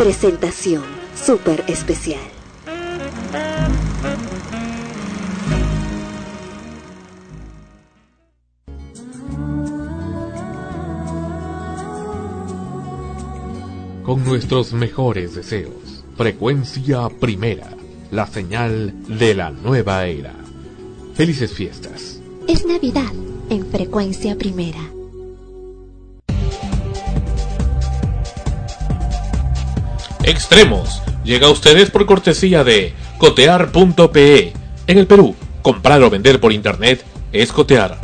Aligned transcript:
Presentación 0.00 0.82
súper 1.14 1.62
especial. 1.68 2.22
Con 14.02 14.24
nuestros 14.24 14.72
mejores 14.72 15.34
deseos, 15.34 16.02
frecuencia 16.16 17.10
primera, 17.20 17.68
la 18.10 18.26
señal 18.26 18.94
de 19.06 19.34
la 19.34 19.50
nueva 19.50 20.06
era. 20.06 20.34
Felices 21.12 21.52
fiestas. 21.52 22.22
Es 22.48 22.64
Navidad 22.64 23.12
en 23.50 23.66
frecuencia 23.66 24.34
primera. 24.38 24.80
Extremos 30.30 31.02
llega 31.24 31.48
a 31.48 31.50
ustedes 31.50 31.90
por 31.90 32.06
cortesía 32.06 32.62
de 32.62 32.94
cotear.pe. 33.18 34.52
En 34.86 34.98
el 34.98 35.08
Perú, 35.08 35.34
comprar 35.60 36.00
o 36.04 36.08
vender 36.08 36.38
por 36.38 36.52
internet 36.52 37.04
es 37.32 37.50
cotear. 37.50 37.98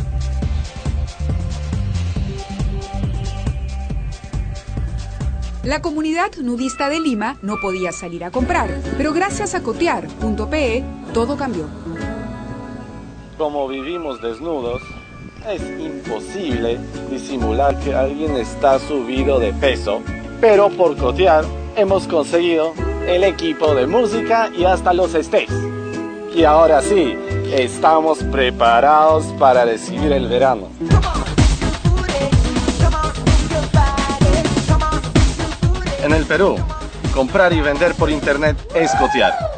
La 5.62 5.80
comunidad 5.80 6.32
nudista 6.42 6.88
de 6.88 6.98
Lima 6.98 7.38
no 7.42 7.58
podía 7.62 7.92
salir 7.92 8.24
a 8.24 8.32
comprar, 8.32 8.76
pero 8.96 9.12
gracias 9.12 9.54
a 9.54 9.62
cotear.pe 9.62 10.82
todo 11.14 11.36
cambió. 11.36 11.68
Como 13.38 13.68
vivimos 13.68 14.20
desnudos, 14.20 14.82
es 15.48 15.62
imposible 15.78 16.80
disimular 17.08 17.78
que 17.78 17.94
alguien 17.94 18.34
está 18.34 18.80
subido 18.80 19.38
de 19.38 19.52
peso, 19.52 20.02
pero 20.40 20.70
por 20.70 20.96
cotear 20.96 21.44
hemos 21.76 22.08
conseguido 22.08 22.74
el 23.06 23.22
equipo 23.22 23.74
de 23.74 23.86
música 23.86 24.50
y 24.56 24.64
hasta 24.64 24.92
los 24.92 25.14
estés. 25.14 25.50
Y 26.34 26.44
ahora 26.44 26.82
sí, 26.82 27.16
estamos 27.52 28.18
preparados 28.24 29.26
para 29.38 29.64
recibir 29.64 30.12
el 30.12 30.28
verano. 30.28 30.68
En 36.02 36.12
el 36.12 36.24
Perú, 36.24 36.56
comprar 37.14 37.52
y 37.52 37.60
vender 37.60 37.94
por 37.94 38.10
internet 38.10 38.56
es 38.74 38.94
cotear. 38.94 39.55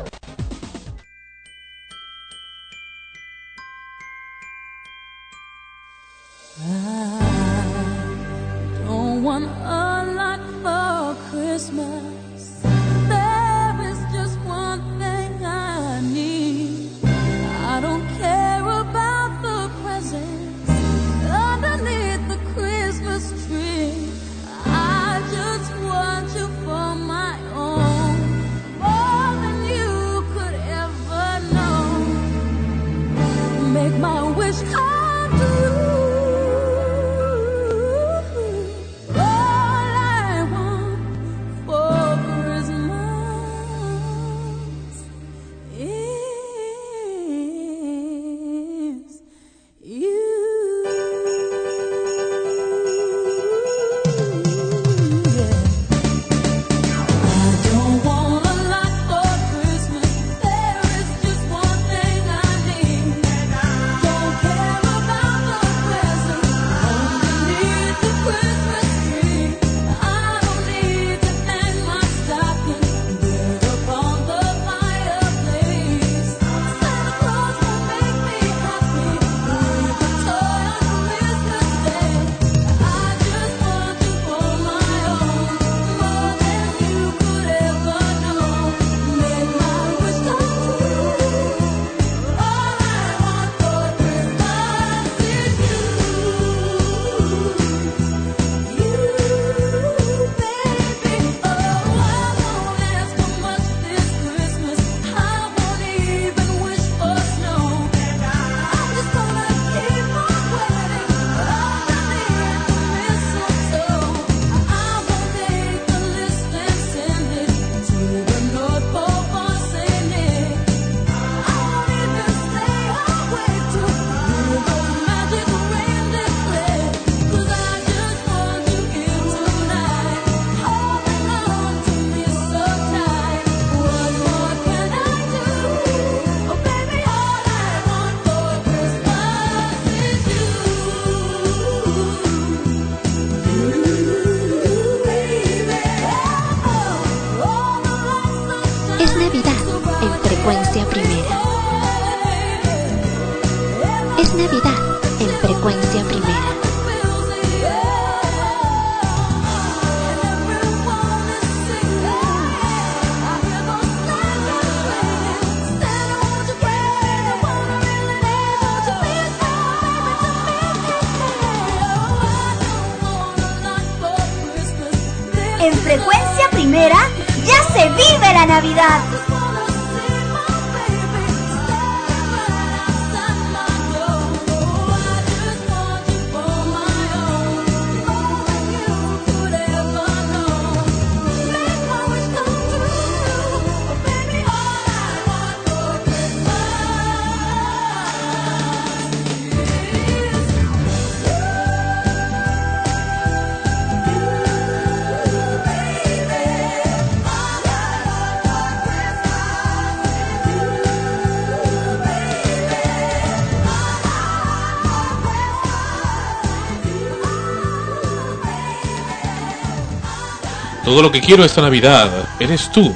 Todo 220.98 221.06
lo 221.06 221.12
que 221.12 221.20
quiero 221.20 221.44
esta 221.44 221.62
Navidad 221.62 222.10
eres 222.40 222.72
tú. 222.72 222.92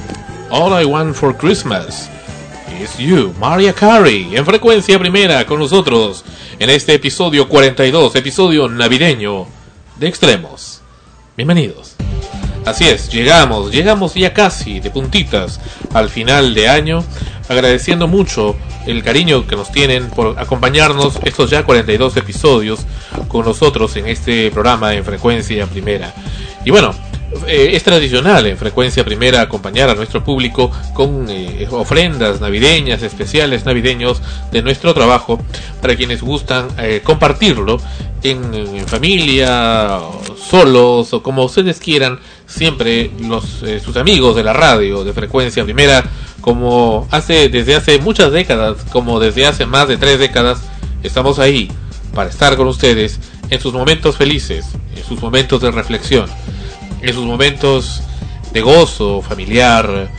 All 0.49 0.77
I 0.77 0.83
want 0.83 1.15
for 1.15 1.33
Christmas 1.37 2.09
is 2.77 2.97
you. 2.97 3.33
Maria 3.39 3.71
Carey 3.71 4.35
en 4.35 4.45
frecuencia 4.45 4.99
primera 4.99 5.45
con 5.45 5.57
nosotros 5.57 6.25
en 6.59 6.69
este 6.69 6.95
episodio 6.95 7.47
42, 7.47 8.13
episodio 8.17 8.67
navideño 8.67 9.47
de 9.95 10.07
Extremos. 10.09 10.81
Bienvenidos. 11.37 11.95
Así 12.65 12.89
es, 12.89 13.09
llegamos, 13.09 13.71
llegamos 13.71 14.15
ya 14.15 14.33
casi 14.33 14.81
de 14.81 14.91
puntitas 14.91 15.61
al 15.93 16.09
final 16.09 16.53
de 16.53 16.67
año, 16.67 17.05
agradeciendo 17.47 18.09
mucho 18.09 18.57
el 18.85 19.01
cariño 19.01 19.47
que 19.47 19.55
nos 19.55 19.71
tienen 19.71 20.09
por 20.09 20.37
acompañarnos 20.37 21.19
estos 21.23 21.49
ya 21.49 21.63
42 21.63 22.17
episodios 22.17 22.81
con 23.29 23.45
nosotros 23.45 23.95
en 23.95 24.07
este 24.07 24.51
programa 24.51 24.93
en 24.93 25.05
frecuencia 25.05 25.67
primera. 25.67 26.13
Y 26.65 26.71
bueno, 26.71 26.93
eh, 27.47 27.71
es 27.73 27.83
tradicional 27.83 28.45
en 28.47 28.57
frecuencia 28.57 29.03
primera 29.03 29.41
acompañar 29.41 29.89
a 29.89 29.95
nuestro 29.95 30.23
público 30.23 30.71
con 30.93 31.27
eh, 31.29 31.67
ofrendas 31.71 32.39
navideñas, 32.41 33.01
especiales 33.01 33.65
navideños 33.65 34.21
de 34.51 34.61
nuestro 34.61 34.93
trabajo 34.93 35.39
para 35.81 35.95
quienes 35.95 36.21
gustan 36.21 36.67
eh, 36.77 37.01
compartirlo 37.03 37.79
en, 38.21 38.53
en 38.53 38.87
familia, 38.87 39.99
solos 40.49 41.13
o 41.13 41.23
como 41.23 41.43
ustedes 41.43 41.79
quieran, 41.79 42.19
siempre 42.45 43.11
los 43.19 43.63
sus 43.83 43.97
amigos 43.97 44.35
de 44.35 44.43
la 44.43 44.53
radio 44.53 45.03
de 45.03 45.13
frecuencia 45.13 45.63
primera, 45.63 46.03
como 46.41 47.07
hace 47.11 47.49
desde 47.49 47.75
hace 47.75 47.99
muchas 47.99 48.31
décadas, 48.31 48.77
como 48.91 49.19
desde 49.19 49.45
hace 49.45 49.65
más 49.65 49.87
de 49.87 49.97
tres 49.97 50.19
décadas, 50.19 50.61
estamos 51.03 51.39
ahí 51.39 51.69
para 52.13 52.29
estar 52.29 52.55
con 52.55 52.67
ustedes 52.67 53.19
en 53.49 53.59
sus 53.59 53.73
momentos 53.73 54.17
felices, 54.17 54.65
en 54.95 55.03
sus 55.03 55.21
momentos 55.21 55.61
de 55.61 55.71
reflexión, 55.71 56.27
en 57.03 57.13
sus 57.13 57.25
momentos 57.25 58.01
de 58.53 58.61
gozo 58.61 59.21
familiar, 59.21 60.09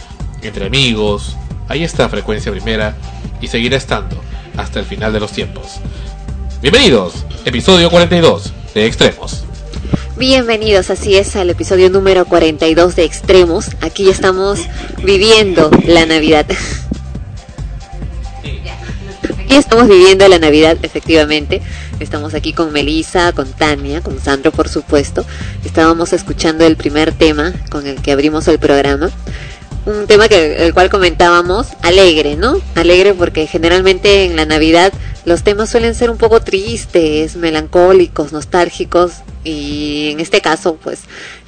entre 0.43 0.67
amigos. 0.67 1.35
Ahí 1.67 1.83
está 1.83 2.09
frecuencia 2.11 2.53
primera 2.53 2.95
y 3.41 3.49
seguirá 3.49 3.77
estando 3.77 4.21
hasta 4.57 4.81
el 4.81 4.87
final 4.87 5.13
de 5.13 5.21
los 5.21 5.33
tiempos. 5.33 5.81
Bienvenidos, 6.61 7.25
episodio 7.47 7.91
42 7.91 8.53
de 8.75 8.87
Extremos. 8.87 9.45
Bienvenidos, 10.17 10.91
así 10.91 11.17
es, 11.17 11.35
al 11.37 11.51
episodio 11.51 11.89
número 11.89 12.27
42 12.27 12.97
de 12.97 13.05
Extremos. 13.05 13.71
Aquí 13.81 14.11
estamos 14.11 14.61
viviendo 15.03 15.71
la 15.87 16.05
Navidad. 16.05 16.47
Aquí 19.45 19.57
estamos 19.57 19.89
viviendo 19.89 20.29
la 20.29 20.39
Navidad, 20.39 20.77
efectivamente. 20.83 21.63
Estamos 22.01 22.35
aquí 22.35 22.53
con 22.53 22.73
Melissa, 22.73 23.33
con 23.33 23.51
Tania, 23.53 24.01
con 24.01 24.21
Sandro, 24.21 24.51
por 24.51 24.69
supuesto. 24.69 25.25
Estábamos 25.65 26.13
escuchando 26.13 26.67
el 26.67 26.77
primer 26.77 27.13
tema 27.13 27.53
con 27.71 27.87
el 27.87 28.03
que 28.03 28.13
abrimos 28.13 28.49
el 28.49 28.59
programa. 28.59 29.11
Un 29.87 30.07
tema 30.07 30.29
que 30.29 30.67
el 30.67 30.75
cual 30.75 30.91
comentábamos 30.91 31.69
alegre, 31.83 32.37
¿no? 32.37 32.61
Alegre 32.75 33.15
porque 33.15 33.47
generalmente 33.47 34.25
en 34.25 34.35
la 34.35 34.45
Navidad 34.45 34.93
los 35.25 35.43
temas 35.43 35.71
suelen 35.71 35.95
ser 35.95 36.11
un 36.11 36.19
poco 36.19 36.41
tristes, 36.41 37.37
melancólicos, 37.37 38.33
nostálgicos 38.33 39.13
y 39.45 40.11
en 40.13 40.21
este 40.21 40.41
caso 40.41 40.77
pues 40.83 41.01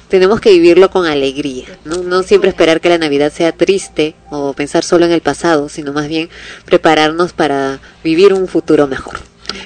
tenemos 0.07 0.39
que 0.39 0.51
vivirlo 0.51 0.89
con 0.89 1.05
alegría, 1.05 1.65
¿no? 1.83 1.97
No 2.03 2.23
siempre 2.23 2.49
esperar 2.49 2.79
que 2.79 2.89
la 2.89 2.97
Navidad 2.97 3.33
sea 3.33 3.51
triste 3.51 4.15
o 4.29 4.53
pensar 4.53 4.83
solo 4.83 5.05
en 5.05 5.11
el 5.11 5.21
pasado, 5.21 5.67
sino 5.67 5.91
más 5.91 6.07
bien 6.07 6.29
prepararnos 6.63 7.33
para 7.33 7.79
vivir 8.03 8.33
un 8.33 8.47
futuro 8.47 8.87
mejor. 8.87 9.19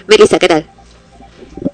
Melissa, 0.08 0.40
¿qué 0.40 0.48
tal? 0.48 0.66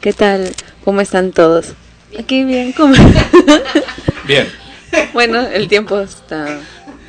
¿Qué 0.01 0.13
tal? 0.13 0.53
¿Cómo 0.83 1.01
están 1.01 1.31
todos? 1.31 1.73
Aquí 2.17 2.43
bien, 2.43 2.71
¿cómo? 2.73 2.93
Bien, 4.27 4.47
bueno, 5.13 5.39
el 5.47 5.67
tiempo 5.69 5.99
está 5.99 6.59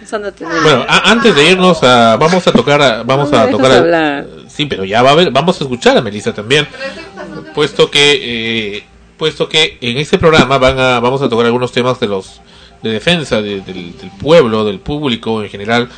usándote. 0.03 0.45
bueno, 0.45 0.85
a- 0.89 1.11
antes 1.11 1.35
de 1.35 1.51
irnos 1.51 1.83
a, 1.83 2.17
vamos 2.17 2.47
a 2.47 2.53
tocar, 2.53 2.81
a- 2.81 3.03
vamos 3.03 3.31
No 3.31 3.39
a 3.39 3.51
tocar, 3.51 3.95
a- 3.95 4.25
sí, 4.49 4.67
pero 4.67 4.85
ya 4.85 5.03
va 5.03 5.11
a 5.11 5.13
haber, 5.13 5.31
vamos 5.33 5.61
a 5.61 5.65
escuchar 5.65 5.97
a 5.97 6.03
Melissa 6.03 6.33
también, 6.33 6.67
puesto 7.55 7.91
que, 7.91 8.77
eh, 8.77 8.85
puesto 9.17 9.49
que 9.49 9.79
en 9.81 9.97
este 9.99 10.19
programa 10.19 10.59
van 10.59 10.79
a, 10.79 11.01
vamos 11.01 11.23
a 11.23 11.29
tocar 11.29 11.47
algunos 11.47 11.73
temas 11.73 11.99
de 11.99 12.07
los, 12.09 12.41
de 12.83 12.91
defensa 12.91 13.43
de- 13.43 13.61
del, 13.63 13.97
del 13.99 14.11
pueblo, 14.21 14.65
del 14.65 14.79
público 14.79 15.43
en 15.43 15.51
general, 15.51 15.89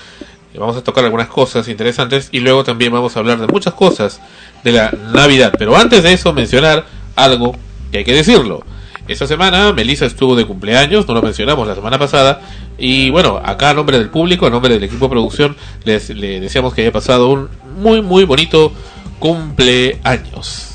vamos 0.55 0.77
a 0.77 0.83
tocar 0.83 1.05
algunas 1.05 1.29
cosas 1.29 1.69
interesantes 1.69 2.29
y 2.33 2.41
luego 2.41 2.65
también 2.65 2.93
vamos 2.93 3.15
a 3.17 3.21
hablar 3.21 3.39
de 3.39 3.47
muchas 3.47 3.75
cosas 3.75 4.21
de 4.65 4.73
la 4.73 4.93
Navidad, 5.13 5.53
pero 5.59 5.77
antes 5.77 6.03
de 6.03 6.13
eso 6.13 6.33
mencionar 6.33 6.85
algo 7.17 7.57
que 7.91 7.99
hay 7.99 8.05
que 8.05 8.15
decirlo. 8.15 8.65
Esta 9.09 9.27
semana 9.27 9.73
Melissa 9.73 10.07
estuvo 10.07 10.37
de 10.37 10.47
cumpleaños, 10.47 11.07
no 11.09 11.15
lo 11.15 11.23
mencionamos 11.23 11.67
la 11.67 11.75
semana 11.75 11.99
pasada, 11.99 12.41
y 12.79 13.11
bueno, 13.11 13.41
acá 13.45 13.71
a 13.71 13.75
nombre 13.75 13.99
del 13.99 14.09
público, 14.09 14.47
a 14.47 14.51
nombre 14.51 14.73
del 14.73 14.85
equipo 14.85 15.07
de 15.07 15.11
producción, 15.11 15.57
les 15.85 16.11
le 16.11 16.41
deseamos 16.41 16.75
que 16.75 16.83
haya 16.83 16.93
pasado 16.93 17.29
un 17.29 17.49
muy 17.79 18.03
muy 18.03 18.25
bonito 18.25 18.73
cumpleaños. 19.19 20.67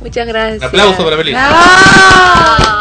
Muchas 0.00 0.26
gracias. 0.26 0.60
Un 0.60 0.68
aplauso 0.68 1.04
para 1.04 1.16
Melissa. 1.16 2.80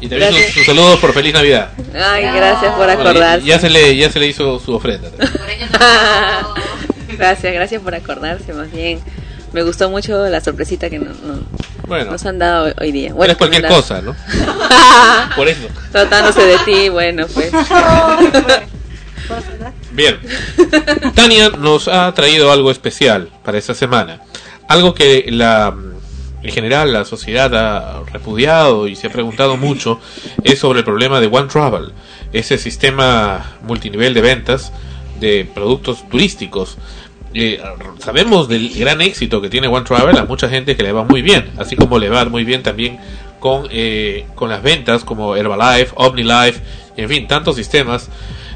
Y 0.00 0.08
también 0.08 0.32
sus, 0.54 0.64
saludos 0.64 0.98
por 0.98 1.12
feliz 1.12 1.34
Navidad. 1.34 1.68
Ay, 1.94 2.22
gracias 2.22 2.72
por 2.74 2.86
Bueno, 2.86 3.02
acordarse. 3.02 3.46
ya, 3.46 3.56
ya 3.56 3.60
se 3.60 3.68
le 3.68 3.96
ya 3.96 4.10
se 4.10 4.18
le 4.18 4.28
hizo 4.28 4.58
su 4.58 4.74
ofrenda. 4.74 5.10
gracias, 7.18 7.52
gracias 7.52 7.82
por 7.82 7.94
acordarse, 7.94 8.54
más 8.54 8.72
bien. 8.72 8.98
Me 9.52 9.62
gustó 9.62 9.90
mucho 9.90 10.26
la 10.28 10.40
sorpresita 10.40 10.88
que 10.88 10.98
nos, 10.98 11.16
Bueno, 11.86 12.14
han 12.24 12.38
dado 12.38 12.72
hoy, 12.80 12.92
día. 12.92 13.10
no 13.10 13.22
es 13.24 13.28
que 13.28 13.32
me 13.32 13.36
cualquier 13.36 13.66
cosa, 13.68 14.00
¿no? 14.00 14.14
Por 15.36 15.48
eso. 15.48 15.66
Tratándose 15.90 16.42
de 16.42 16.58
ti, 16.58 16.88
bueno, 16.88 17.26
pues. 17.32 17.50
Bien. 19.92 20.18
Tania 21.14 21.50
nos 21.50 21.88
ha 21.88 22.12
traído 22.14 22.52
algo 22.52 22.70
especial 22.70 23.28
para 23.44 23.58
esta 23.58 23.74
semana. 23.74 24.20
Algo 24.68 24.94
que 24.94 25.26
la 25.28 25.74
en 26.42 26.52
general 26.52 26.92
la 26.92 27.04
sociedad 27.04 27.54
ha 27.54 28.02
repudiado 28.12 28.88
y 28.88 28.96
se 28.96 29.08
ha 29.08 29.10
preguntado 29.10 29.56
mucho 29.56 30.00
es 30.42 30.58
sobre 30.58 30.78
el 30.80 30.84
problema 30.84 31.20
de 31.20 31.26
One 31.26 31.48
Travel, 31.48 31.92
ese 32.32 32.56
sistema 32.56 33.56
multinivel 33.62 34.14
de 34.14 34.22
ventas 34.22 34.72
de 35.20 35.48
productos 35.54 36.08
turísticos. 36.08 36.78
Eh, 37.32 37.60
sabemos 37.98 38.48
del 38.48 38.70
gran 38.76 39.00
éxito 39.00 39.40
que 39.40 39.48
tiene 39.48 39.68
One 39.68 39.84
Travel 39.84 40.16
a 40.16 40.24
mucha 40.24 40.48
gente 40.48 40.76
que 40.76 40.82
le 40.82 40.92
va 40.92 41.04
muy 41.04 41.22
bien, 41.22 41.50
así 41.58 41.76
como 41.76 41.98
le 41.98 42.08
va 42.08 42.24
muy 42.24 42.44
bien 42.44 42.62
también 42.62 42.98
con, 43.38 43.68
eh, 43.70 44.26
con 44.34 44.50
las 44.50 44.62
ventas 44.62 45.04
como 45.04 45.36
Herbalife, 45.36 45.92
OmniLife, 45.94 46.60
en 46.96 47.08
fin, 47.08 47.28
tantos 47.28 47.56
sistemas. 47.56 48.08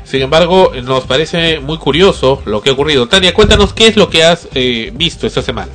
Sin 0.04 0.22
embargo, 0.22 0.72
nos 0.84 1.04
parece 1.04 1.60
muy 1.60 1.78
curioso 1.78 2.42
lo 2.44 2.60
que 2.62 2.70
ha 2.70 2.72
ocurrido. 2.74 3.08
Tania, 3.08 3.32
cuéntanos 3.32 3.72
qué 3.72 3.86
es 3.86 3.96
lo 3.96 4.10
que 4.10 4.24
has 4.24 4.48
eh, 4.54 4.92
visto 4.94 5.26
esta 5.26 5.40
semana. 5.40 5.70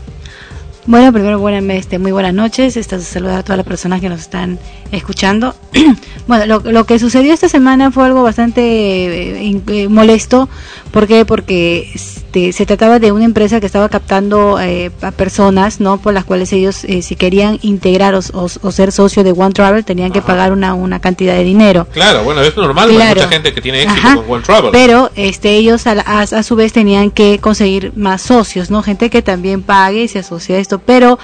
Bueno, 0.90 1.14
primero 1.14 1.38
buenas, 1.38 1.64
este, 1.78 2.00
muy 2.00 2.12
buenas 2.12 2.34
noches. 2.34 2.76
Esta 2.76 3.00
saludar 3.00 3.40
a 3.40 3.44
todas 3.44 3.58
las 3.58 3.66
personas 3.68 4.02
que 4.02 4.10
nos 4.10 4.22
están 4.22 4.58
escuchando. 4.92 5.54
bueno, 6.28 6.46
lo, 6.48 6.72
lo 6.72 6.86
que 6.86 6.98
sucedió 6.98 7.32
esta 7.32 7.48
semana 7.48 7.92
fue 7.92 8.06
algo 8.06 8.24
bastante 8.24 8.62
eh, 8.62 9.62
eh, 9.68 9.88
molesto. 9.88 10.50
¿Por 10.92 11.06
qué? 11.08 11.24
Porque 11.24 11.92
este, 11.94 12.52
se 12.52 12.66
trataba 12.66 12.98
de 13.00 13.12
una 13.12 13.24
empresa 13.26 13.60
que 13.60 13.66
estaba 13.68 13.90
captando 13.90 14.60
eh, 14.60 14.90
a 15.02 15.12
personas, 15.12 15.80
¿no? 15.80 15.98
Por 16.02 16.14
las 16.16 16.26
cuales 16.26 16.52
ellos, 16.52 16.84
eh, 16.86 17.02
si 17.04 17.16
querían 17.16 17.60
integrar 17.62 18.16
o, 18.16 18.20
o- 18.34 18.48
o 18.62 18.72
ser 18.72 18.92
socio 18.92 19.24
de 19.24 19.32
One 19.32 19.52
Travel, 19.54 19.86
tenían 19.86 20.12
que 20.12 20.22
pagar 20.24 20.52
una, 20.52 20.74
una 20.74 21.00
cantidad 21.00 21.36
de 21.36 21.44
dinero. 21.44 21.88
Claro, 21.94 22.24
bueno, 22.24 22.42
es 22.42 22.56
normal, 22.58 22.90
hay 22.90 22.96
Claro. 22.96 23.16
mucha 23.22 23.30
gente 23.30 23.54
que 23.54 23.62
tiene 23.62 23.84
éxito 23.84 24.00
Ajá. 24.08 24.16
con 24.16 24.26
One 24.32 24.44
Travel. 24.44 24.72
Pero 24.72 25.12
este, 25.16 25.56
ellos 25.58 25.86
a, 25.86 25.94
la- 25.96 26.04
a, 26.08 26.22
a 26.22 26.44
su 26.44 26.56
vez 26.56 26.74
tenían 26.74 27.12
que 27.12 27.38
conseguir 27.40 27.94
más 27.96 28.24
socios, 28.24 28.72
¿no? 28.72 28.82
Gente 28.82 29.10
que 29.12 29.22
también 29.22 29.62
pague 29.62 30.04
y 30.04 30.08
se 30.08 30.20
asocie 30.20 30.56
a 30.56 30.60
esto. 30.60 30.80
Pero 30.80 31.20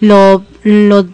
lo, 0.00 0.44
lo 0.62 1.06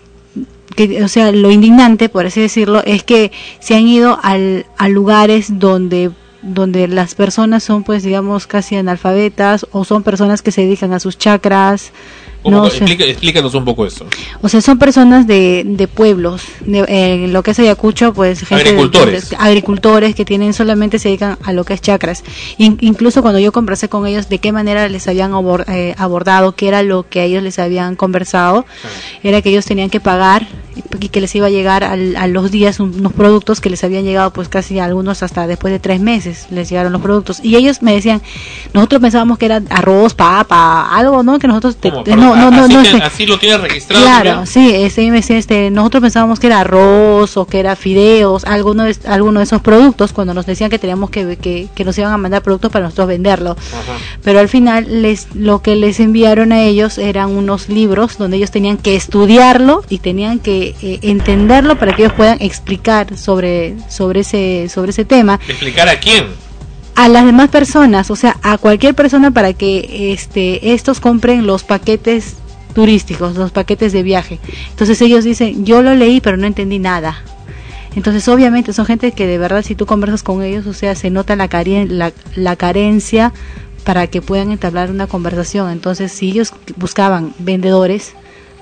que, 0.74 1.04
o 1.04 1.08
sea, 1.08 1.30
lo 1.32 1.50
indignante, 1.50 2.08
por 2.08 2.26
así 2.26 2.40
decirlo, 2.40 2.82
es 2.84 3.02
que 3.04 3.30
se 3.60 3.74
han 3.74 3.86
ido 3.86 4.18
al, 4.22 4.66
a 4.78 4.88
lugares 4.88 5.58
donde 5.60 6.10
donde 6.42 6.88
las 6.88 7.14
personas 7.14 7.62
son 7.62 7.84
pues 7.84 8.02
digamos 8.02 8.46
casi 8.46 8.76
analfabetas 8.76 9.66
o 9.72 9.84
son 9.84 10.02
personas 10.02 10.42
que 10.42 10.50
se 10.52 10.62
dedican 10.62 10.92
a 10.92 11.00
sus 11.00 11.16
chakras 11.18 11.92
no. 12.44 12.66
Explica- 12.66 13.04
explícanos 13.04 13.54
un 13.54 13.64
poco 13.64 13.86
eso. 13.86 14.04
O 14.40 14.48
sea, 14.48 14.60
son 14.60 14.76
personas 14.76 15.28
de, 15.28 15.62
de 15.64 15.86
pueblos, 15.86 16.42
de, 16.66 16.84
eh, 16.88 17.28
lo 17.28 17.44
que 17.44 17.52
es 17.52 17.58
Ayacucho, 17.60 18.12
pues 18.12 18.40
gente 18.40 18.64
de- 18.64 18.70
Agricultores. 18.70 19.30
de- 19.30 19.36
agricultores 19.36 20.14
que 20.16 20.24
tienen 20.24 20.52
solamente 20.52 20.98
se 20.98 21.08
dedican 21.08 21.38
a 21.44 21.52
lo 21.52 21.64
que 21.64 21.74
es 21.74 21.80
chakras. 21.80 22.24
In- 22.58 22.78
incluso 22.80 23.22
cuando 23.22 23.38
yo 23.38 23.52
conversé 23.52 23.88
con 23.88 24.08
ellos 24.08 24.28
de 24.28 24.40
qué 24.40 24.50
manera 24.50 24.88
les 24.88 25.06
habían 25.06 25.30
eh, 25.68 25.94
abordado, 25.96 26.56
qué 26.56 26.66
era 26.66 26.82
lo 26.82 27.08
que 27.08 27.22
ellos 27.22 27.44
les 27.44 27.60
habían 27.60 27.94
conversado, 27.94 28.66
era 29.22 29.40
que 29.40 29.50
ellos 29.50 29.64
tenían 29.64 29.88
que 29.88 30.00
pagar 30.00 30.48
y 31.00 31.08
que 31.08 31.20
les 31.20 31.34
iba 31.34 31.46
a 31.46 31.50
llegar 31.50 31.84
al- 31.84 32.16
a 32.16 32.26
los 32.26 32.50
días 32.50 32.80
un- 32.80 32.94
unos 32.98 33.12
productos 33.12 33.60
que 33.60 33.70
les 33.70 33.82
habían 33.84 34.04
llegado 34.04 34.32
pues 34.32 34.48
casi 34.48 34.78
algunos 34.78 35.22
hasta 35.22 35.46
después 35.46 35.72
de 35.72 35.78
tres 35.78 36.00
meses 36.00 36.46
les 36.50 36.68
llegaron 36.68 36.92
los 36.92 37.00
productos 37.02 37.40
y 37.42 37.56
ellos 37.56 37.82
me 37.82 37.92
decían 37.94 38.22
nosotros 38.74 39.00
pensábamos 39.00 39.38
que 39.38 39.46
era 39.46 39.62
arroz 39.70 40.14
papa 40.14 40.94
algo 40.96 41.22
no 41.22 41.38
que 41.38 41.46
nosotros 41.48 41.76
te- 41.76 41.90
no 41.90 42.02
no 42.36 42.50
no 42.50 42.64
así, 42.64 42.74
no 42.74 42.82
te- 42.82 43.02
así 43.02 43.26
lo 43.26 43.38
tienes 43.38 43.60
registrado. 43.60 44.02
Claro, 44.04 44.30
también? 44.30 44.46
sí, 44.46 44.70
este, 44.74 45.10
me 45.10 45.16
decía, 45.18 45.36
este, 45.38 45.70
nosotros 45.70 46.00
pensábamos 46.02 46.38
que 46.40 46.46
era 46.48 46.60
arroz 46.60 47.36
o 47.36 47.46
que 47.46 47.60
era 47.60 47.76
fideos, 47.76 48.44
alguno 48.44 48.84
de, 48.84 48.96
alguno 49.06 49.40
de 49.40 49.44
esos 49.44 49.60
productos, 49.62 50.12
cuando 50.12 50.34
nos 50.34 50.46
decían 50.46 50.70
que 50.70 50.78
teníamos 50.78 51.10
que, 51.10 51.36
que, 51.36 51.68
que 51.74 51.84
nos 51.84 51.96
iban 51.98 52.12
a 52.12 52.16
mandar 52.18 52.42
productos 52.42 52.70
para 52.70 52.84
nosotros 52.84 53.08
venderlo. 53.08 53.50
Ajá. 53.52 53.98
Pero 54.22 54.38
al 54.40 54.48
final 54.48 55.02
les, 55.02 55.28
lo 55.34 55.62
que 55.62 55.76
les 55.76 56.00
enviaron 56.00 56.52
a 56.52 56.62
ellos 56.62 56.98
eran 56.98 57.30
unos 57.30 57.68
libros 57.68 58.18
donde 58.18 58.36
ellos 58.36 58.50
tenían 58.50 58.76
que 58.76 58.96
estudiarlo 58.96 59.82
y 59.88 59.98
tenían 59.98 60.38
que 60.38 60.71
eh, 60.82 60.98
entenderlo 61.02 61.76
para 61.78 61.94
que 61.94 62.02
ellos 62.02 62.14
puedan 62.14 62.38
explicar 62.40 63.16
sobre, 63.18 63.76
sobre, 63.88 64.20
ese, 64.20 64.68
sobre 64.68 64.90
ese 64.90 65.04
tema 65.04 65.38
¿Explicar 65.48 65.88
a 65.88 65.98
quién? 66.00 66.26
a 66.94 67.08
las 67.08 67.24
demás 67.24 67.48
personas, 67.48 68.10
o 68.10 68.16
sea, 68.16 68.36
a 68.42 68.58
cualquier 68.58 68.94
persona 68.94 69.30
para 69.30 69.52
que 69.54 70.12
este 70.12 70.72
estos 70.74 71.00
compren 71.00 71.46
los 71.46 71.64
paquetes 71.64 72.36
turísticos, 72.74 73.36
los 73.36 73.50
paquetes 73.50 73.92
de 73.92 74.02
viaje. 74.02 74.38
Entonces 74.70 75.00
ellos 75.02 75.24
dicen, 75.24 75.64
yo 75.64 75.82
lo 75.82 75.94
leí 75.94 76.20
pero 76.20 76.36
no 76.36 76.46
entendí 76.46 76.78
nada. 76.78 77.22
Entonces 77.94 78.26
obviamente 78.28 78.72
son 78.72 78.86
gente 78.86 79.12
que 79.12 79.26
de 79.26 79.36
verdad 79.38 79.62
si 79.62 79.74
tú 79.74 79.84
conversas 79.86 80.22
con 80.22 80.42
ellos, 80.42 80.66
o 80.66 80.72
sea, 80.72 80.94
se 80.94 81.10
nota 81.10 81.36
la, 81.36 81.48
caren- 81.50 81.88
la, 81.88 82.12
la 82.34 82.56
carencia 82.56 83.32
para 83.84 84.06
que 84.06 84.22
puedan 84.22 84.50
entablar 84.50 84.90
una 84.90 85.06
conversación. 85.06 85.70
Entonces 85.70 86.12
si 86.12 86.30
ellos 86.30 86.52
buscaban 86.76 87.34
vendedores, 87.38 88.12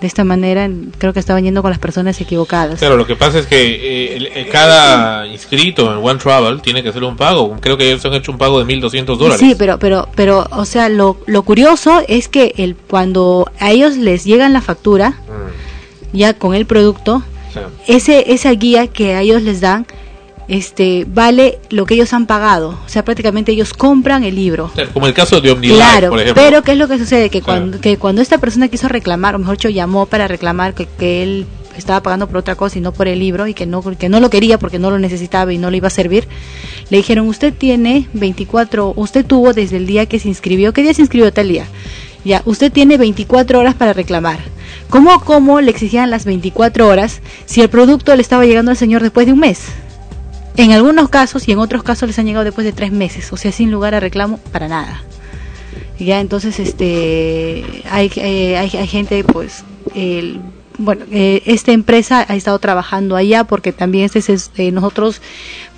de 0.01 0.07
esta 0.07 0.25
manera 0.25 0.69
creo 0.99 1.13
que 1.13 1.21
estaban 1.21 1.45
yendo 1.45 1.63
con 1.63 1.71
las 1.71 1.79
personas 1.79 2.21
equivocadas. 2.21 2.79
Claro, 2.79 2.97
lo 2.97 3.07
que 3.07 3.17
pasa 3.17 3.39
es 3.39 3.47
que 3.47 4.17
eh, 4.17 4.49
cada 4.51 5.27
inscrito 5.27 5.93
en 5.93 6.05
One 6.05 6.19
Travel 6.19 6.63
tiene 6.63 6.83
que 6.83 6.89
hacer 6.91 7.05
un 7.05 7.17
pago. 7.17 7.57
Creo 7.61 7.77
que 7.77 7.91
ellos 7.91 8.05
han 8.05 8.15
hecho 8.15 8.33
un 8.33 8.39
pago 8.39 8.63
de 8.63 8.73
1.200 8.73 9.17
dólares. 9.17 9.39
Sí, 9.39 9.55
pero, 9.59 9.79
pero, 9.79 10.09
pero, 10.15 10.47
o 10.51 10.65
sea, 10.65 10.89
lo, 10.89 11.19
lo 11.27 11.43
curioso 11.43 12.03
es 12.09 12.29
que 12.29 12.55
el, 12.57 12.77
cuando 12.77 13.51
a 13.59 13.71
ellos 13.71 13.97
les 13.97 14.25
llegan 14.25 14.53
la 14.53 14.61
factura, 14.61 15.15
Mm, 15.31 16.17
ya 16.17 16.35
con 16.35 16.55
el 16.55 16.67
producto, 16.67 17.23
ese, 17.87 18.33
esa 18.33 18.51
guía 18.53 18.89
que 18.89 19.15
a 19.15 19.23
ellos 19.23 19.43
les 19.43 19.61
dan, 19.61 19.87
este, 20.51 21.07
vale 21.09 21.61
lo 21.71 21.87
que 21.87 21.95
ellos 21.95 22.13
han 22.13 22.27
pagado. 22.27 22.71
O 22.85 22.89
sea, 22.89 23.05
prácticamente 23.05 23.53
ellos 23.53 23.73
compran 23.73 24.25
el 24.25 24.35
libro. 24.35 24.71
como 24.93 25.07
el 25.07 25.15
caso 25.15 25.41
de 25.41 25.51
OmniLife, 25.53 25.77
Claro, 25.79 26.11
por 26.11 26.21
ejemplo. 26.21 26.43
pero 26.43 26.63
¿qué 26.63 26.73
es 26.73 26.79
lo 26.79 26.89
que 26.89 26.99
sucede? 26.99 27.31
Que 27.31 27.41
Claro. 27.41 27.61
cuando, 27.61 27.81
que 27.81 27.97
cuando 27.99 28.21
esta 28.21 28.39
persona 28.39 28.67
quiso 28.69 28.89
reclamar, 28.89 29.37
o 29.37 29.39
mejor 29.39 29.57
dicho, 29.57 29.69
llamó 29.69 30.07
para 30.07 30.27
reclamar 30.27 30.75
que, 30.75 30.87
que 30.99 31.23
él 31.23 31.47
estaba 31.77 32.03
pagando 32.03 32.27
por 32.27 32.37
otra 32.39 32.57
cosa 32.57 32.79
y 32.79 32.81
no 32.81 32.93
por 32.93 33.07
el 33.07 33.21
libro 33.21 33.47
y 33.47 33.55
que 33.55 33.65
no, 33.65 33.81
que 33.83 34.09
no 34.09 34.19
lo 34.19 34.29
quería 34.29 34.59
porque 34.59 34.81
no 34.81 34.91
lo 34.91 34.99
necesitaba 34.99 35.53
y 35.53 35.57
no 35.59 35.71
le 35.71 35.77
iba 35.77 35.87
a 35.87 35.91
servir, 35.91 36.27
le 36.91 36.97
dijeron, 36.97 37.29
usted 37.29 37.55
tiene 37.55 38.09
24, 38.13 38.93
usted 38.97 39.25
tuvo 39.25 39.53
desde 39.55 39.77
el 39.77 39.87
día 39.87 40.07
que 40.07 40.19
se 40.19 40.27
inscribió, 40.29 40.73
¿qué 40.73 40.83
día 40.83 40.93
se 40.95 41.03
inscribió 41.03 41.33
tal 41.33 41.49
día? 41.49 41.67
Ya, 42.25 42.43
usted 42.45 42.71
tiene 42.73 42.99
24 42.99 43.61
horas 43.61 43.75
para 43.77 43.93
reclamar. 43.93 44.41
¿Cómo, 44.91 45.21
cómo 45.25 45.61
le 45.61 45.71
exigían 45.71 46.11
las 46.11 46.25
24 46.25 46.89
horas 46.89 47.21
si 47.47 47.61
el 47.63 47.69
producto 47.71 48.15
le 48.17 48.21
estaba 48.23 48.45
llegando 48.45 48.73
al 48.73 48.77
señor 48.77 49.01
después 49.03 49.27
de 49.27 49.33
un 49.33 49.39
mes? 49.39 49.61
En 50.57 50.73
algunos 50.73 51.09
casos 51.09 51.49
y 51.49 51.53
en 51.53 51.59
otros 51.59 51.83
casos 51.83 52.09
les 52.09 52.19
han 52.19 52.27
llegado 52.27 52.45
después 52.45 52.65
de 52.65 52.73
tres 52.73 52.93
meses, 52.93 53.33
o 53.33 53.37
sea, 53.37 53.53
sin 53.53 53.71
lugar 53.71 53.95
a 53.95 54.01
reclamo 54.01 54.39
para 54.53 54.69
nada. 54.69 55.03
Ya, 55.99 56.21
entonces, 56.21 56.59
este, 56.59 57.83
hay, 57.91 58.11
eh, 58.17 58.57
hay, 58.57 58.71
hay 58.75 58.87
gente, 58.87 59.23
pues, 59.23 59.65
el, 59.95 60.41
bueno, 60.81 61.05
eh, 61.13 61.43
esta 61.47 61.73
empresa 61.73 62.25
ha 62.29 62.35
estado 62.37 62.59
trabajando 62.59 63.15
allá 63.17 63.45
porque 63.45 63.73
también 63.73 64.07
este 64.07 64.19
es, 64.33 64.51
eh, 64.57 64.71
nosotros 64.73 65.21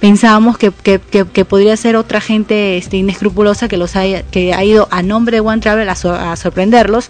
pensábamos 0.01 0.59
que, 0.59 0.71
que, 0.71 0.99
que, 1.01 1.25
que 1.27 1.45
podría 1.45 1.77
ser 1.77 1.97
otra 1.97 2.21
gente 2.21 2.77
este, 2.77 2.97
inescrupulosa 2.97 3.69
que 3.69 3.77
los 3.77 3.95
haya, 3.97 4.23
que 4.23 4.53
ha 4.55 4.65
ido 4.65 4.89
a 4.91 5.03
nombre 5.03 5.37
de 5.37 5.41
One 5.41 5.61
Travel 5.61 5.89
a, 5.89 5.95
sor- 5.95 6.19
a 6.19 6.35
sorprenderlos, 6.37 7.09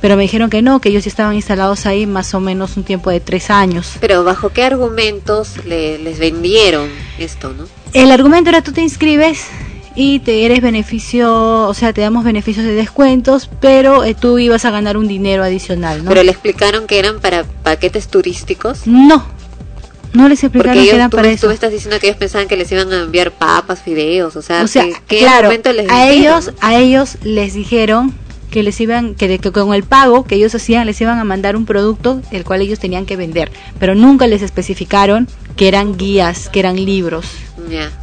pero 0.00 0.16
me 0.16 0.22
dijeron 0.22 0.50
que 0.50 0.62
no, 0.62 0.80
que 0.80 0.88
ellos 0.88 1.06
estaban 1.06 1.34
instalados 1.34 1.86
ahí 1.86 2.06
más 2.06 2.32
o 2.34 2.40
menos 2.40 2.76
un 2.76 2.84
tiempo 2.84 3.10
de 3.10 3.20
tres 3.20 3.50
años. 3.50 3.92
Pero 4.00 4.24
¿bajo 4.24 4.48
qué 4.50 4.64
argumentos 4.64 5.64
le- 5.66 5.98
les 5.98 6.18
vendieron 6.18 6.88
esto, 7.18 7.52
no? 7.56 7.64
El 7.92 8.10
argumento 8.10 8.50
era 8.50 8.62
tú 8.62 8.72
te 8.72 8.80
inscribes 8.80 9.46
y 9.96 10.18
te 10.20 10.44
eres 10.46 10.60
beneficio, 10.60 11.66
o 11.68 11.74
sea, 11.74 11.92
te 11.92 12.00
damos 12.00 12.24
beneficios 12.24 12.64
de 12.64 12.74
descuentos, 12.74 13.48
pero 13.60 14.04
eh, 14.04 14.14
tú 14.14 14.38
ibas 14.38 14.64
a 14.64 14.70
ganar 14.70 14.96
un 14.96 15.08
dinero 15.08 15.42
adicional, 15.42 16.04
¿no? 16.04 16.08
Pero 16.10 16.22
le 16.22 16.30
explicaron 16.30 16.86
que 16.86 16.98
eran 16.98 17.20
para 17.20 17.44
paquetes 17.44 18.08
turísticos. 18.08 18.86
No, 18.86 19.24
no 20.12 20.28
les 20.28 20.42
explicaron 20.44 20.72
Porque 20.74 20.78
que 20.78 20.82
ellos, 20.84 20.94
eran 20.94 21.10
tú, 21.10 21.16
para 21.16 21.28
me- 21.28 21.34
eso. 21.34 21.42
tú 21.42 21.48
me 21.48 21.54
estás 21.54 21.72
diciendo 21.72 21.98
que 22.00 22.06
ellos 22.08 22.18
pensaban 22.18 22.48
que 22.48 22.56
les 22.56 22.70
iban 22.72 22.92
a 22.92 23.02
enviar 23.02 23.30
papas, 23.32 23.80
fideos, 23.82 24.36
o 24.36 24.42
sea, 24.42 24.62
O 24.62 24.66
sea, 24.66 24.86
¿qué, 25.06 25.18
claro, 25.20 25.48
argumento 25.48 25.72
les 25.72 25.90
a 25.90 26.06
dijeron, 26.06 26.12
ellos, 26.18 26.52
a 26.60 26.76
ellos 26.76 27.16
les 27.22 27.54
dijeron 27.54 28.14
que 28.50 28.62
les 28.62 28.78
iban, 28.82 29.14
que, 29.14 29.28
de- 29.28 29.38
que 29.38 29.50
con 29.50 29.72
el 29.72 29.82
pago 29.82 30.24
que 30.24 30.34
ellos 30.34 30.54
hacían 30.54 30.86
les 30.86 31.00
iban 31.00 31.18
a 31.18 31.24
mandar 31.24 31.56
un 31.56 31.64
producto 31.64 32.20
el 32.30 32.44
cual 32.44 32.60
ellos 32.60 32.78
tenían 32.78 33.06
que 33.06 33.16
vender, 33.16 33.50
pero 33.78 33.94
nunca 33.94 34.26
les 34.26 34.42
especificaron 34.42 35.26
que 35.56 35.68
eran 35.68 35.96
guías, 35.96 36.48
que 36.48 36.60
eran 36.60 36.76
libros, 36.84 37.26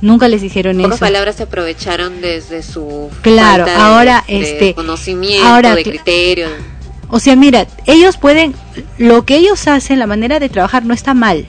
nunca 0.02 0.28
les 0.28 0.42
dijeron 0.42 0.78
pocas 0.78 0.92
eso. 0.94 1.00
palabras 1.00 1.36
se 1.36 1.44
aprovecharon 1.44 2.22
desde 2.22 2.62
su 2.64 3.10
Claro, 3.22 3.66
falta 3.66 3.88
ahora, 3.88 4.24
de 4.28 4.42
este, 4.42 4.74
conocimiento, 4.74 5.48
ahora 5.48 5.76
de 5.76 5.84
criterio. 5.84 6.48
O 7.10 7.20
sea, 7.20 7.36
mira, 7.36 7.66
ellos 7.88 8.18
pueden, 8.18 8.54
lo 9.00 9.26
que 9.26 9.38
ellos 9.38 9.68
hacen, 9.68 9.98
la 10.00 10.06
manera 10.08 10.40
de 10.40 10.48
trabajar 10.50 10.86
no 10.86 10.94
está 10.94 11.14
mal, 11.16 11.46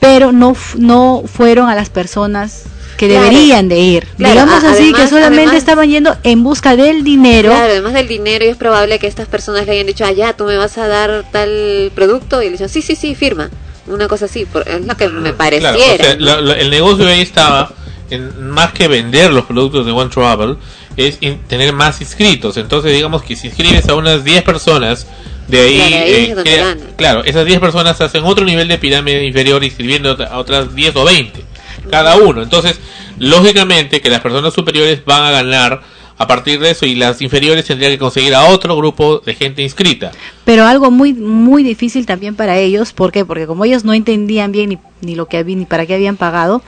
pero 0.00 0.32
no, 0.32 0.56
no 0.78 1.22
fueron 1.26 1.68
a 1.68 1.74
las 1.74 1.90
personas 1.90 2.64
que 2.96 3.08
Claro. 3.08 3.24
deberían 3.24 3.68
de 3.68 3.78
ir. 3.78 4.06
Claro, 4.16 4.32
Digamos 4.40 4.64
a- 4.64 4.70
así, 4.70 4.92
que 4.92 5.06
solamente 5.08 5.42
además- 5.42 5.56
estaban 5.56 5.90
yendo 5.90 6.16
en 6.22 6.42
busca 6.42 6.76
del 6.76 7.02
dinero. 7.04 7.50
Claro, 7.50 7.72
además 7.72 7.92
del 7.92 8.08
dinero, 8.08 8.44
y 8.44 8.48
es 8.48 8.56
probable 8.56 8.98
que 8.98 9.06
estas 9.06 9.26
personas 9.28 9.66
le 9.66 9.72
hayan 9.72 9.86
dicho, 9.86 10.04
ah, 10.06 10.12
ya, 10.12 10.32
tú 10.32 10.44
me 10.44 10.56
vas 10.56 10.78
a 10.78 10.86
dar 10.88 11.24
tal 11.30 11.90
producto, 11.94 12.40
y 12.40 12.46
le 12.46 12.52
dicen, 12.52 12.68
sí, 12.68 12.80
sí, 12.82 12.94
sí, 12.94 13.14
firma. 13.14 13.50
Una 13.86 14.08
cosa 14.08 14.24
así, 14.26 14.44
por- 14.44 14.66
es 14.68 14.84
lo 14.84 14.96
que 14.96 15.08
me 15.08 15.32
pareciera. 15.32 15.74
Claro, 15.76 15.94
o 15.94 15.96
sea, 16.04 16.16
la- 16.18 16.40
la- 16.40 16.54
el 16.54 16.70
negocio 16.70 17.06
ahí 17.08 17.20
estaba 17.20 17.70
en 18.10 18.50
más 18.50 18.72
que 18.72 18.88
vender 18.88 19.32
los 19.32 19.44
productos 19.46 19.84
de 19.86 19.92
One 19.92 20.10
Travel, 20.10 20.56
es 20.96 21.18
in- 21.20 21.40
tener 21.48 21.72
más 21.72 22.00
inscritos. 22.00 22.56
Entonces, 22.56 22.92
digamos 22.92 23.22
que 23.22 23.36
si 23.36 23.48
inscribes 23.48 23.88
a 23.88 23.94
unas 23.94 24.24
10 24.24 24.42
personas, 24.42 25.06
de 25.48 25.60
ahí, 25.60 25.76
Claro, 25.78 25.96
ahí 25.96 26.12
eh, 26.46 26.74
es 26.86 26.94
claro, 26.96 27.24
esas 27.24 27.44
10 27.46 27.60
personas 27.60 28.00
hacen 28.00 28.24
otro 28.24 28.44
nivel 28.44 28.66
de 28.68 28.78
pirámide 28.78 29.24
inferior 29.24 29.62
inscribiendo 29.62 30.16
a 30.18 30.24
a 30.24 30.38
otras 30.38 30.74
10 30.74 30.94
o 30.96 31.04
20 31.04 31.44
cada 31.90 32.16
uno. 32.16 32.42
Entonces, 32.42 32.80
lógicamente 33.18 34.00
que 34.00 34.10
las 34.10 34.20
personas 34.20 34.52
superiores 34.54 35.04
van 35.04 35.22
a 35.22 35.30
ganar 35.30 35.82
a 36.18 36.26
partir 36.26 36.60
de 36.60 36.70
eso 36.70 36.86
y 36.86 36.94
las 36.94 37.20
inferiores 37.20 37.64
tendrían 37.64 37.92
que 37.92 37.98
conseguir 37.98 38.34
a 38.34 38.46
otro 38.46 38.76
grupo 38.76 39.18
de 39.18 39.34
gente 39.34 39.62
inscrita. 39.62 40.12
Pero 40.44 40.64
algo 40.64 40.90
muy 40.90 41.12
muy 41.12 41.62
difícil 41.62 42.06
también 42.06 42.34
para 42.34 42.56
ellos, 42.56 42.92
¿por 42.92 43.12
qué? 43.12 43.24
Porque 43.24 43.46
como 43.46 43.64
ellos 43.64 43.84
no 43.84 43.92
entendían 43.92 44.52
bien 44.52 44.70
ni, 44.70 44.78
ni 45.02 45.14
lo 45.14 45.26
que 45.26 45.38
había, 45.38 45.56
ni 45.56 45.66
para 45.66 45.84
qué 45.86 45.94
habían 45.94 46.16
pagado, 46.16 46.62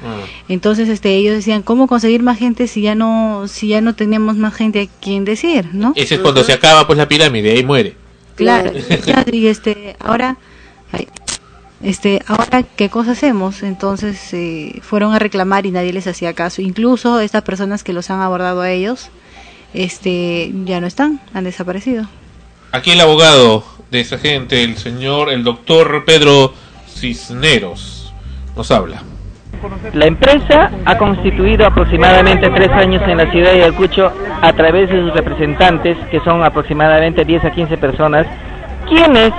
entonces 0.48 0.88
este 0.88 1.14
ellos 1.14 1.34
decían, 1.34 1.62
¿cómo 1.62 1.86
conseguir 1.86 2.22
más 2.22 2.38
gente 2.38 2.66
si 2.66 2.82
ya 2.82 2.94
no 2.94 3.44
si 3.48 3.68
ya 3.68 3.80
no 3.80 3.94
tenemos 3.94 4.36
más 4.36 4.54
gente 4.54 4.82
a 4.82 5.02
quien 5.02 5.24
decir, 5.24 5.70
¿no? 5.72 5.92
Ese 5.96 6.16
es 6.16 6.20
cuando 6.20 6.44
se 6.44 6.52
acaba 6.52 6.86
pues 6.86 6.98
la 6.98 7.08
pirámide, 7.08 7.52
ahí 7.52 7.64
muere. 7.64 7.96
Claro, 8.38 8.70
claro, 9.04 9.34
y 9.34 9.48
este, 9.48 9.96
ahora, 9.98 10.38
ay, 10.92 11.08
este, 11.82 12.22
ahora, 12.26 12.62
¿qué 12.62 12.88
cosa 12.88 13.12
hacemos? 13.12 13.62
Entonces, 13.62 14.32
eh, 14.32 14.80
fueron 14.82 15.12
a 15.12 15.18
reclamar 15.18 15.66
y 15.66 15.70
nadie 15.70 15.92
les 15.92 16.06
hacía 16.06 16.32
caso. 16.34 16.62
Incluso 16.62 17.20
estas 17.20 17.42
personas 17.42 17.84
que 17.84 17.92
los 17.92 18.10
han 18.10 18.20
abordado 18.20 18.60
a 18.60 18.70
ellos, 18.70 19.10
este, 19.74 20.52
ya 20.64 20.80
no 20.80 20.86
están, 20.86 21.20
han 21.34 21.44
desaparecido. 21.44 22.06
Aquí 22.72 22.90
el 22.90 23.00
abogado 23.00 23.64
de 23.90 24.00
esa 24.00 24.18
gente, 24.18 24.62
el 24.62 24.76
señor, 24.76 25.30
el 25.30 25.44
doctor 25.44 26.04
Pedro 26.04 26.52
Cisneros, 26.86 28.12
nos 28.56 28.70
habla. 28.70 29.02
La 29.92 30.06
empresa 30.06 30.70
ha 30.84 30.96
constituido 30.98 31.66
aproximadamente 31.66 32.48
tres 32.50 32.70
años 32.70 33.02
en 33.06 33.16
la 33.16 33.30
ciudad 33.30 33.52
de 33.52 33.62
Ayacucho 33.64 34.12
a 34.40 34.52
través 34.52 34.88
de 34.88 35.00
sus 35.00 35.12
representantes, 35.14 35.96
que 36.10 36.20
son 36.20 36.44
aproximadamente 36.44 37.24
10 37.24 37.44
a 37.44 37.50
15 37.50 37.76
personas, 37.78 38.26
quienes 38.88 39.32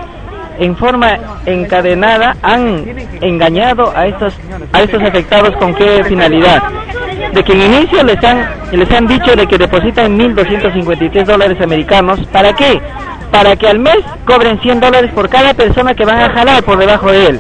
en 0.60 0.76
forma 0.76 1.18
encadenada 1.46 2.36
han 2.42 2.86
engañado 3.22 3.96
a 3.96 4.08
estos, 4.08 4.34
a 4.74 4.82
estos 4.82 5.02
afectados 5.02 5.56
con 5.56 5.74
qué 5.74 6.04
finalidad. 6.04 6.62
De 7.34 7.44
que 7.44 7.54
en 7.54 7.62
inicio 7.62 8.04
les 8.04 8.24
han, 8.24 8.50
les 8.72 8.92
han 8.92 9.08
dicho 9.08 9.36
de 9.36 9.48
que 9.48 9.58
depositan 9.58 10.18
1.253 10.18 11.26
dólares 11.26 11.62
americanos. 11.62 12.20
¿Para 12.32 12.54
qué? 12.54 12.82
Para 13.32 13.56
que 13.56 13.68
al 13.68 13.80
mes 13.80 14.00
cobren 14.26 14.60
100 14.60 14.80
dólares 14.80 15.12
por 15.14 15.30
cada 15.30 15.54
persona 15.54 15.94
que 15.94 16.06
van 16.06 16.20
a 16.20 16.30
jalar 16.30 16.64
por 16.64 16.78
debajo 16.78 17.12
de 17.12 17.28
él 17.28 17.40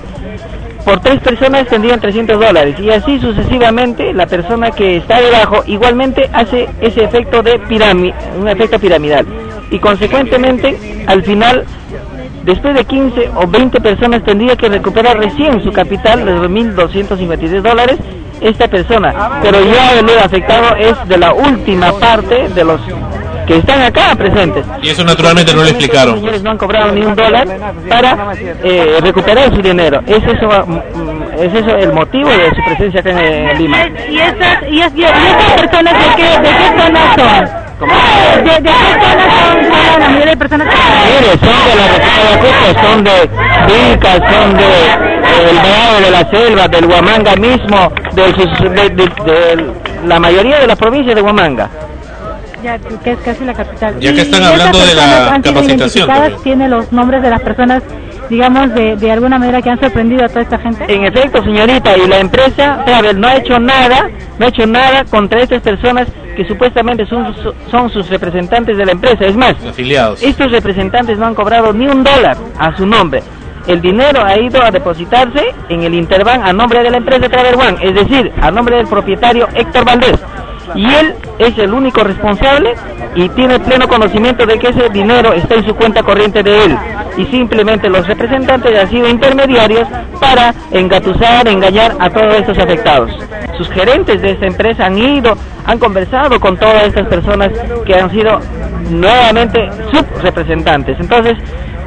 por 0.85 1.01
tres 1.01 1.19
personas 1.19 1.67
tendrían 1.67 1.99
300 1.99 2.39
dólares 2.39 2.79
y 2.79 2.89
así 2.89 3.19
sucesivamente 3.19 4.13
la 4.13 4.25
persona 4.25 4.71
que 4.71 4.97
está 4.97 5.21
debajo 5.21 5.63
igualmente 5.67 6.29
hace 6.33 6.67
ese 6.81 7.03
efecto 7.03 7.43
de 7.43 7.59
pirámide, 7.59 8.15
un 8.39 8.47
efecto 8.47 8.79
piramidal 8.79 9.25
y 9.69 9.79
consecuentemente 9.79 11.03
al 11.05 11.23
final 11.23 11.65
después 12.43 12.75
de 12.75 12.85
15 12.85 13.29
o 13.35 13.47
20 13.47 13.81
personas 13.81 14.23
tendría 14.23 14.55
que 14.55 14.69
recuperar 14.69 15.17
recién 15.19 15.61
su 15.61 15.71
capital 15.71 16.25
de 16.25 16.33
2.253 16.35 17.61
dólares 17.61 17.97
esta 18.41 18.67
persona. 18.67 19.39
Pero 19.41 19.59
ya 19.63 19.99
el 19.99 20.09
afectado 20.19 20.75
es 20.75 20.95
de 21.07 21.17
la 21.17 21.33
última 21.33 21.91
parte 21.99 22.49
de 22.49 22.63
los 22.63 22.81
que 23.49 23.57
están 23.57 23.81
acá 23.81 24.13
presentes. 24.15 24.63
Y 24.83 24.89
eso 24.89 25.03
naturalmente 25.03 25.51
no 25.53 25.63
le 25.63 25.71
Los 25.71 25.71
explicaron. 25.71 26.15
señores 26.19 26.43
no 26.43 26.51
han 26.51 26.57
cobrado 26.59 26.91
ni 26.91 27.01
un 27.01 27.15
dólar 27.15 27.47
para 27.89 28.15
eh, 28.63 28.97
recuperar 29.01 29.49
su 29.55 29.59
dinero. 29.59 30.01
¿Es 30.05 30.23
eso, 30.23 30.47
mm, 30.67 30.71
mm, 30.73 31.23
¿Es 31.39 31.53
eso 31.55 31.75
el 31.75 31.91
motivo 31.91 32.29
de 32.29 32.49
su 32.55 32.63
presencia 32.63 32.99
acá 32.99 33.09
en 33.09 33.17
eh, 33.17 33.55
Lima? 33.57 33.77
¿Y 34.07 34.19
esas, 34.19 34.63
y, 34.69 34.81
es- 34.81 34.93
y 34.95 35.03
estas 35.03 35.51
personas 35.61 35.93
de 35.95 36.15
qué, 36.15 36.29
de 36.29 36.49
qué 36.57 36.79
zona 36.79 37.15
son? 37.15 37.69
¿De, 38.43 38.51
de 38.51 38.61
qué 38.61 38.69
zona 38.69 39.25
son, 39.33 39.63
son 39.63 39.99
la 39.99 40.07
mayoría 40.09 40.25
de 40.31 40.37
personas 40.37 40.67
que 40.67 40.75
Mire, 41.09 41.31
son 41.39 41.59
de 41.69 41.75
la 41.75 41.87
República 41.87 42.67
de 42.67 42.87
son 42.87 43.03
de 43.03 43.29
Vilca, 43.65 44.13
son 44.31 44.57
de 44.57 44.63
eh, 44.63 45.49
el 45.49 45.55
Meado 45.55 46.01
de 46.01 46.11
la 46.11 46.29
Selva, 46.29 46.67
del 46.67 46.85
Huamanga 46.85 47.35
mismo, 47.35 47.91
del 48.13 48.35
de- 48.35 48.89
de 49.25 49.73
la 50.05 50.19
mayoría 50.19 50.59
de 50.59 50.67
las 50.67 50.77
provincias 50.77 51.15
de 51.15 51.21
Huamanga. 51.23 51.67
Ya, 52.63 52.77
que 52.77 53.11
es 53.11 53.19
casi 53.19 53.45
la 53.45 53.53
capital. 53.53 53.99
Ya 53.99 54.13
que 54.13 54.21
están 54.21 54.41
y 54.41 54.45
hablando 54.45 54.79
de 54.79 54.93
la 54.95 55.39
capacitación 55.43 56.07
también. 56.07 56.41
¿Tiene 56.43 56.67
los 56.69 56.91
nombres 56.91 57.21
de 57.21 57.29
las 57.29 57.41
personas, 57.41 57.81
digamos, 58.29 58.73
de, 58.73 58.95
de 58.97 59.11
alguna 59.11 59.39
manera 59.39 59.61
que 59.61 59.69
han 59.69 59.79
sorprendido 59.79 60.25
a 60.25 60.27
toda 60.27 60.41
esta 60.41 60.57
gente? 60.59 60.85
En 60.93 61.05
efecto, 61.05 61.41
señorita, 61.43 61.97
y 61.97 62.07
la 62.07 62.19
empresa 62.19 62.83
Travel 62.85 63.19
no 63.19 63.27
ha 63.27 63.35
hecho 63.37 63.59
nada, 63.59 64.09
no 64.37 64.45
ha 64.45 64.49
hecho 64.49 64.65
nada 64.65 65.05
contra 65.05 65.41
estas 65.41 65.61
personas 65.61 66.07
que 66.35 66.45
supuestamente 66.47 67.05
son, 67.05 67.33
sus- 67.35 67.53
son 67.69 67.89
sus 67.89 68.09
representantes 68.09 68.77
de 68.77 68.85
la 68.85 68.91
empresa. 68.93 69.25
Es 69.25 69.35
más, 69.35 69.55
Afiliados. 69.65 70.21
estos 70.23 70.51
representantes 70.51 71.17
no 71.17 71.25
han 71.27 71.35
cobrado 71.35 71.71
ni 71.73 71.87
un 71.87 72.03
dólar 72.03 72.37
a 72.57 72.75
su 72.75 72.85
nombre. 72.85 73.21
El 73.67 73.81
dinero 73.81 74.23
ha 74.23 74.37
ido 74.39 74.63
a 74.63 74.71
depositarse 74.71 75.53
en 75.67 75.83
el 75.83 75.93
Interbank 75.93 76.43
a 76.45 76.53
nombre 76.53 76.81
de 76.81 76.89
la 76.89 76.97
empresa 76.97 77.27
Travel 77.29 77.55
One, 77.55 77.77
es 77.81 77.93
decir, 77.93 78.31
a 78.41 78.49
nombre 78.51 78.77
del 78.77 78.87
propietario 78.87 79.47
Héctor 79.53 79.85
Valdés. 79.85 80.19
Y 80.75 80.85
él 80.85 81.15
es 81.39 81.57
el 81.57 81.73
único 81.73 82.03
responsable 82.03 82.73
y 83.15 83.27
tiene 83.29 83.59
pleno 83.59 83.87
conocimiento 83.87 84.45
de 84.45 84.59
que 84.59 84.69
ese 84.69 84.89
dinero 84.89 85.33
está 85.33 85.55
en 85.55 85.65
su 85.65 85.75
cuenta 85.75 86.03
corriente 86.03 86.43
de 86.43 86.65
él. 86.65 86.77
Y 87.17 87.25
simplemente 87.25 87.89
los 87.89 88.07
representantes 88.07 88.77
han 88.79 88.89
sido 88.89 89.09
intermediarios 89.09 89.87
para 90.19 90.53
engatusar, 90.71 91.47
engañar 91.47 91.95
a 91.99 92.09
todos 92.09 92.35
estos 92.35 92.57
afectados. 92.57 93.11
Sus 93.57 93.69
gerentes 93.69 94.21
de 94.21 94.31
esta 94.31 94.45
empresa 94.45 94.85
han 94.85 94.97
ido, 94.97 95.35
han 95.65 95.79
conversado 95.79 96.39
con 96.39 96.57
todas 96.57 96.83
estas 96.83 97.07
personas 97.07 97.49
que 97.85 97.95
han 97.95 98.09
sido 98.11 98.39
nuevamente 98.89 99.67
subrepresentantes. 99.91 100.97
Entonces, 100.99 101.35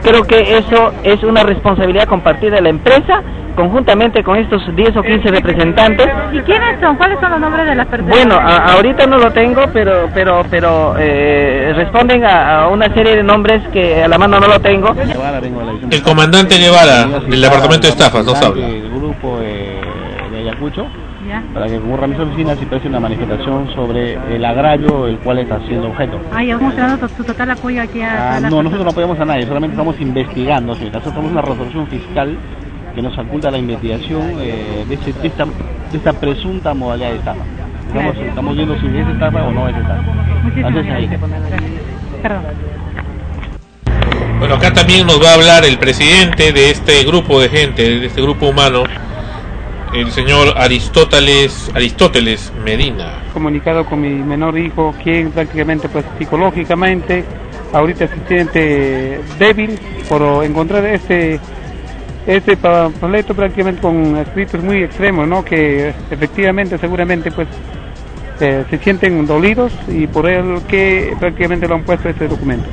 creo 0.03 0.23
que 0.25 0.59
eso 0.59 0.93
es 1.03 1.23
una 1.23 1.43
responsabilidad 1.45 2.07
compartida 2.07 2.57
de 2.57 2.63
la 2.63 2.71
empresa 2.71 3.23
conjuntamente 3.55 4.23
con 4.23 4.37
estos 4.37 4.63
10 4.75 4.97
o 4.97 5.03
15 5.03 5.29
representantes. 5.31 6.09
¿Y 6.33 6.41
quiénes 6.41 6.81
son? 6.81 6.97
¿Cuáles 6.97 7.19
son 7.21 7.31
los 7.33 7.41
nombres 7.41 7.67
de 7.67 7.75
las 7.75 7.87
personas? 7.87 8.17
Bueno, 8.17 8.35
a- 8.37 8.73
ahorita 8.75 9.07
no 9.07 9.19
lo 9.19 9.31
tengo, 9.33 9.63
pero 9.73 10.09
pero 10.15 10.43
pero 10.51 10.95
eh, 10.99 11.73
responden 11.77 12.25
a, 12.25 12.63
a 12.63 12.69
una 12.69 12.93
serie 12.95 13.17
de 13.17 13.23
nombres 13.23 13.63
que 13.73 14.03
a 14.03 14.09
la 14.09 14.19
mano 14.19 14.39
no 14.41 14.49
lo 14.49 14.61
tengo. 14.61 14.95
El 15.91 16.03
comandante 16.03 16.57
Guevara 16.59 17.07
del 17.29 17.41
departamento 17.41 17.87
de 17.87 17.93
estafas 17.93 18.25
nos 18.25 18.41
habla. 18.43 18.67
El 18.67 18.91
grupo 18.91 19.39
eh, 19.43 19.81
de 20.31 20.39
Ayacucho 20.39 20.87
Ya. 21.29 21.43
para 21.55 21.67
que 21.67 21.79
concurra 21.79 22.05
a 22.05 22.09
mis 22.09 22.19
oficinas 22.19 22.59
y 22.61 22.67
preste 22.67 22.89
una 22.89 23.01
manifestación 23.01 23.69
sobre 23.75 24.15
el 24.35 24.45
agravio 24.45 25.07
el 25.07 25.19
cual 25.19 25.39
está 25.39 25.59
siendo 25.67 25.89
objeto. 25.89 26.19
Ah, 26.35 26.43
ya 26.43 26.59
tu, 26.59 27.09
tu 27.09 27.25
total 27.25 27.51
apoyo 27.51 27.83
aquí 27.83 28.01
a, 28.03 28.37
Ah, 28.37 28.41
no, 28.41 28.63
nosotros 28.63 28.85
no 28.85 28.91
apoyamos 28.91 29.19
a 29.21 29.25
nadie, 29.25 29.47
solamente 29.47 29.75
estamos 29.75 30.01
investigando. 30.01 30.75
señorita. 30.75 30.99
Nosotros 30.99 31.15
tenemos 31.23 31.33
una 31.33 31.43
resolución 31.43 31.87
fiscal 31.89 32.37
que 32.95 33.03
nos 33.03 33.17
oculta 33.19 33.51
la 33.51 33.59
investigación 33.59 34.37
eh, 34.41 34.85
de, 34.89 34.95
ese- 34.95 35.13
de 35.13 35.29
esta, 35.29 35.45
de 35.45 35.99
esta 35.99 36.13
presunta 36.13 36.75
modalidad 36.75 37.11
de 37.11 37.17
estafa. 37.19 37.41
Estamos, 37.89 38.17
estamos 38.17 38.57
viendo 38.57 38.81
si 38.81 38.87
es 38.87 39.09
estafa 39.09 39.43
o 39.45 39.53
no 39.53 39.69
es 39.69 39.77
estafa. 39.77 40.03
Entonces, 40.57 40.93
ahí. 40.93 41.11
Perdón. 42.23 42.43
Bueno, 44.39 44.55
acá 44.57 44.73
también 44.73 45.07
nos 45.07 45.23
va 45.23 45.31
a 45.31 45.35
hablar 45.35 45.65
el 45.65 45.79
presidente 45.79 46.53
de 46.53 46.71
este 46.71 47.05
grupo 47.05 47.41
de 47.41 47.49
gente, 47.49 47.83
de 48.01 48.07
este 48.07 48.21
grupo 48.21 48.47
humano, 48.49 48.85
el 49.95 50.11
señor 50.11 50.55
Aristóteles, 50.57 51.71
Aristóteles 51.75 52.53
Medina. 52.65 53.13
comunicado 53.33 53.85
con 53.85 54.01
mi 54.01 54.09
menor 54.09 54.59
hijo, 54.59 54.95
quien 55.03 55.31
prácticamente 55.31 55.89
pues 55.89 56.05
psicológicamente 56.19 57.25
ahorita 57.73 58.09
se 58.09 58.17
siente 58.27 59.21
débil 59.39 59.79
por 60.09 60.45
encontrar 60.45 60.85
este 60.87 61.39
este 62.27 62.57
panfleto 62.57 63.35
prácticamente 63.35 63.81
con 63.81 64.17
escritos 64.17 64.63
muy 64.63 64.83
extremos, 64.83 65.27
¿no? 65.27 65.45
Que 65.45 65.95
efectivamente 66.11 66.79
seguramente 66.79 67.31
pues 67.31 67.49
eh, 68.41 68.65
se 68.71 68.79
sienten 68.79 69.27
dolidos 69.27 69.73
y 69.89 70.07
por 70.07 70.29
el 70.29 70.63
que 70.63 71.15
prácticamente 71.19 71.67
lo 71.69 71.77
han 71.77 71.85
puesto 71.85 72.09
este 72.09 72.29
documento. 72.29 72.69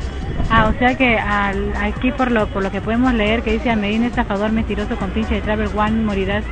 Ah, 0.50 0.72
o 0.74 0.80
sea 0.80 0.96
que 0.96 1.18
al, 1.18 1.74
aquí 1.82 2.12
por 2.12 2.32
lo 2.32 2.48
por 2.48 2.64
lo 2.64 2.72
que 2.72 2.82
podemos 2.82 3.14
leer 3.14 3.44
que 3.44 3.54
dice 3.54 3.70
a 3.70 3.76
Medina 3.76 4.08
estafador 4.08 4.52
mentiroso 4.52 4.96
con 4.96 5.12
pinche 5.12 5.36
de 5.36 5.42
Travel 5.42 5.70
One 5.76 6.04
morirás 6.04 6.44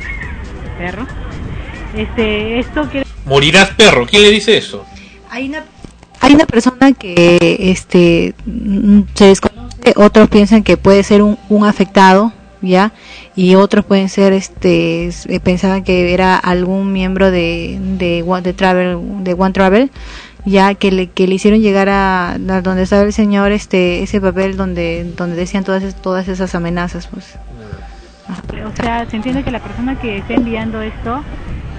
perro. 0.78 1.06
Este, 1.96 2.60
esto 2.60 2.84
quiere 2.92 3.08
Morirás 3.26 3.72
perro, 3.72 4.06
¿quién 4.06 4.22
le 4.22 4.30
dice 4.30 4.58
eso? 4.58 4.86
hay 5.30 5.50
una 5.50 5.64
hay 6.20 6.34
una 6.34 6.46
persona 6.46 6.94
que 6.94 7.38
este 7.60 8.34
mm, 8.46 9.02
se 9.14 9.26
desconoce, 9.26 9.94
otros 9.96 10.30
piensan 10.30 10.64
que 10.64 10.78
puede 10.78 11.04
ser 11.04 11.22
un, 11.22 11.38
un 11.50 11.66
afectado, 11.66 12.34
ya, 12.68 12.94
y 13.36 13.56
otros 13.56 13.86
pueden 13.86 14.10
ser 14.10 14.34
este 14.34 15.08
eh, 15.08 15.40
pensaban 15.40 15.84
que 15.84 16.14
era 16.14 16.38
algún 16.38 16.94
miembro 16.94 17.32
de 17.32 17.78
de 17.80 18.24
One 18.26 18.42
de 18.42 18.54
Travel 18.54 19.24
de 19.24 19.34
One 19.34 19.54
Travel 19.54 19.92
ya 20.46 20.76
que 20.76 20.92
le 20.92 21.08
que 21.08 21.28
le 21.28 21.36
hicieron 21.36 21.62
llegar 21.62 21.90
a, 21.90 22.34
a 22.34 22.62
donde 22.62 22.84
estaba 22.84 23.04
el 23.04 23.14
señor 23.14 23.52
este 23.52 24.04
ese 24.04 24.22
papel 24.22 24.58
donde 24.58 25.12
donde 25.16 25.36
decían 25.36 25.64
todas 25.64 25.96
todas 26.02 26.28
esas 26.28 26.54
amenazas 26.56 27.08
pues. 27.08 27.36
O 28.30 28.76
sea 28.76 29.06
se 29.10 29.16
entiende 29.16 29.44
que 29.44 29.52
la 29.52 29.60
persona 29.60 30.00
que 30.00 30.18
está 30.18 30.34
enviando 30.34 30.82
esto 30.82 31.24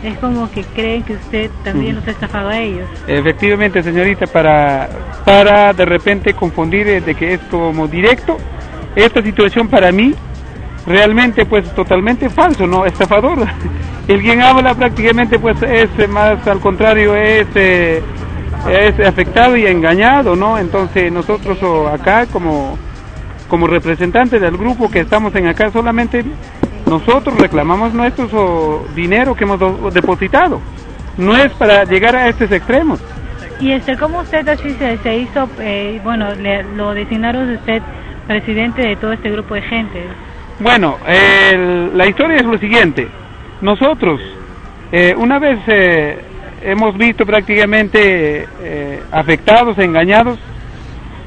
es 0.03 0.17
como 0.19 0.51
que 0.51 0.63
creen 0.63 1.03
que 1.03 1.15
usted 1.15 1.51
también 1.65 1.97
los 1.97 2.07
ha 2.07 2.11
estafado 2.11 2.49
a 2.49 2.59
ellos. 2.59 2.89
Efectivamente, 3.07 3.83
señorita, 3.83 4.27
para, 4.27 4.89
para 5.25 5.73
de 5.73 5.85
repente 5.85 6.35
confundir 6.35 6.87
eh, 6.89 7.01
de 7.01 7.15
que 7.15 7.35
es 7.35 7.41
como 7.51 7.89
directo, 7.89 8.37
esta 8.95 9.23
situación 9.23 9.69
para 9.69 9.91
mí 9.93 10.15
realmente 10.89 11.45
pues 11.47 11.73
totalmente 11.75 12.29
falso, 12.31 12.67
¿no? 12.67 12.87
Estafador. 12.87 13.47
El 14.09 14.23
quien 14.23 14.41
habla 14.41 14.75
prácticamente 14.75 15.39
pues 15.39 15.61
es 15.63 15.91
eh, 15.99 16.09
más 16.09 16.47
al 16.47 16.61
contrario, 16.61 17.15
es, 17.15 17.47
eh, 17.55 18.03
es 18.71 19.07
afectado 19.07 19.57
y 19.57 19.67
engañado, 19.67 20.35
¿no? 20.35 20.59
Entonces 20.59 21.13
nosotros 21.13 21.59
acá 21.93 22.25
como, 22.27 22.79
como 23.49 23.67
representantes 23.67 24.41
del 24.41 24.57
grupo 24.57 24.91
que 24.91 25.01
estamos 25.01 25.35
en 25.35 25.47
acá 25.47 25.71
solamente 25.71 26.25
nosotros 26.87 27.39
reclamamos 27.39 27.93
nuestro 27.93 28.87
dinero 28.95 29.35
que 29.35 29.45
hemos 29.45 29.59
do- 29.61 29.91
depositado. 29.93 30.59
No 31.19 31.37
es 31.37 31.53
para 31.55 31.85
llegar 31.85 32.17
a 32.17 32.29
estos 32.29 32.51
extremos. 32.51 32.99
Y 33.61 33.73
este, 33.73 33.97
¿cómo 33.99 34.21
usted 34.21 34.49
así 34.49 34.73
se, 34.79 34.97
se 34.99 35.17
hizo, 35.19 35.49
eh, 35.61 36.01
bueno, 36.03 36.35
le- 36.35 36.63
lo 36.77 36.95
designaron 36.95 37.51
usted 37.57 37.83
presidente 38.27 38.81
de 38.83 38.97
todo 38.97 39.13
este 39.13 39.31
grupo 39.31 39.55
de 39.55 39.63
gente? 39.63 40.03
Bueno, 40.61 40.99
el- 41.07 41.97
la 41.97 42.07
historia 42.07 42.37
es 42.37 42.45
lo 42.45 42.59
siguiente. 42.59 43.09
Nosotros, 43.61 44.21
eh, 44.93 45.15
una 45.17 45.39
vez 45.39 45.59
eh, 45.69 46.19
hemos 46.63 46.97
visto 46.97 47.25
prácticamente 47.25 48.47
eh, 48.61 49.03
afectados, 49.13 49.79
engañados, 49.79 50.39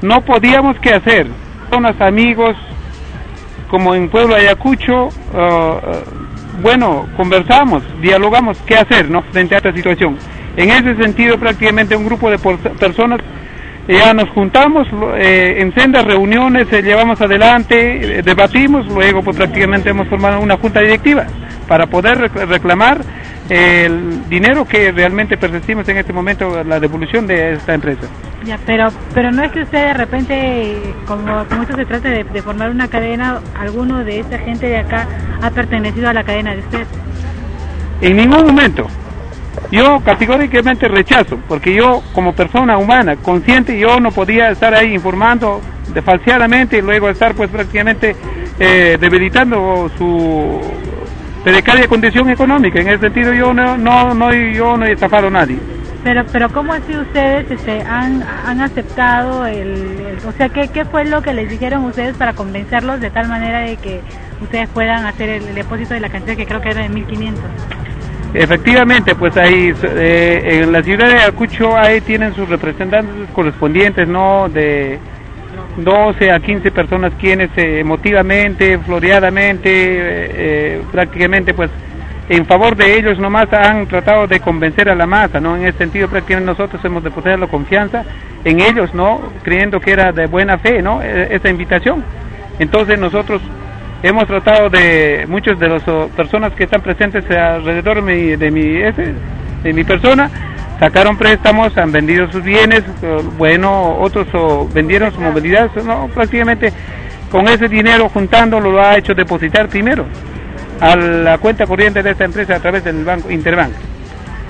no 0.02 0.20
podíamos 0.22 0.78
qué 0.80 0.90
hacer. 0.94 1.26
Personas, 1.70 1.98
amigos, 2.00 2.54
como 3.70 3.94
en 3.94 4.10
Pueblo 4.10 4.34
Ayacucho, 4.34 5.08
ah, 5.34 5.80
ah, 5.82 6.02
bueno, 6.60 7.06
conversamos, 7.16 7.82
dialogamos 8.02 8.58
qué 8.66 8.76
hacer, 8.76 9.08
¿no? 9.10 9.22
Frente 9.32 9.54
a 9.54 9.58
esta 9.58 9.72
situación. 9.72 10.18
En 10.56 10.70
ese 10.70 10.94
sentido, 11.02 11.38
prácticamente 11.38 11.96
un 11.96 12.04
grupo 12.04 12.30
de 12.30 12.36
personas 12.78 13.20
ya 13.88 14.14
nos 14.14 14.28
juntamos 14.30 14.86
eh, 15.16 15.56
en 15.58 15.74
sendas 15.74 16.04
reuniones, 16.04 16.72
eh, 16.72 16.82
llevamos 16.82 17.20
adelante, 17.20 18.18
eh, 18.18 18.22
debatimos, 18.22 18.86
luego 18.86 19.22
pues 19.22 19.36
prácticamente 19.36 19.90
hemos 19.90 20.08
formado 20.08 20.40
una 20.40 20.56
junta 20.56 20.80
directiva 20.80 21.26
para 21.66 21.86
poder 21.86 22.18
rec- 22.18 22.46
reclamar 22.48 23.00
el 23.48 24.28
dinero 24.28 24.64
que 24.66 24.92
realmente 24.92 25.36
percibimos 25.36 25.86
en 25.88 25.98
este 25.98 26.12
momento, 26.12 26.62
la 26.64 26.78
devolución 26.78 27.26
de 27.26 27.52
esta 27.54 27.74
empresa. 27.74 28.06
Ya, 28.44 28.58
pero, 28.64 28.88
pero 29.14 29.30
no 29.30 29.42
es 29.42 29.52
que 29.52 29.62
usted 29.62 29.86
de 29.88 29.94
repente, 29.94 30.76
como, 31.06 31.44
como 31.48 31.62
esto 31.62 31.76
se 31.76 31.84
trata 31.84 32.08
de, 32.08 32.24
de 32.24 32.42
formar 32.42 32.70
una 32.70 32.88
cadena, 32.88 33.40
alguno 33.58 34.04
de 34.04 34.20
esta 34.20 34.38
gente 34.38 34.66
de 34.66 34.78
acá 34.78 35.06
ha 35.42 35.50
pertenecido 35.50 36.08
a 36.08 36.12
la 36.12 36.24
cadena 36.24 36.52
de 36.52 36.60
usted. 36.60 36.86
En 38.00 38.16
ningún 38.16 38.46
momento. 38.46 38.86
Yo 39.70 40.00
categóricamente 40.00 40.86
rechazo, 40.88 41.38
porque 41.48 41.74
yo 41.74 42.02
como 42.12 42.34
persona 42.34 42.76
humana, 42.76 43.16
consciente, 43.16 43.78
yo 43.78 44.00
no 44.00 44.12
podía 44.12 44.50
estar 44.50 44.74
ahí 44.74 44.92
informando 44.94 45.60
de 45.88 46.02
y 46.76 46.82
luego 46.82 47.08
estar 47.08 47.34
pues 47.34 47.48
prácticamente 47.50 48.14
eh, 48.58 48.98
debilitando 49.00 49.90
su 49.96 50.60
precaria 51.42 51.88
condición 51.88 52.28
económica. 52.30 52.80
En 52.80 52.88
ese 52.88 53.00
sentido 53.00 53.32
yo 53.32 53.54
no, 53.54 53.76
no, 53.78 54.14
no, 54.14 54.32
yo 54.34 54.76
no 54.76 54.84
he 54.84 54.92
estafado 54.92 55.28
a 55.28 55.30
nadie. 55.30 55.58
Pero, 56.04 56.24
pero 56.32 56.50
¿cómo 56.50 56.72
así 56.72 56.96
ustedes 56.96 57.48
este, 57.50 57.80
han, 57.82 58.22
han 58.44 58.60
aceptado 58.60 59.46
el, 59.46 59.56
el- 60.00 60.18
o 60.26 60.32
sea, 60.32 60.48
¿qué, 60.48 60.68
¿qué 60.68 60.84
fue 60.84 61.04
lo 61.04 61.22
que 61.22 61.32
les 61.32 61.48
dijeron 61.48 61.84
ustedes 61.84 62.16
para 62.16 62.32
convencerlos 62.34 63.00
de 63.00 63.10
tal 63.10 63.28
manera 63.28 63.60
de 63.60 63.76
que 63.76 64.00
ustedes 64.40 64.68
puedan 64.68 65.06
hacer 65.06 65.28
el, 65.28 65.48
el 65.48 65.54
depósito 65.54 65.94
de 65.94 66.00
la 66.00 66.08
cantidad 66.10 66.36
que 66.36 66.46
creo 66.46 66.60
que 66.60 66.70
era 66.70 66.82
de 66.82 66.88
1.500? 66.90 67.34
Efectivamente, 68.34 69.14
pues 69.14 69.36
ahí 69.36 69.72
eh, 69.82 70.60
en 70.62 70.72
la 70.72 70.82
ciudad 70.82 71.08
de 71.08 71.14
Ayacucho 71.16 71.76
ahí 71.76 72.00
tienen 72.00 72.34
sus 72.34 72.48
representantes 72.48 73.28
correspondientes, 73.30 74.08
¿no? 74.08 74.48
De 74.48 74.98
12 75.76 76.30
a 76.30 76.40
15 76.40 76.70
personas 76.70 77.12
quienes 77.18 77.50
eh, 77.58 77.80
emotivamente, 77.80 78.78
floreadamente, 78.78 79.68
eh, 79.70 80.30
eh, 80.78 80.82
prácticamente 80.90 81.52
pues 81.52 81.70
en 82.28 82.46
favor 82.46 82.74
de 82.76 82.96
ellos 82.96 83.18
nomás 83.18 83.52
han 83.52 83.86
tratado 83.86 84.26
de 84.26 84.40
convencer 84.40 84.88
a 84.88 84.94
la 84.94 85.06
masa, 85.06 85.38
¿no? 85.40 85.56
En 85.56 85.66
ese 85.66 85.78
sentido 85.78 86.08
prácticamente 86.08 86.52
nosotros 86.52 86.82
hemos 86.84 87.02
depositado 87.04 87.36
la 87.36 87.48
confianza 87.48 88.06
en 88.44 88.60
ellos, 88.60 88.94
¿no? 88.94 89.34
Creyendo 89.42 89.78
que 89.80 89.92
era 89.92 90.12
de 90.12 90.26
buena 90.26 90.56
fe, 90.58 90.80
¿no? 90.80 91.02
E- 91.02 91.34
Esa 91.36 91.50
invitación. 91.50 92.06
Entonces 92.58 92.98
nosotros 92.98 93.42
hemos 94.02 94.26
tratado 94.26 94.68
de 94.68 95.24
muchos 95.28 95.58
de 95.58 95.68
las 95.68 95.86
oh, 95.88 96.08
personas 96.16 96.52
que 96.54 96.64
están 96.64 96.82
presentes 96.82 97.24
alrededor 97.30 98.02
de 98.04 98.14
mi, 98.14 98.36
de 98.36 98.50
mi, 98.50 98.62
de 99.62 99.72
mi 99.72 99.84
persona 99.84 100.30
sacaron 100.80 101.16
préstamos, 101.16 101.76
han 101.78 101.92
vendido 101.92 102.30
sus 102.32 102.42
bienes, 102.42 102.82
eh, 103.02 103.18
bueno, 103.38 103.96
otros 104.00 104.26
oh, 104.34 104.68
vendieron 104.72 105.12
su 105.12 105.20
movilidad, 105.20 105.70
no, 105.84 106.08
prácticamente 106.08 106.72
con 107.30 107.46
ese 107.48 107.68
dinero 107.68 108.08
juntándolo 108.08 108.72
lo 108.72 108.82
ha 108.82 108.96
hecho 108.96 109.14
depositar 109.14 109.68
primero 109.68 110.04
a 110.80 110.96
la 110.96 111.38
cuenta 111.38 111.66
corriente 111.66 112.02
de 112.02 112.10
esta 112.10 112.24
empresa 112.24 112.56
a 112.56 112.60
través 112.60 112.82
del 112.84 113.04
banco 113.04 113.30
Interbank. 113.30 113.72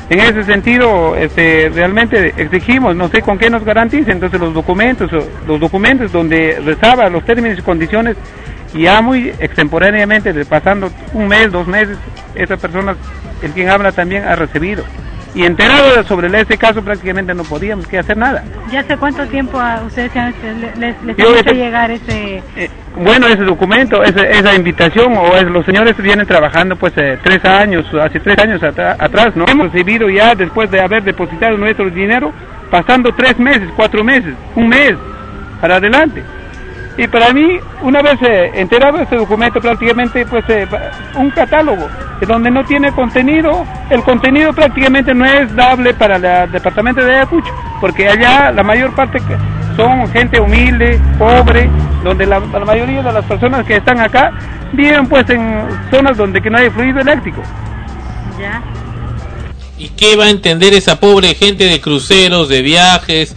En 0.08 0.18
ese 0.20 0.42
sentido, 0.44 1.14
este, 1.16 1.70
realmente 1.72 2.34
exigimos, 2.36 2.96
no 2.96 3.08
sé 3.08 3.22
con 3.22 3.38
qué 3.38 3.48
nos 3.50 3.64
garantice, 3.64 4.10
entonces 4.10 4.40
los 4.40 4.52
documentos, 4.52 5.12
o- 5.12 5.28
los 5.46 5.60
documentos 5.60 6.10
donde 6.12 6.58
rezaba 6.64 7.08
los 7.08 7.24
términos 7.24 7.58
y 7.58 7.62
condiciones, 7.62 8.16
ya 8.74 9.00
muy 9.02 9.28
extemporáneamente, 9.38 10.32
pasando 10.44 10.90
un 11.12 11.28
mes, 11.28 11.50
dos 11.52 11.66
meses, 11.66 11.98
esa 12.35 12.56
persona, 12.56 12.94
el 13.42 13.50
quien 13.52 13.68
habla 13.70 13.92
también 13.92 14.24
ha 14.24 14.35
recibido. 14.37 14.85
Y 15.35 15.44
enterado 15.44 16.02
sobre 16.04 16.28
ese 16.38 16.58
caso, 16.58 16.82
prácticamente 16.82 17.32
no 17.32 17.42
podíamos 17.44 17.87
que 17.87 17.98
hacer 17.98 18.18
nada. 18.18 18.44
¿Ya 18.70 18.80
hace 18.80 18.98
cuánto 18.98 19.26
tiempo 19.28 19.58
a 19.58 19.80
ustedes 19.87 20.14
han- 20.14 20.35
les, 20.78 21.02
les, 21.02 21.18
han 21.18 21.38
hecho 21.38 21.54
llegar 21.54 21.90
ese... 21.90 22.42
Bueno, 22.94 23.26
ese 23.28 23.42
documento, 23.44 24.02
esa, 24.02 24.24
esa 24.28 24.54
invitación, 24.54 25.14
o 25.16 25.35
es, 25.35 25.44
los 25.44 25.64
señores 25.64 25.96
vienen 25.96 26.26
trabajando 26.26 26.76
pues 26.76 26.92
eh, 26.98 27.16
tres 27.22 27.42
años, 27.46 27.87
hace 27.94 28.20
tres 28.20 28.38
años 28.40 28.62
atrás, 28.62 29.35
¿no? 29.35 29.46
Hemos 29.48 29.72
recibido 29.72 30.11
ya 30.11 30.35
después 30.35 30.70
de 30.70 30.82
haber 30.82 31.02
depositado 31.02 31.56
nuestro 31.56 31.88
dinero, 31.88 32.30
pasando 32.70 33.11
tres 33.14 33.38
meses, 33.38 33.70
cuatro 33.74 34.04
meses, 34.04 34.35
un 34.54 34.68
mes, 34.68 34.94
para 35.62 35.76
adelante. 35.76 36.22
Y 36.96 37.07
para 37.09 37.33
mí, 37.33 37.59
una 37.83 38.02
vez 38.02 38.20
eh, 38.22 38.50
enterado 38.55 39.00
este 39.00 39.16
documento, 39.16 39.61
prácticamente 39.61 40.26
pues 40.26 40.44
eh, 40.48 40.66
un 41.16 41.31
catálogo, 41.31 41.88
de 42.20 42.26
donde 42.26 42.50
no 42.50 42.64
tiene 42.64 42.92
contenido, 42.92 43.64
el 43.88 44.02
contenido 44.02 44.52
prácticamente 44.52 45.14
no 45.14 45.24
es 45.24 45.55
dable 45.57 45.94
para 45.94 46.16
el 46.16 46.52
departamento 46.52 47.02
de 47.02 47.14
Ayacucho, 47.14 47.52
porque 47.81 48.09
allá 48.09 48.52
la 48.52 48.62
mayor 48.62 48.94
parte 48.94 49.20
son 49.74 50.07
gente 50.12 50.38
humilde, 50.38 51.00
pobre, 51.18 51.70
donde 52.05 52.26
la, 52.26 52.40
la 52.40 52.64
mayoría 52.64 53.02
de 53.02 53.12
las 53.12 53.24
personas 53.24 53.64
que 53.66 53.76
están 53.76 53.98
acá 53.98 54.33
viven 54.72 55.07
pues 55.07 55.28
en 55.31 55.64
zonas 55.90 56.16
donde 56.16 56.42
que 56.42 56.50
no 56.50 56.59
hay 56.59 56.68
fluido 56.68 57.00
eléctrico. 57.00 57.42
¿Ya? 58.38 58.62
¿Y 59.78 59.88
qué 59.88 60.14
va 60.14 60.24
a 60.24 60.31
entender 60.31 60.74
esa 60.74 61.00
pobre 61.00 61.35
gente 61.35 61.64
de 61.64 61.81
cruceros, 61.81 62.48
de 62.48 62.62
viajes, 62.62 63.35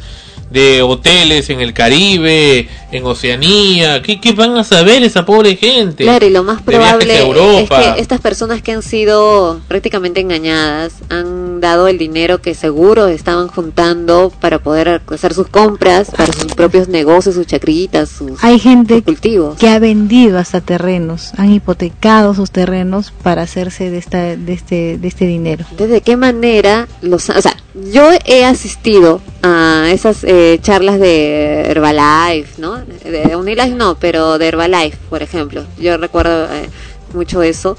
de 0.51 0.81
hoteles 0.81 1.49
en 1.49 1.59
el 1.59 1.73
Caribe, 1.73 2.69
en 2.91 3.05
Oceanía? 3.05 4.01
¿Qué, 4.01 4.19
qué 4.19 4.33
van 4.33 4.57
a 4.57 4.63
saber 4.63 5.03
esa 5.03 5.25
pobre 5.25 5.55
gente? 5.55 6.03
Claro, 6.03 6.25
y 6.25 6.29
lo 6.29 6.43
más 6.43 6.61
probable 6.61 7.21
es 7.61 7.69
que 7.69 8.01
estas 8.01 8.21
personas 8.21 8.61
que 8.61 8.71
han 8.71 8.81
sido 8.81 9.59
prácticamente 9.67 10.21
engañadas 10.21 10.93
han 11.09 11.61
dado 11.61 11.87
el 11.87 11.97
dinero 11.97 12.41
que 12.41 12.53
seguro 12.53 13.07
estaban 13.07 13.47
juntando 13.47 14.31
para 14.39 14.59
poder 14.59 15.01
hacer 15.07 15.33
sus 15.33 15.47
compras, 15.47 16.11
para 16.15 16.31
sus 16.31 16.53
propios 16.53 16.87
negocios, 16.87 17.35
sus 17.35 17.47
chacrillitas, 17.47 18.09
sus 18.09 18.43
Hay 18.43 18.59
gente 18.59 19.01
cultivos. 19.01 19.57
que 19.57 19.69
ha 19.69 19.79
vendido 19.79 20.37
hasta 20.37 20.61
terrenos, 20.61 21.31
han 21.37 21.51
hipotecado 21.51 22.33
sus 22.33 22.51
terrenos 22.51 23.11
para 23.23 23.43
hacerse 23.43 23.89
de 23.89 23.97
esta 23.97 24.35
de 24.35 24.53
este 24.53 24.97
de 24.97 25.07
este 25.07 25.25
dinero. 25.25 25.65
Entonces, 25.71 25.89
¿de 25.91 26.01
qué 26.01 26.17
manera 26.17 26.87
los... 27.01 27.29
O 27.29 27.41
sea, 27.41 27.55
yo 27.91 28.09
he 28.25 28.45
asistido 28.45 29.21
a 29.41 29.87
esas 29.91 30.23
eh, 30.23 30.59
charlas 30.61 30.99
de 30.99 31.61
Herbalife, 31.69 32.53
¿no? 32.61 32.77
De 33.03 33.35
Unilife 33.35 33.69
no, 33.69 33.95
pero 33.99 34.37
de 34.37 34.47
Herbalife, 34.47 34.97
por 35.09 35.21
ejemplo. 35.23 35.65
Yo 35.79 35.97
recuerdo 35.97 36.45
eh, 36.53 36.69
mucho 37.13 37.41
eso. 37.43 37.77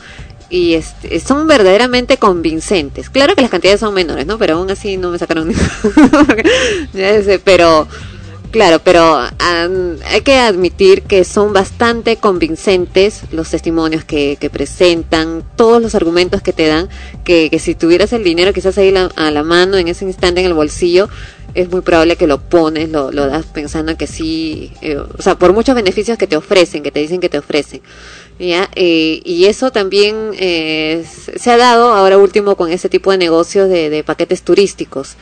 Y 0.48 0.74
este, 0.74 1.18
son 1.20 1.46
verdaderamente 1.48 2.18
convincentes. 2.18 3.10
Claro 3.10 3.34
que 3.34 3.42
las 3.42 3.50
cantidades 3.50 3.80
son 3.80 3.92
menores, 3.94 4.26
¿no? 4.26 4.38
Pero 4.38 4.54
aún 4.56 4.70
así 4.70 4.96
no 4.96 5.10
me 5.10 5.18
sacaron 5.18 5.48
ni... 5.48 5.54
Ya 6.94 7.22
sé, 7.22 7.38
pero... 7.38 7.86
Claro, 8.52 8.78
pero 8.82 9.18
hay 9.18 10.20
que 10.22 10.36
admitir 10.38 11.02
que 11.02 11.24
son 11.24 11.52
bastante 11.52 12.16
convincentes 12.16 13.22
los 13.32 13.50
testimonios 13.50 14.04
que, 14.04 14.38
que 14.40 14.48
presentan, 14.48 15.44
todos 15.56 15.82
los 15.82 15.94
argumentos 15.94 16.40
que 16.40 16.54
te 16.54 16.66
dan, 16.66 16.88
que, 17.24 17.50
que 17.50 17.58
si 17.58 17.74
tuvieras 17.74 18.12
el 18.14 18.24
dinero 18.24 18.54
quizás 18.54 18.78
ahí 18.78 18.92
la- 18.92 19.10
a 19.16 19.30
la 19.30 19.42
mano 19.42 19.76
en 19.76 19.88
ese 19.88 20.06
instante 20.06 20.40
en 20.40 20.46
el 20.46 20.54
bolsillo, 20.54 21.08
es 21.56 21.70
muy 21.70 21.80
probable 21.80 22.16
que 22.16 22.26
lo 22.26 22.38
pones, 22.38 22.90
lo, 22.90 23.10
lo 23.10 23.26
das 23.26 23.46
pensando 23.46 23.96
que 23.96 24.06
sí, 24.06 24.72
eh, 24.82 24.98
o 24.98 25.22
sea, 25.22 25.38
por 25.38 25.54
muchos 25.54 25.74
beneficios 25.74 26.18
que 26.18 26.26
te 26.26 26.36
ofrecen, 26.36 26.82
que 26.82 26.90
te 26.90 27.00
dicen 27.00 27.18
que 27.18 27.30
te 27.30 27.38
ofrecen. 27.38 27.80
¿ya? 28.38 28.68
Eh, 28.74 29.22
y 29.24 29.46
eso 29.46 29.70
también 29.70 30.32
eh, 30.38 31.04
se 31.36 31.50
ha 31.50 31.56
dado 31.56 31.94
ahora 31.94 32.18
último 32.18 32.56
con 32.56 32.70
ese 32.70 32.90
tipo 32.90 33.10
de 33.10 33.18
negocios 33.18 33.70
de, 33.70 33.88
de 33.88 34.04
paquetes 34.04 34.42
turísticos 34.42 35.16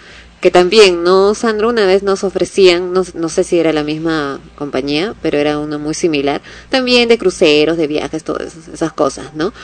que 0.45 0.51
también, 0.51 1.03
¿no, 1.03 1.35
Sandro? 1.35 1.71
Una 1.71 1.87
vez 1.87 2.03
nos 2.03 2.23
ofrecían, 2.23 2.93
no, 2.93 3.03
no 3.15 3.31
sé 3.31 3.45
si 3.45 3.59
era 3.59 3.73
la 3.73 3.83
misma 3.83 4.41
compañía, 4.57 5.15
pero 5.23 5.39
era 5.39 5.59
una 5.59 5.79
muy 5.79 5.95
similar, 5.95 6.43
también 6.69 7.09
de 7.09 7.17
cruceros, 7.17 7.79
de 7.79 7.87
viajes, 7.87 8.25
todas 8.25 8.55
esas 8.71 8.93
cosas, 8.93 9.33
¿no? 9.35 9.55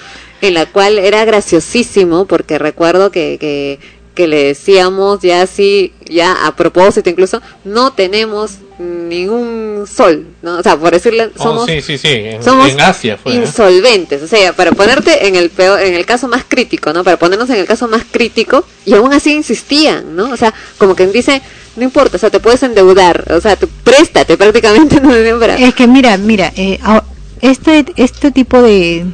En 0.41 0.55
la 0.55 0.65
cual 0.65 0.99
era 0.99 1.27
graciosísimo, 1.27 2.25
porque 2.25 2.59
recuerdo 2.59 3.11
que, 3.11 3.37
que, 3.39 3.79
que 4.21 4.29
le 4.29 4.45
decíamos 4.45 5.21
ya 5.23 5.41
así, 5.43 5.93
ya 6.11 6.47
a 6.47 6.55
propósito 6.55 7.09
incluso, 7.09 7.41
no 7.65 7.93
tenemos 7.95 8.59
ningún 8.79 9.87
sol, 9.91 10.27
¿no? 10.43 10.59
O 10.59 10.63
sea, 10.63 10.77
por 10.77 10.93
decirle, 10.93 11.31
Oh, 11.39 11.43
somos 11.43 11.67
sí, 11.67 11.81
sí, 11.81 11.97
sí, 11.97 12.09
en, 12.09 12.43
somos 12.43 12.69
en 12.71 12.81
Asia 12.81 13.17
fue. 13.17 13.33
¿eh? 13.33 13.37
insolventes, 13.37 14.23
o 14.23 14.27
sea, 14.27 14.53
para 14.53 14.73
ponerte 14.73 15.27
en 15.27 15.37
el 15.37 15.49
peor, 15.49 15.81
en 15.81 15.95
el 15.95 16.05
caso 16.05 16.29
más 16.29 16.45
crítico, 16.47 16.93
¿no? 16.93 17.03
Para 17.03 17.17
ponernos 17.19 17.49
en 17.51 17.57
el 17.57 17.67
caso 17.67 17.89
más 17.89 18.03
crítico 18.11 18.65
y 18.85 18.93
aún 18.95 19.13
así 19.15 19.33
insistían, 19.33 20.15
¿no? 20.17 20.31
O 20.31 20.37
sea, 20.37 20.53
como 20.79 20.95
quien 20.95 21.13
dice, 21.13 21.41
no 21.77 21.85
importa, 21.85 22.17
o 22.17 22.21
sea, 22.21 22.29
te 22.31 22.41
puedes 22.41 22.63
endeudar, 22.63 23.25
o 23.35 23.41
sea, 23.41 23.57
tú 23.57 23.69
préstate 23.83 24.37
prácticamente, 24.37 25.01
no 25.01 25.15
Es 25.15 25.75
que 25.75 25.87
mira, 25.87 26.17
mira, 26.19 26.53
eh, 26.57 26.79
a- 26.83 27.05
este 27.41 27.87
este 27.97 28.31
tipo 28.33 28.61
de, 28.61 29.07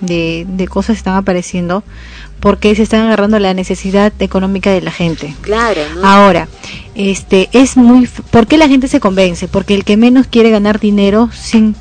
de 0.00 0.46
de 0.48 0.68
cosas 0.68 0.96
están 0.96 1.16
apareciendo 1.16 1.84
porque 2.44 2.74
se 2.74 2.82
están 2.82 3.00
agarrando 3.06 3.38
la 3.38 3.54
necesidad 3.54 4.12
económica 4.18 4.70
de 4.70 4.82
la 4.82 4.90
gente. 4.90 5.34
Claro, 5.40 5.80
¿no? 5.94 6.06
Ahora, 6.06 6.46
este 6.94 7.48
es 7.52 7.78
muy 7.78 8.06
¿por 8.30 8.46
qué 8.46 8.58
la 8.58 8.68
gente 8.68 8.86
se 8.86 9.00
convence? 9.00 9.48
Porque 9.48 9.74
el 9.74 9.82
que 9.82 9.96
menos 9.96 10.26
quiere 10.26 10.50
ganar 10.50 10.78
dinero 10.78 11.30
sin 11.32 11.74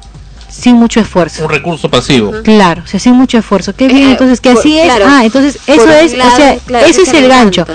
sin 0.48 0.76
mucho 0.78 1.02
esfuerzo. 1.02 1.44
Un 1.44 1.50
recurso 1.50 1.90
pasivo. 1.90 2.32
Claro, 2.44 2.84
o 2.86 2.88
sea, 2.88 2.98
sin 3.02 3.12
mucho 3.16 3.38
esfuerzo. 3.40 3.76
Qué 3.76 3.90
bien, 3.90 4.08
Eh, 4.08 4.12
entonces 4.12 4.40
que 4.40 4.52
por- 4.52 4.60
así 4.60 4.80
es. 4.80 4.86
claro, 4.86 5.06
ah, 5.10 5.26
entonces 5.26 5.60
eso 5.68 5.90
es, 5.92 6.16
lado, 6.16 6.32
o 6.32 6.38
sea, 6.38 6.58
claro, 6.66 6.86
ese 6.88 7.02
es 7.02 7.14
el 7.14 7.28
gancho. 7.28 7.66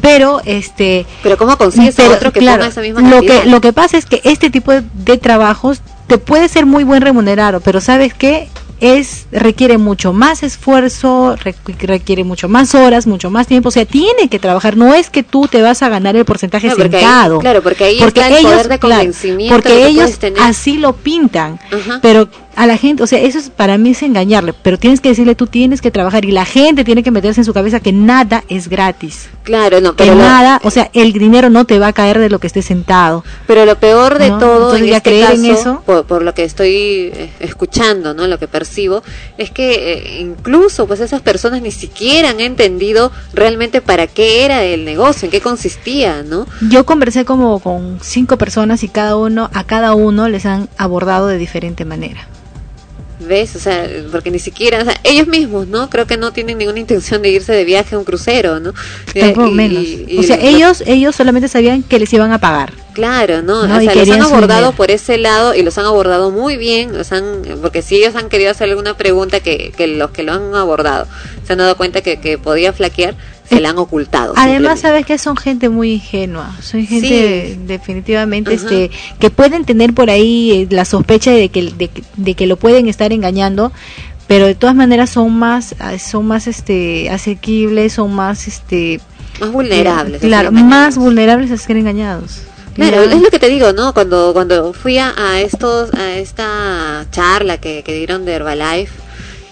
Pero 0.00 0.40
este 0.44 1.04
Pero 1.24 1.36
cómo 1.36 1.58
consigues 1.58 1.98
a 1.98 2.02
pero, 2.02 2.14
otro 2.14 2.32
que 2.32 2.38
claro, 2.38 2.58
ponga 2.58 2.70
esa 2.70 2.80
misma 2.82 3.00
lo 3.00 3.16
cantidad? 3.16 3.42
que 3.42 3.48
lo 3.50 3.60
que 3.60 3.72
pasa 3.72 3.96
es 3.98 4.06
que 4.06 4.20
este 4.22 4.48
tipo 4.48 4.70
de, 4.70 4.84
de 4.94 5.18
trabajos 5.18 5.80
te 6.06 6.18
puede 6.18 6.48
ser 6.48 6.66
muy 6.66 6.84
buen 6.84 7.02
remunerado, 7.02 7.58
pero 7.60 7.80
sabes 7.80 8.14
qué 8.14 8.48
es 8.82 9.26
requiere 9.30 9.78
mucho 9.78 10.12
más 10.12 10.42
esfuerzo, 10.42 11.36
requ- 11.36 11.78
requiere 11.78 12.24
mucho 12.24 12.48
más 12.48 12.74
horas, 12.74 13.06
mucho 13.06 13.30
más 13.30 13.46
tiempo, 13.46 13.68
o 13.68 13.72
sea, 13.72 13.84
tiene 13.86 14.28
que 14.28 14.40
trabajar, 14.40 14.76
no 14.76 14.92
es 14.92 15.08
que 15.08 15.22
tú 15.22 15.46
te 15.46 15.62
vas 15.62 15.82
a 15.84 15.88
ganar 15.88 16.16
el 16.16 16.24
porcentaje 16.24 16.66
No, 16.66 16.74
ahí- 16.74 17.38
claro, 17.38 17.62
porque 17.62 17.84
ahí 17.84 18.00
está 18.02 18.26
el 18.26 18.42
poder 18.42 18.68
de 18.68 18.78
claro, 18.80 18.96
convencimiento 18.96 19.54
porque 19.54 19.86
ellos 19.86 20.18
así 20.40 20.78
lo 20.78 20.94
pintan, 20.96 21.60
Ajá. 21.70 22.00
pero 22.02 22.28
a 22.56 22.66
la 22.66 22.76
gente, 22.76 23.02
o 23.02 23.06
sea, 23.06 23.18
eso 23.20 23.38
es 23.38 23.50
para 23.50 23.78
mí 23.78 23.90
es 23.90 24.02
engañarle, 24.02 24.52
pero 24.52 24.78
tienes 24.78 25.00
que 25.00 25.08
decirle 25.08 25.34
tú 25.34 25.46
tienes 25.46 25.80
que 25.80 25.90
trabajar 25.90 26.24
y 26.24 26.32
la 26.32 26.44
gente 26.44 26.84
tiene 26.84 27.02
que 27.02 27.10
meterse 27.10 27.40
en 27.40 27.44
su 27.44 27.52
cabeza 27.54 27.80
que 27.80 27.92
nada 27.92 28.44
es 28.48 28.68
gratis. 28.68 29.28
Claro, 29.42 29.80
no, 29.80 29.96
Que 29.96 30.06
lo- 30.06 30.14
nada, 30.14 30.60
o 30.62 30.70
sea, 30.70 30.90
el 30.92 31.12
dinero 31.12 31.50
no 31.50 31.64
te 31.64 31.78
va 31.78 31.88
a 31.88 31.92
caer 31.92 32.18
de 32.18 32.28
lo 32.30 32.38
que 32.38 32.46
estés 32.46 32.64
sentado. 32.64 33.24
Pero 33.46 33.64
lo 33.66 33.76
peor 33.76 34.18
de 34.18 34.30
¿no? 34.30 34.38
todo 34.38 34.54
Entonces, 34.76 34.80
en 34.82 34.86
ya 34.90 34.96
este 34.98 35.10
creer 35.10 35.26
caso, 35.30 35.44
en 35.44 35.50
eso- 35.50 35.82
Por, 35.84 36.04
por 36.06 36.22
lo 36.22 36.34
que 36.34 36.44
estoy 36.44 36.70
eh, 37.14 37.30
escuchando, 37.40 38.14
¿no? 38.14 38.26
Lo 38.26 38.38
que 38.38 38.48
percibo 38.48 39.02
es 39.38 39.50
que 39.50 39.92
eh, 39.94 40.20
incluso 40.20 40.86
pues 40.86 41.00
esas 41.00 41.20
personas 41.22 41.62
ni 41.62 41.70
siquiera 41.72 42.30
han 42.30 42.40
entendido 42.40 43.10
realmente 43.34 43.80
para 43.80 44.06
qué 44.06 44.44
era 44.44 44.62
el 44.64 44.84
negocio, 44.84 45.26
en 45.26 45.30
qué 45.32 45.40
consistía, 45.40 46.22
¿no? 46.22 46.46
Yo 46.70 46.84
conversé 46.86 47.24
como 47.24 47.58
con 47.60 47.98
cinco 48.02 48.36
personas 48.36 48.82
y 48.84 48.88
cada 48.88 49.16
uno, 49.16 49.50
a 49.52 49.64
cada 49.64 49.94
uno 49.94 50.28
les 50.28 50.46
han 50.46 50.68
abordado 50.76 51.26
de 51.26 51.38
diferente 51.38 51.84
manera. 51.84 52.28
¿Ves? 53.26 53.56
O 53.56 53.58
sea, 53.58 53.88
porque 54.10 54.30
ni 54.30 54.38
siquiera, 54.38 54.80
o 54.80 54.84
sea, 54.84 55.00
ellos 55.04 55.26
mismos, 55.26 55.66
¿no? 55.68 55.88
Creo 55.90 56.06
que 56.06 56.16
no 56.16 56.32
tienen 56.32 56.58
ninguna 56.58 56.80
intención 56.80 57.22
de 57.22 57.30
irse 57.30 57.52
de 57.52 57.64
viaje 57.64 57.94
a 57.94 57.98
un 57.98 58.04
crucero, 58.04 58.60
¿no? 58.60 58.72
Tampoco 59.18 59.48
Y- 59.48 59.52
menos. 59.54 59.82
y- 59.84 60.18
o 60.18 60.22
sea, 60.22 60.36
lo- 60.36 60.42
ellos, 60.42 60.82
ellos 60.86 61.14
solamente 61.14 61.48
sabían 61.48 61.82
que 61.82 61.98
les 61.98 62.12
iban 62.12 62.32
a 62.32 62.38
pagar. 62.38 62.72
Claro, 62.94 63.40
¿no? 63.42 63.66
No, 63.66 63.76
o 63.76 63.80
sea, 63.80 63.94
los 63.94 64.10
han 64.10 64.20
abordado 64.22 64.72
por 64.72 64.90
ese 64.90 65.16
lado 65.18 65.54
y 65.54 65.62
los 65.62 65.78
han 65.78 65.86
abordado 65.86 66.30
muy 66.30 66.56
bien, 66.56 66.96
los 66.96 67.10
han, 67.12 67.42
porque 67.62 67.80
si 67.80 67.96
ellos 67.96 68.14
han 68.16 68.28
querido 68.28 68.50
hacer 68.50 68.68
alguna 68.68 68.96
pregunta 68.96 69.40
que, 69.40 69.72
que 69.76 69.86
los 69.86 70.10
que 70.10 70.22
lo 70.22 70.32
han 70.32 70.54
abordado 70.54 71.06
se 71.46 71.52
han 71.54 71.58
dado 71.58 71.76
cuenta 71.76 72.02
que, 72.02 72.20
que 72.20 72.36
podía 72.38 72.72
flaquear, 72.72 73.14
se 73.52 73.60
la 73.60 73.70
han 73.70 73.78
ocultado. 73.78 74.34
Además, 74.36 74.80
sabes 74.80 75.04
que 75.06 75.18
son 75.18 75.36
gente 75.36 75.68
muy 75.68 75.94
ingenua, 75.94 76.56
son 76.60 76.86
gente 76.86 77.54
Sí. 77.54 77.60
definitivamente 77.66 78.54
este 78.54 78.90
que 79.18 79.30
pueden 79.30 79.64
tener 79.64 79.92
por 79.94 80.10
ahí 80.10 80.50
eh, 80.52 80.66
la 80.70 80.84
sospecha 80.84 81.30
de 81.30 81.48
que, 81.48 81.72
de, 81.72 81.88
que- 81.88 82.02
de 82.16 82.34
que 82.34 82.46
lo 82.46 82.56
pueden 82.56 82.88
estar 82.88 83.12
engañando, 83.12 83.72
pero 84.26 84.46
de 84.46 84.54
todas 84.54 84.74
maneras 84.76 85.10
son 85.10 85.32
más 85.38 85.74
ah, 85.80 85.98
son 85.98 86.26
más 86.26 86.46
este 86.46 87.10
asequibles, 87.10 87.92
son 87.94 88.14
más 88.14 88.48
este 88.48 89.00
Más 89.40 89.52
vulnerables. 89.52 90.20
claro, 90.20 90.52
más 90.52 90.96
vulnerables 90.96 91.50
a 91.50 91.56
ser 91.56 91.76
engañados. 91.76 92.42
Claro, 92.74 93.02
es 93.02 93.20
lo 93.20 93.28
que 93.28 93.38
te 93.38 93.50
digo, 93.50 93.74
¿no? 93.74 93.92
Cuando 93.92 94.32
cuando 94.32 94.72
fui 94.72 94.96
a, 94.96 95.12
a 95.18 95.40
estos 95.40 95.92
a 95.92 96.14
esta 96.16 97.04
charla 97.10 97.58
que, 97.58 97.82
que 97.82 97.92
dieron 97.94 98.24
de 98.24 98.32
Herbalife, 98.32 98.92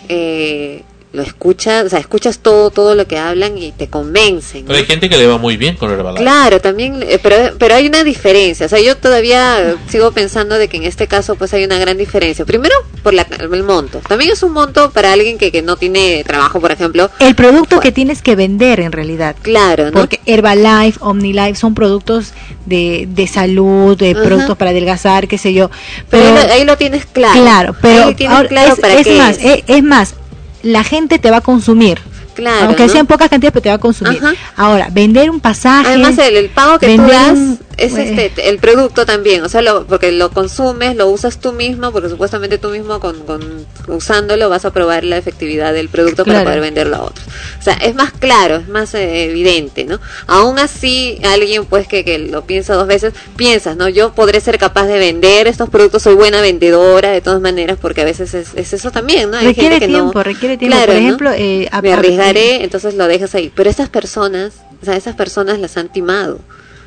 eh, 0.09 0.85
lo 1.12 1.23
escuchas, 1.23 1.87
o 1.87 1.88
sea, 1.88 1.99
escuchas 1.99 2.38
todo 2.38 2.70
todo 2.70 2.94
lo 2.94 3.07
que 3.09 3.18
hablan 3.18 3.59
y 3.59 3.73
te 3.73 3.88
convencen. 3.88 4.64
Pero 4.64 4.79
hay 4.79 4.85
gente 4.85 5.09
que 5.09 5.16
le 5.16 5.27
va 5.27 5.38
muy 5.38 5.57
bien 5.57 5.77
con 5.77 5.90
Herbalife. 5.90 6.23
Claro, 6.23 6.61
también, 6.61 7.03
eh, 7.03 7.18
pero, 7.20 7.57
pero 7.59 7.75
hay 7.75 7.88
una 7.88 8.05
diferencia. 8.05 8.66
O 8.66 8.68
sea, 8.68 8.81
yo 8.81 8.96
todavía 8.96 9.77
sigo 9.88 10.12
pensando 10.12 10.57
de 10.57 10.68
que 10.68 10.77
en 10.77 10.85
este 10.85 11.09
caso 11.09 11.35
pues 11.35 11.53
hay 11.53 11.64
una 11.64 11.79
gran 11.79 11.96
diferencia. 11.96 12.44
Primero, 12.44 12.75
por 13.03 13.14
la, 13.14 13.27
el 13.38 13.62
monto. 13.64 14.01
También 14.09 14.31
es 14.31 14.42
un 14.42 14.53
monto 14.53 14.90
para 14.90 15.12
alguien 15.12 15.37
que, 15.37 15.51
que 15.51 15.62
no 15.62 15.77
tiene 15.77 16.23
trabajo, 16.25 16.61
por 16.61 16.70
ejemplo. 16.70 17.11
El 17.18 17.35
producto 17.35 17.81
que 17.81 17.90
tienes 17.90 18.23
que 18.23 18.37
vender 18.37 18.79
en 18.79 18.92
realidad. 18.92 19.35
Claro, 19.42 19.87
¿no? 19.87 20.01
Porque 20.01 20.20
Herbalife, 20.27 20.99
OmniLife 21.01 21.57
son 21.57 21.75
productos 21.75 22.33
de, 22.66 23.09
de 23.11 23.27
salud, 23.27 23.96
de 23.96 24.12
Ajá. 24.12 24.23
productos 24.23 24.57
para 24.57 24.70
adelgazar, 24.70 25.27
qué 25.27 25.38
sé 25.38 25.53
yo. 25.53 25.70
Pero, 26.09 26.25
Pero, 26.25 26.38
ahí, 26.38 26.46
lo, 26.46 26.53
ahí 26.53 26.64
lo 26.64 26.77
tienes 26.77 27.05
claro. 27.07 27.40
Claro, 27.40 27.77
pero 27.81 28.05
Ahí 28.05 28.14
tienes 28.14 28.37
ahora 28.37 28.49
claro 28.49 28.73
es, 28.75 28.79
para 28.81 28.94
es 28.94 29.07
qué 29.07 29.18
más, 29.18 29.38
es. 29.42 29.62
es 29.66 29.83
más, 29.83 30.14
la 30.62 30.85
gente 30.85 31.18
te 31.18 31.31
va 31.31 31.38
a 31.38 31.40
consumir. 31.40 31.99
Claro, 32.35 32.66
Aunque 32.66 32.87
¿no? 32.87 32.92
sean 32.92 33.07
pocas 33.07 33.29
cantidades, 33.29 33.53
pero 33.53 33.62
te 33.62 33.68
va 33.70 33.75
a 33.75 33.79
consumir. 33.79 34.18
Ajá. 34.23 34.33
Ahora, 34.57 34.88
vender 34.90 35.29
un 35.31 35.40
pasaje. 35.40 35.88
Además, 35.88 36.16
el, 36.18 36.37
el 36.37 36.49
pago 36.49 36.79
que 36.79 36.96
tú 36.96 37.03
das 37.03 37.33
un- 37.33 37.59
es 37.81 37.95
eh, 37.97 38.27
este 38.27 38.49
el 38.49 38.59
producto 38.59 39.07
también, 39.07 39.43
o 39.43 39.49
sea, 39.49 39.62
lo, 39.62 39.87
porque 39.87 40.12
lo 40.12 40.31
consumes, 40.31 40.97
lo 40.97 41.09
usas 41.09 41.38
tú 41.40 41.53
mismo, 41.53 41.93
porque 41.93 42.09
supuestamente 42.09 42.59
tú 42.59 42.69
mismo 42.71 43.01
con, 43.01 43.21
con 43.25 43.66
usándolo 43.88 44.49
vas 44.49 44.64
a 44.64 44.73
probar 44.73 45.05
la 45.05 45.16
efectividad 45.16 45.73
del 45.73 45.88
producto 45.88 46.25
para 46.25 46.45
poder 46.45 46.61
venderlo 46.61 46.97
a 46.97 47.03
otros. 47.03 47.27
O 47.59 47.62
sea, 47.62 47.75
es 47.75 47.95
más 47.95 48.12
claro, 48.12 48.57
es 48.57 48.69
más 48.69 48.95
eh, 48.95 49.25
evidente, 49.25 49.85
¿no? 49.85 49.99
Aún 50.27 50.59
así, 50.59 51.19
alguien 51.25 51.64
pues 51.64 51.88
que, 51.88 52.05
que 52.05 52.19
lo 52.19 52.45
piensa 52.47 52.75
dos 52.75 52.87
veces, 52.87 53.12
piensas, 53.37 53.77
¿no? 53.77 53.88
Yo 53.88 54.12
podré 54.14 54.40
ser 54.40 54.59
capaz 54.59 54.87
de 54.87 54.99
vender 54.99 55.47
estos 55.49 55.69
productos, 55.71 56.03
soy 56.03 56.14
buena 56.14 56.40
vendedora 56.40 57.11
de 57.11 57.21
todas 57.21 57.40
maneras, 57.40 57.79
porque 57.81 58.03
a 58.03 58.05
veces 58.05 58.35
es, 58.35 58.49
es 58.55 58.73
eso 58.73 58.90
también, 58.90 59.31
¿no? 59.31 59.38
Hay 59.38 59.47
requiere 59.49 59.77
gente 59.79 59.87
que 59.87 59.93
no- 59.93 59.99
tiempo, 60.01 60.23
requiere 60.23 60.57
tiempo. 60.57 60.77
Claro, 60.77 60.93
Por 60.93 61.01
¿no? 61.01 61.07
ejemplo, 61.07 61.31
eh, 61.35 61.69
me 61.83 61.93
arriesgaré, 61.93 62.62
entonces 62.64 62.95
lo 62.95 63.07
dejas 63.09 63.35
ahí. 63.35 63.51
Pero 63.55 63.71
esas 63.71 63.88
personas, 63.88 64.53
o 64.83 64.85
sea, 64.85 64.97
esas 64.97 65.14
personas 65.16 65.59
las 65.59 65.77
han 65.77 65.90
timado, 65.90 66.38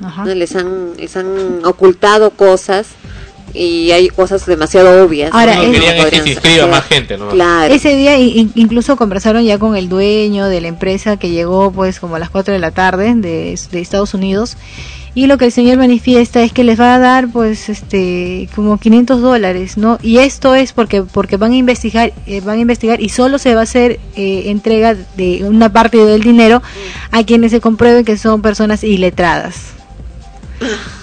Ajá. 0.04 0.26
¿no? 0.26 0.34
les 0.36 0.56
han, 0.56 0.96
les 0.98 1.16
han 1.18 1.64
ocultado 1.66 2.32
cosas 2.32 2.88
y 3.56 3.92
hay 3.92 4.08
cosas 4.10 4.46
demasiado 4.48 5.06
obvias. 5.06 5.30
Ahora, 5.32 5.56
¿no? 5.58 5.62
Es- 5.64 5.72
querían 5.80 6.10
que 6.10 6.22
se 6.22 6.30
inscriba 6.32 6.66
más 6.68 6.86
gente, 6.86 7.18
¿no? 7.18 7.30
Claro. 7.30 7.72
Ese 7.74 7.96
día 7.96 8.18
in- 8.18 8.52
incluso 8.56 8.96
conversaron 8.96 9.44
ya 9.44 9.60
con 9.60 9.76
el 9.76 9.90
dueño 9.90 10.48
de 10.48 10.60
la 10.62 10.68
empresa 10.70 11.18
que 11.18 11.30
llegó 11.30 11.72
pues 11.72 12.00
como 12.00 12.16
a 12.16 12.20
las 12.20 12.30
4 12.32 12.54
de 12.54 12.60
la 12.60 12.72
tarde 12.72 13.14
de, 13.16 13.60
de 13.72 13.80
Estados 13.82 14.14
Unidos 14.16 14.58
y 15.16 15.28
lo 15.28 15.38
que 15.38 15.46
el 15.46 15.52
señor 15.52 15.78
manifiesta 15.78 16.42
es 16.42 16.52
que 16.52 16.64
les 16.64 16.80
va 16.80 16.96
a 16.96 16.98
dar 17.00 17.28
pues 17.32 17.70
este 17.70 18.50
como 18.56 18.80
500 18.80 19.22
dólares 19.22 19.78
no 19.78 20.00
y 20.02 20.18
esto 20.18 20.56
es 20.56 20.74
porque 20.74 21.04
porque 21.04 21.38
van 21.38 21.52
a 21.52 21.56
investigar 21.56 22.12
eh, 22.26 22.42
van 22.42 22.58
a 22.58 22.62
investigar 22.62 23.00
y 23.00 23.10
solo 23.10 23.38
se 23.38 23.54
va 23.54 23.60
a 23.60 23.64
hacer 23.66 24.00
eh, 24.16 24.46
entrega 24.48 24.96
de 25.16 25.44
una 25.44 25.72
parte 25.72 26.04
del 26.04 26.24
dinero 26.24 26.64
a 27.12 27.24
quienes 27.24 27.52
se 27.52 27.62
compruebe 27.62 28.04
que 28.04 28.18
son 28.18 28.42
personas 28.42 28.84
iletradas 28.84 29.74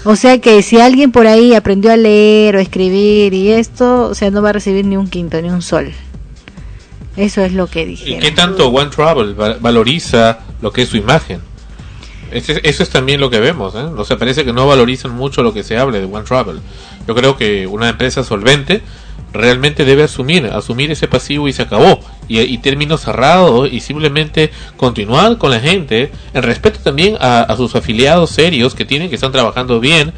o 0.04 0.16
sea 0.16 0.40
que 0.40 0.62
si 0.62 0.80
alguien 0.80 1.12
por 1.12 1.26
ahí 1.26 1.54
aprendió 1.54 1.92
a 1.92 1.96
leer 1.96 2.56
o 2.56 2.60
escribir 2.60 3.34
y 3.34 3.50
esto, 3.50 4.04
o 4.08 4.14
sea, 4.14 4.30
no 4.30 4.42
va 4.42 4.50
a 4.50 4.52
recibir 4.54 4.84
ni 4.86 4.96
un 4.96 5.08
quinto, 5.08 5.40
ni 5.42 5.50
un 5.50 5.62
sol. 5.62 5.92
Eso 7.16 7.42
es 7.42 7.52
lo 7.52 7.66
que 7.66 7.82
¿Y 7.82 7.86
dijeron. 7.86 8.20
qué 8.20 8.30
tanto 8.30 8.68
One 8.68 8.90
Travel 8.90 9.38
va- 9.38 9.56
valoriza 9.60 10.38
lo 10.62 10.72
que 10.72 10.82
es 10.82 10.88
su 10.88 10.96
imagen? 10.96 11.40
Eso 12.32 12.52
es 12.84 12.90
también 12.90 13.20
lo 13.20 13.28
que 13.28 13.40
vemos, 13.40 13.74
¿eh? 13.74 13.78
O 13.96 14.04
sea, 14.04 14.16
parece 14.16 14.44
que 14.44 14.52
no 14.52 14.66
valorizan 14.68 15.10
mucho 15.10 15.42
lo 15.42 15.52
que 15.52 15.64
se 15.64 15.76
hable 15.76 15.98
de 15.98 16.06
One 16.06 16.24
Travel. 16.24 16.60
Yo 17.08 17.14
creo 17.16 17.36
que 17.36 17.66
una 17.66 17.88
empresa 17.88 18.22
solvente 18.22 18.82
realmente 19.32 19.84
debe 19.84 20.04
asumir, 20.04 20.46
asumir 20.46 20.90
ese 20.90 21.08
pasivo 21.08 21.48
y 21.48 21.52
se 21.52 21.62
acabó. 21.62 22.00
Y, 22.28 22.40
y 22.40 22.58
término 22.58 22.96
cerrado 22.96 23.66
y 23.66 23.80
simplemente 23.80 24.50
continuar 24.76 25.38
con 25.38 25.50
la 25.50 25.60
gente 25.60 26.12
en 26.32 26.42
respeto 26.42 26.78
también 26.82 27.16
a, 27.20 27.42
a 27.42 27.56
sus 27.56 27.74
afiliados 27.74 28.30
serios 28.30 28.74
que 28.74 28.84
tienen, 28.84 29.08
que 29.08 29.16
están 29.16 29.32
trabajando 29.32 29.80
bien, 29.80 30.12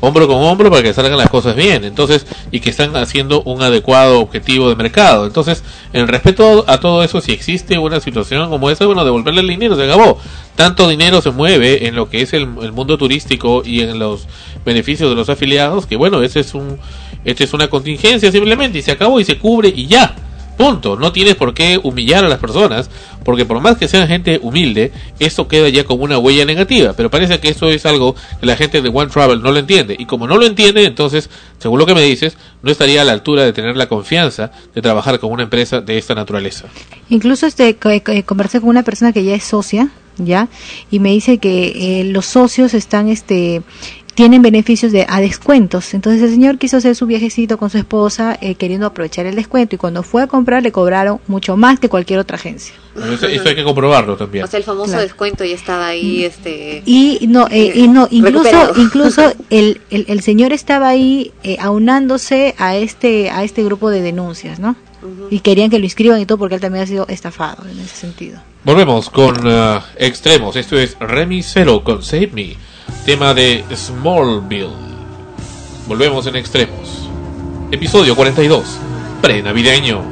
hombro 0.00 0.26
con 0.26 0.36
hombro 0.36 0.70
para 0.70 0.82
que 0.82 0.92
salgan 0.94 1.18
las 1.18 1.30
cosas 1.30 1.56
bien. 1.56 1.84
Entonces, 1.84 2.26
y 2.50 2.60
que 2.60 2.70
están 2.70 2.96
haciendo 2.96 3.42
un 3.42 3.62
adecuado 3.62 4.20
objetivo 4.20 4.68
de 4.68 4.76
mercado. 4.76 5.26
Entonces, 5.26 5.62
en 5.92 6.08
respeto 6.08 6.64
a 6.66 6.78
todo 6.80 7.02
eso, 7.02 7.20
si 7.20 7.32
existe 7.32 7.78
una 7.78 8.00
situación 8.00 8.50
como 8.50 8.70
esa, 8.70 8.86
bueno, 8.86 9.04
devolverle 9.04 9.40
el 9.40 9.48
dinero, 9.48 9.76
se 9.76 9.84
acabó. 9.84 10.18
Tanto 10.54 10.88
dinero 10.88 11.20
se 11.20 11.30
mueve 11.30 11.86
en 11.86 11.94
lo 11.94 12.08
que 12.08 12.22
es 12.22 12.32
el, 12.32 12.48
el 12.62 12.72
mundo 12.72 12.98
turístico 12.98 13.62
y 13.64 13.80
en 13.80 13.98
los 13.98 14.26
beneficios 14.64 15.10
de 15.10 15.16
los 15.16 15.28
afiliados, 15.28 15.86
que 15.86 15.96
bueno, 15.96 16.22
ese 16.22 16.40
es 16.40 16.54
un, 16.54 16.78
esta 17.24 17.44
es 17.44 17.52
una 17.52 17.68
contingencia 17.68 18.30
simplemente 18.32 18.78
y 18.78 18.82
se 18.82 18.92
acabó 18.92 19.20
y 19.20 19.24
se 19.24 19.38
cubre 19.38 19.72
y 19.74 19.86
ya. 19.86 20.14
Punto. 20.58 20.96
No 20.96 21.12
tienes 21.12 21.36
por 21.36 21.54
qué 21.54 21.80
humillar 21.82 22.24
a 22.24 22.28
las 22.28 22.38
personas, 22.40 22.90
porque 23.24 23.46
por 23.46 23.60
más 23.60 23.76
que 23.78 23.88
sean 23.88 24.06
gente 24.08 24.38
humilde, 24.42 24.92
eso 25.20 25.48
queda 25.48 25.68
ya 25.70 25.84
como 25.84 26.02
una 26.04 26.18
huella 26.18 26.44
negativa. 26.44 26.92
Pero 26.94 27.10
parece 27.10 27.38
que 27.40 27.48
eso 27.48 27.68
es 27.70 27.86
algo 27.86 28.14
que 28.40 28.44
la 28.46 28.56
gente 28.56 28.82
de 28.82 28.88
One 28.92 29.10
Travel 29.10 29.40
no 29.40 29.52
lo 29.52 29.58
entiende. 29.60 29.94
Y 29.98 30.04
como 30.06 30.26
no 30.26 30.36
lo 30.36 30.44
entiende, 30.44 30.84
entonces, 30.84 31.30
según 31.58 31.78
lo 31.78 31.86
que 31.86 31.94
me 31.94 32.02
dices, 32.02 32.36
no 32.62 32.70
estaría 32.70 33.02
a 33.02 33.04
la 33.04 33.12
altura 33.12 33.44
de 33.44 33.52
tener 33.52 33.76
la 33.76 33.88
confianza 33.88 34.50
de 34.74 34.82
trabajar 34.82 35.18
con 35.20 35.30
una 35.32 35.44
empresa 35.44 35.80
de 35.80 35.96
esta 35.96 36.14
naturaleza. 36.14 36.66
Incluso 37.08 37.46
este 37.46 37.76
co- 37.76 37.90
co- 38.04 38.12
conversé 38.26 38.60
con 38.60 38.68
una 38.68 38.82
persona 38.82 39.12
que 39.12 39.22
ya 39.24 39.34
es 39.36 39.44
socia, 39.44 39.90
ya, 40.18 40.48
y 40.90 40.98
me 40.98 41.10
dice 41.10 41.38
que 41.38 42.00
eh, 42.00 42.04
los 42.04 42.26
socios 42.26 42.74
están 42.74 43.08
este 43.08 43.62
tienen 44.18 44.42
beneficios 44.42 44.90
de 44.90 45.06
a 45.08 45.20
descuentos. 45.20 45.94
Entonces 45.94 46.20
el 46.24 46.30
señor 46.30 46.58
quiso 46.58 46.78
hacer 46.78 46.96
su 46.96 47.06
viajecito 47.06 47.56
con 47.56 47.70
su 47.70 47.78
esposa 47.78 48.36
eh, 48.40 48.56
queriendo 48.56 48.84
aprovechar 48.84 49.26
el 49.26 49.36
descuento 49.36 49.76
y 49.76 49.78
cuando 49.78 50.02
fue 50.02 50.24
a 50.24 50.26
comprar 50.26 50.64
le 50.64 50.72
cobraron 50.72 51.20
mucho 51.28 51.56
más 51.56 51.78
que 51.78 51.88
cualquier 51.88 52.18
otra 52.18 52.34
agencia. 52.34 52.74
Eso, 52.96 53.28
eso 53.28 53.48
hay 53.48 53.54
que 53.54 53.62
comprobarlo 53.62 54.16
también. 54.16 54.42
O 54.44 54.48
sea, 54.48 54.58
el 54.58 54.64
famoso 54.64 54.86
Claro. 54.90 55.02
descuento 55.04 55.44
ya 55.44 55.54
estaba 55.54 55.86
ahí, 55.86 56.24
este... 56.24 56.82
Y 56.84 57.28
no, 57.28 57.46
eh, 57.48 57.70
y 57.76 57.86
no 57.86 58.08
incluso 58.10 58.42
Recuperado. 58.42 58.72
incluso 58.82 59.32
el, 59.50 59.80
el, 59.90 60.06
el 60.08 60.20
señor 60.20 60.52
estaba 60.52 60.88
ahí 60.88 61.30
eh, 61.44 61.56
aunándose 61.60 62.56
a 62.58 62.74
este 62.76 63.30
a 63.30 63.44
este 63.44 63.62
grupo 63.62 63.88
de 63.88 64.00
denuncias, 64.00 64.58
¿no? 64.58 64.74
Y 65.30 65.38
querían 65.40 65.70
que 65.70 65.78
lo 65.78 65.84
inscriban 65.84 66.20
y 66.20 66.26
todo 66.26 66.38
porque 66.38 66.56
él 66.56 66.60
también 66.60 66.82
ha 66.82 66.86
sido 66.88 67.06
estafado 67.06 67.64
en 67.70 67.78
ese 67.78 67.94
sentido. 67.94 68.40
Volvemos 68.64 69.10
con 69.10 69.46
uh, 69.46 69.78
extremos. 69.96 70.56
Esto 70.56 70.76
es 70.76 70.96
Remy 70.98 71.40
Cero 71.44 71.82
con 71.84 72.02
Save 72.02 72.30
Me, 72.32 72.56
tema 73.08 73.32
de 73.32 73.64
Smallville. 73.74 74.68
Volvemos 75.86 76.26
en 76.26 76.36
extremos. 76.36 77.08
Episodio 77.70 78.14
42, 78.14 78.78
pre-navideño. 79.22 80.02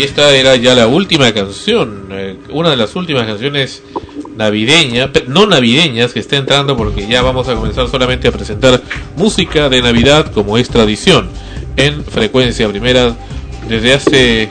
Y 0.00 0.04
esta 0.04 0.34
era 0.34 0.56
ya 0.56 0.74
la 0.74 0.86
última 0.86 1.30
canción, 1.34 2.08
eh, 2.10 2.34
una 2.48 2.70
de 2.70 2.76
las 2.78 2.96
últimas 2.96 3.26
canciones 3.26 3.82
navideñas, 4.34 5.10
no 5.26 5.44
navideñas, 5.44 6.14
que 6.14 6.20
está 6.20 6.38
entrando 6.38 6.74
porque 6.74 7.06
ya 7.06 7.20
vamos 7.20 7.48
a 7.48 7.54
comenzar 7.54 7.86
solamente 7.86 8.26
a 8.26 8.32
presentar 8.32 8.80
música 9.18 9.68
de 9.68 9.82
Navidad 9.82 10.32
como 10.32 10.56
es 10.56 10.70
tradición 10.70 11.28
en 11.76 12.02
frecuencia 12.02 12.66
primera 12.70 13.14
desde 13.68 13.92
hace 13.92 14.48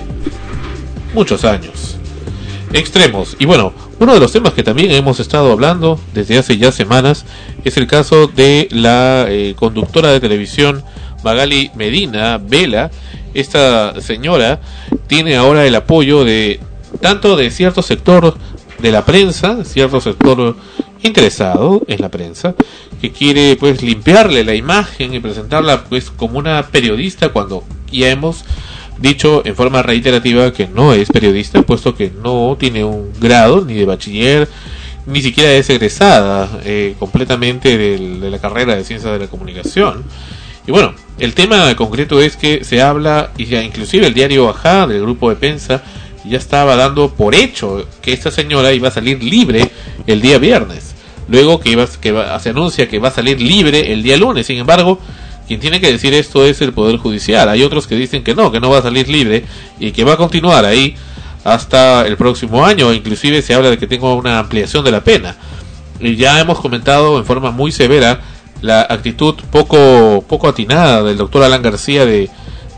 muchos 1.15 1.43
años. 1.43 1.97
Extremos. 2.71 3.35
Y 3.39 3.45
bueno, 3.45 3.73
uno 3.97 4.13
de 4.13 4.19
los 4.19 4.31
temas 4.31 4.53
que 4.53 4.61
también 4.61 4.91
hemos 4.91 5.19
estado 5.19 5.51
hablando 5.51 5.99
desde 6.13 6.37
hace 6.37 6.59
ya 6.59 6.71
semanas 6.71 7.25
es 7.63 7.75
el 7.77 7.87
caso 7.87 8.27
de 8.27 8.67
la 8.69 9.25
eh, 9.27 9.55
conductora 9.57 10.11
de 10.11 10.19
televisión 10.19 10.83
Magali 11.23 11.71
Medina, 11.73 12.37
Vela. 12.37 12.91
Esta 13.33 13.99
señora 14.01 14.59
tiene 15.09 15.35
ahora 15.35 15.65
el 15.65 15.75
apoyo 15.75 16.23
de 16.23 16.61
tanto 17.01 17.35
de 17.35 17.49
cierto 17.51 17.81
sector 17.81 18.37
de 18.77 18.91
la 18.91 19.03
prensa, 19.03 19.65
cierto 19.65 19.99
sector 19.99 20.55
interesado 21.01 21.81
en 21.87 21.99
la 21.99 22.09
prensa, 22.09 22.55
que 23.01 23.11
quiere 23.11 23.57
pues 23.59 23.81
limpiarle 23.81 24.43
la 24.43 24.53
imagen 24.53 25.13
y 25.13 25.19
presentarla 25.19 25.83
pues 25.85 26.11
como 26.11 26.37
una 26.37 26.67
periodista 26.67 27.29
cuando 27.29 27.63
ya 27.91 28.09
hemos 28.09 28.45
dicho 28.99 29.41
en 29.45 29.55
forma 29.55 29.81
reiterativa 29.81 30.53
que 30.53 30.67
no 30.67 30.93
es 30.93 31.09
periodista, 31.09 31.63
puesto 31.63 31.95
que 31.95 32.11
no 32.11 32.55
tiene 32.59 32.83
un 32.83 33.11
grado 33.19 33.65
ni 33.65 33.73
de 33.73 33.85
bachiller, 33.85 34.47
ni 35.07 35.21
siquiera 35.21 35.51
es 35.53 35.69
egresada 35.71 36.61
eh, 36.65 36.95
completamente 36.99 37.77
de 37.77 38.29
la 38.29 38.39
carrera 38.39 38.75
de 38.75 38.83
ciencias 38.83 39.11
de 39.11 39.19
la 39.19 39.27
comunicación. 39.27 40.03
Y 40.67 40.71
bueno, 40.71 40.93
el 41.19 41.33
tema 41.33 41.75
concreto 41.75 42.21
es 42.21 42.37
que 42.37 42.63
se 42.63 42.81
habla, 42.81 43.31
y 43.37 43.45
ya 43.45 43.61
inclusive 43.63 44.07
el 44.07 44.13
diario 44.13 44.49
Ajá 44.49 44.87
del 44.87 45.01
grupo 45.01 45.29
de 45.29 45.35
Pensa 45.35 45.83
ya 46.25 46.37
estaba 46.37 46.75
dando 46.75 47.13
por 47.13 47.33
hecho 47.35 47.87
que 48.01 48.13
esta 48.13 48.31
señora 48.31 48.73
iba 48.73 48.89
a 48.89 48.91
salir 48.91 49.23
libre 49.23 49.69
el 50.05 50.21
día 50.21 50.37
viernes. 50.37 50.95
Luego 51.27 51.59
que, 51.59 51.71
iba, 51.71 51.87
se 51.87 52.49
anuncia 52.49 52.87
que 52.87 52.99
va 52.99 53.09
a 53.09 53.11
salir 53.11 53.39
libre 53.39 53.93
el 53.93 54.03
día 54.03 54.17
lunes. 54.17 54.47
Sin 54.47 54.57
embargo, 54.57 54.99
Quien 55.49 55.59
tiene 55.59 55.81
que 55.81 55.91
decir 55.91 56.13
esto 56.13 56.45
es 56.45 56.61
el 56.61 56.73
Poder 56.73 56.97
Judicial. 56.97 57.49
Hay 57.49 57.63
otros 57.63 57.87
que 57.87 57.95
dicen 57.95 58.23
que 58.23 58.35
no, 58.35 58.51
que 58.51 58.59
no 58.59 58.69
va 58.69 58.77
a 58.77 58.81
salir 58.83 59.09
libre 59.09 59.45
y 59.79 59.91
que 59.91 60.03
va 60.03 60.13
a 60.13 60.15
continuar 60.15 60.63
ahí 60.63 60.95
hasta 61.43 62.05
el 62.05 62.17
próximo 62.17 62.63
año. 62.63 62.93
Inclusive 62.93 63.41
se 63.41 63.55
habla 63.55 63.71
de 63.71 63.79
que 63.79 63.87
tenga 63.87 64.13
una 64.13 64.37
ampliación 64.37 64.85
de 64.85 64.91
la 64.91 65.03
pena. 65.03 65.35
Y 65.99 66.17
ya 66.17 66.39
hemos 66.39 66.59
comentado 66.59 67.17
en 67.17 67.25
forma 67.25 67.49
muy 67.49 67.71
severa 67.71 68.21
la 68.61 68.81
actitud 68.81 69.35
poco, 69.51 70.23
poco 70.27 70.47
atinada 70.47 71.03
del 71.03 71.17
doctor 71.17 71.43
Alan 71.43 71.61
García 71.61 72.05
de, 72.05 72.29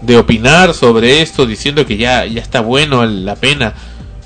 de 0.02 0.18
opinar 0.18 0.74
sobre 0.74 1.22
esto, 1.22 1.46
diciendo 1.46 1.86
que 1.86 1.98
ya, 1.98 2.26
ya 2.26 2.42
está 2.42 2.62
bueno 2.62 3.06
la 3.06 3.36
pena. 3.36 3.74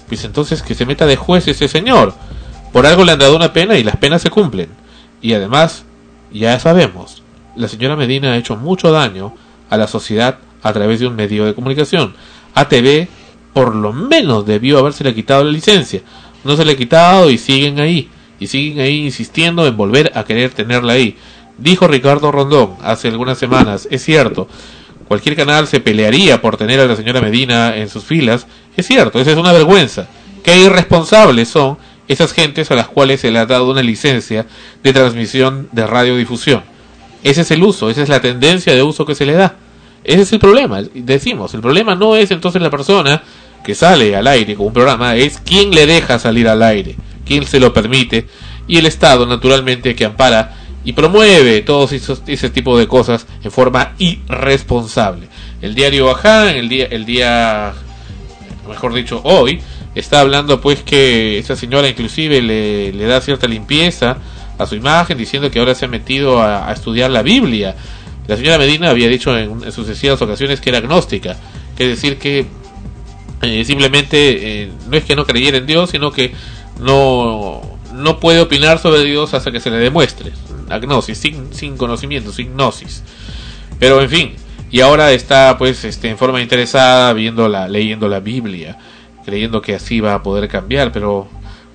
Pues 0.08 0.24
entonces 0.24 0.62
que 0.62 0.76
se 0.76 0.86
meta 0.86 1.06
de 1.06 1.16
juez 1.16 1.47
ese 1.47 1.68
señor. 1.68 2.14
Por 2.72 2.86
algo 2.86 3.03
le 3.03 3.14
han 3.14 3.20
dado 3.20 3.36
una 3.36 3.53
pena 3.53 3.78
y 3.78 3.84
las 3.84 3.97
penas 3.97 4.22
se 4.22 4.30
cumplen. 4.30 4.70
Y 5.22 5.34
además, 5.34 5.86
ya 6.32 6.60
sabemos, 6.60 7.24
la 7.56 7.68
señora 7.68 7.95
Medina 7.95 8.34
ha 8.34 8.38
hecho 8.38 8.56
mucho 8.56 8.91
daño 8.91 9.34
a 9.70 9.78
la 9.78 9.88
sociedad 9.88 10.39
a 10.62 10.74
través 10.74 10.99
de 10.99 11.08
un 11.08 11.16
medio 11.16 11.45
de 11.45 11.56
comunicación. 11.56 12.16
ATV 12.53 13.08
por 13.53 13.74
lo 13.74 13.93
menos 13.93 14.45
debió 14.45 14.80
haberse 14.80 15.14
quitado 15.14 15.45
la 15.45 15.51
licencia. 15.51 16.01
No 16.43 16.58
se 16.58 16.66
le 16.66 16.74
ha 16.74 16.78
quitado 16.78 17.30
y 17.30 17.38
siguen 17.38 17.80
ahí. 17.80 18.10
Y 18.38 18.47
siguen 18.47 18.82
ahí 18.82 19.06
insistiendo 19.06 19.66
en 19.66 19.78
volver 19.78 20.12
a 20.14 20.26
querer 20.26 20.51
tenerla 20.51 20.93
ahí. 20.93 21.16
Dijo 21.58 21.88
Ricardo 21.88 22.32
Rondón 22.32 22.76
hace 22.82 23.08
algunas 23.08 23.38
semanas, 23.38 23.88
es 23.89 24.03
cierto, 24.03 24.47
cualquier 25.08 25.36
canal 25.36 25.68
se 25.68 25.80
pelearía 25.80 26.41
por 26.41 26.58
tener 26.58 26.80
a 26.80 26.86
la 26.86 26.95
señora 26.95 27.22
Medina 27.22 27.78
en 27.78 27.89
sus 27.89 28.03
filas. 28.03 28.45
Es 28.76 28.88
cierto, 28.88 29.20
esa 29.20 29.32
es 29.32 29.38
una 29.38 29.53
vergüenza. 29.53 30.08
Qué 30.43 30.58
irresponsables 30.58 31.47
son 31.47 31.78
esas 32.08 32.34
gentes 32.34 32.70
a 32.72 32.76
las 32.76 32.88
cuales 32.88 33.22
se 33.22 33.32
le 33.32 33.39
ha 33.39 33.45
dado 33.45 33.70
una 33.70 33.82
licencia 33.82 34.45
de 34.84 34.93
transmisión 34.93 35.70
de 35.72 35.88
radiodifusión. 35.88 36.64
Ese 37.24 37.41
es 37.41 37.51
el 37.51 37.64
uso, 37.64 37.89
esa 37.89 38.03
es 38.03 38.10
la 38.10 38.22
tendencia 38.22 38.76
de 38.76 38.84
uso 38.84 39.06
que 39.06 39.16
se 39.16 39.26
le 39.26 39.34
da. 39.34 39.56
Ese 40.03 40.22
es 40.22 40.34
el 40.34 40.39
problema. 40.39 40.82
Decimos, 40.93 41.53
el 41.56 41.62
problema 41.62 41.95
no 41.95 42.16
es 42.16 42.30
entonces 42.30 42.62
la 42.62 42.70
persona 42.70 43.24
que 43.64 43.74
sale 43.74 44.16
al 44.16 44.28
aire 44.28 44.56
con 44.56 44.68
un 44.68 44.74
programa, 44.74 45.16
es 45.16 45.39
quién 45.43 45.72
le 45.72 45.88
deja 45.88 46.20
salir 46.20 46.47
al 46.47 46.62
aire, 46.62 46.95
quién 47.26 47.47
se 47.47 47.60
lo 47.60 47.74
permite, 47.74 48.28
y 48.68 48.78
el 48.78 48.86
Estado, 48.86 49.26
naturalmente, 49.26 49.95
que 49.95 50.06
ampara 50.06 50.64
y 50.86 50.93
promueve 50.93 51.61
todos 51.61 51.91
esos, 51.91 52.21
ese 52.27 52.49
tipo 52.49 52.77
de 52.77 52.88
cosas 52.88 53.25
en 53.43 53.51
forma 53.51 53.93
irresponsable. 53.97 55.27
El 55.61 55.75
diario 55.75 56.11
Ajá, 56.11 56.51
el 56.51 56.69
día, 56.69 56.86
el 56.86 57.05
día, 57.05 57.73
mejor 58.69 58.93
dicho, 58.93 59.19
hoy, 59.23 59.59
está 59.95 60.21
hablando 60.21 60.61
pues 60.61 60.83
que 60.83 61.39
esa 61.39 61.55
señora 61.55 61.89
inclusive 61.89 62.41
le, 62.41 62.93
le 62.93 63.05
da 63.05 63.19
cierta 63.19 63.47
limpieza 63.47 64.17
a 64.57 64.65
su 64.65 64.75
imagen, 64.75 65.17
diciendo 65.17 65.49
que 65.51 65.59
ahora 65.59 65.75
se 65.75 65.86
ha 65.86 65.88
metido 65.88 66.41
a, 66.41 66.71
estudiar 66.71 67.09
la 67.09 67.23
Biblia. 67.23 67.75
La 68.27 68.38
señora 68.38 68.57
Medina 68.57 68.89
había 68.91 69.07
dicho 69.07 69.38
en, 69.38 69.63
en 69.63 69.71
sucesivas 69.71 70.21
ocasiones 70.21 70.61
que 70.61 70.69
era 70.69 70.79
agnóstica, 70.79 71.36
que 71.75 71.83
es 71.83 71.89
decir 71.89 72.17
que 72.17 72.45
eh, 73.41 73.65
simplemente 73.65 74.63
eh, 74.63 74.71
no 74.88 74.97
es 74.97 75.03
que 75.03 75.15
no 75.15 75.25
creyera 75.25 75.57
en 75.57 75.65
Dios, 75.65 75.89
sino 75.89 76.11
que 76.11 76.33
no, 76.79 77.61
no 77.93 78.19
puede 78.19 78.41
opinar 78.41 78.79
sobre 78.79 79.03
Dios 79.03 79.33
hasta 79.33 79.51
que 79.51 79.59
se 79.59 79.69
le 79.69 79.77
demuestre. 79.77 80.31
Agnosis, 80.70 81.18
sin, 81.18 81.53
sin 81.53 81.78
conocimiento, 81.78 82.32
sin 82.32 82.53
gnosis. 82.53 83.03
Pero 83.80 84.01
en 84.01 84.09
fin, 84.09 84.36
y 84.72 84.82
ahora 84.82 85.11
está 85.11 85.57
pues 85.57 85.84
este, 85.86 86.09
en 86.09 86.18
forma 86.18 86.41
interesada 86.41 87.13
viendo 87.13 87.47
la, 87.47 87.68
leyendo 87.68 88.07
la 88.07 88.20
Biblia, 88.20 88.78
creyendo 89.26 89.61
que 89.61 89.76
así 89.76 89.99
va 89.99 90.16
a 90.16 90.24
poder 90.24 90.47
cambiar, 90.47 90.91
pero 90.91 91.28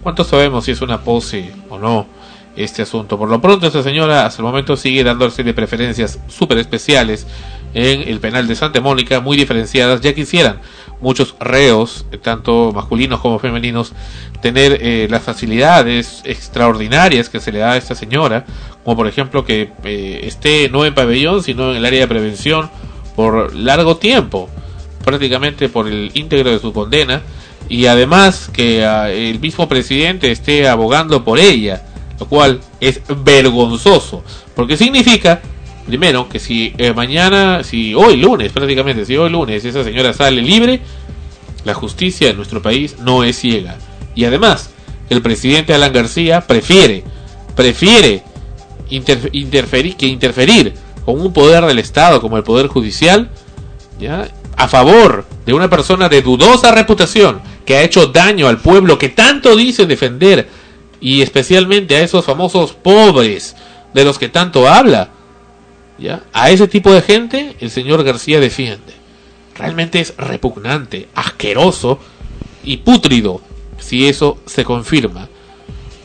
¿cuánto 0.03 0.25
sabemos 0.25 0.65
si 0.65 0.73
es 0.73 0.83
una 0.83 1.03
pose 1.03 1.53
o 1.69 1.79
no 1.79 2.07
este 2.57 2.83
asunto? 2.83 3.19
Por 3.19 3.29
lo 3.29 3.41
pronto 3.41 3.67
esta 3.67 3.83
señora 3.83 4.27
hasta 4.27 4.43
el 4.43 4.47
momento 4.47 4.77
sigue 4.77 5.05
dándose 5.05 5.43
de 5.43 5.55
preferencias 5.55 6.19
súper 6.29 6.59
especiales 6.59 7.27
en 7.75 8.09
el 8.09 8.21
penal 8.21 8.47
de 8.47 8.57
Santa 8.57 8.81
Mónica, 8.81 9.21
muy 9.21 9.37
diferenciadas, 9.37 10.01
ya 10.01 10.15
quisieran 10.15 10.61
muchos 11.01 11.35
reos, 11.41 12.05
eh, 12.13 12.19
tanto 12.19 12.73
masculinos 12.75 13.21
como 13.21 13.39
femeninos, 13.39 13.93
tener 14.41 14.79
eh, 14.81 15.07
las 15.11 15.23
facilidades 15.23 16.23
extraordinarias 16.25 17.29
que 17.29 17.41
se 17.41 17.53
le 17.53 17.59
da 17.59 17.73
a 17.73 17.77
esta 17.77 17.95
señora, 17.95 18.45
como 18.85 18.97
por 18.97 19.07
ejemplo 19.07 19.45
que 19.45 19.73
eh, 19.85 20.21
esté 20.25 20.69
no 20.69 20.85
en 20.85 20.95
pabellón, 20.95 21.43
sino 21.43 21.71
en 21.71 21.79
el 21.79 21.85
área 21.85 22.01
de 22.01 22.09
prevención 22.09 22.71
por 23.17 23.55
largo 23.55 23.97
tiempo, 23.97 24.49
prácticamente 25.05 25.69
por 25.69 25.89
el 25.89 26.11
íntegro 26.15 26.51
de 26.51 26.59
su 26.59 26.73
condena, 26.73 27.23
y 27.69 27.87
además 27.87 28.51
que 28.53 28.85
ah, 28.85 29.11
el 29.11 29.39
mismo 29.39 29.69
presidente 29.69 30.31
esté 30.31 30.69
abogando 30.69 31.25
por 31.25 31.39
ella, 31.39 31.83
lo 32.19 32.27
cual 32.27 32.61
es 32.81 33.01
vergonzoso, 33.25 34.25
porque 34.55 34.77
significa 34.77 35.41
primero 35.91 36.29
que 36.29 36.39
si 36.39 36.73
eh, 36.79 36.93
mañana, 36.95 37.65
si 37.65 37.95
hoy 37.95 38.17
lunes 38.17 38.53
prácticamente, 38.53 39.05
si 39.05 39.17
hoy 39.17 39.29
lunes 39.29 39.65
esa 39.65 39.83
señora 39.83 40.13
sale 40.13 40.41
libre, 40.41 40.81
la 41.65 41.75
justicia 41.75 42.31
en 42.31 42.37
nuestro 42.37 42.63
país 42.63 42.99
no 43.01 43.25
es 43.25 43.37
ciega. 43.41 43.77
Y 44.15 44.25
además, 44.25 44.71
el 45.09 45.21
presidente 45.21 45.75
Alan 45.75 45.93
García 45.93 46.43
prefiere, 46.43 47.03
prefiere 47.57 48.23
interf- 48.89 49.31
interferir, 49.33 49.97
que 49.97 50.07
interferir 50.07 50.75
con 51.05 51.21
un 51.21 51.33
poder 51.33 51.65
del 51.67 51.81
Estado 51.81 52.21
como 52.21 52.37
el 52.37 52.45
Poder 52.45 52.69
Judicial, 52.69 53.29
¿ya? 53.99 54.29
a 54.57 54.69
favor 54.69 55.27
de 55.45 55.55
una 55.55 55.69
persona 55.69 56.09
de 56.09 56.23
dudosa 56.23 56.71
reputación 56.71 57.41
que 57.67 57.75
ha 57.77 57.83
hecho 57.83 58.07
daño 58.07 58.47
al 58.47 58.59
pueblo 58.59 58.97
que 58.97 59.09
tanto 59.09 59.57
dice 59.57 59.87
defender 59.87 60.49
y 61.01 61.23
especialmente 61.23 61.97
a 61.97 62.03
esos 62.03 62.25
famosos 62.25 62.75
pobres 62.75 63.57
de 63.93 64.05
los 64.05 64.19
que 64.21 64.29
tanto 64.29 64.69
habla. 64.69 65.11
A 66.33 66.51
ese 66.51 66.69
tipo 66.69 66.93
de 66.93 67.03
gente 67.03 67.57
el 67.61 67.71
señor 67.71 68.03
García 68.05 68.41
defiende. 68.41 68.95
Realmente 69.57 70.01
es 70.01 70.15
repugnante, 70.17 71.09
asqueroso 71.15 71.99
y 72.65 72.79
pútrido 72.79 73.41
si 73.79 74.09
eso 74.09 74.39
se 74.47 74.65
confirma. 74.65 75.29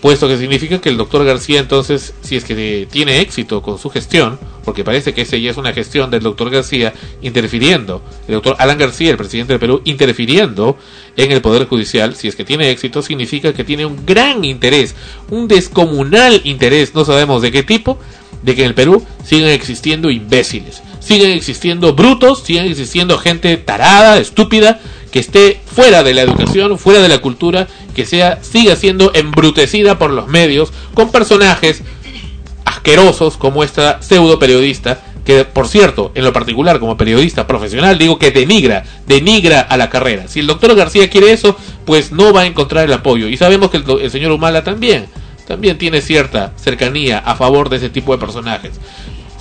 Puesto 0.02 0.28
que 0.28 0.38
significa 0.38 0.80
que 0.80 0.90
el 0.90 0.98
doctor 0.98 1.26
García 1.26 1.60
entonces, 1.60 2.14
si 2.22 2.36
es 2.36 2.44
que 2.44 2.88
tiene 2.92 3.22
éxito 3.22 3.64
con 3.64 3.80
su 3.80 3.90
gestión, 3.90 4.38
porque 4.64 4.84
parece 4.84 5.14
que 5.14 5.22
esa 5.22 5.38
ya 5.38 5.50
es 5.50 5.58
una 5.58 5.74
gestión 5.74 6.12
del 6.12 6.22
doctor 6.22 6.52
García 6.52 6.94
interfiriendo, 7.24 8.04
el 8.28 8.36
doctor 8.36 8.56
Alan 8.60 8.78
García, 8.78 9.10
el 9.10 9.18
presidente 9.18 9.54
del 9.54 9.60
Perú, 9.60 9.82
interfiriendo 9.84 10.78
en 11.16 11.32
el 11.32 11.42
Poder 11.42 11.66
Judicial, 11.66 12.16
si 12.16 12.28
es 12.28 12.36
que 12.36 12.46
tiene 12.46 12.70
éxito, 12.70 13.02
significa 13.02 13.54
que 13.54 13.64
tiene 13.64 13.86
un 13.86 14.06
gran 14.06 14.46
interés, 14.46 14.96
un 15.32 15.48
descomunal 15.48 16.40
interés, 16.44 16.94
no 16.94 17.04
sabemos 17.04 17.42
de 17.42 17.52
qué 17.52 17.64
tipo, 17.64 17.98
de 18.46 18.56
que 18.56 18.62
en 18.62 18.68
el 18.70 18.76
Perú 18.76 19.04
sigan 19.26 19.50
existiendo 19.50 20.12
imbéciles, 20.12 20.84
sigan 21.00 21.32
existiendo 21.32 21.96
brutos, 21.96 22.44
sigan 22.44 22.68
existiendo 22.68 23.18
gente 23.18 23.58
tarada, 23.58 24.20
estúpida, 24.20 24.80
que 25.12 25.20
esté 25.20 25.60
fuera 25.66 26.04
de 26.04 26.14
la 26.14 26.22
educación, 26.22 26.78
fuera 26.78 27.02
de 27.02 27.10
la 27.10 27.18
cultura, 27.20 27.68
que 27.96 28.06
sea 28.06 28.40
siga 28.44 28.76
siendo 28.76 29.12
embrutecida 29.16 29.98
por 29.98 30.12
los 30.12 30.28
medios 30.28 30.72
con 30.94 31.12
personajes 31.12 31.82
asquerosos 32.66 33.38
como 33.38 33.64
esta 33.64 34.02
pseudo 34.02 34.38
periodista 34.40 35.02
que 35.26 35.44
por 35.44 35.68
cierto, 35.68 36.12
en 36.14 36.24
lo 36.24 36.32
particular 36.32 36.80
como 36.80 36.98
periodista 36.98 37.48
profesional 37.48 37.98
digo 37.98 38.20
que 38.20 38.30
denigra, 38.30 38.84
denigra 39.08 39.62
a 39.62 39.76
la 39.76 39.90
carrera. 39.90 40.28
Si 40.28 40.40
el 40.40 40.46
doctor 40.46 40.76
García 40.76 41.10
quiere 41.10 41.32
eso, 41.32 41.58
pues 41.84 42.12
no 42.12 42.32
va 42.32 42.42
a 42.42 42.46
encontrar 42.46 42.86
el 42.86 42.94
apoyo. 42.94 43.28
Y 43.28 43.36
sabemos 43.36 43.72
que 43.72 43.78
el, 43.78 43.86
el 44.02 44.12
señor 44.12 44.32
Humala 44.32 44.64
también, 44.64 45.08
también 45.48 45.78
tiene 45.78 46.02
cierta 46.02 46.54
cercanía 46.58 47.20
a 47.20 47.36
favor 47.36 47.70
de 47.70 47.78
ese 47.78 47.90
tipo 47.90 48.12
de 48.12 48.20
personajes. 48.20 48.72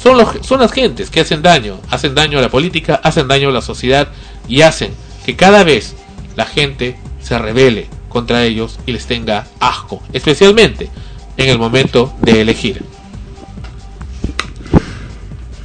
Son, 0.01 0.19
los, 0.19 0.29
son 0.47 0.61
las 0.61 0.73
gentes 0.73 1.11
que 1.11 1.21
hacen 1.21 1.43
daño, 1.43 1.81
hacen 1.91 2.15
daño 2.15 2.39
a 2.39 2.43
la 2.43 2.51
política, 2.51 3.01
hacen 3.03 3.27
daño 3.27 3.49
a 3.49 3.53
la 3.53 3.63
sociedad 3.63 4.09
y 4.49 4.63
hacen 4.63 4.93
que 5.25 5.37
cada 5.37 5.65
vez 5.65 5.95
la 6.37 6.45
gente 6.45 6.97
se 7.23 7.39
revele 7.39 7.89
contra 8.09 8.45
ellos 8.45 8.79
y 8.87 8.93
les 8.93 9.07
tenga 9.07 9.47
asco, 9.61 10.03
especialmente 10.13 10.91
en 11.37 11.49
el 11.49 11.59
momento 11.59 12.13
de 12.21 12.43
elegir. 12.43 12.85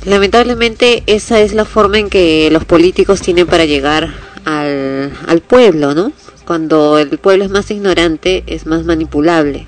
Lamentablemente 0.05 1.03
esa 1.05 1.41
es 1.41 1.53
la 1.53 1.65
forma 1.65 1.99
en 1.99 2.09
que 2.09 2.49
los 2.51 2.63
políticos 2.65 3.21
tienen 3.21 3.45
para 3.45 3.65
llegar 3.65 4.13
al, 4.45 5.11
al 5.27 5.41
pueblo, 5.41 5.93
¿no? 5.93 6.13
Cuando 6.45 6.97
el 6.97 7.09
pueblo 7.19 7.43
es 7.43 7.51
más 7.51 7.69
ignorante, 7.69 8.43
es 8.47 8.65
más 8.65 8.85
manipulable. 8.85 9.67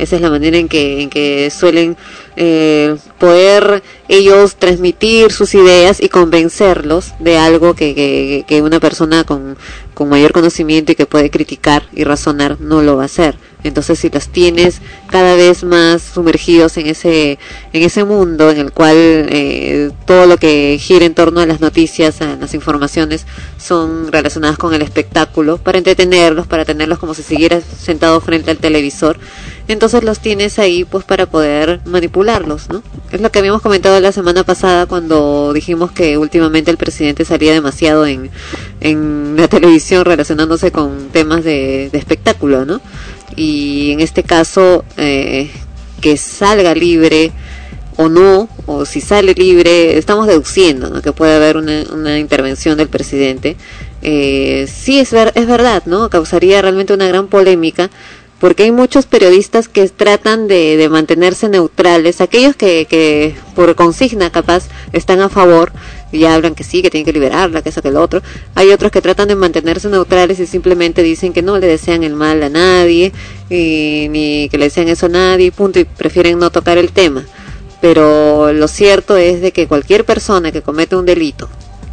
Esa 0.00 0.16
es 0.16 0.22
la 0.22 0.30
manera 0.30 0.56
en 0.56 0.68
que, 0.68 1.02
en 1.02 1.10
que 1.10 1.50
suelen 1.50 1.96
eh, 2.36 2.96
poder 3.18 3.82
ellos 4.08 4.56
transmitir 4.56 5.30
sus 5.30 5.54
ideas 5.54 6.00
y 6.00 6.08
convencerlos 6.08 7.12
de 7.18 7.38
algo 7.38 7.74
que, 7.74 8.44
una 8.64 8.80
persona 8.80 9.24
con, 9.24 9.56
con 9.94 10.08
mayor 10.08 10.32
conocimiento 10.32 10.92
y 10.92 10.94
que 10.94 11.06
puede 11.06 11.30
criticar 11.30 11.84
y 11.92 12.04
razonar 12.04 12.60
no 12.60 12.82
lo 12.82 12.96
va 12.96 13.02
a 13.02 13.06
hacer. 13.06 13.36
Entonces, 13.62 13.98
si 13.98 14.08
los 14.08 14.28
tienes 14.28 14.80
cada 15.08 15.34
vez 15.34 15.64
más 15.64 16.02
sumergidos 16.02 16.76
en 16.78 16.86
ese, 16.86 17.38
en 17.72 17.82
ese 17.82 18.04
mundo 18.04 18.50
en 18.50 18.58
el 18.58 18.72
cual 18.72 18.96
eh, 18.96 19.90
todo 20.06 20.26
lo 20.26 20.38
que 20.38 20.78
gira 20.80 21.04
en 21.04 21.14
torno 21.14 21.40
a 21.40 21.46
las 21.46 21.60
noticias, 21.60 22.22
a 22.22 22.36
las 22.36 22.54
informaciones, 22.54 23.26
son 23.58 24.10
relacionadas 24.10 24.56
con 24.56 24.72
el 24.72 24.82
espectáculo, 24.82 25.58
para 25.58 25.78
entretenerlos, 25.78 26.46
para 26.46 26.64
tenerlos 26.64 26.98
como 26.98 27.14
si 27.14 27.22
siguieras 27.22 27.64
sentado 27.64 28.20
frente 28.20 28.50
al 28.50 28.58
televisor, 28.58 29.18
entonces 29.72 30.04
los 30.04 30.20
tienes 30.20 30.58
ahí 30.58 30.84
pues 30.84 31.04
para 31.04 31.26
poder 31.26 31.80
manipularlos, 31.84 32.68
¿no? 32.68 32.82
Es 33.10 33.20
lo 33.20 33.30
que 33.30 33.38
habíamos 33.38 33.62
comentado 33.62 33.98
la 34.00 34.12
semana 34.12 34.44
pasada 34.44 34.86
cuando 34.86 35.52
dijimos 35.52 35.92
que 35.92 36.18
últimamente 36.18 36.70
el 36.70 36.76
presidente 36.76 37.24
salía 37.24 37.52
demasiado 37.52 38.06
en, 38.06 38.30
en 38.80 39.36
la 39.36 39.48
televisión 39.48 40.04
relacionándose 40.04 40.72
con 40.72 41.08
temas 41.08 41.44
de, 41.44 41.90
de 41.90 41.98
espectáculo, 41.98 42.64
¿no? 42.64 42.80
Y 43.36 43.92
en 43.92 44.00
este 44.00 44.22
caso, 44.22 44.84
eh, 44.96 45.50
que 46.00 46.16
salga 46.16 46.74
libre 46.74 47.32
o 47.96 48.08
no, 48.08 48.48
o 48.66 48.86
si 48.86 49.00
sale 49.00 49.34
libre, 49.34 49.98
estamos 49.98 50.26
deduciendo 50.26 50.88
¿no? 50.88 51.02
que 51.02 51.12
puede 51.12 51.36
haber 51.36 51.58
una, 51.58 51.84
una 51.92 52.18
intervención 52.18 52.78
del 52.78 52.88
presidente. 52.88 53.56
Eh, 54.00 54.66
sí, 54.72 54.98
es, 54.98 55.12
ver, 55.12 55.32
es 55.34 55.46
verdad, 55.46 55.82
¿no? 55.84 56.08
Causaría 56.08 56.62
realmente 56.62 56.94
una 56.94 57.06
gran 57.06 57.26
polémica 57.26 57.90
porque 58.40 58.64
hay 58.64 58.72
muchos 58.72 59.04
periodistas 59.04 59.68
que 59.68 59.86
tratan 59.90 60.48
de, 60.48 60.88
mantenerse 60.90 61.48
neutrales, 61.48 62.22
aquellos 62.22 62.56
que, 62.56 62.86
que 62.86 63.36
por 63.54 63.74
consigna 63.74 64.30
capaz 64.30 64.68
están 64.92 65.20
a 65.20 65.28
favor 65.28 65.72
y 66.10 66.24
hablan 66.24 66.54
que 66.54 66.64
sí, 66.64 66.82
que 66.82 66.90
tienen 66.90 67.04
que 67.04 67.12
liberarla, 67.12 67.62
que 67.62 67.68
eso, 67.68 67.82
que 67.82 67.90
lo 67.90 68.00
otro. 68.00 68.22
Hay 68.54 68.70
otros 68.70 68.90
que 68.90 69.02
tratan 69.02 69.28
de 69.28 69.36
mantenerse 69.36 69.88
neutrales 69.88 70.40
y 70.40 70.46
simplemente 70.46 71.02
dicen 71.02 71.34
que 71.34 71.42
no 71.42 71.58
le 71.58 71.66
desean 71.66 72.02
el 72.02 72.14
mal 72.14 72.42
a 72.42 72.48
nadie, 72.48 73.12
y, 73.50 74.08
ni 74.10 74.48
que 74.48 74.56
le 74.56 74.64
desean 74.64 74.88
eso 74.88 75.06
a 75.06 75.10
nadie, 75.10 75.52
punto, 75.52 75.78
y 75.78 75.84
prefieren 75.84 76.38
no 76.38 76.50
tocar 76.50 76.78
el 76.78 76.92
tema. 76.92 77.26
Pero 77.82 78.52
lo 78.54 78.68
cierto 78.68 79.18
es 79.18 79.42
de 79.42 79.52
que 79.52 79.66
cualquier 79.66 80.04
persona 80.04 80.50
que 80.50 80.62
comete 80.62 80.96
un 80.96 81.06
delito 81.06 81.48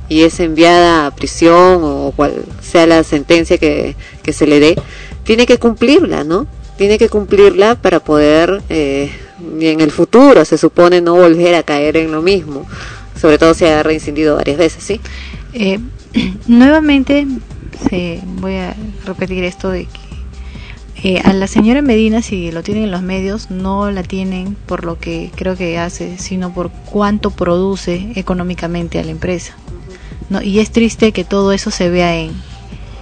y 0.09 0.21
es 0.23 0.39
enviada 0.39 1.05
a 1.05 1.11
prisión 1.11 1.81
o 1.83 2.13
cual 2.15 2.33
sea 2.61 2.87
la 2.87 3.03
sentencia 3.03 3.57
que, 3.57 3.95
que 4.23 4.33
se 4.33 4.47
le 4.47 4.59
dé, 4.59 4.75
tiene 5.27 5.45
que 5.45 5.57
cumplirla, 5.59 6.23
¿no? 6.23 6.47
Tiene 6.77 6.97
que 6.97 7.09
cumplirla 7.09 7.75
para 7.75 7.99
poder 7.99 8.61
eh, 8.69 9.11
en 9.59 9.81
el 9.81 9.91
futuro, 9.91 10.45
se 10.45 10.57
supone, 10.57 11.01
no 11.01 11.15
volver 11.15 11.53
a 11.55 11.63
caer 11.63 11.97
en 11.97 12.13
lo 12.13 12.21
mismo, 12.21 12.65
sobre 13.19 13.37
todo 13.37 13.53
si 13.53 13.65
ha 13.65 13.83
reincidido 13.83 14.37
varias 14.37 14.57
veces, 14.57 14.83
¿sí? 14.83 15.01
Eh, 15.51 15.79
nuevamente 16.47 17.27
se, 17.89 18.21
voy 18.39 18.55
a 18.55 18.73
repetir 19.05 19.43
esto 19.43 19.69
de 19.69 19.85
que 19.85 20.07
eh, 21.03 21.21
a 21.25 21.33
la 21.33 21.47
señora 21.47 21.81
Medina, 21.81 22.21
si 22.21 22.49
lo 22.51 22.63
tienen 22.63 22.85
en 22.85 22.91
los 22.91 23.01
medios, 23.01 23.51
no 23.51 23.91
la 23.91 24.03
tienen 24.03 24.55
por 24.65 24.85
lo 24.85 24.97
que 24.97 25.29
creo 25.35 25.57
que 25.57 25.77
hace, 25.77 26.17
sino 26.19 26.53
por 26.53 26.71
cuánto 26.71 27.31
produce 27.31 28.13
económicamente 28.15 28.97
a 28.97 29.03
la 29.03 29.11
empresa. 29.11 29.57
¿no? 30.29 30.41
Y 30.41 30.59
es 30.59 30.71
triste 30.71 31.11
que 31.11 31.25
todo 31.25 31.51
eso 31.51 31.69
se 31.69 31.89
vea 31.89 32.15
en, 32.15 32.31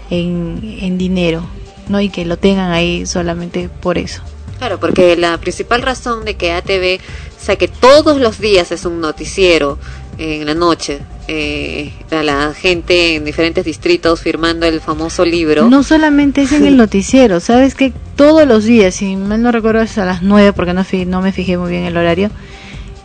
en, 0.10 0.78
en 0.82 0.98
dinero, 0.98 1.44
¿no? 1.90 2.02
Y 2.02 2.10
que 2.10 2.26
lo 2.26 2.38
tengan 2.38 2.72
ahí 2.72 3.06
solamente 3.06 3.70
por 3.82 3.98
eso. 3.98 4.22
Claro, 4.58 4.80
porque 4.80 5.18
la 5.18 5.38
principal 5.38 5.82
razón 5.82 6.26
de 6.26 6.36
que 6.36 6.52
ATV 6.52 7.00
saque 7.40 7.68
todos 7.68 8.20
los 8.20 8.40
días 8.40 8.72
es 8.72 8.86
un 8.86 9.02
noticiero 9.02 9.78
en 10.18 10.46
la 10.46 10.54
noche 10.54 11.02
eh, 11.28 11.92
a 12.12 12.24
la 12.24 12.54
gente 12.54 13.16
en 13.16 13.26
diferentes 13.26 13.66
distritos 13.66 14.22
firmando 14.22 14.66
el 14.66 14.80
famoso 14.80 15.26
libro. 15.26 15.68
No 15.70 15.84
solamente 15.84 16.44
es 16.44 16.52
en 16.52 16.66
el 16.66 16.78
noticiero, 16.86 17.40
sabes 17.40 17.76
que 17.76 17.92
todos 18.16 18.48
los 18.48 18.64
días, 18.64 18.96
si 18.96 19.16
mal 19.16 19.42
no 19.42 19.52
recuerdo 19.52 19.82
es 19.82 19.98
a 19.98 20.06
las 20.06 20.22
9 20.22 20.54
porque 20.54 20.74
no, 20.74 20.86
no 21.08 21.22
me 21.22 21.32
fijé 21.32 21.58
muy 21.58 21.72
bien 21.72 21.84
el 21.84 21.98
horario, 21.98 22.30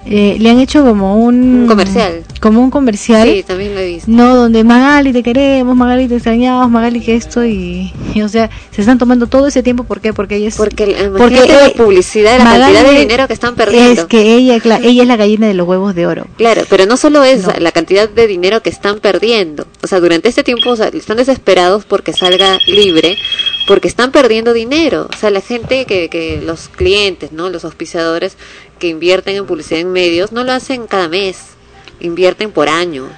eh, 0.06 0.36
le 0.38 0.50
han 0.50 0.58
hecho 0.58 0.82
como 0.82 1.16
un, 1.16 1.62
Un 1.62 1.66
comercial. 1.66 2.24
Como 2.40 2.62
un 2.62 2.70
comercial. 2.70 3.28
Sí, 3.28 3.42
también 3.42 3.74
lo 3.74 3.80
he 3.80 3.86
visto. 3.86 4.10
No, 4.10 4.34
donde 4.34 4.64
Magali 4.64 5.12
te 5.12 5.22
queremos, 5.22 5.76
Magali 5.76 6.08
te 6.08 6.14
extrañamos, 6.14 6.70
Magali 6.70 7.00
que 7.00 7.14
esto 7.14 7.44
y, 7.44 7.92
y, 8.14 8.22
o 8.22 8.28
sea, 8.28 8.48
se 8.70 8.80
están 8.80 8.98
tomando 8.98 9.26
todo 9.26 9.46
ese 9.46 9.62
tiempo, 9.62 9.84
¿por 9.84 10.00
qué? 10.00 10.14
Porque 10.14 10.36
ella 10.36 10.48
es... 10.48 10.56
Porque 10.56 10.96
imagínate 11.04 11.52
la 11.52 11.70
publicidad, 11.70 12.38
la 12.38 12.44
cantidad 12.44 12.84
de 12.84 12.98
dinero 12.98 13.26
que 13.26 13.34
están 13.34 13.54
perdiendo. 13.54 14.02
Es 14.02 14.04
que 14.06 14.34
ella, 14.34 14.56
ella 14.82 15.02
es 15.02 15.08
la 15.08 15.16
gallina 15.16 15.46
de 15.46 15.54
los 15.54 15.68
huevos 15.68 15.94
de 15.94 16.06
oro. 16.06 16.26
Claro, 16.36 16.62
pero 16.70 16.86
no 16.86 16.96
solo 16.96 17.22
es 17.22 17.46
la 17.58 17.72
cantidad 17.72 18.08
de 18.08 18.26
dinero 18.26 18.62
que 18.62 18.70
están 18.70 19.00
perdiendo. 19.00 19.66
O 19.82 19.86
sea, 19.86 20.00
durante 20.00 20.28
este 20.28 20.42
tiempo 20.42 20.70
o 20.70 20.76
sea, 20.76 20.88
están 20.88 21.18
desesperados 21.18 21.84
porque 21.84 22.12
salga 22.12 22.58
libre, 22.66 23.16
porque 23.66 23.88
están 23.88 24.12
perdiendo 24.12 24.54
dinero. 24.54 25.08
O 25.12 25.16
sea, 25.16 25.30
la 25.30 25.40
gente 25.40 25.84
que, 25.84 26.08
que 26.08 26.40
los 26.44 26.68
clientes, 26.68 27.32
¿no? 27.32 27.50
Los 27.50 27.64
auspiciadores 27.64 28.36
que 28.80 28.88
invierten 28.88 29.36
en 29.36 29.46
publicidad 29.46 29.80
en 29.80 29.92
medios, 29.92 30.32
no 30.32 30.42
lo 30.42 30.50
hacen 30.50 30.88
cada 30.88 31.08
mes, 31.08 31.50
invierten 32.00 32.50
por 32.50 32.68
año. 32.68 33.08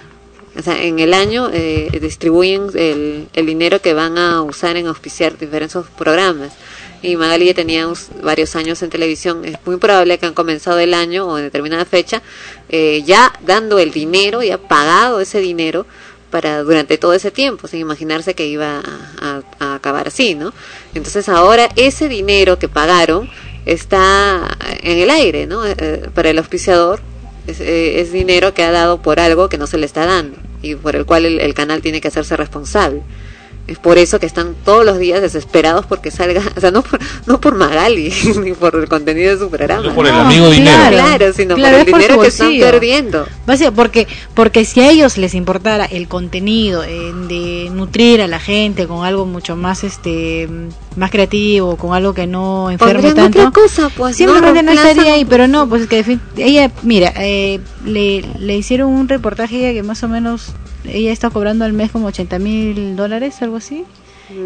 O 0.54 0.60
sea, 0.60 0.82
en 0.82 0.98
el 0.98 1.14
año 1.14 1.48
eh, 1.50 1.88
distribuyen 1.98 2.68
el, 2.74 3.28
el 3.32 3.46
dinero 3.46 3.80
que 3.80 3.94
van 3.94 4.18
a 4.18 4.42
usar 4.42 4.76
en 4.76 4.86
auspiciar 4.86 5.38
diferentes 5.38 5.82
programas. 5.96 6.52
Y 7.00 7.16
Magali 7.16 7.46
ya 7.46 7.54
tenía 7.54 7.88
varios 8.22 8.54
años 8.54 8.82
en 8.82 8.90
televisión. 8.90 9.44
Es 9.44 9.56
muy 9.64 9.76
probable 9.78 10.18
que 10.18 10.26
han 10.26 10.34
comenzado 10.34 10.78
el 10.78 10.92
año 10.92 11.26
o 11.26 11.38
en 11.38 11.44
determinada 11.44 11.84
fecha 11.86 12.22
eh, 12.68 13.02
ya 13.06 13.32
dando 13.40 13.78
el 13.78 13.92
dinero, 13.92 14.42
ya 14.42 14.58
pagado 14.58 15.20
ese 15.20 15.40
dinero 15.40 15.86
para 16.30 16.62
durante 16.62 16.98
todo 16.98 17.12
ese 17.12 17.30
tiempo, 17.30 17.66
sin 17.66 17.80
imaginarse 17.80 18.34
que 18.34 18.46
iba 18.46 18.82
a 19.20 19.74
acabar 19.74 20.08
así, 20.08 20.34
¿no? 20.34 20.54
Entonces 20.94 21.28
ahora 21.28 21.68
ese 21.76 22.08
dinero 22.08 22.58
que 22.58 22.68
pagaron 22.68 23.28
está 23.66 24.56
en 24.82 24.98
el 24.98 25.10
aire, 25.10 25.46
¿no? 25.46 25.64
Eh, 25.66 25.74
eh, 25.78 26.08
para 26.14 26.30
el 26.30 26.38
auspiciador 26.38 27.00
es, 27.46 27.60
eh, 27.60 28.00
es 28.00 28.12
dinero 28.12 28.54
que 28.54 28.62
ha 28.62 28.70
dado 28.70 29.02
por 29.02 29.20
algo 29.20 29.48
que 29.48 29.58
no 29.58 29.66
se 29.66 29.78
le 29.78 29.86
está 29.86 30.06
dando 30.06 30.38
y 30.62 30.74
por 30.74 30.96
el 30.96 31.06
cual 31.06 31.26
el 31.26 31.54
canal 31.54 31.82
tiene 31.82 32.00
que 32.00 32.08
hacerse 32.08 32.36
responsable. 32.36 33.02
Es 33.68 33.78
por 33.78 33.96
eso 33.96 34.18
que 34.18 34.26
están 34.26 34.56
todos 34.64 34.84
los 34.84 34.98
días 34.98 35.20
desesperados 35.22 35.86
porque 35.86 36.10
salga, 36.10 36.42
o 36.56 36.60
sea, 36.60 36.72
no 36.72 36.82
por, 36.82 36.98
no 37.26 37.40
por 37.40 37.54
Magali 37.54 38.12
ni 38.42 38.52
por 38.52 38.74
el 38.74 38.88
contenido 38.88 39.32
de 39.32 39.38
su 39.38 39.50
programa. 39.50 39.82
No 39.82 39.94
por 39.94 40.06
el 40.06 40.14
amigo 40.14 40.50
dinero. 40.50 40.76
Claro, 40.90 41.32
sino 41.32 41.54
Claro, 41.54 41.78
por 41.78 41.86
el 41.86 41.90
por 41.90 42.00
dinero 42.00 42.20
que 42.20 42.28
están 42.28 42.46
bolsillo. 42.48 42.70
perdiendo. 42.70 43.26
Porque, 43.74 44.08
porque 44.34 44.64
si 44.64 44.80
a 44.80 44.90
ellos 44.90 45.16
les 45.16 45.34
importara 45.34 45.84
el 45.84 46.08
contenido 46.08 46.82
eh, 46.82 47.12
de 47.28 47.70
nutrir 47.72 48.20
a 48.20 48.26
la 48.26 48.40
gente 48.40 48.86
con 48.86 49.04
algo 49.04 49.26
mucho 49.26 49.56
más 49.56 49.84
este 49.84 50.48
más 50.96 51.10
creativo, 51.10 51.76
con 51.76 51.94
algo 51.94 52.14
que 52.14 52.26
no 52.26 52.70
enferme 52.70 53.14
tanto, 53.14 53.38
otra 53.38 53.50
cosa, 53.50 53.90
pues, 53.96 54.16
simplemente 54.16 54.62
no, 54.62 54.72
estaría 54.72 55.14
ahí, 55.14 55.24
pero 55.24 55.48
no, 55.48 55.68
pues 55.68 55.82
es 55.82 55.88
que 55.88 56.18
ella, 56.36 56.70
mira, 56.82 57.12
eh, 57.16 57.60
le, 57.84 58.22
le 58.38 58.56
hicieron 58.56 58.90
un 58.90 59.08
reportaje 59.08 59.56
a 59.56 59.70
ella 59.70 59.72
que 59.80 59.82
más 59.82 60.02
o 60.02 60.08
menos 60.08 60.52
ella 60.85 61.12
está 61.12 61.30
cobrando 61.30 61.64
al 61.64 61.72
mes 61.72 61.91
como 61.91 62.07
80 62.07 62.39
mil 62.39 62.97
dólares, 62.97 63.41
algo 63.43 63.57
así. 63.57 63.85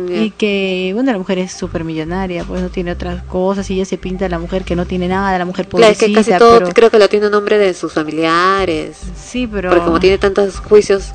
Y 0.08 0.30
que, 0.30 0.90
bueno, 0.94 1.12
la 1.12 1.18
mujer 1.18 1.38
es 1.38 1.52
súper 1.52 1.84
millonaria, 1.84 2.42
pues 2.44 2.60
no 2.60 2.70
tiene 2.70 2.90
otras 2.90 3.22
cosas, 3.22 3.70
y 3.70 3.74
ella 3.74 3.84
se 3.84 3.98
pinta 3.98 4.26
a 4.26 4.28
la 4.28 4.40
mujer 4.40 4.64
que 4.64 4.74
no 4.74 4.84
tiene 4.84 5.06
nada, 5.06 5.38
la 5.38 5.44
mujer 5.44 5.68
Claro, 5.68 5.92
es 5.92 5.98
pobrecita, 5.98 6.20
que 6.22 6.30
casi 6.32 6.38
todo 6.38 6.58
pero... 6.58 6.72
creo 6.72 6.90
que 6.90 6.98
lo 6.98 7.08
tiene 7.08 7.26
a 7.26 7.30
nombre 7.30 7.56
de 7.56 7.72
sus 7.72 7.92
familiares. 7.92 8.98
Sí, 9.16 9.46
pero... 9.46 9.70
Porque 9.70 9.84
como 9.84 10.00
tiene 10.00 10.18
tantos 10.18 10.58
juicios, 10.58 11.12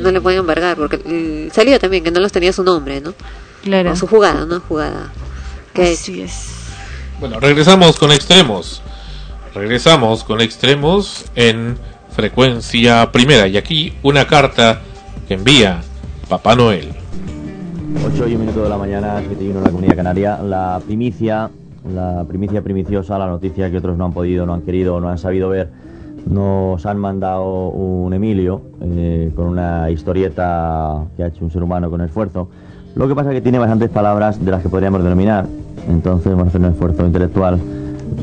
no 0.00 0.10
le 0.10 0.20
pueden 0.20 0.40
embargar. 0.40 0.76
Porque 0.76 0.98
mm, 0.98 1.54
salió 1.54 1.78
también 1.78 2.04
que 2.04 2.10
no 2.10 2.20
los 2.20 2.32
tenía 2.32 2.52
su 2.52 2.62
nombre, 2.62 3.00
¿no? 3.00 3.14
Claro. 3.62 3.92
O 3.92 3.96
su 3.96 4.06
jugada, 4.06 4.46
¿no? 4.46 4.60
Jugada. 4.60 5.12
que 5.74 5.92
Así 5.92 6.14
hecho. 6.14 6.24
es. 6.24 6.48
Bueno, 7.20 7.40
regresamos 7.40 7.98
con 7.98 8.12
extremos. 8.12 8.82
Regresamos 9.54 10.24
con 10.24 10.40
extremos 10.40 11.24
en 11.34 11.78
frecuencia 12.18 13.12
primera. 13.12 13.46
Y 13.46 13.56
aquí 13.56 13.92
una 14.02 14.26
carta 14.26 14.80
que 15.28 15.34
envía 15.34 15.78
Papá 16.28 16.56
Noel. 16.56 16.88
8 18.12 18.28
y 18.28 18.34
un 18.34 18.40
minuto 18.40 18.64
de 18.64 18.68
la 18.68 18.76
mañana, 18.76 19.22
7 19.24 19.44
y 19.44 19.48
1 19.50 19.58
en 19.58 19.64
la 19.64 19.70
comunidad 19.70 19.94
canaria. 19.94 20.38
La 20.42 20.80
primicia, 20.84 21.48
la 21.94 22.24
primicia 22.26 22.60
primiciosa, 22.60 23.18
la 23.18 23.28
noticia 23.28 23.70
que 23.70 23.76
otros 23.76 23.96
no 23.96 24.06
han 24.06 24.12
podido, 24.12 24.46
no 24.46 24.54
han 24.54 24.62
querido, 24.62 24.98
no 24.98 25.08
han 25.08 25.18
sabido 25.18 25.48
ver, 25.48 25.70
nos 26.28 26.84
han 26.86 26.98
mandado 26.98 27.68
un 27.68 28.12
Emilio 28.12 28.62
eh, 28.82 29.30
con 29.36 29.46
una 29.46 29.88
historieta 29.88 31.04
que 31.16 31.22
ha 31.22 31.28
hecho 31.28 31.44
un 31.44 31.52
ser 31.52 31.62
humano 31.62 31.88
con 31.88 32.00
esfuerzo. 32.00 32.48
Lo 32.96 33.06
que 33.06 33.14
pasa 33.14 33.30
es 33.30 33.36
que 33.36 33.42
tiene 33.42 33.60
bastantes 33.60 33.90
palabras 33.90 34.44
de 34.44 34.50
las 34.50 34.60
que 34.60 34.68
podríamos 34.68 35.04
denominar. 35.04 35.46
Entonces 35.88 36.32
vamos 36.32 36.46
a 36.46 36.48
hacer 36.48 36.62
un 36.62 36.72
esfuerzo 36.72 37.06
intelectual 37.06 37.60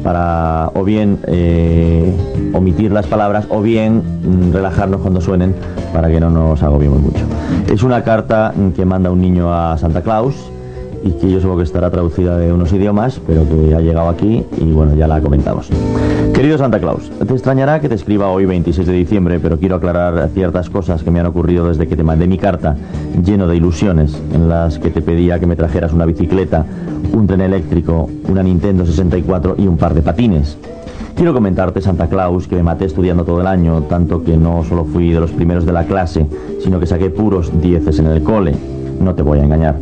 para 0.03 0.71
o 0.73 0.83
bien 0.83 1.19
eh, 1.27 2.13
omitir 2.53 2.91
las 2.91 3.07
palabras 3.07 3.45
o 3.49 3.61
bien 3.61 4.01
mm, 4.23 4.53
relajarnos 4.53 5.01
cuando 5.01 5.21
suenen 5.21 5.55
para 5.93 6.09
que 6.09 6.19
no 6.19 6.29
nos 6.29 6.61
agobiemos 6.63 6.99
mucho. 6.99 7.25
Es 7.71 7.83
una 7.83 8.03
carta 8.03 8.53
mm, 8.55 8.69
que 8.69 8.85
manda 8.85 9.11
un 9.11 9.21
niño 9.21 9.53
a 9.53 9.77
Santa 9.77 10.01
Claus 10.01 10.51
y 11.05 11.11
que 11.11 11.29
yo 11.29 11.39
supongo 11.39 11.57
que 11.57 11.63
estará 11.63 11.91
traducida 11.91 12.37
de 12.37 12.51
unos 12.51 12.73
idiomas, 12.73 13.21
pero 13.27 13.47
que 13.47 13.75
ha 13.75 13.79
llegado 13.79 14.09
aquí 14.09 14.43
y 14.57 14.71
bueno, 14.71 14.95
ya 14.95 15.07
la 15.07 15.21
comentamos. 15.21 15.69
Querido 16.33 16.57
Santa 16.57 16.79
Claus, 16.79 17.11
te 17.11 17.31
extrañará 17.31 17.79
que 17.79 17.87
te 17.87 17.95
escriba 17.95 18.29
hoy 18.29 18.45
26 18.45 18.87
de 18.87 18.93
diciembre, 18.93 19.39
pero 19.39 19.59
quiero 19.59 19.75
aclarar 19.75 20.29
ciertas 20.33 20.69
cosas 20.69 21.03
que 21.03 21.11
me 21.11 21.19
han 21.19 21.27
ocurrido 21.27 21.67
desde 21.67 21.87
que 21.87 21.95
te 21.95 22.03
mandé 22.03 22.27
mi 22.27 22.39
carta, 22.39 22.75
lleno 23.23 23.47
de 23.47 23.55
ilusiones, 23.55 24.19
en 24.33 24.49
las 24.49 24.79
que 24.79 24.89
te 24.89 25.03
pedía 25.03 25.39
que 25.39 25.45
me 25.45 25.55
trajeras 25.55 25.93
una 25.93 26.05
bicicleta, 26.05 26.65
un 27.13 27.27
tren 27.27 27.41
eléctrico, 27.41 28.09
una 28.27 28.41
Nintendo 28.41 28.83
64 28.83 29.55
y 29.59 29.67
un 29.67 29.77
par 29.77 29.93
de 29.93 30.01
patines. 30.01 30.57
Quiero 31.15 31.33
comentarte, 31.33 31.81
Santa 31.81 32.07
Claus, 32.07 32.47
que 32.47 32.55
me 32.55 32.63
maté 32.63 32.85
estudiando 32.85 33.23
todo 33.23 33.41
el 33.41 33.47
año, 33.47 33.83
tanto 33.83 34.23
que 34.23 34.35
no 34.35 34.63
solo 34.63 34.85
fui 34.85 35.11
de 35.11 35.19
los 35.19 35.31
primeros 35.31 35.65
de 35.65 35.71
la 35.71 35.85
clase, 35.85 36.25
sino 36.61 36.79
que 36.79 36.87
saqué 36.87 37.11
puros 37.11 37.51
dieces 37.61 37.99
en 37.99 38.07
el 38.07 38.23
cole. 38.23 38.53
No 38.99 39.13
te 39.13 39.21
voy 39.21 39.39
a 39.39 39.43
engañar. 39.43 39.75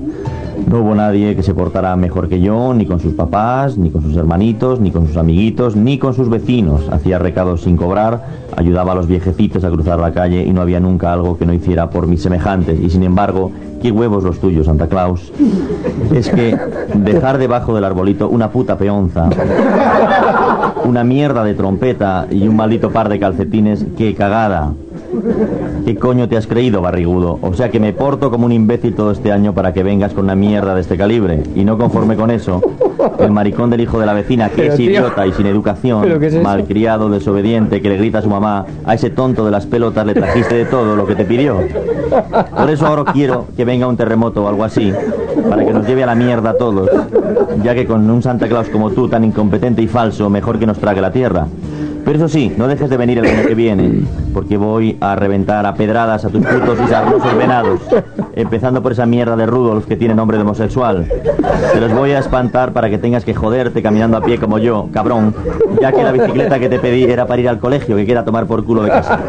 No 0.68 0.80
hubo 0.80 0.96
nadie 0.96 1.36
que 1.36 1.44
se 1.44 1.54
portara 1.54 1.96
mejor 1.96 2.30
que 2.30 2.40
yo, 2.40 2.74
ni 2.74 2.86
con 2.86 3.00
sus 3.00 3.14
papás, 3.14 3.78
ni 3.78 3.90
con 3.90 4.02
sus 4.02 4.16
hermanitos, 4.16 4.80
ni 4.80 4.92
con 4.92 5.08
sus 5.08 5.18
amiguitos, 5.18 5.76
ni 5.76 5.98
con 5.98 6.14
sus 6.14 6.30
vecinos. 6.30 6.90
Hacía 6.92 7.20
recados 7.20 7.62
sin 7.62 7.78
cobrar, 7.78 8.26
ayudaba 8.56 8.94
a 8.94 8.96
los 8.96 9.08
viejecitos 9.08 9.64
a 9.64 9.70
cruzar 9.70 10.00
la 10.00 10.14
calle 10.14 10.44
y 10.44 10.52
no 10.52 10.62
había 10.62 10.80
nunca 10.80 11.12
algo 11.12 11.38
que 11.38 11.46
no 11.46 11.54
hiciera 11.54 11.90
por 11.90 12.08
mis 12.08 12.22
semejantes. 12.22 12.80
Y 12.80 12.90
sin 12.90 13.04
embargo, 13.04 13.52
qué 13.82 13.92
huevos 13.92 14.24
los 14.24 14.40
tuyos, 14.40 14.66
Santa 14.66 14.88
Claus. 14.88 15.32
Es 16.14 16.30
que 16.30 16.58
dejar 16.96 17.38
debajo 17.38 17.76
del 17.76 17.84
arbolito 17.84 18.30
una 18.30 18.50
puta 18.50 18.78
peonza, 18.78 19.30
una 20.86 21.04
mierda 21.04 21.44
de 21.44 21.54
trompeta 21.54 22.28
y 22.32 22.48
un 22.48 22.56
maldito 22.56 22.92
par 22.92 23.10
de 23.10 23.20
calcetines, 23.20 23.86
qué 23.98 24.16
cagada. 24.16 24.74
¿Qué 25.86 25.96
coño 25.96 26.28
te 26.28 26.38
has 26.38 26.48
creído, 26.48 26.82
barrigudo? 26.82 27.40
O 27.42 27.54
sea 27.54 27.70
que 27.70 27.80
me 27.80 27.94
porto 27.94 28.32
como 28.32 28.46
un 28.46 28.52
imbécil 28.52 28.96
todo 28.96 29.12
este 29.12 29.32
año 29.32 29.54
para 29.54 29.74
que 29.74 29.84
vengas 29.84 30.14
con 30.14 30.26
una 30.26 30.36
mierda 30.36 30.76
de 30.76 30.82
este 30.82 30.98
calibre. 30.98 31.44
Y 31.56 31.66
no 31.66 31.78
conforme 31.78 32.16
con 32.16 32.32
eso, 32.32 32.62
el 33.20 33.32
maricón 33.32 33.70
del 33.70 33.82
hijo 33.82 34.00
de 34.00 34.06
la 34.06 34.14
vecina, 34.14 34.50
que 34.50 34.56
Pero, 34.64 34.74
es 34.74 34.78
tío, 34.78 34.90
idiota 34.90 35.28
y 35.28 35.34
sin 35.34 35.46
educación, 35.46 36.08
malcriado, 36.42 37.10
desobediente, 37.10 37.82
que 37.82 37.90
le 37.90 37.98
grita 37.98 38.20
a 38.20 38.22
su 38.22 38.30
mamá, 38.30 38.66
a 38.86 38.94
ese 38.94 39.10
tonto 39.10 39.46
de 39.46 39.52
las 39.52 39.66
pelotas 39.66 40.06
le 40.06 40.14
trajiste 40.14 40.56
de 40.56 40.66
todo 40.66 40.96
lo 40.96 41.06
que 41.06 41.16
te 41.16 41.26
pidió. 41.26 41.60
Por 42.56 42.70
eso 42.70 42.88
ahora 42.88 43.12
quiero 43.12 43.48
que 43.56 43.66
venga 43.66 43.88
un 43.88 43.98
terremoto 43.98 44.44
o 44.44 44.48
algo 44.48 44.64
así, 44.64 44.94
para 45.50 45.66
que 45.66 45.74
nos 45.74 45.86
lleve 45.88 46.04
a 46.04 46.08
la 46.08 46.16
mierda 46.16 46.52
a 46.52 46.58
todos, 46.58 46.90
ya 47.64 47.74
que 47.74 47.86
con 47.86 48.10
un 48.10 48.22
Santa 48.22 48.48
Claus 48.48 48.70
como 48.70 48.92
tú, 48.92 49.08
tan 49.08 49.24
incompetente 49.24 49.82
y 49.82 49.88
falso, 49.88 50.30
mejor 50.30 50.60
que 50.60 50.66
nos 50.66 50.78
trague 50.78 51.02
la 51.02 51.12
tierra. 51.12 51.48
Pero 52.06 52.18
eso 52.18 52.28
sí, 52.28 52.54
no 52.58 52.68
dejes 52.68 52.90
de 52.90 52.98
venir 52.98 53.18
el 53.20 53.26
año 53.26 53.48
que 53.48 53.56
viene, 53.56 54.06
porque 54.34 54.58
voy 54.58 54.98
a 55.00 55.16
reventar 55.16 55.66
a 55.66 55.74
pedradas 55.74 56.26
a 56.26 56.30
tus 56.30 56.46
putos 56.46 56.78
y 56.84 56.88
sarnosos 56.90 57.38
venados, 57.38 57.80
empezando 58.36 58.84
por 58.84 58.92
esa 58.92 59.06
mierda 59.06 59.38
de 59.38 59.46
Rudolf 59.46 59.86
que 59.86 59.96
tiene 59.96 60.14
nombre 60.14 60.38
de 60.38 60.44
homosexual. 60.44 61.06
Te 61.74 61.80
los 61.80 61.94
voy 61.94 62.12
a 62.12 62.20
espantar 62.20 62.74
para 62.74 62.90
que 62.90 62.98
tengas 62.98 63.24
que 63.24 63.34
joderte 63.34 63.82
caminando 63.82 64.18
a 64.18 64.22
pie 64.22 64.38
como 64.38 64.58
yo, 64.58 64.90
cabrón, 64.92 65.34
ya 65.82 65.94
que 65.94 66.04
la 66.04 66.12
bicicleta 66.12 66.60
que 66.60 66.68
te 66.68 66.80
pedí 66.80 67.04
era 67.04 67.26
para 67.26 67.42
ir 67.42 67.48
al 67.48 67.60
colegio, 67.60 67.96
que 67.96 68.06
quiera 68.06 68.26
tomar 68.26 68.48
por 68.48 68.66
culo 68.66 68.84
de 68.84 68.90
casa. 68.90 69.20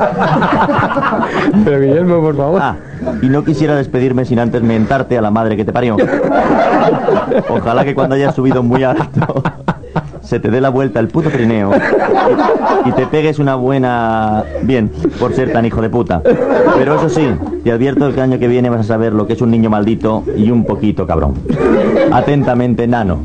Pero 1.64 1.80
Guillermo, 1.80 2.20
por 2.20 2.36
favor. 2.36 2.60
Ah, 2.60 2.76
y 3.22 3.28
no 3.28 3.44
quisiera 3.44 3.76
despedirme 3.76 4.24
sin 4.24 4.40
antes 4.40 4.62
mentarte 4.62 5.16
a 5.16 5.20
la 5.22 5.30
madre 5.30 5.56
que 5.56 5.64
te 5.64 5.72
parió. 5.72 5.96
Ojalá 7.48 7.84
que 7.84 7.94
cuando 7.94 8.16
hayas 8.16 8.34
subido 8.34 8.62
muy 8.62 8.82
alto 8.82 9.42
te 10.40 10.50
dé 10.50 10.60
la 10.60 10.68
vuelta 10.70 11.00
el 11.00 11.08
puto 11.08 11.30
trineo 11.30 11.70
y, 12.84 12.88
y 12.88 12.92
te 12.92 13.06
pegues 13.06 13.38
una 13.38 13.54
buena... 13.54 14.44
Bien, 14.62 14.90
por 15.18 15.34
ser 15.34 15.52
tan 15.52 15.64
hijo 15.64 15.80
de 15.82 15.90
puta. 15.90 16.22
Pero 16.76 16.96
eso 16.96 17.08
sí, 17.08 17.28
te 17.62 17.72
advierto 17.72 18.08
que 18.08 18.14
el 18.14 18.20
año 18.20 18.38
que 18.38 18.48
viene 18.48 18.70
vas 18.70 18.80
a 18.80 18.84
saber 18.84 19.12
lo 19.12 19.26
que 19.26 19.34
es 19.34 19.40
un 19.40 19.50
niño 19.50 19.70
maldito 19.70 20.24
y 20.36 20.50
un 20.50 20.64
poquito 20.64 21.06
cabrón. 21.06 21.34
Atentamente, 22.12 22.86
nano. 22.86 23.20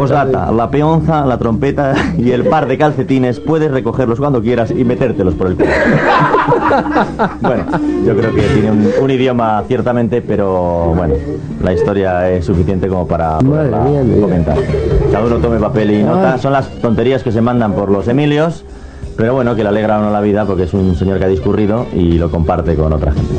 Posdata, 0.00 0.50
la 0.50 0.70
peonza, 0.70 1.26
la 1.26 1.36
trompeta 1.36 1.92
y 2.16 2.30
el 2.30 2.44
par 2.44 2.66
de 2.66 2.78
calcetines 2.78 3.38
puedes 3.38 3.70
recogerlos 3.70 4.18
cuando 4.18 4.40
quieras 4.40 4.70
y 4.70 4.82
metértelos 4.82 5.34
por 5.34 5.48
el 5.48 5.56
culo. 5.56 5.68
Bueno, 7.40 7.64
yo 8.06 8.16
creo 8.16 8.34
que 8.34 8.40
tiene 8.40 8.70
un, 8.70 8.88
un 9.02 9.10
idioma 9.10 9.62
ciertamente, 9.68 10.22
pero 10.22 10.94
bueno, 10.96 11.14
la 11.62 11.74
historia 11.74 12.30
es 12.30 12.46
suficiente 12.46 12.88
como 12.88 13.06
para 13.06 13.38
poderla 13.40 13.84
comentar. 14.20 14.56
Cada 15.12 15.26
uno 15.26 15.36
tome 15.36 15.58
papel 15.58 15.90
y 15.90 16.02
nota. 16.02 16.38
Son 16.38 16.52
las 16.52 16.70
tonterías 16.80 17.22
que 17.22 17.32
se 17.32 17.42
mandan 17.42 17.74
por 17.74 17.90
los 17.90 18.08
Emilios, 18.08 18.64
pero 19.18 19.34
bueno, 19.34 19.54
que 19.54 19.64
le 19.64 19.68
alegra 19.68 19.96
a 19.96 19.98
uno 19.98 20.10
la 20.10 20.22
vida 20.22 20.46
porque 20.46 20.62
es 20.62 20.72
un 20.72 20.94
señor 20.94 21.18
que 21.18 21.24
ha 21.24 21.28
discurrido 21.28 21.86
y 21.92 22.12
lo 22.12 22.30
comparte 22.30 22.74
con 22.74 22.92
otra 22.92 23.12
gente. 23.12 23.34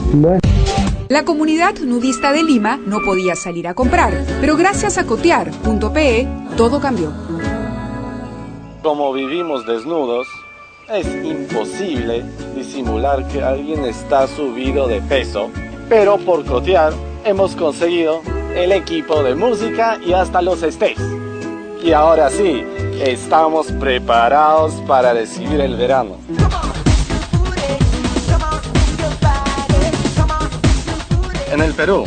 La 1.11 1.25
comunidad 1.25 1.77
nudista 1.79 2.31
de 2.31 2.41
Lima 2.41 2.77
no 2.77 3.01
podía 3.01 3.35
salir 3.35 3.67
a 3.67 3.73
comprar, 3.73 4.13
pero 4.39 4.55
gracias 4.55 4.97
a 4.97 5.05
cotear.pe 5.05 6.25
todo 6.55 6.79
cambió. 6.79 7.11
Como 8.81 9.11
vivimos 9.11 9.65
desnudos, 9.65 10.25
es 10.89 11.05
imposible 11.25 12.23
disimular 12.55 13.27
que 13.27 13.43
alguien 13.43 13.83
está 13.83 14.25
subido 14.25 14.87
de 14.87 15.01
peso, 15.01 15.49
pero 15.89 16.17
por 16.17 16.45
cotear 16.45 16.93
hemos 17.25 17.57
conseguido 17.57 18.21
el 18.55 18.71
equipo 18.71 19.21
de 19.21 19.35
música 19.35 19.99
y 20.01 20.13
hasta 20.13 20.41
los 20.41 20.61
stays. 20.61 21.01
Y 21.83 21.91
ahora 21.91 22.29
sí, 22.29 22.63
estamos 23.01 23.69
preparados 23.73 24.75
para 24.87 25.11
recibir 25.11 25.59
el 25.59 25.75
verano. 25.75 26.15
En 31.51 31.61
el 31.61 31.73
Perú, 31.73 32.05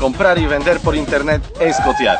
comprar 0.00 0.38
y 0.38 0.46
vender 0.46 0.80
por 0.80 0.96
internet 0.96 1.42
es 1.60 1.76
cotear. 1.80 2.18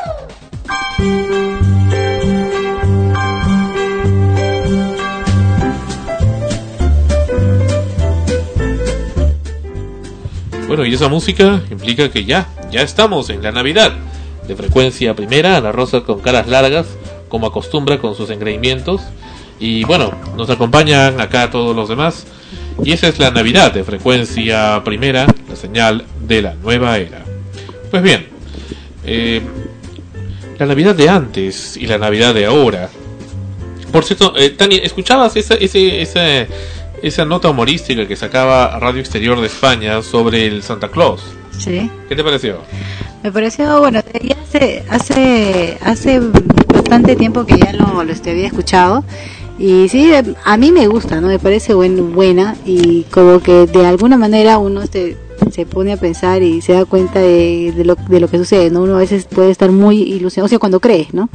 Bueno, 10.66 10.84
y 10.84 10.92
esa 10.92 11.08
música 11.08 11.62
implica 11.70 12.10
que 12.10 12.26
ya, 12.26 12.48
ya 12.70 12.82
estamos 12.82 13.30
en 13.30 13.42
la 13.42 13.50
Navidad. 13.50 13.92
De 14.46 14.54
frecuencia 14.54 15.16
primera, 15.16 15.56
Ana 15.56 15.72
Rosa 15.72 16.02
con 16.02 16.20
caras 16.20 16.48
largas, 16.48 16.86
como 17.30 17.46
acostumbra 17.46 17.98
con 17.98 18.14
sus 18.14 18.28
engreimientos. 18.28 19.00
Y 19.58 19.84
bueno, 19.84 20.12
nos 20.36 20.50
acompañan 20.50 21.18
acá 21.18 21.50
todos 21.50 21.74
los 21.74 21.88
demás. 21.88 22.26
Y 22.84 22.92
esa 22.92 23.08
es 23.08 23.18
la 23.18 23.30
Navidad 23.30 23.72
de 23.72 23.84
frecuencia 23.84 24.82
primera, 24.84 25.26
la 25.48 25.56
señal 25.56 26.04
de 26.26 26.42
la 26.42 26.54
nueva 26.54 26.98
era. 26.98 27.24
Pues 27.90 28.02
bien, 28.02 28.26
eh, 29.04 29.40
la 30.58 30.66
Navidad 30.66 30.94
de 30.94 31.08
antes 31.08 31.76
y 31.76 31.86
la 31.86 31.98
Navidad 31.98 32.34
de 32.34 32.46
ahora. 32.46 32.88
Por 33.92 34.04
cierto, 34.04 34.34
eh, 34.36 34.50
Tania, 34.50 34.80
¿escuchabas 34.82 35.36
esa, 35.36 35.54
ese, 35.54 36.02
esa, 36.02 36.46
esa 37.02 37.24
nota 37.24 37.48
humorística 37.48 38.06
que 38.06 38.16
sacaba 38.16 38.78
Radio 38.78 39.00
Exterior 39.00 39.40
de 39.40 39.46
España 39.46 40.02
sobre 40.02 40.46
el 40.46 40.62
Santa 40.62 40.88
Claus? 40.88 41.22
Sí. 41.58 41.90
¿Qué 42.08 42.14
te 42.14 42.22
pareció? 42.22 42.58
Me 43.22 43.32
pareció, 43.32 43.80
bueno, 43.80 44.00
ya 44.22 44.36
hace, 44.42 44.84
hace, 44.88 45.78
hace 45.82 46.20
bastante 46.68 47.16
tiempo 47.16 47.44
que 47.44 47.58
ya 47.58 47.72
lo, 47.72 48.04
lo 48.04 48.12
había 48.12 48.46
escuchado. 48.46 49.04
Y 49.58 49.88
sí, 49.88 50.12
a 50.44 50.56
mí 50.56 50.70
me 50.70 50.86
gusta, 50.86 51.20
¿no? 51.20 51.28
Me 51.28 51.38
parece 51.38 51.74
buen, 51.74 52.14
buena 52.14 52.56
y 52.64 53.02
como 53.10 53.40
que 53.40 53.66
de 53.66 53.86
alguna 53.86 54.16
manera 54.16 54.58
uno 54.58 54.82
este, 54.82 55.16
se 55.50 55.66
pone 55.66 55.92
a 55.92 55.96
pensar 55.96 56.42
y 56.42 56.60
se 56.60 56.74
da 56.74 56.84
cuenta 56.84 57.18
de, 57.20 57.72
de 57.76 57.84
lo, 57.84 57.96
de 57.96 58.20
lo 58.20 58.28
que 58.28 58.38
sucede, 58.38 58.70
¿no? 58.70 58.82
Uno 58.82 58.94
a 58.94 58.98
veces 59.00 59.24
puede 59.24 59.50
estar 59.50 59.72
muy 59.72 60.00
ilusionado, 60.02 60.46
o 60.46 60.48
sea, 60.48 60.58
cuando 60.60 60.78
crees, 60.78 61.12
¿no? 61.12 61.28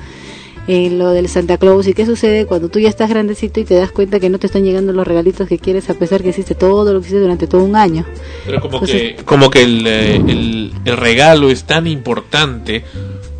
En 0.65 0.97
lo 0.97 1.09
del 1.09 1.27
Santa 1.27 1.57
Claus 1.57 1.85
y 1.87 1.93
qué 1.93 2.05
sucede 2.05 2.45
cuando 2.45 2.69
tú 2.69 2.79
ya 2.79 2.87
estás 2.87 3.09
grandecito 3.09 3.59
y 3.59 3.65
te 3.65 3.75
das 3.75 3.91
cuenta 3.91 4.21
que 4.21 4.29
no 4.29 4.39
te 4.39 4.47
están 4.47 4.63
llegando 4.63 4.93
los 4.93 5.05
regalitos 5.05 5.45
que 5.49 5.59
quieres 5.59 5.89
a 5.89 5.93
pesar 5.95 6.23
que 6.23 6.29
hiciste 6.29 6.55
todo 6.55 6.93
lo 6.93 7.01
que 7.01 7.07
hiciste 7.07 7.19
durante 7.19 7.47
todo 7.47 7.65
un 7.65 7.75
año. 7.75 8.05
Pero 8.45 8.61
como 8.61 8.75
Entonces- 8.75 9.15
que, 9.17 9.23
como 9.25 9.49
que 9.49 9.63
el, 9.63 9.85
eh, 9.85 10.15
el, 10.15 10.71
el 10.85 10.95
regalo 10.97 11.49
es 11.49 11.65
tan 11.65 11.85
importante 11.87 12.85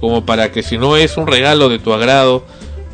como 0.02 0.26
para 0.26 0.52
que 0.52 0.64
si 0.64 0.78
no 0.78 0.98
es 0.98 1.16
un 1.16 1.26
regalo 1.26 1.70
de 1.70 1.80
tu 1.80 1.94
agrado, 1.94 2.44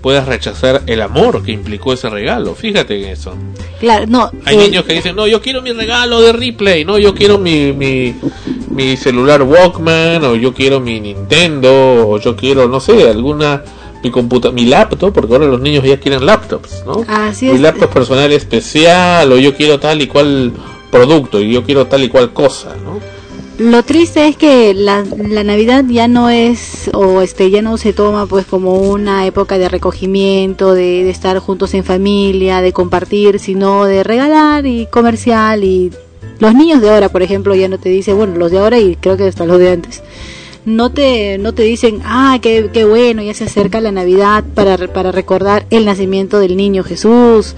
puedas 0.02 0.28
rechazar 0.28 0.82
el 0.88 1.02
amor 1.02 1.44
que 1.44 1.52
implicó 1.52 1.94
ese 1.94 2.10
regalo. 2.10 2.56
Fíjate 2.56 3.04
en 3.04 3.10
eso. 3.10 3.36
Claro, 3.80 4.06
no. 4.08 4.32
Hay 4.46 4.56
eh, 4.56 4.60
niños 4.60 4.86
que 4.86 4.94
dicen, 4.94 5.16
no, 5.16 5.28
yo 5.28 5.42
quiero 5.42 5.62
mi 5.62 5.72
regalo 5.72 6.22
de 6.22 6.34
replay, 6.34 6.86
no, 6.86 6.98
yo 6.98 7.14
quiero 7.14 7.38
mi, 7.38 7.74
mi, 7.74 8.16
mi 8.70 8.98
celular 8.98 9.42
Walkman, 9.42 10.24
o 10.26 10.36
yo 10.36 10.54
quiero 10.54 10.80
mi 10.80 11.00
Nintendo, 11.00 12.10
o 12.10 12.20
yo 12.20 12.36
quiero, 12.36 12.68
no 12.68 12.80
sé, 12.80 13.10
alguna, 13.10 13.64
mi 14.04 14.12
computa 14.12 14.52
mi 14.52 14.66
laptop, 14.66 15.14
porque 15.14 15.34
ahora 15.34 15.46
los 15.46 15.62
niños 15.62 15.84
ya 15.84 16.00
quieren 16.00 16.26
laptops, 16.26 16.84
¿no? 16.86 17.06
Así 17.08 17.46
mi 17.46 17.56
es. 17.56 17.62
laptop 17.62 17.90
personal 17.92 18.32
especial, 18.32 19.32
o 19.32 19.38
yo 19.38 19.56
quiero 19.56 19.80
tal 19.80 20.02
y 20.02 20.08
cual 20.08 20.54
producto, 20.92 21.40
y 21.40 21.54
yo 21.54 21.64
quiero 21.64 21.88
tal 21.88 22.04
y 22.04 22.10
cual 22.10 22.34
cosa, 22.34 22.76
¿no? 22.84 23.00
Lo 23.60 23.84
triste 23.84 24.26
es 24.26 24.38
que 24.38 24.74
la, 24.74 25.04
Navidad 25.04 25.84
ya 25.90 26.08
no 26.08 26.30
es, 26.30 26.90
o 26.94 27.22
este, 27.22 27.52
ya 27.52 27.62
no 27.62 27.76
se 27.78 27.92
toma 27.92 28.26
pues 28.26 28.46
como 28.46 28.76
una 28.76 29.26
época 29.26 29.58
de 29.58 29.68
recogimiento, 29.68 30.74
de, 30.74 31.04
de 31.04 31.10
estar 31.10 31.38
juntos 31.40 31.74
en 31.74 31.84
familia, 31.84 32.62
de 32.62 32.72
compartir, 32.72 33.38
sino 33.38 33.84
de 33.84 34.04
regalar 34.04 34.66
y 34.66 34.86
comercial 34.86 35.66
y 35.66 35.92
los 36.40 36.56
niños 36.56 36.80
de 36.80 36.90
ahora, 36.90 37.10
por 37.10 37.22
ejemplo, 37.22 37.54
ya 37.54 37.68
no 37.68 37.78
te 37.78 37.90
dicen, 37.90 38.16
bueno, 38.16 38.38
los 38.38 38.50
de 38.50 38.60
ahora 38.60 38.80
y 38.80 38.96
creo 38.96 39.18
que 39.18 39.28
hasta 39.28 39.46
los 39.46 39.60
de 39.60 39.72
antes, 39.72 40.04
no 40.64 40.94
te, 40.94 41.38
no 41.38 41.54
te 41.54 41.64
dicen, 41.64 42.00
ah, 42.06 42.40
qué, 42.42 42.70
qué 42.72 42.86
bueno, 42.86 43.22
ya 43.22 43.34
se 43.34 43.44
acerca 43.44 43.82
la 43.82 43.92
Navidad 43.92 44.46
para, 44.56 44.78
para 44.88 45.12
recordar 45.12 45.66
el 45.70 45.86
nacimiento 45.86 46.40
del 46.40 46.56
niño 46.56 46.86
Jesús, 46.86 47.56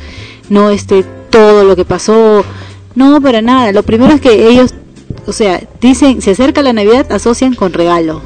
no 0.49 0.71
este, 0.71 1.05
todo 1.29 1.63
lo 1.63 1.75
que 1.75 1.85
pasó, 1.85 2.43
no, 2.95 3.21
para 3.21 3.43
nada, 3.43 3.71
lo 3.71 3.83
primero 3.83 4.15
es 4.15 4.19
que 4.19 4.49
ellos 4.49 4.73
o 5.31 5.33
sea, 5.33 5.63
dicen, 5.79 6.21
se 6.21 6.31
acerca 6.31 6.61
la 6.61 6.73
Navidad, 6.73 7.09
asocian 7.09 7.55
con 7.55 7.71
regalo. 7.71 8.21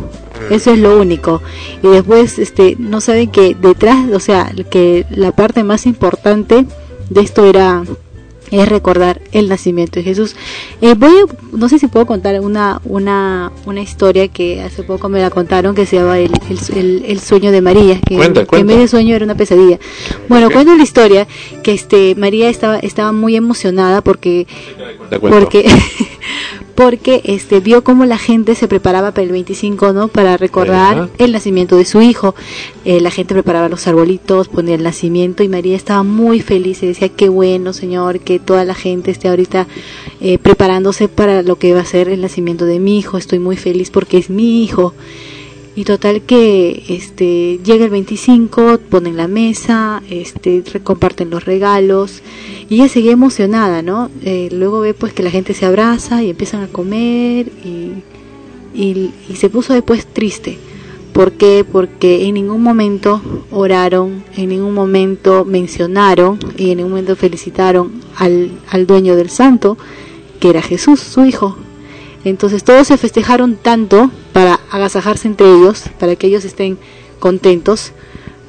Eso 0.49 0.71
es 0.73 0.79
lo 0.79 0.99
único. 0.99 1.43
Y 1.83 1.87
después, 1.87 2.39
este, 2.39 2.75
no 2.79 2.99
saben 2.99 3.29
que 3.29 3.55
detrás, 3.55 4.09
o 4.11 4.19
sea, 4.19 4.51
que 4.71 5.05
la 5.11 5.31
parte 5.31 5.63
más 5.63 5.85
importante 5.85 6.65
de 7.11 7.21
esto 7.21 7.45
era 7.45 7.83
es 8.51 8.69
recordar 8.69 9.21
el 9.31 9.49
nacimiento 9.49 9.99
de 9.99 10.03
Jesús. 10.03 10.35
Eh, 10.79 10.93
voy 10.95 11.09
a- 11.09 11.55
no 11.57 11.67
sé 11.67 11.79
si 11.79 11.87
puedo 11.87 12.05
contar 12.05 12.39
una, 12.41 12.79
una, 12.85 13.51
una 13.65 13.81
historia 13.81 14.27
que 14.27 14.61
hace 14.61 14.83
poco 14.83 15.09
me 15.09 15.19
la 15.19 15.31
contaron 15.31 15.73
que 15.73 15.87
se 15.87 15.95
llama 15.97 16.19
el, 16.19 16.31
el, 16.49 16.77
el- 16.77 17.05
el 17.07 17.19
sueño 17.19 17.51
de 17.51 17.61
María, 17.61 17.99
que, 18.07 18.15
Cuenta, 18.17 18.41
que 18.41 18.47
cuenta. 18.47 18.73
en 18.73 18.79
de 18.79 18.87
sueño 18.87 19.15
era 19.15 19.25
una 19.25 19.35
pesadilla. 19.35 19.79
Bueno, 20.29 20.51
cuento 20.51 20.75
la 20.75 20.83
historia 20.83 21.27
que 21.63 21.73
este 21.73 22.13
María 22.15 22.47
estaba, 22.49 22.77
estaba 22.77 23.11
muy 23.11 23.35
emocionada 23.35 24.01
porque 24.01 24.45
porque 25.19 25.65
porque 26.75 27.21
este 27.23 27.61
vio 27.61 27.83
cómo 27.83 28.05
la 28.05 28.17
gente 28.17 28.53
se 28.53 28.67
preparaba 28.67 29.11
para 29.11 29.23
el 29.23 29.31
25 29.31 29.93
no 29.93 30.09
para 30.09 30.37
recordar 30.37 30.97
Ajá. 30.97 31.09
el 31.17 31.31
nacimiento 31.31 31.77
de 31.77 31.85
su 31.85 32.01
hijo. 32.01 32.35
Eh, 32.83 32.99
la 33.01 33.11
gente 33.11 33.33
preparaba 33.33 33.69
los 33.69 33.87
arbolitos 33.87 34.49
ponía 34.49 34.75
el 34.75 34.83
nacimiento 34.83 35.41
y 35.41 35.47
María 35.47 35.75
estaba 35.75 36.03
muy 36.03 36.41
feliz 36.41 36.83
y 36.83 36.87
decía 36.87 37.09
qué 37.09 37.29
bueno 37.29 37.73
señor 37.73 38.19
que 38.19 38.39
toda 38.39 38.65
la 38.65 38.75
gente 38.75 39.11
esté 39.11 39.29
ahorita 39.29 39.67
eh, 40.21 40.37
preparándose 40.37 41.07
para 41.07 41.41
lo 41.41 41.57
que 41.57 41.73
va 41.73 41.81
a 41.81 41.85
ser 41.85 42.09
el 42.09 42.21
nacimiento 42.21 42.65
de 42.65 42.79
mi 42.79 42.99
hijo. 42.99 43.17
Estoy 43.17 43.39
muy 43.39 43.57
feliz 43.57 43.89
porque 43.89 44.17
es 44.17 44.29
mi 44.29 44.63
hijo 44.63 44.93
y 45.75 45.83
total 45.83 46.21
que 46.21 46.83
este 46.87 47.59
llega 47.63 47.83
el 47.83 47.91
25, 47.91 48.79
ponen 48.89 49.17
la 49.17 49.27
mesa, 49.27 50.01
este 50.09 50.63
comparten 50.83 51.29
los 51.29 51.43
regalos 51.43 52.21
y 52.69 52.75
ella 52.75 52.87
seguía 52.87 53.11
emocionada, 53.11 53.81
¿no? 53.81 54.09
Eh, 54.23 54.49
luego 54.53 54.79
ve 54.79 54.93
pues 54.93 55.11
que 55.11 55.21
la 55.21 55.31
gente 55.31 55.53
se 55.53 55.65
abraza 55.65 56.23
y 56.23 56.29
empiezan 56.29 56.63
a 56.63 56.67
comer 56.67 57.51
y, 57.65 57.91
y, 58.73 59.11
se 59.35 59.49
puso 59.49 59.73
después 59.73 60.07
triste. 60.07 60.57
¿Por 61.11 61.33
qué? 61.33 61.65
Porque 61.69 62.25
en 62.25 62.35
ningún 62.35 62.61
momento 62.61 63.21
oraron, 63.51 64.23
en 64.37 64.49
ningún 64.49 64.73
momento 64.73 65.43
mencionaron 65.45 66.39
y 66.57 66.71
en 66.71 66.77
ningún 66.77 66.91
momento 66.91 67.15
felicitaron 67.15 68.01
al, 68.17 68.51
al 68.69 68.87
dueño 68.87 69.15
del 69.15 69.29
santo, 69.29 69.77
que 70.39 70.49
era 70.49 70.61
Jesús, 70.61 71.01
su 71.01 71.25
hijo. 71.25 71.57
Entonces 72.23 72.63
todos 72.63 72.87
se 72.87 72.97
festejaron 72.97 73.55
tanto 73.55 74.09
agasajarse 74.71 75.27
entre 75.27 75.47
ellos, 75.47 75.83
para 75.99 76.15
que 76.15 76.27
ellos 76.27 76.45
estén 76.45 76.77
contentos, 77.19 77.91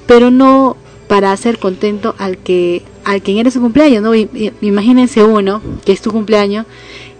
pero 0.06 0.30
no 0.30 0.76
para 1.08 1.32
hacer 1.32 1.58
contento 1.58 2.14
al 2.18 2.38
que 2.38 2.82
al 3.04 3.22
quien 3.22 3.38
era 3.38 3.50
su 3.50 3.60
cumpleaños, 3.60 4.02
¿no? 4.02 4.12
Imagínense 4.60 5.22
uno 5.22 5.62
que 5.84 5.92
es 5.92 6.00
tu 6.00 6.10
cumpleaños, 6.10 6.66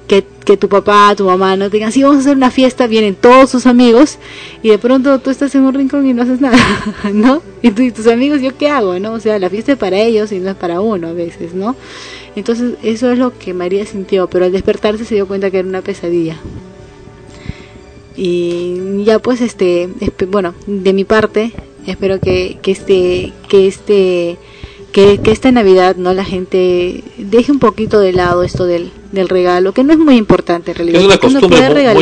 que, 0.09 0.25
que 0.45 0.57
tu 0.57 0.69
papá, 0.69 1.15
tu 1.17 1.25
mamá 1.25 1.57
no 1.57 1.71
te 1.71 1.77
digan, 1.77 1.93
sí, 1.93 2.03
vamos 2.03 2.19
a 2.19 2.21
hacer 2.21 2.37
una 2.37 2.51
fiesta, 2.51 2.87
vienen 2.87 3.15
todos 3.15 3.51
sus 3.51 3.67
amigos 3.67 4.19
y 4.63 4.71
de 4.71 4.79
pronto 4.79 5.19
tú 5.21 5.31
estás 5.31 5.55
en 5.55 5.63
un 5.63 5.75
rincón 5.75 6.07
y 6.07 6.13
no 6.13 6.23
haces 6.23 6.41
nada, 6.41 6.59
¿no? 7.13 7.43
Y, 7.63 7.69
y 7.81 7.91
tus 7.93 8.07
amigos, 8.09 8.41
¿yo 8.41 8.57
qué 8.57 8.69
hago, 8.69 8.99
no? 8.99 9.13
O 9.13 9.21
sea, 9.21 9.39
la 9.39 9.51
fiesta 9.51 9.73
es 9.73 9.79
para 9.79 9.99
ellos 9.99 10.33
y 10.33 10.39
no 10.39 10.51
es 10.51 10.57
para 10.57 10.81
uno 10.81 11.09
a 11.09 11.13
veces, 11.13 11.55
¿no? 11.55 11.77
Entonces 12.35 12.75
eso 12.83 13.11
es 13.11 13.19
lo 13.19 13.37
que 13.39 13.55
María 13.55 13.87
sintió, 13.87 14.29
pero 14.29 14.45
al 14.45 14.53
despertarse 14.53 15.05
se 15.05 15.15
dio 15.15 15.27
cuenta 15.27 15.51
que 15.51 15.59
era 15.59 15.69
una 15.69 15.83
pesadilla. 15.83 16.37
Y 18.17 19.05
ya 19.05 19.19
pues 19.19 19.41
este, 19.41 19.89
bueno, 20.29 20.55
de 20.67 20.93
mi 20.93 21.05
parte, 21.05 21.53
espero 21.87 22.19
que, 22.21 22.59
que 22.63 22.71
este, 22.73 23.33
que 23.49 23.67
este, 23.67 24.37
que, 24.93 25.19
que 25.19 25.31
esta 25.31 25.53
Navidad, 25.53 25.97
¿no? 25.97 26.15
La 26.15 26.25
gente 26.25 27.03
deje 27.19 27.53
un 27.53 27.59
poquito 27.59 28.01
de 28.01 28.13
lado 28.13 28.43
esto 28.43 28.65
del, 28.65 28.91
del 29.13 29.29
regalo, 29.29 29.73
que 29.73 29.85
no 29.85 29.93
es 29.93 29.99
muy 29.99 30.17
importante 30.17 30.71
en 30.71 30.77
realidad. 30.79 31.01
Es 31.01 31.07
una 31.07 31.19
costumbre 31.41 31.59
muy 31.59 31.67
arraigada. 31.69 31.95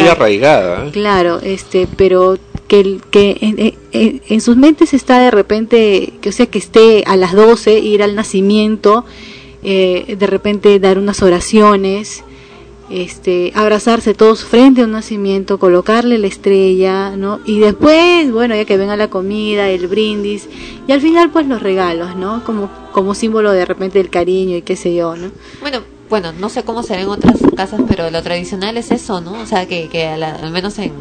¿eh? 0.87 0.91
Claro, 0.93 1.41
este, 1.43 1.89
pero 1.97 2.39
que, 2.69 2.99
que 3.11 3.37
en, 3.41 3.59
en- 3.59 3.75
en- 3.93 4.23
en 4.29 4.41
sus 4.41 4.57
mentes 4.57 4.95
está 4.95 5.19
de 5.19 5.31
repente, 5.33 6.12
que 6.21 6.29
o 6.29 6.33
sea, 6.33 6.47
que 6.47 6.59
esté 6.59 7.03
a 7.07 7.17
las 7.17 7.33
12, 7.35 7.79
ir 7.81 8.03
al 8.05 8.15
nacimiento, 8.15 9.05
eh, 9.65 10.15
de 10.19 10.27
repente 10.29 10.79
dar 10.79 10.99
unas 10.99 11.21
oraciones, 11.23 12.23
este, 13.03 13.51
abrazarse 13.55 14.14
todos 14.14 14.45
frente 14.45 14.82
a 14.82 14.84
un 14.84 14.92
nacimiento, 14.92 15.59
colocarle 15.59 16.16
la 16.18 16.26
estrella, 16.28 17.16
¿no? 17.16 17.40
Y 17.45 17.59
después, 17.59 18.30
bueno, 18.30 18.55
ya 18.55 18.64
que 18.64 18.76
venga 18.76 18.97
la 18.97 19.09
comida, 19.11 19.68
el 19.68 19.88
brindis, 19.88 20.49
y 20.86 20.92
al 20.92 21.01
final 21.01 21.30
pues 21.30 21.47
los 21.47 21.62
regalos, 21.62 22.14
¿no? 22.16 22.45
Como, 22.45 22.70
como 22.92 23.14
símbolo 23.14 23.51
de 23.53 23.64
repente 23.64 23.99
del 23.99 24.11
cariño 24.11 24.57
y 24.57 24.62
qué 24.62 24.76
sé 24.76 24.95
yo, 24.95 25.16
¿no? 25.16 25.30
Bueno, 25.61 25.80
bueno, 26.09 26.32
no 26.32 26.49
sé 26.49 26.62
cómo 26.62 26.82
será 26.82 27.03
en 27.03 27.09
otras 27.09 27.38
casas, 27.57 27.80
pero 27.88 28.11
lo 28.11 28.22
tradicional 28.22 28.76
es 28.76 28.90
eso, 28.92 29.20
¿no? 29.20 29.40
O 29.40 29.47
sea, 29.47 29.66
que, 29.66 29.88
que 29.88 30.16
la- 30.16 30.34
al 30.36 30.51
menos 30.53 30.78
en, 30.78 30.92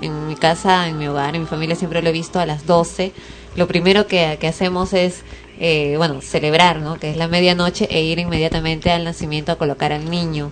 en 0.00 0.26
mi 0.26 0.34
casa, 0.34 0.88
en 0.88 0.98
mi 0.98 1.06
hogar, 1.06 1.34
en 1.36 1.42
mi 1.42 1.46
familia 1.46 1.76
siempre 1.76 2.02
lo 2.02 2.08
he 2.08 2.12
visto 2.12 2.40
a 2.40 2.46
las 2.46 2.66
12. 2.66 3.12
Lo 3.56 3.68
primero 3.68 4.06
que, 4.06 4.36
que 4.40 4.48
hacemos 4.48 4.92
es, 4.94 5.22
eh, 5.60 5.94
bueno, 5.96 6.20
celebrar, 6.22 6.80
¿no? 6.80 6.98
Que 6.98 7.10
es 7.10 7.16
la 7.16 7.28
medianoche 7.28 7.86
e 7.90 8.02
ir 8.02 8.18
inmediatamente 8.18 8.90
al 8.90 9.04
nacimiento 9.04 9.52
a 9.52 9.56
colocar 9.56 9.92
al 9.92 10.08
niño, 10.10 10.50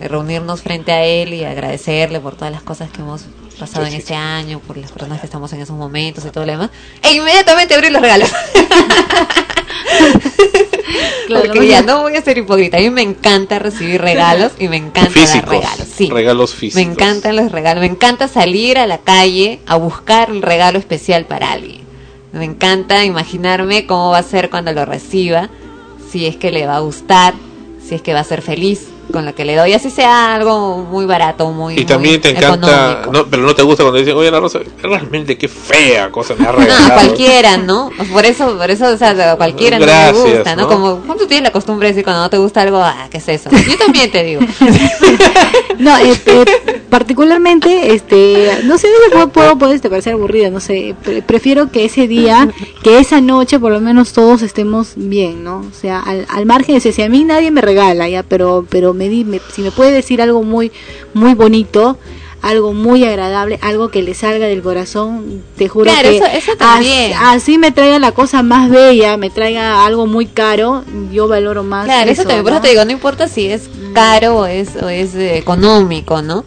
reunirnos 0.00 0.62
frente 0.62 0.92
a 0.92 1.04
él 1.04 1.34
y 1.34 1.44
agradecerle 1.44 2.20
por 2.20 2.34
todas 2.36 2.52
las 2.52 2.62
cosas 2.62 2.90
que 2.90 3.00
hemos 3.00 3.22
pasado 3.58 3.86
en 3.86 3.94
este 3.94 4.14
año, 4.14 4.60
por 4.60 4.76
las 4.76 4.92
personas 4.92 5.20
que 5.20 5.26
estamos 5.26 5.52
en 5.52 5.60
esos 5.60 5.76
momentos 5.76 6.24
y 6.24 6.30
todo 6.30 6.46
lo 6.46 6.52
demás. 6.52 6.70
E 7.02 7.12
inmediatamente 7.14 7.74
abrir 7.74 7.92
los 7.92 8.02
regalos. 8.02 8.30
Claro, 11.26 11.44
Porque 11.52 11.68
ya 11.68 11.82
no 11.82 12.00
voy 12.00 12.16
a 12.16 12.22
ser 12.22 12.38
hipócrita. 12.38 12.78
A 12.78 12.80
mí 12.80 12.88
me 12.88 13.02
encanta 13.02 13.58
recibir 13.58 14.00
regalos 14.00 14.52
y 14.58 14.68
me 14.68 14.78
encanta 14.78 15.10
Físicos. 15.10 15.50
dar 15.50 15.60
regalos. 15.60 15.88
Sí. 15.94 16.08
Regalos 16.10 16.54
Me 16.54 16.58
físicos. 16.60 16.92
encantan 16.92 17.36
los 17.36 17.52
regalos. 17.52 17.82
Me 17.82 17.86
encanta 17.86 18.28
salir 18.28 18.78
a 18.78 18.86
la 18.86 18.98
calle 18.98 19.60
a 19.66 19.76
buscar 19.76 20.30
un 20.32 20.40
regalo 20.40 20.78
especial 20.78 21.26
para 21.26 21.52
alguien. 21.52 21.82
Me 22.32 22.44
encanta 22.46 23.04
imaginarme 23.04 23.86
cómo 23.86 24.10
va 24.10 24.18
a 24.18 24.22
ser 24.22 24.48
cuando 24.48 24.72
lo 24.72 24.86
reciba, 24.86 25.50
si 26.10 26.24
es 26.26 26.36
que 26.36 26.50
le 26.50 26.66
va 26.66 26.76
a 26.76 26.80
gustar, 26.80 27.34
si 27.86 27.94
es 27.94 28.00
que 28.02 28.14
va 28.14 28.20
a 28.20 28.24
ser 28.24 28.40
feliz 28.40 28.86
con 29.12 29.24
lo 29.24 29.34
que 29.34 29.44
le 29.44 29.56
doy, 29.56 29.72
así 29.72 29.90
sea 29.90 30.34
algo 30.34 30.78
muy 30.78 31.06
barato, 31.06 31.50
muy 31.50 31.78
Y 31.78 31.84
también 31.84 32.14
muy 32.14 32.20
te 32.20 32.30
encanta, 32.30 33.00
económico. 33.00 33.12
no, 33.12 33.26
pero 33.30 33.42
no 33.42 33.54
te 33.54 33.62
gusta 33.62 33.82
cuando 33.82 33.98
dicen, 34.00 34.14
oye, 34.16 34.30
la 34.30 34.40
rosa, 34.40 34.60
realmente 34.82 35.36
qué 35.38 35.48
fea 35.48 36.10
cosa 36.10 36.34
me 36.38 36.46
ha 36.46 36.52
No, 36.52 36.58
regalado. 36.58 36.94
cualquiera, 36.94 37.56
¿no? 37.56 37.90
Por 38.12 38.24
eso, 38.26 38.56
por 38.58 38.70
eso, 38.70 38.86
o 38.88 38.96
sea, 38.96 39.32
a 39.32 39.36
cualquiera 39.36 39.78
no 39.78 39.86
le 39.86 40.12
gusta, 40.12 40.56
¿no? 40.56 40.62
¿no? 40.62 40.68
Como 40.68 41.16
tú 41.16 41.26
tienes 41.26 41.44
la 41.44 41.52
costumbre 41.52 41.88
de 41.88 41.92
decir 41.94 42.04
cuando 42.04 42.22
no 42.22 42.30
te 42.30 42.38
gusta 42.38 42.60
algo, 42.62 42.78
ah, 42.78 43.08
¿qué 43.10 43.18
es 43.18 43.28
eso? 43.28 43.50
Yo 43.50 43.76
también 43.78 44.10
te 44.10 44.22
digo. 44.24 44.40
No, 45.78 45.96
este, 45.96 46.44
particularmente, 46.90 47.94
este, 47.94 48.50
no 48.64 48.78
sé, 48.78 48.88
no 48.88 49.12
puedo, 49.12 49.28
puedo, 49.28 49.58
puede 49.58 49.74
este, 49.76 49.88
parecer 49.88 50.14
aburrida, 50.14 50.50
no 50.50 50.58
sé, 50.58 50.96
pre- 51.04 51.22
prefiero 51.22 51.70
que 51.70 51.84
ese 51.84 52.08
día, 52.08 52.48
que 52.82 52.98
esa 52.98 53.20
noche, 53.20 53.60
por 53.60 53.70
lo 53.70 53.80
menos 53.80 54.12
todos 54.12 54.42
estemos 54.42 54.94
bien, 54.96 55.44
¿no? 55.44 55.58
O 55.60 55.72
sea, 55.80 56.00
al, 56.00 56.26
al 56.28 56.46
margen 56.46 56.74
de 56.74 56.78
ese, 56.78 56.92
si 56.92 57.02
a 57.02 57.08
mí 57.08 57.22
nadie 57.22 57.52
me 57.52 57.60
regala, 57.60 58.08
ya, 58.08 58.24
pero, 58.24 58.66
pero 58.68 58.92
me, 58.98 59.08
di- 59.08 59.24
me- 59.24 59.40
si 59.54 59.62
me 59.62 59.70
puede 59.70 59.92
decir 59.92 60.20
algo 60.20 60.42
muy, 60.42 60.70
muy 61.14 61.32
bonito, 61.34 61.98
algo 62.40 62.72
muy 62.72 63.02
agradable, 63.04 63.58
algo 63.62 63.88
que 63.88 64.00
le 64.00 64.14
salga 64.14 64.46
del 64.46 64.62
corazón, 64.62 65.42
te 65.56 65.68
juro 65.68 65.90
Claro, 65.90 66.08
que 66.10 66.16
eso- 66.18 66.26
eso 66.26 66.52
as- 66.52 66.58
también. 66.58 67.12
así 67.20 67.58
me 67.58 67.72
traiga 67.72 67.98
la 67.98 68.12
cosa 68.12 68.44
más 68.44 68.70
bella, 68.70 69.16
me 69.16 69.28
traiga 69.28 69.84
algo 69.84 70.06
muy 70.06 70.26
caro, 70.26 70.84
yo 71.12 71.26
valoro 71.26 71.64
más 71.64 71.86
Claro, 71.86 72.08
eso, 72.08 72.22
también, 72.22 72.42
por 72.44 72.52
eso 72.52 72.58
¿no? 72.60 72.62
te 72.62 72.68
digo, 72.68 72.84
no 72.84 72.92
importa 72.92 73.26
si 73.26 73.46
es 73.48 73.68
caro 73.92 74.36
o 74.38 74.46
es, 74.46 74.68
o 74.80 74.88
es 74.88 75.16
eh, 75.16 75.36
económico, 75.36 76.22
¿no? 76.22 76.44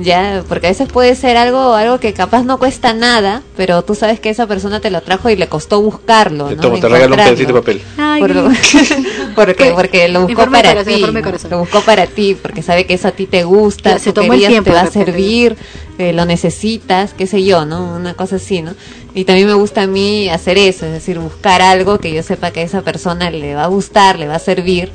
Ya, 0.00 0.44
porque 0.48 0.68
a 0.68 0.70
veces 0.70 0.86
puede 0.88 1.16
ser 1.16 1.36
algo, 1.36 1.74
algo 1.74 1.98
que 1.98 2.12
capaz 2.12 2.44
no 2.44 2.58
cuesta 2.58 2.94
nada, 2.94 3.42
pero 3.56 3.82
tú 3.82 3.96
sabes 3.96 4.20
que 4.20 4.30
esa 4.30 4.46
persona 4.46 4.78
te 4.78 4.90
lo 4.90 5.00
trajo 5.00 5.28
y 5.28 5.34
le 5.34 5.48
costó 5.48 5.80
buscarlo, 5.82 6.50
¿no? 6.52 6.56
Toma, 6.56 6.78
te 6.78 6.88
regalo 6.88 7.16
un 7.16 7.20
pedacito 7.20 7.52
de 7.52 7.60
papel. 7.60 7.82
Ay, 7.98 8.20
Por 8.20 8.30
lo- 8.32 8.48
porque, 9.34 9.72
porque 9.74 10.08
lo 10.08 10.26
buscó 10.26 10.50
para 10.50 10.70
corazón, 10.70 10.94
ti, 10.94 11.48
lo 11.50 11.58
buscó 11.58 11.80
para 11.82 12.06
ti, 12.06 12.36
porque 12.40 12.62
sabe 12.62 12.86
que 12.86 12.94
eso 12.94 13.08
a 13.08 13.12
ti 13.12 13.26
te 13.26 13.44
gusta, 13.44 13.96
Claro, 13.96 13.98
se 13.98 14.10
el 14.10 14.46
tiempo 14.46 14.70
te 14.70 14.72
va 14.72 14.82
a 14.82 14.90
servir, 14.90 15.56
eh, 15.98 16.12
lo 16.12 16.24
necesitas, 16.24 17.14
qué 17.14 17.26
sé 17.26 17.44
yo, 17.44 17.64
¿no? 17.64 17.96
Una 17.96 18.14
cosa 18.14 18.36
así, 18.36 18.62
¿no? 18.62 18.74
Y 19.14 19.24
también 19.24 19.46
me 19.46 19.52
gusta 19.54 19.82
a 19.82 19.86
mí 19.86 20.30
hacer 20.30 20.56
eso, 20.56 20.86
es 20.86 20.92
decir, 20.92 21.18
buscar 21.18 21.60
algo 21.60 21.98
que 21.98 22.12
yo 22.14 22.22
sepa 22.22 22.50
que 22.50 22.60
a 22.60 22.62
esa 22.62 22.80
persona 22.80 23.30
le 23.30 23.54
va 23.54 23.64
a 23.64 23.66
gustar, 23.66 24.18
le 24.18 24.26
va 24.26 24.36
a 24.36 24.38
servir. 24.38 24.90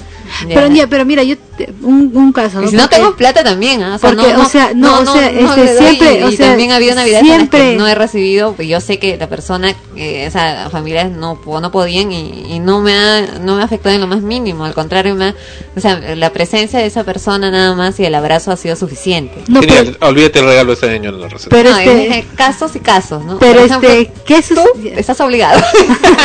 ya. 0.47 0.55
Pero, 0.55 0.68
ya, 0.74 0.88
pero 0.88 1.05
mira, 1.05 1.22
yo 1.22 1.36
te- 1.55 1.72
un, 1.84 2.11
un 2.15 2.34
caso, 2.34 2.61
Y 2.61 2.65
¿no? 2.65 2.72
si 2.72 2.76
no 2.78 2.89
tengo 2.89 3.15
plata 3.15 3.43
también, 3.43 3.84
¿ah? 3.84 3.95
O 3.95 3.99
sea, 3.99 4.09
Porque, 4.13 4.34
no, 4.34 4.41
o 4.41 4.45
sea, 4.49 4.72
no, 4.74 4.99
o 5.01 5.05
sea, 5.05 5.30
este, 5.30 5.78
siempre, 5.78 6.20
y, 6.20 6.24
o 6.24 6.30
y 6.30 6.36
sea, 6.38 6.47
también 6.49 6.72
ha 6.72 6.78
habido 6.78 6.95
navidades 6.95 7.22
en 7.24 7.28
las 7.30 7.38
siempre- 7.38 7.59
que 7.74 7.78
no 7.78 7.88
he 7.88 7.93
recibido, 7.93 8.53
pues 8.53 8.68
yo 8.68 8.82
sé 8.82 8.97
que 8.97 9.18
la 9.18 9.30
persona, 9.30 9.70
eh, 9.95 10.26
esa 10.26 10.70
familia 10.72 11.03
no, 11.05 11.39
no 11.45 11.72
podían 11.72 12.11
y, 12.11 12.55
y 12.55 12.59
no 12.59 12.82
me 12.82 12.93
ha, 12.95 13.22
no 13.43 13.55
me 13.57 13.61
afectado 13.63 13.93
en 13.93 14.01
lo 14.01 14.07
más 14.07 14.22
mínimo, 14.22 14.65
al 14.65 14.74
contrario, 14.74 15.13
me 15.13 15.26
ha- 15.26 15.36
o 15.76 15.80
sea, 15.80 15.99
la 16.15 16.32
presencia 16.32 16.80
de 16.80 16.88
esa 16.88 17.03
persona 17.03 17.51
nada 17.51 17.76
más 17.76 17.99
y 17.99 18.05
el 18.05 18.15
abrazo 18.15 18.51
ha 18.51 18.57
sido 18.57 18.76
suficiente. 18.76 19.43
Genial, 19.47 19.95
olvídate 20.01 20.39
el 20.39 20.45
regalo 20.45 20.70
de 20.70 20.74
este 20.74 20.89
año 20.89 21.09
en 21.11 21.22
la 21.22 21.28
receta. 21.30 21.55
Pero 21.55 21.70
no, 21.70 21.78
este- 21.78 22.07
es- 22.07 22.15
es 22.18 22.26
casos 22.36 22.76
y 22.76 22.80
casos, 22.80 23.24
¿no? 23.24 23.38
Pero 23.38 23.53
Por 23.59 23.65
ejemplo, 23.65 23.89
este, 23.89 24.07
¿qué 24.26 24.41
su- 24.41 24.55
estás 24.95 25.20
obligado. 25.22 25.62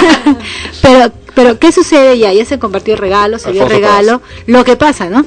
pero, 0.83 1.13
pero 1.35 1.59
¿qué 1.59 1.73
sucede 1.73 2.19
ya? 2.19 2.33
Ya 2.33 2.45
se 2.45 2.59
compartió 2.59 2.95
el 2.95 3.01
regalo, 3.01 3.39
se 3.39 3.53
dio 3.53 3.65
el 3.65 3.71
regalo. 3.71 4.23
Lo 4.47 4.65
que 4.65 4.77
pasa, 4.77 5.09
¿no? 5.09 5.25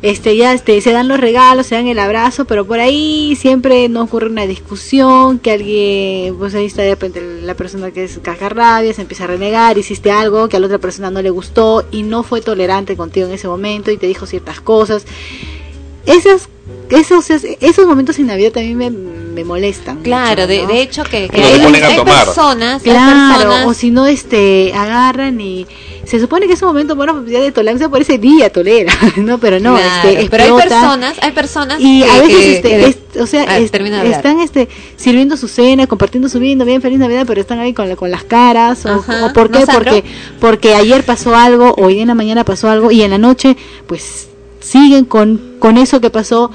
este 0.00 0.36
ya 0.36 0.52
este 0.52 0.80
se 0.80 0.92
dan 0.92 1.08
los 1.08 1.18
regalos, 1.18 1.66
se 1.66 1.74
dan 1.74 1.88
el 1.88 1.98
abrazo, 1.98 2.44
pero 2.44 2.64
por 2.64 2.78
ahí 2.78 3.34
siempre 3.36 3.88
no 3.88 4.02
ocurre 4.02 4.28
una 4.28 4.46
discusión, 4.46 5.38
que 5.40 5.50
alguien, 5.52 6.36
pues 6.36 6.54
ahí 6.54 6.66
está 6.66 6.82
de 6.82 6.90
repente 6.90 7.20
la 7.42 7.54
persona 7.54 7.90
que 7.90 8.04
es 8.04 8.20
cajarrabia, 8.22 8.92
se 8.94 9.02
empieza 9.02 9.24
a 9.24 9.28
renegar, 9.28 9.76
hiciste 9.76 10.10
algo 10.10 10.48
que 10.48 10.56
a 10.56 10.60
la 10.60 10.66
otra 10.66 10.78
persona 10.78 11.10
no 11.10 11.20
le 11.20 11.30
gustó 11.30 11.84
y 11.90 12.04
no 12.04 12.22
fue 12.22 12.40
tolerante 12.40 12.96
contigo 12.96 13.26
en 13.26 13.32
ese 13.32 13.48
momento 13.48 13.90
y 13.90 13.96
te 13.96 14.06
dijo 14.06 14.26
ciertas 14.26 14.60
cosas. 14.60 15.04
Esas 16.06 16.48
esos, 16.90 17.28
esos 17.30 17.86
momentos 17.86 18.18
en 18.18 18.28
Navidad 18.28 18.52
también 18.52 18.78
me, 18.78 18.90
me 19.38 19.44
molestan. 19.44 19.98
Claro, 20.02 20.42
mucho, 20.42 20.46
de, 20.48 20.62
¿no? 20.62 20.68
de 20.68 20.82
hecho 20.82 21.04
que, 21.04 21.28
hay, 21.32 21.52
se 21.52 21.58
ponen 21.64 21.84
a 21.84 21.86
hay 21.88 21.96
tomar. 21.96 22.24
personas, 22.24 22.82
hay 22.84 22.90
Claro, 22.90 23.38
personas- 23.38 23.66
o 23.66 23.74
si 23.74 23.90
no, 23.90 24.06
este, 24.06 24.72
agarran 24.74 25.40
y 25.40 25.66
se 26.04 26.18
supone 26.18 26.46
que 26.46 26.54
es 26.54 26.62
un 26.62 26.68
momento, 26.68 26.96
bueno, 26.96 27.20
pues, 27.20 27.30
ya 27.30 27.40
de 27.40 27.52
tolerancia 27.52 27.88
por 27.88 28.00
ese 28.00 28.18
día 28.18 28.50
tolera, 28.50 28.92
¿no? 29.16 29.38
Pero 29.38 29.60
no, 29.60 29.76
Claro, 29.76 30.08
este, 30.08 30.28
pero 30.30 30.44
hay 30.44 30.62
personas, 30.68 31.14
hay 31.20 31.32
personas 31.32 31.78
y 31.80 32.02
que, 32.02 32.08
a 32.10 32.20
veces, 32.20 32.36
que- 32.36 32.56
este, 32.56 32.68
que- 32.68 32.86
es- 32.86 33.20
o 33.20 33.26
sea, 33.26 33.58
es- 33.58 33.70
termina 33.70 33.96
de 33.96 34.02
hablar. 34.02 34.16
están, 34.16 34.40
este, 34.40 34.68
sirviendo 34.96 35.36
su 35.36 35.48
cena, 35.48 35.86
compartiendo 35.86 36.28
su 36.28 36.38
vino, 36.40 36.64
bien 36.64 36.82
feliz 36.82 36.98
Navidad, 36.98 37.24
pero 37.26 37.40
están 37.40 37.58
ahí 37.60 37.72
con, 37.74 37.88
la- 37.88 37.96
con 37.96 38.10
las 38.10 38.24
caras, 38.24 38.84
o, 38.86 38.90
Ajá, 38.94 39.26
o 39.26 39.32
¿por 39.32 39.50
¿no, 39.50 39.58
qué? 39.60 39.66
Porque, 39.72 40.04
porque 40.40 40.74
ayer 40.74 41.04
pasó 41.04 41.36
algo, 41.36 41.74
hoy 41.78 42.00
en 42.00 42.08
la 42.08 42.14
mañana 42.14 42.44
pasó 42.44 42.68
algo, 42.70 42.90
y 42.90 43.02
en 43.02 43.10
la 43.12 43.18
noche, 43.18 43.56
pues, 43.86 44.28
siguen 44.60 45.04
con, 45.04 45.56
con 45.58 45.76
eso 45.78 46.00
que 46.00 46.10
pasó, 46.10 46.50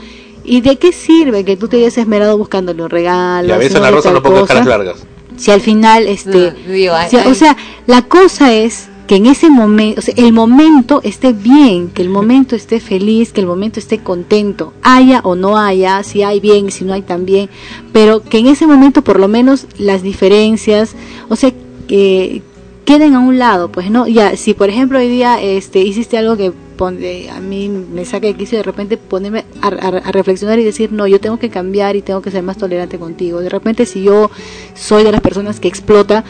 ¿Y 0.45 0.61
de 0.61 0.77
qué 0.77 0.91
sirve 0.91 1.45
que 1.45 1.55
tú 1.57 1.67
te 1.67 1.77
hayas 1.77 1.97
esmerado 1.97 2.37
buscándole 2.37 2.83
un 2.83 2.89
regalo? 2.89 3.47
Y 3.47 3.51
a 3.51 3.57
veces 3.57 3.79
la 3.79 3.91
rosa 3.91 4.11
no 4.11 4.21
ponga 4.21 4.41
cosa? 4.41 4.53
caras 4.53 4.67
largas. 4.67 5.03
si 5.37 5.51
al 5.51 5.61
final 5.61 6.07
este 6.07 6.51
No, 6.51 6.71
digo, 6.73 6.93
hay- 6.93 7.09
si- 7.09 7.17
hay- 7.17 7.31
o 7.31 7.33
sea 7.35 7.55
la 7.87 8.03
cosa 8.03 8.53
es 8.53 8.89
que 9.07 9.15
en 9.17 9.25
ese 9.25 9.49
momento 9.49 9.99
o 9.99 10.01
sea, 10.03 10.13
el 10.15 10.31
momento 10.31 11.01
esté 11.03 11.33
bien 11.33 11.89
que 11.89 12.01
el 12.01 12.09
momento 12.09 12.55
esté 12.55 12.79
feliz 12.79 13.33
que 13.33 13.41
el 13.41 13.47
momento 13.47 13.79
esté 13.79 13.97
contento 13.99 14.73
haya 14.81 15.19
o 15.23 15.35
no 15.35 15.57
haya 15.57 16.03
si 16.03 16.23
hay 16.23 16.39
bien 16.39 16.71
si 16.71 16.85
no 16.85 16.93
hay 16.93 17.01
también 17.01 17.49
pero 17.91 18.21
que 18.23 18.37
en 18.37 18.47
ese 18.47 18.65
momento 18.67 19.01
por 19.01 19.19
lo 19.19 19.27
menos 19.27 19.65
las 19.77 20.03
diferencias 20.03 20.93
o 21.29 21.35
sea 21.35 21.51
que 21.87 22.41
queden 22.86 23.13
a 23.15 23.19
un 23.19 23.39
lado 23.39 23.69
pues 23.71 23.89
no 23.89 24.07
ya 24.07 24.36
si 24.36 24.53
por 24.53 24.69
ejemplo 24.69 24.99
hoy 24.99 25.07
día 25.07 25.41
este 25.41 25.79
hiciste 25.79 26.17
algo 26.17 26.36
que 26.38 26.51
pone- 26.77 27.29
a 27.29 27.39
mí 27.39 27.69
me 27.69 28.03
saca 28.05 28.27
de 28.27 28.34
quicio 28.36 28.57
de 28.57 28.63
repente 28.63 28.97
ponerme 28.97 29.45
a, 29.61 29.67
a- 29.67 29.97
a 30.09 30.11
reflexionar 30.11 30.59
y 30.59 30.63
decir 30.63 30.91
no 30.91 31.07
yo 31.07 31.19
tengo 31.19 31.38
que 31.39 31.49
cambiar 31.49 31.95
y 31.95 32.01
tengo 32.01 32.21
que 32.21 32.31
ser 32.31 32.43
más 32.43 32.57
tolerante 32.57 32.99
contigo 32.99 33.39
de 33.39 33.49
repente 33.49 33.86
si 33.86 34.03
yo 34.03 34.29
soy 34.75 35.03
de 35.03 35.11
las 35.11 35.21
personas 35.21 35.59
que 35.59 35.67
explota 35.67 36.23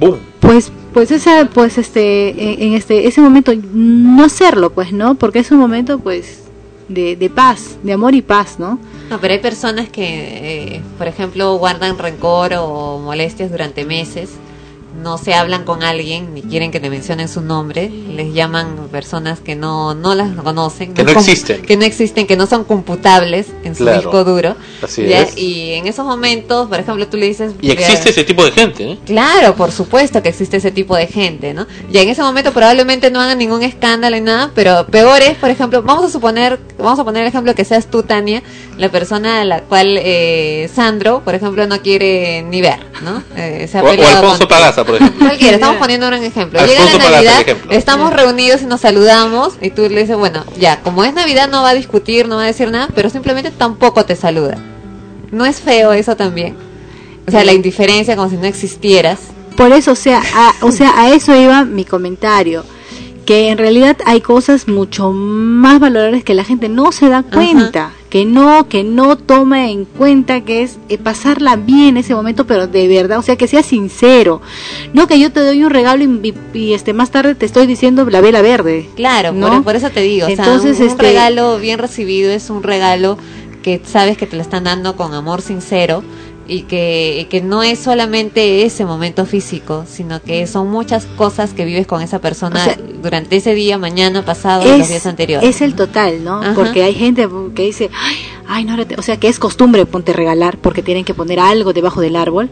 ¡Boom! 0.00 0.18
pues 0.40 0.72
pues 0.92 1.10
esa 1.12 1.48
pues 1.52 1.78
este 1.78 2.30
en, 2.30 2.62
en 2.70 2.74
este 2.74 3.06
ese 3.06 3.20
momento 3.20 3.52
no 3.72 4.24
hacerlo 4.24 4.70
pues 4.70 4.92
no 4.92 5.14
porque 5.14 5.38
es 5.40 5.50
un 5.52 5.58
momento 5.58 5.98
pues 6.00 6.40
de, 6.88 7.14
de 7.16 7.30
paz 7.30 7.76
de 7.82 7.92
amor 7.92 8.14
y 8.14 8.22
paz 8.22 8.58
no 8.58 8.78
No, 9.10 9.20
pero 9.20 9.32
hay 9.34 9.40
personas 9.40 9.88
que, 9.90 10.02
eh, 10.76 10.80
por 10.98 11.06
ejemplo, 11.06 11.56
guardan 11.58 11.98
rencor 11.98 12.52
o 12.58 12.98
molestias 13.04 13.50
durante 13.50 13.84
meses, 13.84 14.30
no 15.02 15.18
se 15.18 15.34
hablan 15.34 15.64
con 15.64 15.82
alguien 15.82 16.34
ni 16.34 16.42
quieren 16.42 16.70
que 16.70 16.80
le 16.80 16.88
mencionen 16.90 17.28
su 17.28 17.40
nombre, 17.40 17.88
les 17.90 18.32
llaman 18.32 18.88
personas 18.90 19.40
que 19.40 19.54
no, 19.56 19.94
no 19.94 20.14
las 20.14 20.30
conocen, 20.36 20.94
Que 20.94 21.04
no 21.04 21.10
existen. 21.12 21.62
que 21.62 21.76
no 21.76 21.84
existen, 21.84 22.26
que 22.26 22.36
no 22.36 22.46
son 22.46 22.64
computables 22.64 23.48
en 23.64 23.74
su 23.74 23.84
Claro. 23.84 24.00
disco 24.00 24.24
duro. 24.24 24.56
Así 24.82 25.06
¿ya? 25.06 25.22
es. 25.22 25.36
Y 25.36 25.72
en 25.74 25.86
esos 25.86 26.06
momentos, 26.06 26.68
por 26.68 26.78
ejemplo, 26.78 27.06
tú 27.08 27.16
le 27.16 27.26
dices... 27.26 27.52
Y 27.60 27.70
existe 27.70 28.10
ese 28.10 28.24
tipo 28.24 28.44
de 28.44 28.52
gente, 28.52 28.92
¿eh? 28.92 28.98
Claro, 29.04 29.54
por 29.56 29.72
supuesto 29.72 30.22
que 30.22 30.28
existe 30.30 30.56
ese 30.58 30.70
tipo 30.70 30.96
de 30.96 31.06
gente, 31.06 31.52
¿no? 31.54 31.66
Y 31.92 31.98
en 31.98 32.08
ese 32.08 32.22
momento 32.22 32.52
probablemente 32.52 33.10
no 33.10 33.20
hagan 33.20 33.38
ningún 33.38 33.62
escándalo 33.62 34.16
ni 34.16 34.22
nada, 34.22 34.50
pero 34.54 34.86
peor 34.86 35.20
es, 35.22 35.36
por 35.36 35.50
ejemplo, 35.50 35.82
vamos 35.82 36.04
a 36.04 36.10
suponer, 36.10 36.58
vamos 36.78 36.98
a 36.98 37.04
poner 37.04 37.22
el 37.22 37.28
ejemplo 37.28 37.54
que 37.54 37.64
seas 37.64 37.86
tú, 37.90 38.02
Tania, 38.02 38.42
la 38.78 38.88
persona 38.90 39.40
a 39.40 39.44
la 39.44 39.60
cual 39.62 39.98
eh, 40.00 40.70
Sandro, 40.74 41.20
por 41.24 41.34
ejemplo, 41.34 41.66
no 41.66 41.80
quiere 41.80 42.42
ni 42.42 42.60
ver, 42.60 42.80
¿no? 43.02 43.22
Eh, 43.36 43.68
se 43.70 43.78
ha 43.78 43.82
O, 43.82 43.88
Alfonso 43.88 44.38
con- 44.38 44.48
Pagaza, 44.48 44.83
por 44.84 44.96
ejemplo. 44.96 45.18
Cualquiera, 45.26 45.54
estamos 45.56 45.76
poniendo 45.76 46.08
un 46.08 46.14
ejemplo. 46.14 46.60
Llega 46.64 46.82
Alfonso 46.82 46.98
la 46.98 47.16
Navidad, 47.16 47.40
ejemplo. 47.40 47.72
estamos 47.72 48.12
reunidos 48.12 48.62
y 48.62 48.66
nos 48.66 48.80
saludamos 48.80 49.54
y 49.60 49.70
tú 49.70 49.88
le 49.88 50.00
dices, 50.00 50.16
bueno, 50.16 50.44
ya, 50.58 50.80
como 50.80 51.04
es 51.04 51.14
Navidad 51.14 51.48
no 51.48 51.62
va 51.62 51.70
a 51.70 51.74
discutir, 51.74 52.28
no 52.28 52.36
va 52.36 52.42
a 52.44 52.46
decir 52.46 52.70
nada, 52.70 52.88
pero 52.94 53.10
simplemente 53.10 53.50
tampoco 53.50 54.04
te 54.04 54.16
saluda. 54.16 54.58
¿No 55.30 55.44
es 55.46 55.60
feo 55.60 55.92
eso 55.92 56.16
también? 56.16 56.56
O 57.26 57.30
sea, 57.30 57.44
la 57.44 57.52
indiferencia 57.52 58.16
como 58.16 58.28
si 58.28 58.36
no 58.36 58.44
existieras. 58.44 59.20
por 59.56 59.72
eso 59.72 59.92
o 59.92 59.96
sea 59.96 60.20
a, 60.34 60.52
o 60.62 60.72
sea 60.72 60.92
a 61.00 61.14
eso 61.14 61.34
iba 61.34 61.64
mi 61.64 61.84
comentario 61.84 62.64
que 63.24 63.48
en 63.48 63.58
realidad 63.58 63.96
hay 64.04 64.20
cosas 64.20 64.68
mucho 64.68 65.12
más 65.12 65.80
valorables 65.80 66.24
que 66.24 66.34
la 66.34 66.44
gente 66.44 66.68
no 66.68 66.92
se 66.92 67.08
da 67.08 67.22
cuenta 67.22 67.92
que 68.14 68.24
no 68.24 68.68
que 68.68 68.84
no 68.84 69.16
toma 69.18 69.68
en 69.70 69.86
cuenta 69.86 70.42
que 70.42 70.62
es 70.62 70.78
eh, 70.88 70.98
pasarla 70.98 71.56
bien 71.56 71.88
en 71.88 71.96
ese 71.96 72.14
momento 72.14 72.46
pero 72.46 72.68
de 72.68 72.86
verdad 72.86 73.18
o 73.18 73.22
sea 73.22 73.34
que 73.34 73.48
sea 73.48 73.64
sincero 73.64 74.40
no 74.92 75.08
que 75.08 75.18
yo 75.18 75.32
te 75.32 75.40
doy 75.40 75.64
un 75.64 75.70
regalo 75.70 76.04
y, 76.04 76.20
y- 76.54 76.58
y, 76.58 76.74
este 76.74 76.92
más 76.92 77.10
tarde 77.10 77.34
te 77.34 77.44
estoy 77.44 77.66
diciendo 77.66 78.04
la 78.08 78.20
vela 78.20 78.40
verde 78.40 78.88
Claro, 78.94 79.32
¿no? 79.32 79.48
por, 79.48 79.64
por 79.64 79.74
eso 79.76 79.90
te 79.90 80.00
digo, 80.02 80.28
o 80.28 80.30
sea, 80.30 80.44
Entonces, 80.44 80.76
un, 80.78 80.84
un 80.84 80.90
este- 80.90 81.02
regalo 81.02 81.58
bien 81.58 81.80
recibido 81.80 82.30
es 82.30 82.50
un 82.50 82.62
regalo 82.62 83.18
que 83.64 83.80
sabes 83.84 84.16
que 84.16 84.26
te 84.28 84.36
lo 84.36 84.42
están 84.42 84.62
dando 84.62 84.94
con 84.94 85.12
amor 85.12 85.42
sincero 85.42 86.04
y 86.46 86.62
que, 86.62 87.18
y 87.20 87.24
que 87.26 87.40
no 87.40 87.62
es 87.62 87.78
solamente 87.78 88.64
ese 88.64 88.84
momento 88.84 89.26
físico, 89.26 89.84
sino 89.88 90.22
que 90.22 90.46
son 90.46 90.70
muchas 90.70 91.06
cosas 91.06 91.52
que 91.54 91.64
vives 91.64 91.86
con 91.86 92.02
esa 92.02 92.18
persona 92.20 92.60
O 92.60 92.64
sea, 92.64 92.78
durante 93.02 93.36
ese 93.36 93.54
día, 93.54 93.78
mañana, 93.78 94.24
pasado, 94.24 94.64
los 94.64 94.88
días 94.88 95.00
es, 95.00 95.06
anteriores. 95.06 95.48
es 95.48 95.62
el 95.62 95.74
total, 95.74 96.24
¿no? 96.24 96.42
Ajá. 96.42 96.54
Porque 96.54 96.82
hay 96.82 96.94
gente 96.94 97.28
que 97.54 97.62
dice, 97.62 97.90
ay, 97.94 98.16
ay, 98.46 98.64
no, 98.64 98.72
ahora 98.72 98.84
te-". 98.84 98.96
o 98.96 99.02
sea, 99.02 99.18
que 99.18 99.28
es 99.28 99.38
costumbre 99.38 99.86
ponte 99.86 100.12
regalar 100.12 100.58
porque 100.58 100.82
tienen 100.82 101.04
que 101.04 101.14
poner 101.14 101.40
algo 101.40 101.72
debajo 101.72 102.00
del 102.00 102.16
árbol. 102.16 102.50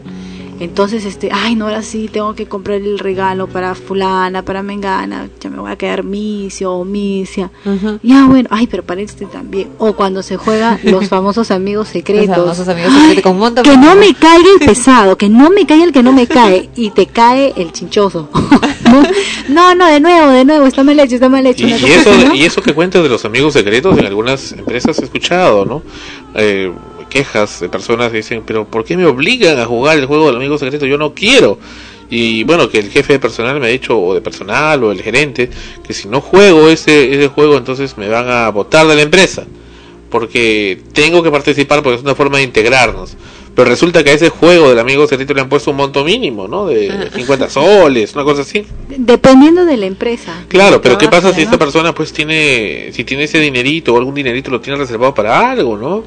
Entonces, 0.59 1.05
este, 1.05 1.29
ay, 1.31 1.55
no, 1.55 1.65
ahora 1.65 1.81
sí 1.81 2.09
tengo 2.11 2.35
que 2.35 2.45
comprar 2.45 2.81
el 2.81 2.99
regalo 2.99 3.47
para 3.47 3.75
fulana, 3.75 4.43
para 4.43 4.63
mengana, 4.63 5.29
ya 5.39 5.49
me 5.49 5.57
voy 5.57 5.71
a 5.71 5.75
quedar 5.75 6.03
misio 6.03 6.73
o 6.73 6.85
misia. 6.85 7.51
Ya, 8.01 8.25
bueno, 8.25 8.49
ay, 8.51 8.67
pero 8.67 8.83
para 8.83 9.01
este 9.01 9.25
también. 9.25 9.69
O 9.77 9.93
cuando 9.93 10.23
se 10.23 10.37
juega 10.37 10.79
los 10.83 11.07
famosos 11.09 11.51
amigos 11.51 11.89
secretos. 11.89 12.29
Los 12.29 12.37
famosos 12.37 12.67
amigos 12.67 12.93
secretos 12.93 13.23
con 13.23 13.33
un 13.33 13.39
montón 13.39 13.63
que 13.63 13.77
no 13.77 13.95
me 13.95 14.13
caiga 14.13 14.49
el 14.59 14.65
pesado, 14.65 15.17
que 15.17 15.29
no 15.29 15.49
me 15.49 15.65
caiga 15.65 15.85
el 15.85 15.91
que 15.91 16.03
no 16.03 16.13
me 16.13 16.27
cae 16.27 16.69
y 16.75 16.91
te 16.91 17.07
cae 17.07 17.53
el 17.55 17.71
chinchoso. 17.71 18.29
no, 19.49 19.75
no, 19.75 19.87
de 19.87 19.99
nuevo, 19.99 20.31
de 20.31 20.45
nuevo, 20.45 20.65
está 20.65 20.83
mal 20.83 20.99
hecho, 20.99 21.15
está 21.15 21.29
mal 21.29 21.45
hecho. 21.45 21.67
Y, 21.67 21.73
eso, 21.73 22.09
así, 22.09 22.25
¿no? 22.25 22.35
y 22.35 22.43
eso 22.43 22.61
que 22.61 22.73
cuentas 22.73 23.03
de 23.03 23.09
los 23.09 23.25
amigos 23.25 23.53
secretos 23.53 23.97
en 23.97 24.05
algunas 24.05 24.51
empresas 24.51 24.99
he 24.99 25.03
escuchado, 25.03 25.65
¿no? 25.65 25.83
Eh, 26.35 26.71
quejas 27.13 27.59
de 27.59 27.69
personas 27.69 28.09
que 28.09 28.17
dicen, 28.17 28.41
pero 28.45 28.65
¿por 28.65 28.83
qué 28.83 28.97
me 28.97 29.05
obligan 29.05 29.59
a 29.59 29.65
jugar 29.65 29.97
el 29.99 30.07
juego 30.07 30.27
del 30.27 30.37
amigo 30.37 30.57
secreto? 30.57 30.87
Yo 30.87 30.97
no 30.97 31.13
quiero. 31.13 31.59
Y 32.09 32.43
bueno, 32.43 32.69
que 32.69 32.79
el 32.79 32.89
jefe 32.89 33.13
de 33.13 33.19
personal 33.19 33.59
me 33.59 33.67
ha 33.67 33.69
dicho, 33.69 33.99
o 33.99 34.15
de 34.15 34.21
personal, 34.21 34.83
o 34.83 34.91
el 34.91 35.01
gerente, 35.01 35.49
que 35.85 35.93
si 35.93 36.07
no 36.07 36.21
juego 36.21 36.69
ese, 36.69 37.13
ese 37.13 37.27
juego, 37.27 37.55
entonces 37.55 37.97
me 37.97 38.09
van 38.09 38.29
a 38.29 38.49
votar 38.49 38.87
de 38.87 38.95
la 38.95 39.03
empresa. 39.03 39.45
Porque 40.09 40.81
tengo 40.91 41.21
que 41.23 41.31
participar, 41.31 41.81
porque 41.83 41.97
es 41.97 42.03
una 42.03 42.15
forma 42.15 42.37
de 42.37 42.43
integrarnos. 42.43 43.15
Pero 43.55 43.69
resulta 43.69 44.03
que 44.03 44.09
a 44.09 44.13
ese 44.13 44.29
juego 44.29 44.69
del 44.69 44.79
amigo 44.79 45.05
secreto 45.07 45.35
le 45.35 45.41
han 45.41 45.49
puesto 45.49 45.69
un 45.69 45.77
monto 45.77 46.03
mínimo, 46.03 46.47
¿no? 46.47 46.65
De 46.65 47.09
50 47.15 47.49
soles, 47.49 48.13
una 48.15 48.23
cosa 48.23 48.41
así. 48.41 48.65
Dependiendo 48.89 49.65
de 49.65 49.77
la 49.77 49.85
empresa. 49.85 50.43
Claro, 50.47 50.81
pero 50.81 50.97
¿qué 50.97 51.07
pasa 51.07 51.31
si 51.33 51.41
esta 51.41 51.59
persona 51.59 51.93
pues 51.93 52.11
tiene, 52.11 52.89
si 52.91 53.03
tiene 53.03 53.25
ese 53.25 53.39
dinerito 53.39 53.93
o 53.93 53.97
algún 53.97 54.15
dinerito 54.15 54.49
lo 54.49 54.59
tiene 54.59 54.79
reservado 54.79 55.13
para 55.13 55.51
algo, 55.51 55.77
¿no? 55.77 56.03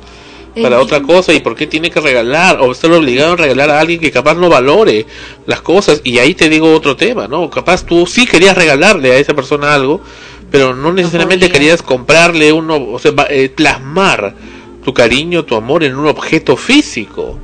Para 0.62 0.76
Eh, 0.76 0.80
otra 0.80 1.02
cosa 1.02 1.32
y 1.34 1.40
por 1.40 1.54
qué 1.54 1.66
tiene 1.66 1.90
que 1.90 2.00
regalar 2.00 2.60
o 2.60 2.72
estar 2.72 2.90
obligado 2.92 3.34
a 3.34 3.36
regalar 3.36 3.70
a 3.70 3.80
alguien 3.80 4.00
que 4.00 4.10
capaz 4.10 4.34
no 4.34 4.48
valore 4.48 5.06
las 5.46 5.60
cosas 5.60 6.00
y 6.02 6.18
ahí 6.18 6.34
te 6.34 6.48
digo 6.48 6.72
otro 6.72 6.96
tema, 6.96 7.28
¿no? 7.28 7.50
Capaz 7.50 7.84
tú 7.84 8.06
sí 8.06 8.26
querías 8.26 8.56
regalarle 8.56 9.12
a 9.12 9.18
esa 9.18 9.34
persona 9.34 9.74
algo, 9.74 10.00
pero 10.50 10.74
no 10.74 10.92
necesariamente 10.92 11.50
querías 11.50 11.82
comprarle 11.82 12.52
uno, 12.52 12.76
o 12.90 12.98
sea, 12.98 13.10
va- 13.12 13.26
eh, 13.28 13.48
plasmar 13.50 14.34
tu 14.84 14.94
cariño, 14.94 15.44
tu 15.44 15.56
amor 15.56 15.84
en 15.84 15.96
un 15.96 16.06
objeto 16.06 16.56
físico. 16.56 17.38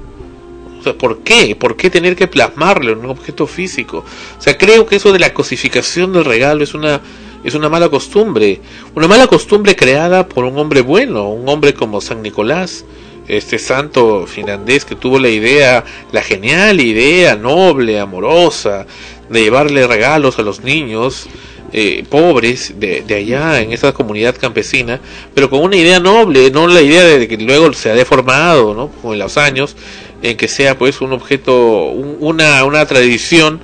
O 0.81 0.83
sea, 0.83 0.95
¿por 0.95 1.19
qué? 1.19 1.55
¿Por 1.55 1.77
qué 1.77 1.91
tener 1.91 2.17
que 2.17 2.27
plasmarlo 2.29 2.93
en 2.93 2.99
un 3.01 3.11
objeto 3.11 3.47
físico? 3.47 4.05
O 4.39 4.43
sea, 4.43 4.57
creo 4.57 4.87
que 4.87 4.97
eso 4.97 5.13
de 5.13 5.19
la 5.19 5.35
cosificación 5.35 6.13
del 6.13 6.25
regalo 6.25 6.65
es 6.65 6.75
una 6.75 7.01
es 7.45 7.55
una 7.55 7.68
mala 7.68 7.88
costumbre, 7.88 8.61
una 8.95 9.09
mala 9.09 9.26
costumbre 9.26 9.74
creada 9.76 10.28
por 10.28 10.45
un 10.45 10.59
hombre 10.59 10.80
bueno, 10.80 11.28
un 11.30 11.49
hombre 11.49 11.74
como 11.74 12.01
San 12.01 12.22
Nicolás, 12.22 12.84
este 13.28 13.59
santo 13.59 14.26
finlandés 14.26 14.84
que 14.84 14.95
tuvo 14.97 15.18
la 15.18 15.28
idea, 15.28 15.84
la 16.12 16.22
genial 16.22 16.80
idea, 16.80 17.36
noble, 17.36 17.99
amorosa, 18.01 18.86
de 19.28 19.43
llevarle 19.43 19.86
regalos 19.86 20.38
a 20.38 20.43
los 20.43 20.62
niños 20.64 21.26
eh, 21.72 22.05
pobres 22.11 22.74
de, 22.78 23.03
de 23.03 23.14
allá 23.14 23.61
en 23.61 23.72
esa 23.72 23.93
comunidad 23.95 24.36
campesina, 24.38 25.01
pero 25.34 25.49
con 25.49 25.61
una 25.61 25.76
idea 25.76 26.01
noble, 26.01 26.51
no 26.51 26.66
la 26.66 26.82
idea 26.82 27.03
de 27.05 27.26
que 27.28 27.38
luego 27.38 27.72
se 27.72 27.90
ha 27.90 27.95
deformado, 27.95 28.74
¿no? 28.74 28.88
Con 29.01 29.18
los 29.18 29.38
años, 29.38 29.74
en 30.20 30.36
que 30.36 30.49
sea 30.49 30.76
pues 30.76 31.01
un 31.01 31.12
objeto, 31.14 31.86
un- 31.86 32.16
una, 32.20 32.62
una 32.64 32.84
tradición 32.86 33.61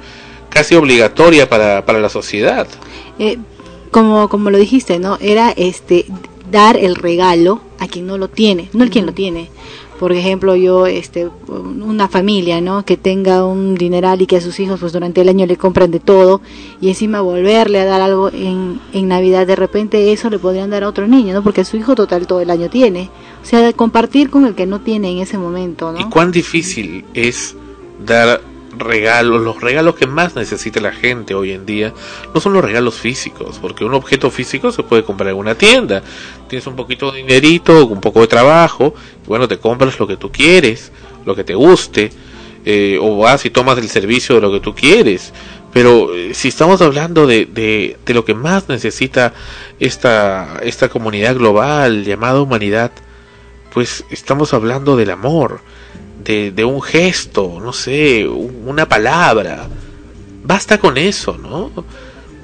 casi 0.49 0.75
obligatoria 0.75 1.49
para, 1.51 1.83
la 2.01 2.09
sociedad. 2.09 2.67
Eh, 3.19 3.37
como 3.91 4.29
como 4.29 4.51
lo 4.51 4.59
dijiste 4.59 4.99
no 4.99 5.19
era 5.21 5.51
este 5.51 6.07
dar 6.51 6.77
el 6.77 6.97
regalo 6.97 7.61
a 7.79 7.87
quien 7.87 8.07
no 8.07 8.19
lo 8.19 8.29
tiene, 8.29 8.69
no 8.73 8.85
el 8.85 8.91
quien 8.91 9.07
lo 9.07 9.13
tiene. 9.13 9.51
Por 9.99 10.13
ejemplo, 10.13 10.55
yo, 10.55 10.87
este, 10.87 11.29
una 11.49 12.07
familia, 12.07 12.61
¿no? 12.61 12.85
Que 12.85 12.97
tenga 12.97 13.45
un 13.45 13.75
dineral 13.75 14.23
y 14.23 14.27
que 14.27 14.37
a 14.37 14.41
sus 14.41 14.61
hijos, 14.61 14.79
pues 14.79 14.93
durante 14.93 15.21
el 15.21 15.29
año 15.29 15.45
le 15.45 15.57
compran 15.57 15.91
de 15.91 15.99
todo 15.99 16.41
y 16.81 16.89
encima 16.89 17.21
volverle 17.21 17.81
a 17.81 17.85
dar 17.85 18.01
algo 18.01 18.29
en, 18.29 18.81
en 18.93 19.09
Navidad, 19.09 19.45
de 19.45 19.57
repente 19.57 20.13
eso 20.13 20.31
le 20.31 20.39
podrían 20.39 20.71
dar 20.71 20.85
a 20.85 20.89
otro 20.89 21.09
niño, 21.09 21.35
¿no? 21.35 21.43
Porque 21.43 21.65
su 21.65 21.77
hijo 21.77 21.97
total 21.97 22.29
todo 22.29 22.41
el 22.41 22.51
año 22.51 22.71
tiene. 22.71 23.11
O 23.43 23.45
sea, 23.45 23.61
de 23.61 23.75
compartir 23.75 24.31
con 24.31 24.47
el 24.47 24.55
que 24.55 24.67
no 24.67 24.81
tiene 24.81 25.11
en 25.11 25.19
ese 25.19 25.37
momento, 25.37 25.91
¿no? 25.91 25.99
¿Y 25.99 26.05
cuán 26.05 26.31
difícil 26.31 27.05
es 27.15 27.57
dar 28.07 28.41
regalos? 28.79 29.43
Los 29.43 29.61
regalos 29.61 29.95
que 29.95 30.07
más 30.07 30.37
necesita 30.37 30.81
la 30.81 30.93
gente 30.93 31.35
hoy 31.35 31.53
en 31.53 31.67
día 31.67 31.93
no 32.35 32.41
son 32.41 32.53
los 32.53 32.65
regalos 32.65 32.97
físicos, 32.97 33.59
porque 33.61 33.85
un 33.85 33.95
objeto 33.95 34.31
físico 34.31 34.73
se 34.73 34.83
puede 34.83 35.05
comprar 35.05 35.31
en 35.31 35.37
una 35.37 35.55
tienda. 35.55 36.03
Tienes 36.49 36.67
un 36.67 36.77
poquito 36.77 37.11
de 37.11 37.19
dinerito, 37.19 37.87
un 37.87 38.01
poco 38.01 38.21
de 38.21 38.27
trabajo, 38.27 38.95
bueno, 39.27 39.49
te 39.49 39.59
compras 39.59 39.99
lo 39.99 40.07
que 40.07 40.17
tú 40.17 40.31
quieres, 40.31 40.93
lo 41.25 41.35
que 41.35 41.45
te 41.45 41.55
guste, 41.55 42.11
eh, 42.65 42.99
o 43.01 43.19
vas 43.19 43.45
y 43.45 43.51
tomas 43.51 43.79
el 43.79 43.89
servicio 43.89 44.35
de 44.35 44.41
lo 44.41 44.53
que 44.53 44.61
tú 44.61 44.75
quieres. 44.75 45.33
Pero 45.73 46.15
eh, 46.15 46.35
si 46.35 46.49
estamos 46.49 46.81
hablando 46.81 47.27
de, 47.27 47.47
de, 47.47 47.99
de 48.05 48.15
lo 48.15 48.25
que 48.25 48.35
más 48.35 48.69
necesita 48.69 49.35
esta, 49.79 50.61
esta 50.63 50.89
comunidad 50.89 51.37
global 51.37 52.05
llamada 52.05 52.41
humanidad, 52.41 52.91
pues 53.73 54.05
estamos 54.11 54.55
hablando 54.55 54.97
del 54.97 55.11
amor, 55.11 55.61
de, 56.29 56.53
de 56.53 56.65
un 56.65 56.81
gesto, 56.83 57.59
no 57.61 57.73
sé, 57.73 58.29
un- 58.29 58.63
una 58.67 58.87
palabra. 58.89 59.67
Basta 60.45 60.79
con 60.79 60.97
eso, 60.99 61.37
¿no? 61.39 61.71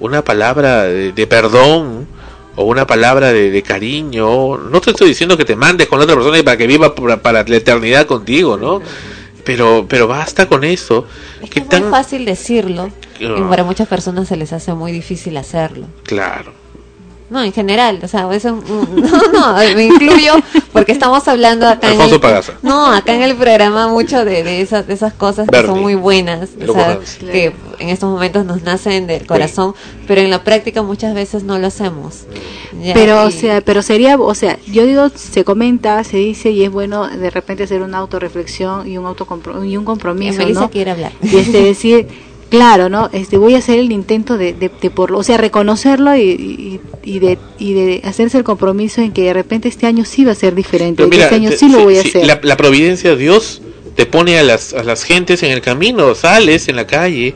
Una 0.01 0.23
palabra 0.23 0.85
de, 0.85 1.13
de 1.13 1.27
perdón 1.27 2.07
o 2.57 2.65
una 2.65 2.87
palabra 2.87 3.33
de, 3.33 3.51
de 3.51 3.63
cariño. 3.63 4.57
No 4.59 4.81
te 4.81 4.91
estoy 4.91 5.09
diciendo 5.09 5.37
que 5.37 5.45
te 5.45 5.55
mandes 5.57 5.87
con 5.89 5.99
la 5.99 6.05
otra 6.05 6.17
persona 6.17 6.39
y 6.39 6.43
para 6.43 6.57
que 6.57 6.67
viva 6.67 6.95
para, 6.95 7.21
para 7.23 7.45
la 7.45 7.57
eternidad 7.57 8.07
contigo, 8.07 8.57
¿no? 8.57 8.81
Pero, 9.45 9.85
pero 9.89 10.07
basta 10.09 10.47
con 10.47 10.65
eso. 10.65 11.07
¿Qué 11.51 11.61
Es 11.61 11.69
tan 11.69 11.83
muy 11.83 11.91
fácil 11.91 12.25
decirlo 12.25 12.91
y 13.21 13.27
Ah. 13.27 13.47
para 13.49 13.63
muchas 13.65 13.87
personas 13.87 14.27
se 14.29 14.37
les 14.37 14.53
hace 14.53 14.73
muy 14.75 14.91
difícil 14.93 15.37
hacerlo. 15.37 15.87
claro? 16.05 16.53
No, 17.31 17.43
en 17.43 17.53
general, 17.53 18.01
o 18.03 18.09
sea, 18.09 18.33
eso, 18.35 18.53
no, 18.69 19.33
no, 19.33 19.55
me 19.75 19.85
incluyo 19.87 20.35
porque 20.73 20.93
estamos 20.93 21.27
hablando 21.27 21.67
acá 21.67 21.93
en 21.93 22.01
el, 22.01 22.21
Pagaza. 22.21 22.53
no, 22.63 22.87
acá 22.87 23.15
en 23.15 23.23
el 23.23 23.35
programa 23.35 23.89
mucho 23.89 24.27
de, 24.27 24.43
de 24.43 24.61
esas, 24.61 24.87
de 24.87 24.93
esas 24.93 25.15
cosas 25.15 25.49
que 25.49 25.63
son 25.63 25.81
muy 25.81 25.95
buenas, 25.95 26.51
o 26.69 26.73
sea, 26.73 26.99
que 27.21 27.55
en 27.79 27.89
estos 27.89 28.11
momentos 28.11 28.45
nos 28.45 28.63
nacen 28.63 29.07
del 29.07 29.27
corazón, 29.27 29.75
pero 30.07 30.21
en 30.21 30.31
la 30.31 30.45
práctica 30.45 30.83
muchas 30.83 31.15
veces 31.15 31.45
no 31.45 31.59
lo 31.59 31.67
hacemos. 31.67 32.25
Ya, 32.83 32.93
pero 32.93 33.25
o 33.25 33.31
sea 33.31 33.61
pero 33.61 33.83
sería 33.83 34.17
o 34.17 34.35
sea 34.35 34.59
yo 34.67 34.85
digo 34.85 35.09
se 35.15 35.45
comenta 35.45 36.03
se 36.03 36.17
dice 36.17 36.51
y 36.51 36.65
es 36.65 36.71
bueno 36.71 37.07
de 37.07 37.31
repente 37.31 37.63
hacer 37.63 37.83
una 37.83 37.99
autorreflexión 37.99 38.89
y 38.89 38.99
un 38.99 39.07
autocompro 39.07 39.65
y 39.65 39.77
un 39.77 39.85
compromiso 39.85 40.39
Melissa 40.39 40.63
¿no? 40.63 40.71
quiere 40.71 40.91
hablar. 40.91 41.13
y 41.23 41.37
este 41.37 41.63
decir 41.63 42.09
claro 42.57 42.89
no 42.89 43.11
este 43.13 43.37
voy 43.39 43.55
a 43.55 43.59
hacer 43.59 43.79
el 43.79 43.91
intento 43.93 44.39
de, 44.39 44.53
de, 44.53 44.71
de 44.81 44.91
por 44.91 45.13
o 45.13 45.23
sea 45.23 45.37
reconocerlo 45.37 46.15
y, 46.17 46.21
y, 46.23 46.81
y 47.03 47.19
de 47.19 47.39
y 47.59 47.73
de 47.75 48.01
hacerse 48.05 48.39
el 48.39 48.45
compromiso 48.45 49.01
en 49.01 49.13
que 49.13 49.23
de 49.23 49.33
repente 49.33 49.69
este 49.69 49.87
año 49.87 50.05
sí 50.05 50.25
va 50.25 50.33
a 50.33 50.35
ser 50.35 50.55
diferente 50.55 51.07
mira, 51.07 51.25
este 51.25 51.35
año 51.37 51.51
sí 51.53 51.69
lo 51.69 51.83
voy 51.83 51.97
a 51.97 52.01
hacer. 52.01 52.27
La, 52.27 52.39
la 52.43 52.57
providencia 52.57 53.11
de 53.11 53.17
Dios 53.17 53.61
te 53.97 54.07
pone 54.07 54.39
a 54.39 54.43
las, 54.43 54.73
a 54.75 54.83
las 54.83 55.05
gentes 55.05 55.43
en 55.43 55.51
el 55.53 55.61
camino, 55.61 56.15
sales 56.15 56.69
en 56.69 56.77
la 56.77 56.87
calle, 56.87 57.35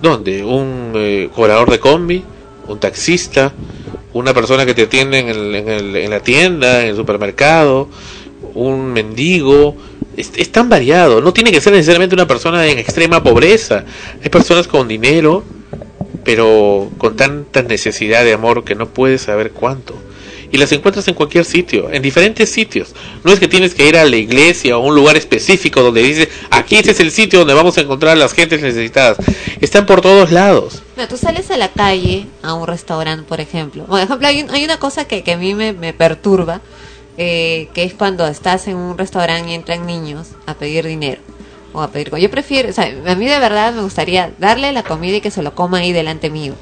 donde 0.00 0.44
un 0.44 0.92
eh, 0.96 1.28
cobrador 1.34 1.70
de 1.70 1.78
combi, 1.78 2.22
un 2.68 2.78
taxista, 2.80 3.52
una 4.12 4.34
persona 4.34 4.66
que 4.66 4.74
te 4.74 4.82
atiende 4.82 5.18
en, 5.20 5.28
el- 5.28 5.54
en, 5.54 5.68
el- 5.68 5.96
en 5.96 6.10
la 6.10 6.20
tienda, 6.20 6.82
en 6.82 6.88
el 6.90 6.96
supermercado, 6.96 7.88
un 8.54 8.92
mendigo, 8.92 9.76
es, 10.16 10.32
es 10.36 10.52
tan 10.52 10.68
variado, 10.68 11.20
no 11.20 11.32
tiene 11.32 11.52
que 11.52 11.60
ser 11.60 11.72
necesariamente 11.72 12.14
una 12.14 12.26
persona 12.26 12.66
en 12.66 12.78
extrema 12.78 13.22
pobreza, 13.22 13.84
hay 14.22 14.28
personas 14.28 14.68
con 14.68 14.88
dinero, 14.88 15.44
pero 16.24 16.90
con 16.98 17.16
tanta 17.16 17.62
necesidad 17.62 18.24
de 18.24 18.32
amor 18.32 18.64
que 18.64 18.74
no 18.74 18.88
puedes 18.88 19.22
saber 19.22 19.52
cuánto. 19.52 19.94
Y 20.50 20.58
las 20.58 20.70
encuentras 20.70 21.08
en 21.08 21.14
cualquier 21.14 21.46
sitio, 21.46 21.90
en 21.90 22.02
diferentes 22.02 22.50
sitios. 22.50 22.94
No 23.24 23.32
es 23.32 23.40
que 23.40 23.48
tienes 23.48 23.74
que 23.74 23.88
ir 23.88 23.96
a 23.96 24.04
la 24.04 24.16
iglesia 24.16 24.76
o 24.76 24.82
a 24.82 24.86
un 24.86 24.94
lugar 24.94 25.16
específico 25.16 25.80
donde 25.80 26.02
dice, 26.02 26.28
aquí 26.50 26.76
este 26.76 26.90
es 26.90 27.00
el 27.00 27.10
sitio 27.10 27.38
donde 27.38 27.54
vamos 27.54 27.78
a 27.78 27.80
encontrar 27.80 28.12
a 28.12 28.16
las 28.16 28.34
gentes 28.34 28.60
necesitadas. 28.60 29.16
Están 29.62 29.86
por 29.86 30.02
todos 30.02 30.30
lados. 30.30 30.82
Mira, 30.94 31.08
tú 31.08 31.16
sales 31.16 31.50
a 31.50 31.56
la 31.56 31.68
calle, 31.68 32.26
a 32.42 32.52
un 32.52 32.66
restaurante, 32.66 33.24
por 33.26 33.40
ejemplo. 33.40 33.86
Por 33.86 33.98
ejemplo, 33.98 34.28
hay, 34.28 34.44
hay 34.50 34.62
una 34.62 34.78
cosa 34.78 35.06
que, 35.06 35.22
que 35.22 35.32
a 35.32 35.38
mí 35.38 35.54
me, 35.54 35.72
me 35.72 35.94
perturba, 35.94 36.60
eh, 37.18 37.68
que 37.74 37.84
es 37.84 37.94
cuando 37.94 38.26
estás 38.26 38.68
en 38.68 38.76
un 38.76 38.96
restaurante 38.96 39.50
y 39.50 39.54
entran 39.54 39.86
niños 39.86 40.28
a 40.46 40.54
pedir 40.54 40.86
dinero. 40.86 41.20
O 41.74 41.82
a 41.82 41.88
pedir... 41.88 42.14
Yo 42.16 42.30
prefiero, 42.30 42.70
o 42.70 42.72
sea, 42.72 42.86
a 43.06 43.14
mí 43.14 43.26
de 43.26 43.38
verdad 43.38 43.72
me 43.74 43.82
gustaría 43.82 44.32
darle 44.38 44.72
la 44.72 44.82
comida 44.82 45.16
y 45.16 45.20
que 45.20 45.30
se 45.30 45.42
lo 45.42 45.54
coma 45.54 45.78
ahí 45.78 45.92
delante 45.92 46.30
mío. 46.30 46.54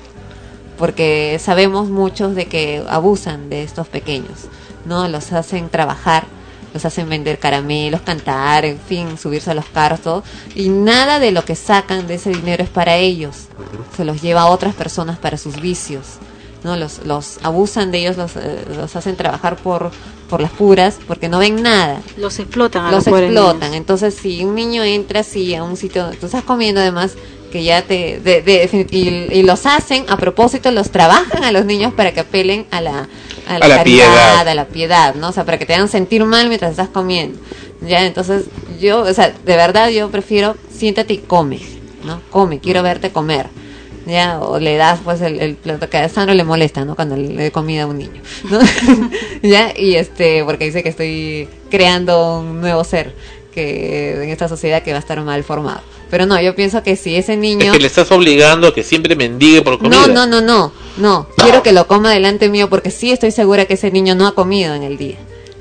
Porque 0.79 1.39
sabemos 1.41 1.89
muchos 1.89 2.35
de 2.35 2.47
que 2.47 2.83
abusan 2.89 3.51
de 3.51 3.63
estos 3.63 3.87
pequeños, 3.89 4.47
¿no? 4.87 5.07
Los 5.09 5.33
hacen 5.33 5.69
trabajar, 5.69 6.25
los 6.73 6.85
hacen 6.85 7.09
vender 7.09 7.39
caramelos, 7.39 8.01
cantar, 8.01 8.65
en 8.65 8.79
fin, 8.79 9.19
subirse 9.19 9.51
a 9.51 9.55
los 9.55 9.67
carros, 9.67 10.01
todo. 10.01 10.25
Y 10.55 10.69
nada 10.69 11.19
de 11.19 11.33
lo 11.33 11.45
que 11.45 11.55
sacan 11.55 12.07
de 12.07 12.15
ese 12.15 12.31
dinero 12.31 12.63
es 12.63 12.71
para 12.71 12.97
ellos. 12.97 13.49
Se 13.97 14.05
los 14.05 14.23
lleva 14.23 14.43
a 14.43 14.47
otras 14.47 14.75
personas 14.75 15.19
para 15.19 15.37
sus 15.37 15.61
vicios. 15.61 16.19
¿no? 16.65 16.77
Los, 16.77 17.05
los 17.05 17.39
abusan 17.43 17.91
de 17.91 17.99
ellos, 17.99 18.17
los, 18.17 18.37
eh, 18.37 18.65
los 18.77 18.97
hacen 18.97 19.17
trabajar 19.17 19.57
por, 19.57 19.91
por 20.31 20.41
las 20.41 20.53
puras, 20.53 20.99
porque 21.07 21.29
no 21.29 21.39
ven 21.41 21.63
nada. 21.63 22.01
los 22.17 22.39
explotan 22.39 22.87
a 22.87 22.91
Los 22.93 23.05
pobres 23.05 23.25
explotan. 23.31 23.61
niños. 23.61 23.77
Entonces, 23.77 24.15
si 24.15 24.45
un 24.45 24.55
niño 24.55 24.83
entra 24.85 25.21
así 25.21 25.55
a 25.55 25.63
un 25.65 25.77
sitio, 25.77 26.11
tú 26.19 26.27
estás 26.27 26.45
comiendo 26.45 26.81
además 26.81 27.13
que 27.53 27.65
ya 27.65 27.83
te 27.83 28.21
de- 28.21 28.43
de- 28.43 28.87
y, 28.93 29.39
y 29.39 29.43
los 29.43 29.67
hacen 29.67 30.05
a 30.09 30.17
propósito 30.17 30.71
los 30.71 30.91
trabajan 30.93 31.43
a 31.43 31.51
los 31.51 31.65
niños 31.65 31.93
para 31.93 32.13
que 32.15 32.21
apelen 32.21 32.65
a 32.71 32.81
la 32.81 33.09
a 33.49 33.59
la, 33.59 33.65
A 33.67 33.69
la 33.69 33.77
caridad, 33.79 34.07
piedad. 34.07 34.49
a 34.49 34.55
la 34.55 34.65
piedad 34.69 35.15
no 35.17 35.31
o 35.31 35.33
sea 35.33 35.45
para 35.45 35.59
que 35.59 35.67
te 35.67 35.75
hagan 35.75 35.89
sentir 35.89 36.25
mal 36.25 36.47
mientras 36.47 36.71
estás 36.71 36.91
comiendo 36.91 37.41
ya 37.81 38.05
entonces 38.07 38.45
yo 38.81 39.01
o 39.01 39.13
sea 39.13 39.31
de 39.31 39.57
verdad 39.57 39.89
yo 39.89 40.09
prefiero 40.13 40.55
siéntate 40.73 41.15
y 41.15 41.19
come 41.19 41.59
no 42.05 42.21
come 42.31 42.61
quiero 42.61 42.85
verte 42.85 43.11
comer 43.11 43.49
ya 44.07 44.41
o 44.41 44.59
le 44.59 44.77
das 44.77 45.01
pues 45.05 45.21
el, 45.21 45.41
el 45.41 45.55
plato 45.57 45.89
que 45.91 45.99
a 45.99 46.09
Sandro 46.09 46.35
le 46.35 46.45
molesta 46.45 46.85
no 46.85 46.97
cuando 46.97 47.17
le 47.17 47.35
doy 47.35 47.51
comida 47.51 47.83
a 47.83 47.87
un 47.87 47.99
niño 47.99 48.23
¿no? 48.51 48.59
ya 49.43 49.73
y 49.77 49.95
este 49.95 50.45
porque 50.45 50.65
dice 50.65 50.83
que 50.83 50.89
estoy 50.89 51.49
creando 51.71 52.41
un 52.41 52.61
nuevo 52.61 52.83
ser 52.85 53.15
que 53.53 54.23
en 54.23 54.31
esta 54.31 54.49
sociedad 54.49 54.83
que 54.83 54.93
va 54.93 54.99
a 54.99 55.01
estar 55.01 55.21
mal 55.23 55.45
formado 55.45 55.83
pero 56.11 56.27
no 56.27 56.41
yo 56.41 56.55
pienso 56.55 56.83
que 56.83 56.97
si 56.97 57.15
ese 57.15 57.37
niño 57.37 57.67
Es 57.67 57.73
que 57.73 57.79
le 57.79 57.87
estás 57.87 58.11
obligando 58.11 58.67
a 58.69 58.75
que 58.75 58.83
siempre 58.83 59.15
mendigue 59.15 59.63
por 59.63 59.79
comida. 59.79 60.07
no, 60.09 60.09
no, 60.09 60.27
no, 60.27 60.41
no, 60.41 60.73
no. 60.97 61.29
Quiero 61.37 61.63
que 61.63 61.73
lo 61.73 61.87
coma 61.87 62.13
delante 62.13 62.49
mío 62.49 62.69
porque 62.69 62.91
sí 62.91 63.13
estoy 63.13 63.31
segura 63.31 63.65
que 63.67 63.75
ese 63.75 63.93
niño 63.93 64.17
no 64.17 64.27
ha 64.27 64.35
comido 64.35 64.75
en 64.75 64.83
el 64.83 64.99
día. 64.99 65.17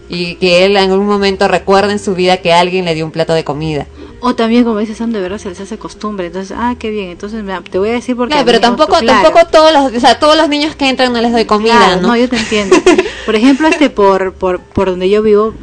Y 0.09 0.35
que 0.35 0.65
él 0.65 0.75
en 0.75 0.89
algún 0.89 1.05
momento 1.05 1.47
recuerde 1.47 1.91
en 1.91 1.99
su 1.99 2.15
vida 2.15 2.37
que 2.37 2.51
alguien 2.51 2.85
le 2.85 2.95
dio 2.95 3.05
un 3.05 3.11
plato 3.11 3.33
de 3.33 3.43
comida. 3.43 3.85
O 4.21 4.35
también 4.35 4.63
como 4.63 4.79
dices 4.79 4.97
Sam 4.97 5.11
de 5.11 5.21
verdad 5.21 5.37
se 5.37 5.49
les 5.49 5.59
hace 5.61 5.77
costumbre 5.77 6.27
entonces 6.27 6.55
ah 6.57 6.75
qué 6.77 6.89
bien 6.89 7.09
entonces 7.09 7.43
me- 7.43 7.59
te 7.61 7.77
voy 7.79 7.89
a 7.89 7.93
decir 7.93 8.15
porque 8.15 8.31
Claro, 8.33 8.45
pero 8.45 8.59
tampoco, 8.59 8.97
claro. 8.99 9.21
tampoco 9.23 9.47
todos 9.51 9.71
los, 9.73 9.93
o 9.93 9.99
sea, 9.99 10.19
todos 10.19 10.35
los 10.37 10.49
niños 10.49 10.75
que 10.75 10.89
entran 10.89 11.13
no 11.13 11.21
les 11.21 11.31
doy 11.31 11.45
comida, 11.45 11.75
Claro, 11.77 12.01
¿no? 12.01 12.15
yo 12.17 12.27
te 12.29 12.37
entiendo. 12.37 12.75
Por 13.25 13.35
ejemplo, 13.35 13.67
este 13.67 13.89
por, 13.89 14.33
por, 14.33 14.59
por 14.59 14.89
donde 14.89 15.09
yo 15.09 15.21
vivo, 15.21 15.53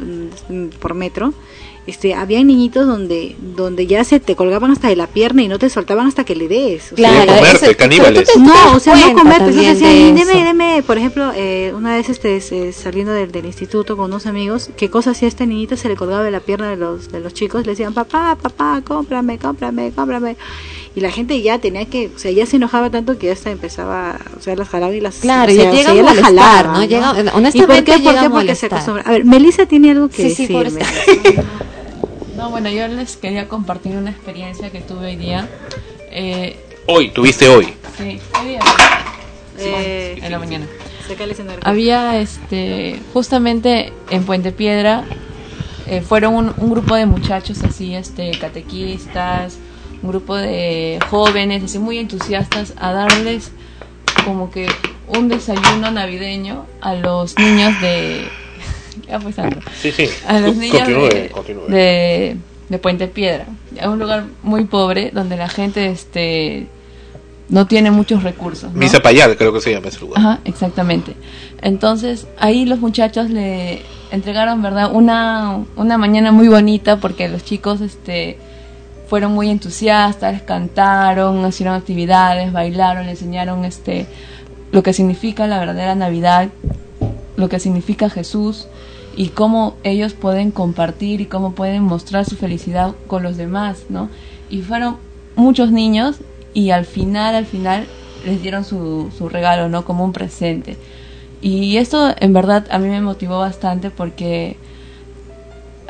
mm, 0.49 0.67
por 0.79 0.93
metro, 0.93 1.33
este, 1.87 2.13
había 2.13 2.43
niñitos 2.43 2.85
donde, 2.85 3.35
donde 3.55 3.87
ya 3.87 4.03
se 4.03 4.19
te 4.19 4.35
colgaban 4.35 4.71
hasta 4.71 4.89
de 4.89 4.95
la 4.95 5.07
pierna 5.07 5.41
y 5.41 5.47
no 5.47 5.57
te 5.57 5.69
soltaban 5.69 6.05
hasta 6.05 6.23
que 6.25 6.35
le 6.35 6.47
des. 6.47 6.91
O 6.91 6.95
sea, 6.97 7.09
Claro, 7.09 7.33
comerte, 7.35 7.65
ese- 7.65 7.75
caníbales. 7.75 8.31
te- 8.31 8.39
No, 8.39 8.73
o 8.75 8.79
sea, 8.79 8.95
no 8.95 9.13
comerte, 9.13 9.51
decían, 9.51 9.79
de 9.79 10.13
deme, 10.25 10.43
deme, 10.45 10.83
por 10.85 10.97
ejemplo, 10.97 11.31
eh, 11.35 11.73
una 11.75 11.95
vez 11.95 12.09
este, 12.09 12.37
eh, 12.37 12.73
saliendo 12.73 13.13
del, 13.13 13.31
del 13.31 13.45
instituto 13.45 13.95
con 13.97 14.05
unos 14.11 14.25
amigos, 14.27 14.69
¿qué 14.77 14.89
cosa 14.89 15.11
hacía 15.11 15.27
este 15.27 15.47
niñito? 15.47 15.77
Se 15.77 15.87
le 15.89 15.95
colgaba 15.95 16.23
de 16.23 16.31
la 16.31 16.41
pierna 16.41 16.69
de 16.69 16.75
los, 16.77 17.11
de 17.11 17.19
los 17.21 17.33
chicos, 17.33 17.65
le 17.65 17.71
decían, 17.71 17.93
papá, 17.93 18.37
papá, 18.41 18.81
cómprame, 18.85 19.37
cómprame, 19.39 19.91
cómprame. 19.95 20.35
Y 20.95 20.99
la 20.99 21.11
gente 21.11 21.39
ya 21.43 21.59
tenía 21.59 21.85
que, 21.85 22.09
o 22.13 22.17
sea, 22.17 22.31
ya 22.31 22.45
se 22.47 22.55
enojaba 22.55 22.89
tanto 22.89 23.17
que 23.19 23.27
ya 23.27 23.33
hasta 23.33 23.51
empezaba, 23.51 24.17
o 24.37 24.41
sea, 24.41 24.55
las 24.55 24.67
jalaba 24.67 24.93
y 24.95 24.99
las 24.99 25.17
Claro, 25.17 25.51
o 25.51 25.55
sea, 25.55 25.63
ya 25.65 25.69
o 25.69 25.73
llega 25.73 25.83
sea, 25.83 25.91
a 25.91 25.95
ya 25.95 26.01
las 26.03 26.15
molestar, 26.15 26.33
jalaba, 26.65 26.79
¿no? 26.79 26.85
Llega- 26.85 27.11
¿Y 27.21 27.23
por 27.23 27.35
honestamente 27.35 27.91
qué? 27.91 27.99
¿Por 27.99 28.13
qué? 28.13 28.19
a 28.19 28.29
Porque 28.29 28.55
se 28.55 28.67
molestar. 28.67 28.73
acostumbra. 28.73 29.03
A 29.05 29.11
ver, 29.11 29.23
Melissa 29.25 29.65
tiene 29.67 29.91
algo 29.91 30.09
que 30.09 30.29
Sí, 30.29 30.47
sí, 30.47 30.51
por 30.51 30.63
decirme. 30.69 30.85
No, 32.37 32.51
bueno, 32.51 32.69
yo 32.69 32.87
les 32.87 33.17
quería 33.17 33.47
compartir 33.47 33.95
una 33.95 34.11
experiencia 34.11 34.69
que 34.69 34.79
tuve 34.79 35.07
hoy 35.07 35.15
día. 35.15 35.49
Eh, 36.11 36.55
Hoy, 36.85 37.09
tuviste 37.09 37.49
hoy. 37.49 37.73
sí, 37.97 38.19
hoy 38.39 38.47
día. 38.47 38.59
Eh, 39.57 40.19
en 40.21 40.31
la 40.31 40.37
mañana. 40.37 40.67
Había, 41.63 42.19
este, 42.19 42.99
justamente 43.11 43.91
en 44.11 44.23
Puente 44.23 44.51
Piedra, 44.51 45.03
eh, 45.87 46.01
fueron 46.01 46.35
un, 46.35 46.53
un 46.57 46.69
grupo 46.69 46.93
de 46.95 47.07
muchachos 47.07 47.63
así, 47.63 47.95
este, 47.95 48.29
catequistas, 48.37 49.57
un 50.03 50.09
grupo 50.09 50.35
de 50.35 50.99
jóvenes, 51.09 51.63
así 51.63 51.79
muy 51.79 51.97
entusiastas, 51.97 52.73
a 52.77 52.91
darles 52.91 53.51
como 54.25 54.51
que 54.51 54.67
un 55.07 55.27
desayuno 55.27 55.89
navideño 55.89 56.67
a 56.81 56.93
los 56.93 57.35
niños 57.39 57.81
de... 57.81 58.27
Sí, 59.79 59.91
sí. 59.91 60.09
A 60.27 60.39
los 60.39 60.55
niños 60.55 60.79
continúe, 60.79 61.09
de, 61.09 61.29
continúe. 61.29 61.67
de, 61.67 62.37
de 62.69 62.77
Puente 62.79 63.07
Piedra. 63.07 63.45
Es 63.75 63.87
un 63.87 63.99
lugar 63.99 64.25
muy 64.43 64.65
pobre 64.65 65.11
donde 65.13 65.37
la 65.37 65.49
gente 65.49 65.87
este 65.87 66.67
no 67.49 67.67
tiene 67.67 67.91
muchos 67.91 68.23
recursos. 68.23 68.73
¿no? 68.73 68.79
Misa 68.79 68.99
Payal, 68.99 69.37
creo 69.37 69.53
que 69.53 69.61
se 69.61 69.71
llama 69.71 69.87
ese 69.87 70.01
lugar. 70.01 70.19
Ajá, 70.19 70.39
exactamente. 70.43 71.15
Entonces, 71.61 72.27
ahí 72.37 72.65
los 72.65 72.79
muchachos 72.79 73.29
le 73.29 73.81
entregaron, 74.11 74.61
¿verdad? 74.61 74.91
Una, 74.91 75.63
una 75.75 75.97
mañana 75.97 76.31
muy 76.31 76.47
bonita 76.47 76.97
porque 76.97 77.29
los 77.29 77.43
chicos 77.43 77.81
este, 77.81 78.37
fueron 79.07 79.33
muy 79.33 79.49
entusiastas, 79.49 80.41
cantaron, 80.41 81.47
hicieron 81.47 81.75
actividades, 81.75 82.51
bailaron, 82.51 83.05
le 83.05 83.11
enseñaron 83.11 83.63
este, 83.65 84.05
lo 84.71 84.83
que 84.83 84.93
significa 84.93 85.47
la 85.47 85.59
verdadera 85.59 85.95
Navidad, 85.95 86.49
lo 87.37 87.49
que 87.49 87.59
significa 87.59 88.09
Jesús 88.09 88.67
y 89.17 89.29
cómo 89.29 89.75
ellos 89.83 90.13
pueden 90.13 90.51
compartir 90.51 91.21
y 91.21 91.25
cómo 91.25 91.53
pueden 91.53 91.81
mostrar 91.81 92.23
su 92.23 92.35
felicidad 92.35 92.93
con 93.07 93.23
los 93.23 93.35
demás, 93.35 93.85
¿no? 93.89 94.09
Y 94.49 94.61
fueron 94.61 94.97
muchos 95.35 95.71
niños 95.71 96.17
y 96.53 96.69
al 96.69 96.85
final, 96.85 97.33
al 97.33 97.47
final 97.47 97.87
les 98.23 98.41
dieron 98.43 98.63
su, 98.63 99.09
su 99.17 99.27
regalo, 99.27 99.69
¿no? 99.69 99.83
Como 99.85 100.05
un 100.05 100.13
presente. 100.13 100.77
Y 101.41 101.77
esto 101.77 102.13
en 102.19 102.31
verdad 102.31 102.67
a 102.69 102.77
mí 102.77 102.89
me 102.89 103.01
motivó 103.01 103.39
bastante 103.39 103.89
porque 103.89 104.55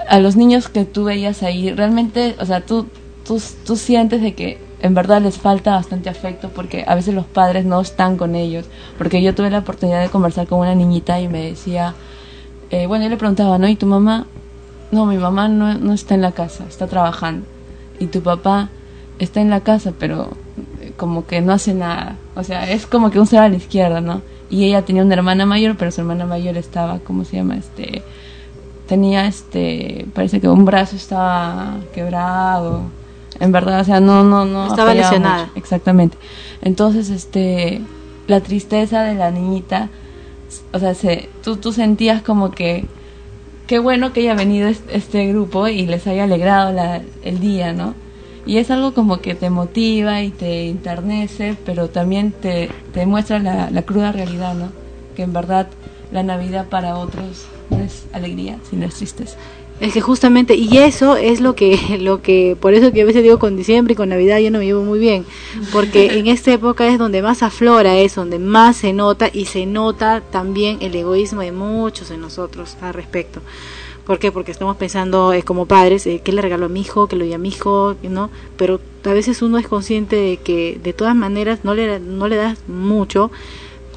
a 0.08 0.20
los 0.20 0.38
niños 0.38 0.70
que 0.70 0.86
tú 0.86 1.04
veías 1.04 1.44
ahí, 1.44 1.72
realmente, 1.74 2.38
o 2.40 2.46
sea, 2.46 2.62
tú, 2.62 2.88
tú, 3.26 3.42
tú 3.66 3.76
sientes 3.76 4.22
de 4.22 4.36
que 4.36 4.58
en 4.82 4.94
verdad 4.94 5.22
les 5.22 5.38
falta 5.38 5.72
bastante 5.72 6.10
afecto 6.10 6.50
porque 6.50 6.86
a 6.88 6.96
veces 6.96 7.14
los 7.14 7.26
padres 7.26 7.66
no 7.66 7.82
están 7.82 8.16
con 8.16 8.36
ellos. 8.36 8.68
Porque 8.98 9.22
yo 9.22 9.36
tuve 9.36 9.50
la 9.50 9.60
oportunidad 9.60 10.02
de 10.02 10.10
conversar 10.10 10.48
con 10.48 10.60
una 10.60 10.76
niñita 10.76 11.20
y 11.20 11.28
me 11.28 11.44
decía, 11.44 11.94
eh, 12.70 12.88
bueno, 12.88 13.06
yo 13.06 13.10
le 13.10 13.18
preguntaba, 13.18 13.58
¿no? 13.58 13.68
¿Y 13.68 13.76
tu 13.76 13.86
mamá? 13.86 14.26
No, 14.92 15.06
mi 15.06 15.18
mamá 15.18 15.48
no, 15.48 15.74
no 15.76 15.94
está 15.94 16.16
en 16.16 16.22
la 16.22 16.32
casa, 16.32 16.66
está 16.68 16.88
trabajando. 16.88 17.46
¿Y 18.00 18.08
tu 18.08 18.22
papá? 18.22 18.70
Está 19.20 19.42
en 19.42 19.50
la 19.50 19.62
casa, 19.62 19.94
pero 19.98 20.30
eh, 20.82 20.94
como 20.96 21.26
que 21.26 21.42
no 21.42 21.54
hace 21.54 21.74
nada. 21.74 22.16
O 22.36 22.44
sea, 22.44 22.70
es 22.70 22.86
como 22.86 23.10
que 23.10 23.20
un 23.20 23.28
ser 23.28 23.40
a 23.40 23.50
la 23.50 23.56
izquierda, 23.56 24.02
¿no? 24.02 24.22
Y 24.50 24.66
ella 24.66 24.84
tenía 24.84 25.04
una 25.04 25.14
hermana 25.14 25.46
mayor, 25.46 25.76
pero 25.78 25.92
su 25.92 26.02
hermana 26.02 26.26
mayor 26.26 26.58
estaba, 26.58 27.00
¿cómo 27.00 27.26
se 27.26 27.38
llama? 27.38 27.58
Este, 27.58 28.02
tenía 28.88 29.28
este, 29.28 30.06
parece 30.14 30.40
que 30.40 30.48
un 30.48 30.66
brazo 30.66 30.96
estaba 30.96 31.76
quebrado. 31.94 32.84
En 33.40 33.52
verdad, 33.52 33.82
o 33.82 33.84
sea, 33.84 34.00
no, 34.00 34.24
no, 34.24 34.46
no. 34.46 34.68
Estaba 34.68 34.94
lesionada. 34.94 35.46
mucho. 35.48 35.52
Exactamente. 35.56 36.18
Entonces, 36.62 37.10
este, 37.10 37.82
la 38.28 38.40
tristeza 38.42 39.04
de 39.04 39.16
la 39.16 39.32
niñita, 39.32 39.90
o 40.74 40.80
sea, 40.80 40.94
se, 40.94 41.30
tú, 41.44 41.58
tú 41.58 41.72
sentías 41.74 42.22
como 42.24 42.52
que 42.52 42.86
qué 43.68 43.80
bueno 43.80 44.14
que 44.14 44.22
haya 44.22 44.36
venido 44.36 44.68
es- 44.70 44.84
este 44.90 45.28
grupo 45.28 45.68
y 45.68 45.86
les 45.86 46.08
haya 46.08 46.24
alegrado 46.26 46.72
la- 46.74 47.02
el 47.22 47.40
día, 47.40 47.74
¿no? 47.74 47.96
Y 48.46 48.58
es 48.58 48.72
algo 48.72 48.94
como 48.94 49.22
que 49.22 49.36
te 49.36 49.50
motiva 49.50 50.22
y 50.24 50.32
te 50.32 50.66
internece, 50.68 51.58
pero 51.66 51.90
también 51.90 52.32
te, 52.32 52.70
te 52.94 53.06
muestra 53.06 53.40
la, 53.40 53.70
la 53.72 53.82
cruda 53.84 54.12
realidad, 54.12 54.56
¿no? 54.56 54.72
Que 55.16 55.24
en 55.24 55.34
verdad 55.34 55.68
la 56.12 56.24
Navidad 56.24 56.70
para 56.70 56.98
otros 56.98 57.52
no 57.70 57.80
es 57.84 58.08
alegría, 58.14 58.60
sino 58.70 58.86
es 58.86 58.96
tristeza. 58.96 59.38
Es 59.80 59.94
que 59.94 60.02
justamente, 60.02 60.56
y 60.56 60.78
eso 60.78 61.18
es 61.18 61.40
lo 61.40 61.56
que, 61.56 61.98
lo 62.02 62.22
que, 62.22 62.58
por 62.60 62.74
eso 62.74 62.92
que 62.92 63.02
a 63.02 63.06
veces 63.06 63.24
digo 63.24 63.38
con 63.38 63.56
diciembre 63.56 63.94
y 63.94 63.96
con 63.96 64.10
Navidad 64.10 64.40
yo 64.40 64.50
no 64.50 64.60
me 64.60 64.66
llevo 64.66 64.84
muy 64.84 65.00
bien, 65.00 65.26
porque 65.72 66.06
en 66.18 66.28
esta 66.28 66.52
época 66.52 66.88
es 66.88 66.98
donde 66.98 67.22
más 67.22 67.44
aflora 67.44 67.96
es, 67.98 68.16
donde 68.16 68.40
más 68.40 68.78
se 68.78 68.94
nota 68.94 69.30
y 69.32 69.46
se 69.46 69.66
nota 69.66 70.22
también 70.32 70.78
el 70.82 70.96
egoísmo 70.96 71.42
de 71.42 71.52
muchos 71.52 72.10
de 72.10 72.18
nosotros 72.18 72.78
al 72.82 72.94
respecto. 72.94 73.42
¿Por 74.08 74.20
qué? 74.20 74.32
Porque 74.32 74.52
estamos 74.52 74.78
pensando 74.78 75.34
eh, 75.34 75.44
como 75.44 75.66
padres, 75.66 76.08
eh, 76.08 76.22
¿qué 76.24 76.32
le 76.32 76.42
regalo 76.42 76.68
a 76.68 76.70
mi 76.70 76.80
hijo? 76.80 77.08
¿Qué 77.08 77.18
le 77.18 77.26
doy 77.26 77.34
a 77.34 77.38
mi 77.38 77.50
hijo? 77.50 77.98
¿No? 78.04 78.30
Pero 78.56 78.80
a 79.04 79.14
veces 79.14 79.42
uno 79.42 79.58
es 79.58 79.68
consciente 79.68 80.16
de 80.16 80.38
que 80.38 80.80
de 80.82 80.94
todas 80.94 81.14
maneras 81.14 81.60
no 81.64 81.74
le, 81.76 82.00
no 82.00 82.30
le 82.30 82.38
das 82.38 82.58
mucho, 82.70 83.32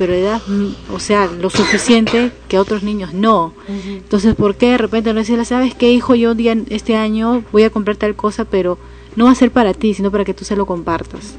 pero 0.00 0.18
das, 0.18 0.48
mm, 0.48 0.94
o 0.94 0.98
sea, 0.98 1.26
lo 1.26 1.50
suficiente 1.50 2.32
que 2.48 2.56
a 2.56 2.62
otros 2.62 2.82
niños 2.82 3.12
no. 3.12 3.52
Entonces, 3.68 4.34
¿por 4.34 4.54
qué 4.54 4.70
de 4.70 4.78
repente 4.78 5.12
no 5.12 5.20
decirle, 5.20 5.44
sabes 5.44 5.74
qué, 5.74 5.92
hijo, 5.92 6.14
yo 6.14 6.34
día, 6.34 6.56
este 6.70 6.96
año 6.96 7.44
voy 7.52 7.64
a 7.64 7.70
comprar 7.70 7.98
tal 7.98 8.16
cosa, 8.16 8.46
pero 8.46 8.78
no 9.14 9.26
va 9.26 9.32
a 9.32 9.34
ser 9.34 9.50
para 9.50 9.74
ti, 9.74 9.92
sino 9.92 10.10
para 10.10 10.24
que 10.24 10.32
tú 10.32 10.46
se 10.46 10.56
lo 10.56 10.64
compartas, 10.64 11.34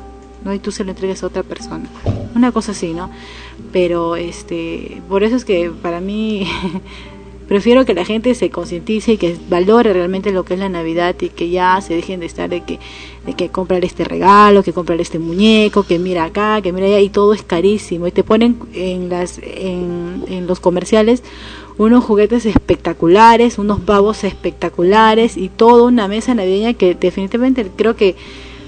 ¿no? 0.46 0.54
Y 0.54 0.60
tú 0.60 0.72
se 0.72 0.84
lo 0.84 0.92
entregues 0.92 1.24
a 1.24 1.26
otra 1.26 1.42
persona. 1.42 1.90
Una 2.36 2.52
cosa 2.52 2.74
así, 2.74 2.94
¿no? 2.94 3.10
Pero, 3.72 4.16
este, 4.16 5.02
por 5.10 5.24
eso 5.24 5.38
es 5.38 5.44
que 5.44 5.72
para 5.82 6.00
mí 6.00 6.48
prefiero 7.48 7.84
que 7.84 7.96
la 7.96 8.06
gente 8.06 8.36
se 8.36 8.52
concientice 8.52 9.14
y 9.14 9.18
que 9.18 9.38
valore 9.50 9.92
realmente 9.92 10.32
lo 10.32 10.46
que 10.46 10.54
es 10.54 10.60
la 10.60 10.70
Navidad 10.70 11.16
y 11.20 11.30
que 11.30 11.50
ya 11.50 11.82
se 11.82 11.96
dejen 11.96 12.20
de 12.20 12.28
estar 12.28 12.48
de 12.48 12.62
que 12.62 12.78
de 13.26 13.34
que 13.34 13.50
comprar 13.50 13.86
este 13.86 14.04
regalo, 14.04 14.64
que 14.64 14.74
comprar 14.74 15.00
este 15.00 15.20
muñeco, 15.20 15.84
que 15.84 16.00
mira 16.00 16.24
acá, 16.24 16.62
que 16.62 16.74
mira 16.74 16.88
allá 16.88 17.00
y 17.00 17.10
todo 17.10 17.34
es 17.34 17.44
carísimo 17.44 18.08
y 18.08 18.12
te 18.12 18.24
ponen 18.24 18.58
en 18.74 19.10
las 19.10 19.40
en, 19.44 20.24
en 20.28 20.48
los 20.48 20.60
comerciales 20.60 21.24
unos 21.78 22.04
juguetes 22.04 22.46
espectaculares, 22.46 23.58
unos 23.58 23.80
pavos 23.80 24.24
espectaculares 24.24 25.38
y 25.38 25.50
toda 25.50 25.84
una 25.84 26.08
mesa 26.08 26.34
navideña 26.34 26.74
que 26.74 26.96
definitivamente 26.96 27.66
creo 27.76 27.96
que 27.96 28.16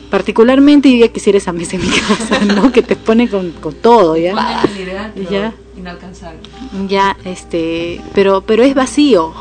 particularmente 0.10 0.92
yo 0.92 0.98
ya 1.06 1.12
quisiera 1.12 1.38
esa 1.40 1.52
mesa 1.54 1.76
en 1.76 1.82
mi 1.82 1.90
casa, 2.08 2.46
¿no? 2.46 2.72
Que 2.72 2.84
te 2.84 2.96
ponen 2.96 3.28
con, 3.28 3.52
con 3.54 3.74
todo, 3.74 4.16
¿ya? 4.18 4.36
Ya. 5.30 5.54
inalcanzable. 5.76 6.40
Ya, 6.88 7.18
este, 7.26 8.02
pero 8.14 8.42
pero 8.42 8.64
es 8.64 8.76
vacío. 8.76 9.34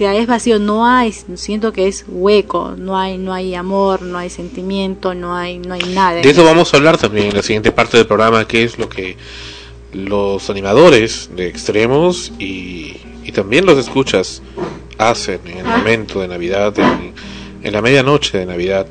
Sea, 0.00 0.16
es 0.16 0.26
vacío, 0.26 0.58
no 0.58 0.86
hay, 0.86 1.12
siento 1.12 1.74
que 1.74 1.86
es 1.86 2.06
hueco, 2.08 2.74
no 2.74 2.96
hay 2.96 3.18
no 3.18 3.34
hay 3.34 3.54
amor, 3.54 4.00
no 4.00 4.16
hay 4.16 4.30
sentimiento, 4.30 5.12
no 5.12 5.36
hay 5.36 5.58
no 5.58 5.74
hay 5.74 5.82
nada. 5.94 6.22
De 6.22 6.30
eso 6.30 6.42
vamos 6.42 6.72
a 6.72 6.78
hablar 6.78 6.96
también 6.96 7.26
en 7.26 7.36
la 7.36 7.42
siguiente 7.42 7.70
parte 7.70 7.98
del 7.98 8.06
programa, 8.06 8.48
que 8.48 8.64
es 8.64 8.78
lo 8.78 8.88
que 8.88 9.18
los 9.92 10.48
animadores 10.48 11.28
de 11.36 11.48
extremos 11.48 12.32
y, 12.38 12.96
y 13.26 13.32
también 13.32 13.66
los 13.66 13.76
escuchas 13.76 14.40
hacen 14.96 15.40
en 15.44 15.58
el 15.58 15.64
momento 15.66 16.22
de 16.22 16.28
Navidad, 16.28 16.72
en, 16.78 17.12
en 17.62 17.70
la 17.70 17.82
medianoche 17.82 18.38
de 18.38 18.46
Navidad. 18.46 18.86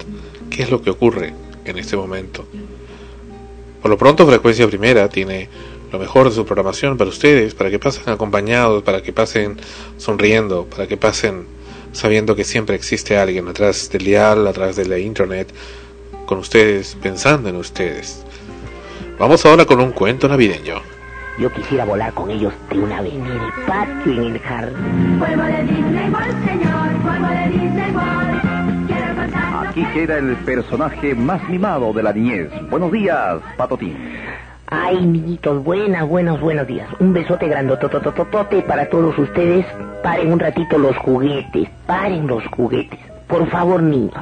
¿Qué 0.52 0.62
es 0.62 0.70
lo 0.70 0.80
que 0.84 0.92
ocurre 0.92 1.34
en 1.66 1.80
este 1.80 1.98
momento? 1.98 2.46
Por 3.82 3.90
lo 3.90 3.98
pronto, 3.98 4.28
Frecuencia 4.28 4.68
Primera 4.68 5.10
tiene 5.10 5.50
lo 5.92 6.00
mejor 6.00 6.30
de 6.30 6.36
su 6.36 6.46
programación 6.46 6.98
para 6.98 7.10
ustedes, 7.10 7.54
para 7.54 7.70
que 7.70 7.80
pasen 7.80 8.10
acompañados, 8.10 8.84
para 8.84 9.02
que 9.02 9.14
pasen 9.14 9.58
sonriendo, 9.98 10.66
para 10.66 10.88
que 10.88 10.98
pasen 10.98 11.46
sabiendo 11.92 12.36
que 12.36 12.44
siempre 12.44 12.76
existe 12.76 13.18
alguien 13.18 13.48
atrás 13.48 13.90
del 13.92 14.06
dial, 14.06 14.48
atrás 14.48 14.76
de 14.76 14.86
la 14.86 15.00
internet, 15.00 15.52
con 16.26 16.40
ustedes, 16.40 16.96
pensando 17.02 17.50
en 17.50 17.56
ustedes. 17.56 18.24
Vamos 19.18 19.46
ahora 19.46 19.66
con 19.66 19.80
un 19.80 19.92
cuento 19.92 20.28
navideño. 20.28 20.82
Yo 21.40 21.52
quisiera 21.54 21.86
volar 21.86 22.14
con 22.14 22.30
ellos 22.30 22.54
de 22.70 22.80
una 22.80 23.02
vez 23.02 23.14
en 23.14 23.26
el 23.26 23.40
patio, 23.66 24.14
en 24.14 24.24
el 24.36 24.40
jardín. 24.40 25.20
Vuelvo 25.20 25.44
de 25.44 25.64
Disney 25.64 26.10
World, 26.10 26.46
señor, 26.46 27.02
vuelvo 27.02 27.28
de 27.28 27.48
Disney 27.50 27.92
World. 27.92 28.60
Aquí 29.70 29.86
queda 29.94 30.18
el 30.18 30.36
personaje 30.38 31.16
más 31.16 31.48
mimado 31.48 31.94
de 31.94 32.04
la 32.04 32.12
niñez. 32.12 32.50
Buenos 32.70 32.92
días, 32.92 33.40
Patotín. 33.56 33.96
Ay, 34.72 35.04
niñitos, 35.04 35.64
buenas, 35.64 36.08
buenos, 36.08 36.40
buenos 36.40 36.68
días. 36.68 36.88
Un 37.00 37.12
besote 37.12 37.48
grandototototote 37.48 38.62
para 38.62 38.88
todos 38.88 39.18
ustedes. 39.18 39.66
Paren 40.04 40.32
un 40.32 40.40
ratito 40.40 40.78
los 40.78 40.96
juguetes, 40.98 41.68
paren 41.88 42.28
los 42.28 42.46
juguetes. 42.46 43.00
Por 43.26 43.48
favor, 43.50 43.82
niños. 43.82 44.14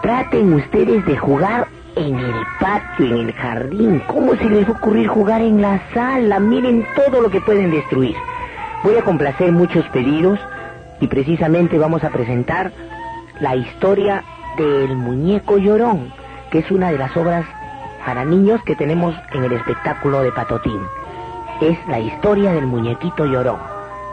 Traten 0.00 0.52
ustedes 0.52 1.04
de 1.06 1.16
jugar 1.16 1.66
en 1.96 2.16
el 2.20 2.34
patio, 2.60 3.06
en 3.06 3.26
el 3.26 3.32
jardín. 3.32 4.00
¿Cómo 4.06 4.36
se 4.36 4.44
les 4.44 4.64
va 4.64 4.74
a 4.74 4.76
ocurrir 4.76 5.08
jugar 5.08 5.40
en 5.40 5.60
la 5.60 5.80
sala? 5.92 6.38
Miren 6.38 6.86
todo 6.94 7.20
lo 7.20 7.28
que 7.28 7.40
pueden 7.40 7.72
destruir. 7.72 8.14
Voy 8.84 8.94
a 8.94 9.02
complacer 9.02 9.50
muchos 9.50 9.84
pedidos 9.86 10.38
y 11.00 11.08
precisamente 11.08 11.78
vamos 11.78 12.04
a 12.04 12.10
presentar 12.10 12.70
la 13.40 13.56
historia 13.56 14.22
del 14.56 14.94
muñeco 14.94 15.58
llorón, 15.58 16.12
que 16.52 16.60
es 16.60 16.70
una 16.70 16.92
de 16.92 16.98
las 16.98 17.16
obras 17.16 17.44
para 18.06 18.24
niños 18.24 18.62
que 18.62 18.76
tenemos 18.76 19.16
en 19.32 19.42
el 19.42 19.52
espectáculo 19.52 20.22
de 20.22 20.30
Patotín. 20.30 20.80
Es 21.60 21.76
la 21.88 21.98
historia 21.98 22.52
del 22.52 22.64
muñequito 22.64 23.26
llorón. 23.26 23.58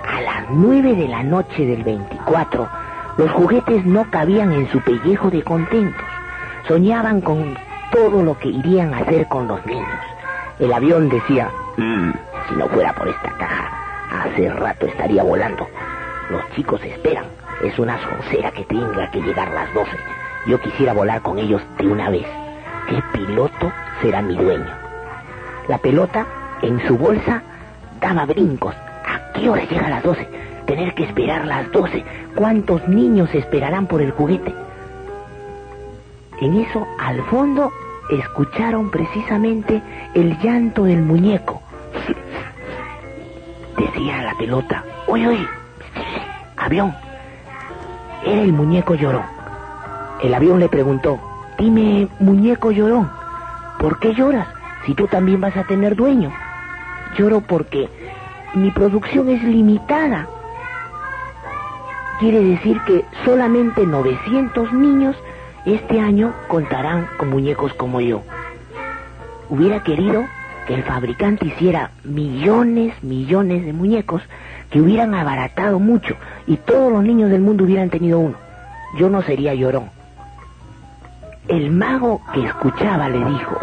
A 0.05 0.19
las 0.21 0.49
nueve 0.49 0.95
de 0.95 1.07
la 1.07 1.21
noche 1.21 1.63
del 1.65 1.83
24, 1.83 2.67
los 3.17 3.31
juguetes 3.31 3.85
no 3.85 4.09
cabían 4.09 4.51
en 4.51 4.67
su 4.71 4.81
pellejo 4.81 5.29
de 5.29 5.43
contentos. 5.43 6.05
Soñaban 6.67 7.21
con 7.21 7.55
todo 7.91 8.23
lo 8.23 8.35
que 8.39 8.49
irían 8.49 8.95
a 8.95 8.97
hacer 8.97 9.27
con 9.27 9.47
los 9.47 9.63
niños. 9.67 9.99
El 10.57 10.73
avión 10.73 11.07
decía, 11.09 11.49
"Mm, 11.77 12.11
si 12.49 12.55
no 12.55 12.67
fuera 12.69 12.93
por 12.93 13.07
esta 13.07 13.29
caja, 13.37 13.69
hace 14.23 14.49
rato 14.49 14.87
estaría 14.87 15.21
volando. 15.21 15.67
Los 16.31 16.41
chicos 16.55 16.81
esperan. 16.83 17.25
Es 17.61 17.77
una 17.77 17.99
soncera 18.01 18.49
que 18.51 18.63
tenga 18.63 19.11
que 19.11 19.21
llegar 19.21 19.49
a 19.49 19.53
las 19.53 19.73
12. 19.75 19.95
Yo 20.47 20.59
quisiera 20.59 20.93
volar 20.93 21.21
con 21.21 21.37
ellos 21.37 21.61
de 21.77 21.87
una 21.87 22.09
vez. 22.09 22.25
El 22.89 23.03
piloto 23.13 23.71
será 24.01 24.21
mi 24.21 24.35
dueño. 24.35 24.71
La 25.67 25.77
pelota 25.77 26.25
En 26.61 26.79
su 26.87 26.97
bolsa 26.97 27.41
daba 27.99 28.25
brincos. 28.25 28.73
¿A 29.05 29.33
qué 29.33 29.49
hora 29.49 29.63
llega 29.65 29.89
las 29.89 30.03
12? 30.03 30.27
Tener 30.65 30.93
que 30.93 31.03
esperar 31.03 31.45
las 31.45 31.69
12. 31.71 32.03
¿Cuántos 32.35 32.87
niños 32.87 33.33
esperarán 33.33 33.87
por 33.87 34.01
el 34.01 34.11
juguete? 34.11 34.53
En 36.39 36.59
eso, 36.61 36.87
al 36.99 37.21
fondo, 37.23 37.71
escucharon 38.09 38.91
precisamente 38.91 39.81
el 40.13 40.37
llanto 40.39 40.85
del 40.85 41.01
muñeco. 41.01 41.61
Decía 43.77 44.23
la 44.23 44.35
pelota, 44.35 44.83
oye, 45.07 45.27
oye, 45.27 45.47
avión. 46.57 46.95
Era 48.25 48.41
el 48.41 48.53
muñeco 48.53 48.95
llorón. 48.95 49.25
El 50.21 50.33
avión 50.33 50.59
le 50.59 50.69
preguntó, 50.69 51.19
dime, 51.63 52.09
muñeco 52.19 52.71
llorón, 52.71 53.09
¿por 53.79 53.97
qué 53.99 54.13
lloras 54.13 54.47
si 54.85 54.93
tú 54.93 55.07
también 55.07 55.39
vas 55.39 55.55
a 55.55 55.63
tener 55.63 55.95
dueño? 55.95 56.29
Lloro 57.17 57.39
porque 57.39 57.89
mi 58.53 58.69
producción 58.71 59.29
es 59.29 59.41
limitada. 59.43 60.27
Quiere 62.19 62.43
decir 62.43 62.81
que 62.85 63.05
solamente 63.23 63.85
900 63.85 64.73
niños 64.73 65.15
este 65.65 66.01
año 66.01 66.33
contarán 66.49 67.07
con 67.17 67.29
muñecos 67.29 67.73
como 67.75 68.01
yo. 68.01 68.23
Hubiera 69.49 69.83
querido 69.83 70.25
que 70.67 70.73
el 70.73 70.83
fabricante 70.83 71.45
hiciera 71.45 71.91
millones, 72.03 72.93
millones 73.01 73.65
de 73.65 73.71
muñecos 73.71 74.21
que 74.69 74.81
hubieran 74.81 75.15
abaratado 75.15 75.79
mucho 75.79 76.15
y 76.45 76.57
todos 76.57 76.91
los 76.91 77.03
niños 77.03 77.29
del 77.29 77.41
mundo 77.41 77.63
hubieran 77.63 77.89
tenido 77.89 78.19
uno. 78.19 78.35
Yo 78.97 79.09
no 79.09 79.21
sería 79.21 79.53
llorón. 79.53 80.02
El 81.49 81.71
mago 81.71 82.21
que 82.33 82.45
escuchaba 82.45 83.09
le 83.09 83.23
dijo, 83.25 83.59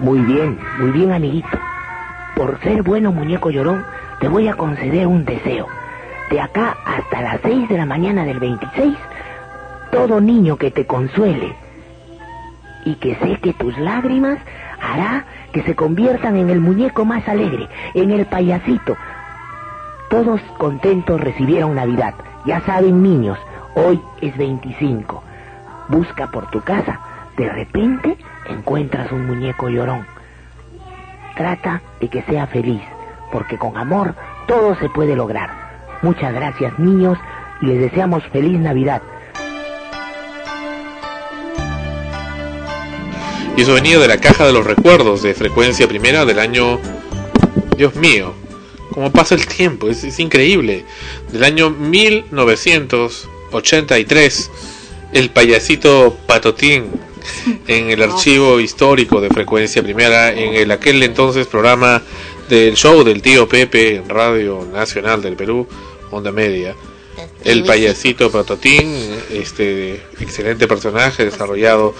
muy 0.00 0.20
bien, 0.20 0.58
muy 0.78 0.90
bien 0.90 1.12
amiguito, 1.12 1.58
por 2.34 2.60
ser 2.60 2.82
bueno 2.82 3.10
muñeco 3.10 3.50
llorón, 3.50 3.84
te 4.20 4.28
voy 4.28 4.48
a 4.48 4.54
conceder 4.54 5.06
un 5.06 5.24
deseo. 5.24 5.66
De 6.28 6.38
acá 6.40 6.76
hasta 6.84 7.22
las 7.22 7.40
6 7.40 7.70
de 7.70 7.78
la 7.78 7.86
mañana 7.86 8.24
del 8.24 8.38
26, 8.38 8.94
todo 9.90 10.20
niño 10.20 10.58
que 10.58 10.70
te 10.70 10.84
consuele 10.84 11.54
y 12.84 12.96
que 12.96 13.14
seque 13.16 13.54
tus 13.54 13.76
lágrimas 13.78 14.38
hará 14.82 15.24
que 15.52 15.62
se 15.62 15.74
conviertan 15.74 16.36
en 16.36 16.50
el 16.50 16.60
muñeco 16.60 17.06
más 17.06 17.26
alegre, 17.28 17.66
en 17.94 18.10
el 18.10 18.26
payasito. 18.26 18.94
Todos 20.10 20.42
contentos 20.58 21.18
recibieron 21.18 21.76
Navidad. 21.76 22.14
Ya 22.44 22.60
saben, 22.60 23.02
niños, 23.02 23.38
hoy 23.74 23.98
es 24.20 24.36
25. 24.36 25.22
Busca 25.88 26.30
por 26.30 26.50
tu 26.50 26.60
casa. 26.62 27.00
De 27.36 27.48
repente 27.48 28.16
encuentras 28.48 29.12
un 29.12 29.26
muñeco 29.26 29.68
llorón. 29.68 30.06
Trata 31.36 31.82
de 32.00 32.08
que 32.08 32.22
sea 32.22 32.46
feliz, 32.46 32.80
porque 33.30 33.58
con 33.58 33.76
amor 33.76 34.14
todo 34.46 34.74
se 34.76 34.88
puede 34.88 35.14
lograr. 35.14 35.50
Muchas 36.02 36.32
gracias, 36.32 36.78
niños, 36.78 37.18
y 37.60 37.66
les 37.66 37.80
deseamos 37.80 38.22
feliz 38.32 38.58
Navidad. 38.58 39.02
Y 43.56 43.62
eso 43.62 43.74
venía 43.74 43.98
de 43.98 44.08
la 44.08 44.18
caja 44.18 44.46
de 44.46 44.52
los 44.52 44.66
recuerdos 44.66 45.22
de 45.22 45.32
frecuencia 45.32 45.88
primera 45.88 46.26
del 46.26 46.38
año. 46.38 46.78
Dios 47.76 47.96
mío, 47.96 48.34
cómo 48.92 49.10
pasa 49.10 49.34
el 49.34 49.46
tiempo, 49.46 49.88
es, 49.88 50.04
es 50.04 50.20
increíble. 50.20 50.84
Del 51.32 51.44
año 51.44 51.70
1983, 51.70 54.50
el 55.16 55.30
payasito 55.30 56.14
Patotín 56.26 56.90
en 57.66 57.90
el 57.90 58.02
archivo 58.10 58.60
histórico 58.60 59.18
de 59.22 59.30
frecuencia 59.30 59.82
primera, 59.82 60.30
en 60.30 60.54
el 60.54 60.70
aquel 60.70 61.02
entonces 61.02 61.46
programa 61.46 62.02
del 62.50 62.74
show 62.74 63.02
del 63.02 63.22
tío 63.22 63.48
Pepe 63.48 63.96
en 63.96 64.10
Radio 64.10 64.68
Nacional 64.70 65.22
del 65.22 65.34
Perú, 65.34 65.66
Onda 66.10 66.32
Media. 66.32 66.76
El 67.44 67.64
payasito 67.64 68.30
Patotín, 68.30 68.94
este 69.32 70.02
excelente 70.20 70.68
personaje 70.68 71.24
desarrollado 71.24 71.94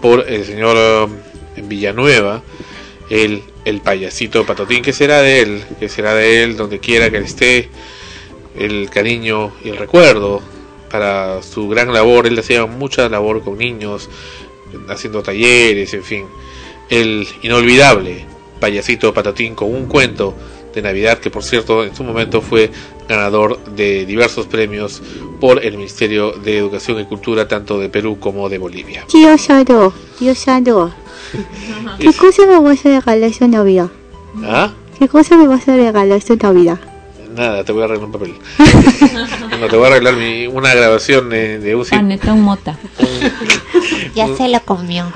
por 0.00 0.26
el 0.26 0.46
señor 0.46 0.78
eh, 0.78 1.62
Villanueva, 1.62 2.42
el, 3.10 3.42
el 3.66 3.82
payasito 3.82 4.46
Patotín, 4.46 4.82
que 4.82 4.94
será 4.94 5.20
de 5.20 5.42
él, 5.42 5.64
que 5.78 5.90
será 5.90 6.14
de 6.14 6.42
él 6.42 6.56
donde 6.56 6.78
quiera 6.78 7.10
que 7.10 7.18
esté, 7.18 7.68
el 8.58 8.88
cariño 8.88 9.52
y 9.62 9.68
el 9.68 9.76
recuerdo 9.76 10.42
para 10.92 11.42
su 11.42 11.68
gran 11.68 11.92
labor, 11.92 12.26
él 12.26 12.38
hacía 12.38 12.66
mucha 12.66 13.08
labor 13.08 13.42
con 13.42 13.56
niños, 13.56 14.10
haciendo 14.88 15.22
talleres, 15.22 15.94
en 15.94 16.04
fin, 16.04 16.26
el 16.90 17.26
inolvidable 17.42 18.26
payasito 18.60 19.12
Patatín 19.12 19.54
con 19.54 19.74
un 19.74 19.86
cuento 19.86 20.34
de 20.74 20.82
Navidad 20.82 21.18
que 21.18 21.30
por 21.30 21.42
cierto 21.42 21.84
en 21.84 21.94
su 21.94 22.04
momento 22.04 22.40
fue 22.40 22.70
ganador 23.08 23.62
de 23.64 24.06
diversos 24.06 24.46
premios 24.46 25.02
por 25.40 25.64
el 25.64 25.72
Ministerio 25.76 26.32
de 26.32 26.58
Educación 26.58 27.00
y 27.00 27.04
Cultura 27.04 27.48
tanto 27.48 27.78
de 27.78 27.88
Perú 27.88 28.18
como 28.20 28.48
de 28.48 28.58
Bolivia. 28.58 29.04
Tío 29.08 29.36
Sado, 29.36 29.92
tío 30.18 30.34
Sado, 30.34 30.92
¿qué 31.98 32.12
cosa 32.12 32.46
me 32.46 32.58
vas 32.60 32.84
a 32.86 32.90
regalar 32.90 33.30
esta 33.30 33.48
Navidad? 33.48 33.90
¿Ah? 34.44 34.72
¿Qué 34.98 35.08
cosa 35.08 35.36
me 35.36 35.48
vas 35.48 35.66
a 35.68 35.76
regalar 35.76 36.18
esta 36.18 36.36
Navidad? 36.36 36.78
Nada, 37.34 37.64
te 37.64 37.72
voy 37.72 37.82
a 37.82 37.84
arreglar 37.86 38.06
un 38.06 38.12
papel. 38.12 38.34
no, 39.60 39.66
te 39.68 39.76
voy 39.76 39.84
a 39.84 39.88
arreglar 39.88 40.16
mi- 40.16 40.46
una 40.46 40.74
grabación 40.74 41.30
de, 41.30 41.58
de 41.58 41.74
un, 41.74 41.84
Panetón 41.86 42.40
mota. 42.42 42.78
Ya 44.14 44.26
se 44.36 44.48
lo 44.48 44.60
comió. 44.60 45.06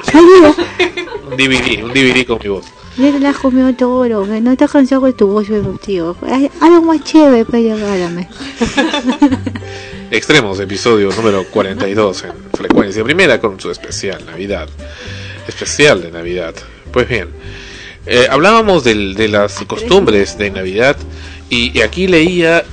un 1.30 1.36
DVD, 1.36 1.82
un 1.84 1.93
DVD 1.93 2.24
con 2.26 2.38
mi 2.43 2.48
voz. 2.48 2.66
Ya 2.97 3.12
te 3.12 3.18
la 3.20 3.30
has 3.30 3.36
comido 3.36 3.74
todo, 3.74 4.24
que 4.26 4.40
no 4.40 4.52
estás 4.52 4.70
cansado 4.70 5.02
con 5.02 5.12
tu 5.14 5.26
voz, 5.26 5.47
tío. 5.84 6.16
Hay 6.26 6.51
Algo 6.60 6.80
más 6.82 7.05
chévere 7.05 7.44
para 7.44 7.59
regálame. 7.59 8.28
Extremos, 10.10 10.59
episodio 10.60 11.10
número 11.10 11.44
42 11.44 12.24
en 12.24 12.32
frecuencia 12.56 13.02
primera 13.05 13.40
con 13.40 13.59
su 13.60 13.70
especial 13.70 14.24
Navidad. 14.24 14.68
Especial 15.48 16.01
de 16.01 16.10
Navidad. 16.12 16.55
Pues 16.93 17.09
bien, 17.09 17.28
eh, 18.06 18.26
hablábamos 18.30 18.84
del- 18.84 19.14
de 19.14 19.28
las 19.28 19.59
costumbres 19.66 20.38
de 20.38 20.51
Navidad 20.51 20.97
y, 21.51 21.77
y 21.77 21.82
aquí 21.82 22.06
leía 22.06 22.64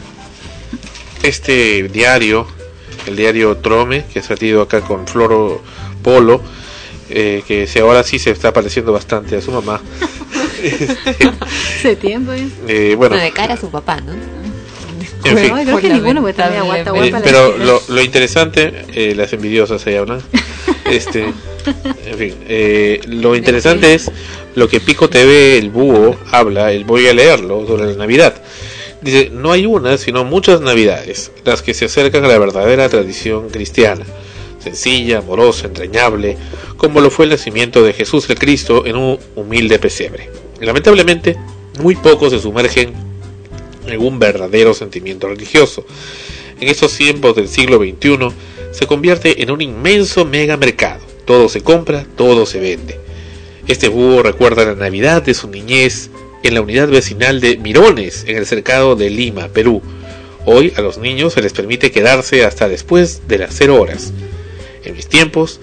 este 1.24 1.88
diario, 1.90 2.48
el 3.08 3.16
diario 3.16 3.58
Trome, 3.58 4.06
que 4.12 4.20
ha 4.20 4.24
salido 4.24 4.62
acá 4.62 4.82
con 4.82 5.08
Floro 5.08 5.62
Polo, 6.02 6.42
eh, 7.10 7.44
que 7.48 7.68
si 7.68 7.80
ahora 7.80 8.04
sí 8.04 8.20
se 8.20 8.32
está 8.32 8.54
pareciendo 8.54 8.92
bastante 8.92 9.38
a 9.38 9.42
su 9.42 9.52
mamá. 9.52 9.82
Hace 11.78 11.96
tiempo, 11.96 12.32
¿eh? 12.34 12.48
Eh, 12.68 12.96
bueno, 12.98 13.16
de 13.18 13.32
cara 13.32 13.56
a 13.56 13.58
su 13.58 13.70
papá, 13.70 14.00
¿no? 14.02 14.14
en 15.26 15.38
fin. 15.38 15.52
creo 15.64 15.80
que 15.80 15.90
ninguno, 15.90 16.22
también 16.34 16.62
aguanta, 16.62 16.90
Eh, 16.90 16.94
aguanta 16.94 17.20
la 17.20 17.26
pero 17.26 17.58
lo, 17.58 17.82
lo 17.88 18.02
interesante, 18.02 18.86
eh, 18.94 19.16
las 19.16 19.32
envidiosas 19.34 19.86
ahí 19.88 19.96
hablan. 19.96 20.22
Este, 20.86 21.34
en 22.06 22.18
fin, 22.18 22.36
eh, 22.48 23.02
lo 23.08 23.36
interesante 23.36 23.94
es 23.94 24.12
lo 24.56 24.68
que 24.68 24.80
Pico 24.80 25.10
TV, 25.10 25.58
el 25.58 25.70
búho, 25.70 26.18
habla. 26.32 26.72
El, 26.72 26.86
voy 26.86 27.08
a 27.08 27.14
leerlo 27.14 27.66
sobre 27.68 27.86
la 27.86 27.94
Navidad. 27.94 28.36
Dice: 29.02 29.30
No 29.32 29.52
hay 29.52 29.66
una, 29.66 29.98
sino 29.98 30.24
muchas 30.24 30.62
Navidades, 30.62 31.32
las 31.44 31.62
que 31.62 31.74
se 31.74 31.86
acercan 31.86 32.24
a 32.26 32.28
la 32.28 32.38
verdadera 32.38 32.90
tradición 32.90 33.50
cristiana, 33.50 34.06
sencilla, 34.60 35.20
amorosa, 35.20 35.68
entrañable, 35.68 36.38
como 36.78 37.02
lo 37.02 37.10
fue 37.10 37.26
el 37.26 37.32
nacimiento 37.32 37.84
de 37.84 37.94
Jesús 37.94 38.30
el 38.30 38.40
Cristo 38.40 38.86
en 38.86 38.96
un 38.96 39.20
humilde 39.36 39.80
pesebre. 39.80 40.30
Lamentablemente, 40.60 41.38
muy 41.82 41.96
pocos 41.96 42.32
se 42.32 42.40
sumergen 42.40 42.94
en 43.88 44.00
un 44.00 44.20
verdadero 44.20 44.74
sentimiento 44.74 45.28
religioso. 45.28 45.86
En 46.60 46.70
estos 46.70 46.96
tiempos 46.96 47.36
del 47.36 47.48
siglo 47.50 47.78
XXI 47.78 48.30
se 48.72 48.88
convierte 48.88 49.42
en 49.44 49.52
un 49.52 49.62
inmenso 49.62 50.26
mega 50.26 50.56
mercado. 50.58 51.03
Todo 51.26 51.50
se 51.50 51.62
compra, 51.62 52.06
todo 52.16 52.46
se 52.46 52.60
vende. 52.60 53.00
Este 53.68 53.88
búho 53.88 54.24
recuerda 54.24 54.66
la 54.66 54.76
Navidad 54.76 55.22
de 55.22 55.34
su 55.34 55.48
niñez 55.48 56.10
en 56.44 56.54
la 56.54 56.62
unidad 56.62 56.90
vecinal 56.90 57.40
de 57.40 57.58
Mirones, 57.58 58.26
en 58.28 58.38
el 58.38 58.46
cercado 58.46 58.96
de 58.96 59.10
Lima, 59.10 59.48
Perú. 59.48 59.82
Hoy 60.46 60.74
a 60.76 60.82
los 60.82 60.98
niños 60.98 61.34
se 61.34 61.42
les 61.42 61.54
permite 61.54 61.92
quedarse 61.92 62.44
hasta 62.44 62.68
después 62.68 63.28
de 63.28 63.38
las 63.38 63.56
0 63.58 63.80
horas. 63.82 64.12
En 64.84 64.96
mis 64.96 65.08
tiempos 65.08 65.62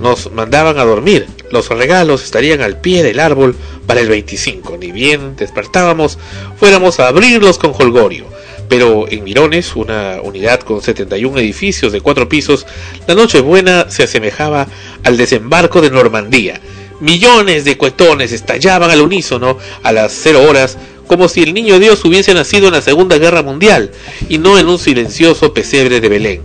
nos 0.00 0.32
mandaban 0.32 0.78
a 0.78 0.84
dormir. 0.84 1.26
Los 1.50 1.68
regalos 1.68 2.24
estarían 2.24 2.62
al 2.62 2.80
pie 2.80 3.02
del 3.02 3.20
árbol 3.20 3.54
para 3.86 4.00
el 4.00 4.08
25. 4.08 4.78
Ni 4.78 4.90
bien 4.90 5.36
despertábamos, 5.36 6.18
fuéramos 6.56 6.98
a 6.98 7.08
abrirlos 7.08 7.58
con 7.58 7.74
holgorio. 7.78 8.31
Pero 8.72 9.04
en 9.06 9.22
Mirones, 9.22 9.76
una 9.76 10.22
unidad 10.22 10.60
con 10.60 10.80
71 10.80 11.38
edificios 11.40 11.92
de 11.92 12.00
cuatro 12.00 12.26
pisos, 12.26 12.66
la 13.06 13.14
Nochebuena 13.14 13.90
se 13.90 14.02
asemejaba 14.02 14.66
al 15.04 15.18
desembarco 15.18 15.82
de 15.82 15.90
Normandía. 15.90 16.58
Millones 16.98 17.66
de 17.66 17.76
cuetones 17.76 18.32
estallaban 18.32 18.90
al 18.90 19.02
unísono 19.02 19.58
a 19.82 19.92
las 19.92 20.12
0 20.22 20.44
horas 20.48 20.78
como 21.06 21.28
si 21.28 21.42
el 21.42 21.52
niño 21.52 21.78
Dios 21.80 22.02
hubiese 22.06 22.32
nacido 22.32 22.68
en 22.68 22.72
la 22.72 22.80
Segunda 22.80 23.18
Guerra 23.18 23.42
Mundial 23.42 23.90
y 24.30 24.38
no 24.38 24.58
en 24.58 24.66
un 24.66 24.78
silencioso 24.78 25.52
pesebre 25.52 26.00
de 26.00 26.08
Belén. 26.08 26.40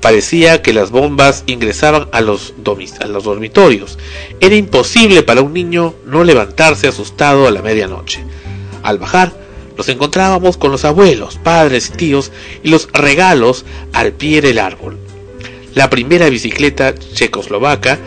Parecía 0.00 0.62
que 0.62 0.72
las 0.72 0.92
bombas 0.92 1.42
ingresaban 1.48 2.06
a 2.12 2.20
los, 2.20 2.54
a 3.00 3.06
los 3.08 3.24
dormitorios. 3.24 3.98
Era 4.38 4.54
imposible 4.54 5.24
para 5.24 5.42
un 5.42 5.52
niño 5.52 5.96
no 6.06 6.22
levantarse 6.22 6.86
asustado 6.86 7.48
a 7.48 7.50
la 7.50 7.60
medianoche. 7.60 8.22
Al 8.84 8.98
bajar, 8.98 9.39
nos 9.80 9.88
encontrábamos 9.88 10.58
con 10.58 10.70
los 10.70 10.84
abuelos, 10.84 11.38
padres 11.42 11.88
y 11.88 11.96
tíos 11.96 12.32
y 12.62 12.68
los 12.68 12.86
regalos 12.92 13.64
al 13.94 14.12
pie 14.12 14.42
del 14.42 14.58
árbol. 14.58 14.98
La 15.74 15.88
primera 15.88 16.28
bicicleta 16.28 16.94
checoslovaca, 16.94 17.98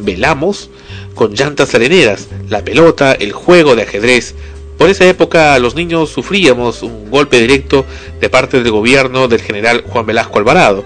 velamos, 0.00 0.68
con 1.14 1.32
llantas 1.32 1.74
areneras, 1.74 2.28
la 2.50 2.62
pelota, 2.62 3.14
el 3.14 3.32
juego 3.32 3.74
de 3.74 3.84
ajedrez. 3.84 4.34
Por 4.76 4.90
esa 4.90 5.06
época 5.06 5.58
los 5.58 5.74
niños 5.74 6.10
sufríamos 6.10 6.82
un 6.82 7.10
golpe 7.10 7.40
directo 7.40 7.86
de 8.20 8.28
parte 8.28 8.62
del 8.62 8.70
gobierno 8.70 9.26
del 9.26 9.40
general 9.40 9.84
Juan 9.88 10.04
Velasco 10.04 10.38
Alvarado. 10.38 10.84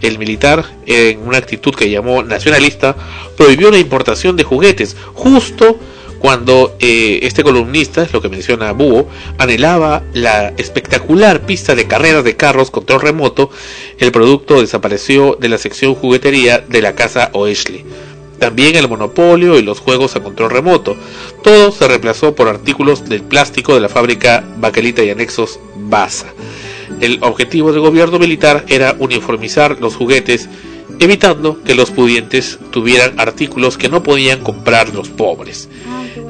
El 0.00 0.20
militar, 0.20 0.64
en 0.86 1.26
una 1.26 1.38
actitud 1.38 1.74
que 1.74 1.90
llamó 1.90 2.22
nacionalista, 2.22 2.94
prohibió 3.36 3.72
la 3.72 3.78
importación 3.78 4.36
de 4.36 4.44
juguetes, 4.44 4.94
justo 5.14 5.76
cuando 6.18 6.76
eh, 6.80 7.20
este 7.22 7.42
columnista, 7.42 8.02
es 8.02 8.12
lo 8.12 8.20
que 8.20 8.28
menciona 8.28 8.72
Búho, 8.72 9.08
anhelaba 9.38 10.02
la 10.12 10.48
espectacular 10.56 11.46
pista 11.46 11.74
de 11.74 11.86
carreras 11.86 12.24
de 12.24 12.36
carros 12.36 12.70
control 12.70 13.00
remoto, 13.00 13.50
el 13.98 14.12
producto 14.12 14.60
desapareció 14.60 15.36
de 15.40 15.48
la 15.48 15.58
sección 15.58 15.94
juguetería 15.94 16.58
de 16.58 16.82
la 16.82 16.94
casa 16.94 17.30
Oeschli. 17.32 17.84
También 18.38 18.76
el 18.76 18.88
monopolio 18.88 19.58
y 19.58 19.62
los 19.62 19.80
juegos 19.80 20.14
a 20.14 20.20
control 20.20 20.50
remoto. 20.50 20.96
Todo 21.42 21.72
se 21.72 21.88
reemplazó 21.88 22.34
por 22.36 22.48
artículos 22.48 23.08
del 23.08 23.22
plástico 23.22 23.74
de 23.74 23.80
la 23.80 23.88
fábrica 23.88 24.44
Baquelita 24.58 25.02
y 25.02 25.10
Anexos 25.10 25.58
Baza. 25.74 26.26
El 27.00 27.18
objetivo 27.22 27.72
del 27.72 27.80
gobierno 27.80 28.18
militar 28.18 28.64
era 28.68 28.94
uniformizar 28.98 29.80
los 29.80 29.96
juguetes, 29.96 30.48
evitando 31.00 31.62
que 31.62 31.74
los 31.74 31.90
pudientes 31.90 32.58
tuvieran 32.70 33.18
artículos 33.18 33.78
que 33.78 33.88
no 33.88 34.02
podían 34.02 34.40
comprar 34.40 34.94
los 34.94 35.08
pobres. 35.08 35.68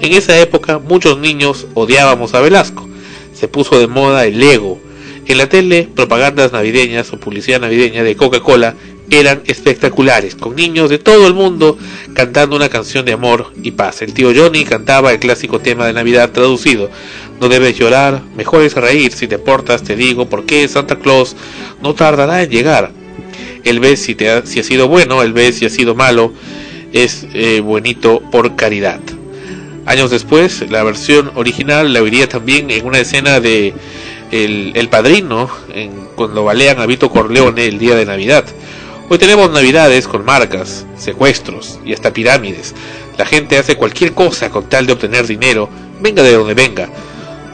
En 0.00 0.12
esa 0.12 0.38
época 0.38 0.78
muchos 0.78 1.18
niños 1.18 1.66
odiábamos 1.74 2.34
a 2.34 2.40
Velasco. 2.40 2.88
Se 3.34 3.48
puso 3.48 3.78
de 3.78 3.86
moda 3.86 4.26
el 4.26 4.38
Lego. 4.38 4.80
En 5.26 5.38
la 5.38 5.48
tele, 5.48 5.88
propagandas 5.94 6.52
navideñas 6.52 7.12
o 7.12 7.20
publicidad 7.20 7.60
navideña 7.60 8.02
de 8.02 8.16
Coca-Cola 8.16 8.74
eran 9.10 9.42
espectaculares, 9.46 10.34
con 10.34 10.54
niños 10.54 10.90
de 10.90 10.98
todo 10.98 11.26
el 11.26 11.34
mundo 11.34 11.78
cantando 12.14 12.56
una 12.56 12.68
canción 12.68 13.04
de 13.04 13.12
amor 13.12 13.52
y 13.62 13.70
paz. 13.70 14.02
El 14.02 14.12
tío 14.12 14.32
Johnny 14.34 14.64
cantaba 14.64 15.12
el 15.12 15.18
clásico 15.18 15.60
tema 15.60 15.86
de 15.86 15.92
Navidad 15.92 16.30
traducido. 16.32 16.90
No 17.40 17.48
debes 17.48 17.78
llorar, 17.78 18.22
mejor 18.36 18.62
es 18.62 18.74
reír, 18.74 19.12
si 19.12 19.26
te 19.26 19.38
portas 19.38 19.82
te 19.82 19.96
digo 19.96 20.28
por 20.28 20.44
qué 20.44 20.66
Santa 20.68 20.96
Claus 20.96 21.36
no 21.82 21.94
tardará 21.94 22.42
en 22.42 22.50
llegar. 22.50 22.97
Él 23.64 23.80
ve 23.80 23.96
si, 23.96 24.14
te 24.14 24.30
ha, 24.30 24.46
si 24.46 24.60
ha 24.60 24.64
sido 24.64 24.88
bueno, 24.88 25.22
él 25.22 25.32
ve 25.32 25.52
si 25.52 25.66
ha 25.66 25.70
sido 25.70 25.94
malo, 25.94 26.32
es 26.92 27.26
eh, 27.34 27.60
buenito 27.60 28.20
por 28.30 28.56
caridad. 28.56 29.00
Años 29.86 30.10
después, 30.10 30.70
la 30.70 30.82
versión 30.82 31.32
original 31.34 31.92
la 31.92 32.02
oiría 32.02 32.28
también 32.28 32.70
en 32.70 32.84
una 32.84 32.98
escena 32.98 33.40
de 33.40 33.72
El, 34.30 34.72
el 34.74 34.88
Padrino, 34.88 35.50
en, 35.74 35.92
cuando 36.14 36.44
balean 36.44 36.78
a 36.78 36.86
Vito 36.86 37.10
Corleone 37.10 37.66
el 37.66 37.78
día 37.78 37.94
de 37.94 38.04
Navidad. 38.04 38.44
Hoy 39.08 39.16
tenemos 39.16 39.50
navidades 39.50 40.06
con 40.06 40.26
marcas, 40.26 40.84
secuestros 40.98 41.78
y 41.86 41.94
hasta 41.94 42.12
pirámides. 42.12 42.74
La 43.16 43.24
gente 43.24 43.56
hace 43.56 43.76
cualquier 43.76 44.12
cosa 44.12 44.50
con 44.50 44.68
tal 44.68 44.86
de 44.86 44.92
obtener 44.92 45.26
dinero, 45.26 45.70
venga 46.00 46.22
de 46.22 46.34
donde 46.34 46.52
venga. 46.52 46.90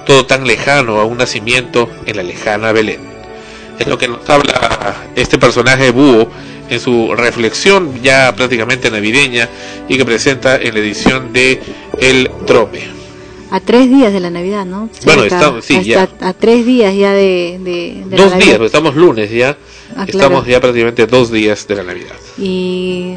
Todo 0.04 0.26
tan 0.26 0.46
lejano 0.46 0.98
a 0.98 1.04
un 1.04 1.18
nacimiento 1.18 1.88
en 2.06 2.16
la 2.16 2.24
lejana 2.24 2.72
Belén. 2.72 3.13
Es 3.78 3.86
lo 3.86 3.98
que 3.98 4.08
nos 4.08 4.28
habla 4.30 4.94
este 5.16 5.38
personaje 5.38 5.90
Búho 5.90 6.28
en 6.68 6.80
su 6.80 7.14
reflexión 7.14 8.02
ya 8.02 8.34
prácticamente 8.34 8.90
navideña 8.90 9.48
y 9.88 9.96
que 9.98 10.04
presenta 10.04 10.56
en 10.56 10.74
la 10.74 10.80
edición 10.80 11.32
de 11.32 11.60
El 12.00 12.30
Trome. 12.46 12.94
A 13.50 13.60
tres 13.60 13.88
días 13.88 14.12
de 14.12 14.20
la 14.20 14.30
Navidad, 14.30 14.64
¿no? 14.64 14.88
Bueno, 15.04 15.24
estamos- 15.24 15.64
sí, 15.64 15.82
ya. 15.84 16.08
A 16.20 16.32
tres 16.32 16.64
días 16.66 16.94
ya 16.96 17.12
de, 17.12 17.58
de, 17.62 18.02
de 18.06 18.16
la 18.16 18.22
Dos 18.22 18.30
Navidad. 18.32 18.38
días, 18.38 18.50
porque 18.56 18.66
estamos 18.66 18.96
lunes 18.96 19.30
ya. 19.30 19.50
Ah, 19.90 20.06
claro. 20.06 20.06
Estamos 20.06 20.46
ya 20.46 20.60
prácticamente 20.60 21.06
dos 21.06 21.30
días 21.30 21.66
de 21.68 21.74
la 21.76 21.82
Navidad. 21.84 22.16
Y 22.38 23.14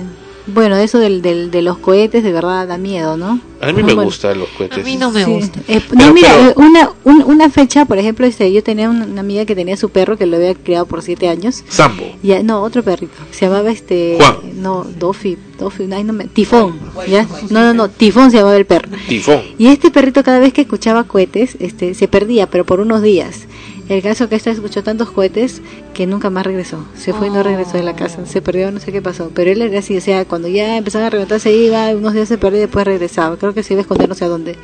bueno, 0.47 0.75
eso 0.77 0.99
del, 0.99 1.21
del, 1.21 1.51
de 1.51 1.61
los 1.61 1.77
cohetes 1.77 2.23
de 2.23 2.31
verdad 2.31 2.67
da 2.67 2.77
miedo, 2.77 3.17
¿no? 3.17 3.39
A 3.59 3.67
mí 3.67 3.73
me 3.73 3.81
Bueno, 3.83 4.03
gustan 4.03 4.37
los 4.39 4.49
cohetes. 4.49 4.85
no 4.99 5.11
me 5.11 5.25
Sí. 5.25 5.31
gusta. 5.31 5.59
Eh, 5.67 5.81
Pero- 5.89 6.05
no, 6.07 6.13
mira, 6.13 6.29
pero- 6.37 6.53
una, 6.67 6.89
un- 7.03 7.23
una 7.23 7.49
fecha, 7.49 7.85
por 7.85 7.97
ejemplo, 7.97 8.25
este, 8.25 8.51
yo 8.53 8.63
tenía 8.63 8.89
una, 8.89 9.05
una 9.05 9.21
amiga 9.21 9.45
que 9.45 9.55
tenía 9.55 9.75
su 9.77 9.89
perro 9.89 10.15
que 10.17 10.25
lo 10.27 10.37
había 10.37 10.53
criado 10.55 10.85
por 10.85 11.01
siete 11.01 11.27
años. 11.27 11.63
Sambo. 11.67 12.03
Ya, 12.23 12.43
no, 12.43 12.61
otro 12.61 12.83
perrito. 12.83 13.13
Se 13.31 13.45
llamaba 13.47 13.71
este. 13.71 14.17
Juan. 14.19 14.35
No, 14.61 14.83
Dofi. 14.83 15.37
Dofi, 15.59 15.91
ay, 15.91 16.03
no 16.03 16.13
me- 16.13 16.25
Tifón. 16.27 16.79
¿ya? 17.09 17.25
No, 17.49 17.61
no, 17.61 17.73
no, 17.73 17.89
Tifón 17.89 18.29
se 18.29 18.37
llamaba 18.37 18.55
el 18.57 18.65
perro. 18.67 18.89
Tifón. 19.07 19.41
Y 19.57 19.67
este 19.67 19.89
perrito 19.89 20.23
cada 20.23 20.39
vez 20.39 20.53
que 20.53 20.61
escuchaba 20.61 21.05
cohetes, 21.05 21.57
este, 21.59 21.95
se 21.95 22.07
perdía, 22.07 22.47
pero 22.49 22.63
por 22.65 22.79
unos 22.79 23.01
días. 23.01 23.47
El 23.89 24.01
caso 24.01 24.27
que 24.27 24.35
esta 24.35 24.51
escuchó 24.51 24.83
tantos 24.83 25.11
cohetes 25.11 25.61
que 25.93 26.05
nunca 26.07 26.29
más 26.29 26.45
regresó. 26.45 26.85
Se 26.97 27.13
fue 27.13 27.27
y 27.27 27.29
no 27.29 27.41
regresó 27.41 27.77
de 27.77 27.83
la 27.83 27.95
casa. 27.95 28.25
Se 28.25 28.41
perdió, 28.41 28.69
no 28.71 28.81
sé 28.81 28.91
qué 28.91 29.01
pasó. 29.01 29.31
Pero 29.33 29.49
él 29.51 29.61
era 29.61 29.79
así, 29.79 29.95
o 29.95 30.01
sea, 30.01 30.25
cuando 30.25 30.49
ya 30.49 30.75
empezaban 30.77 31.07
a 31.07 31.09
reventar 31.09 31.39
se 31.39 31.53
iba, 31.53 31.87
unos 31.91 32.13
días 32.13 32.27
se 32.27 32.37
perdía 32.37 32.57
y 32.59 32.61
después 32.63 32.85
regresaba. 32.85 33.37
Creo 33.37 33.53
que 33.53 33.63
se 33.63 33.73
iba 33.73 33.79
a 33.79 33.83
esconder 33.83 34.09
no 34.09 34.15
sé 34.15 34.25
a 34.25 34.27
dónde. 34.27 34.57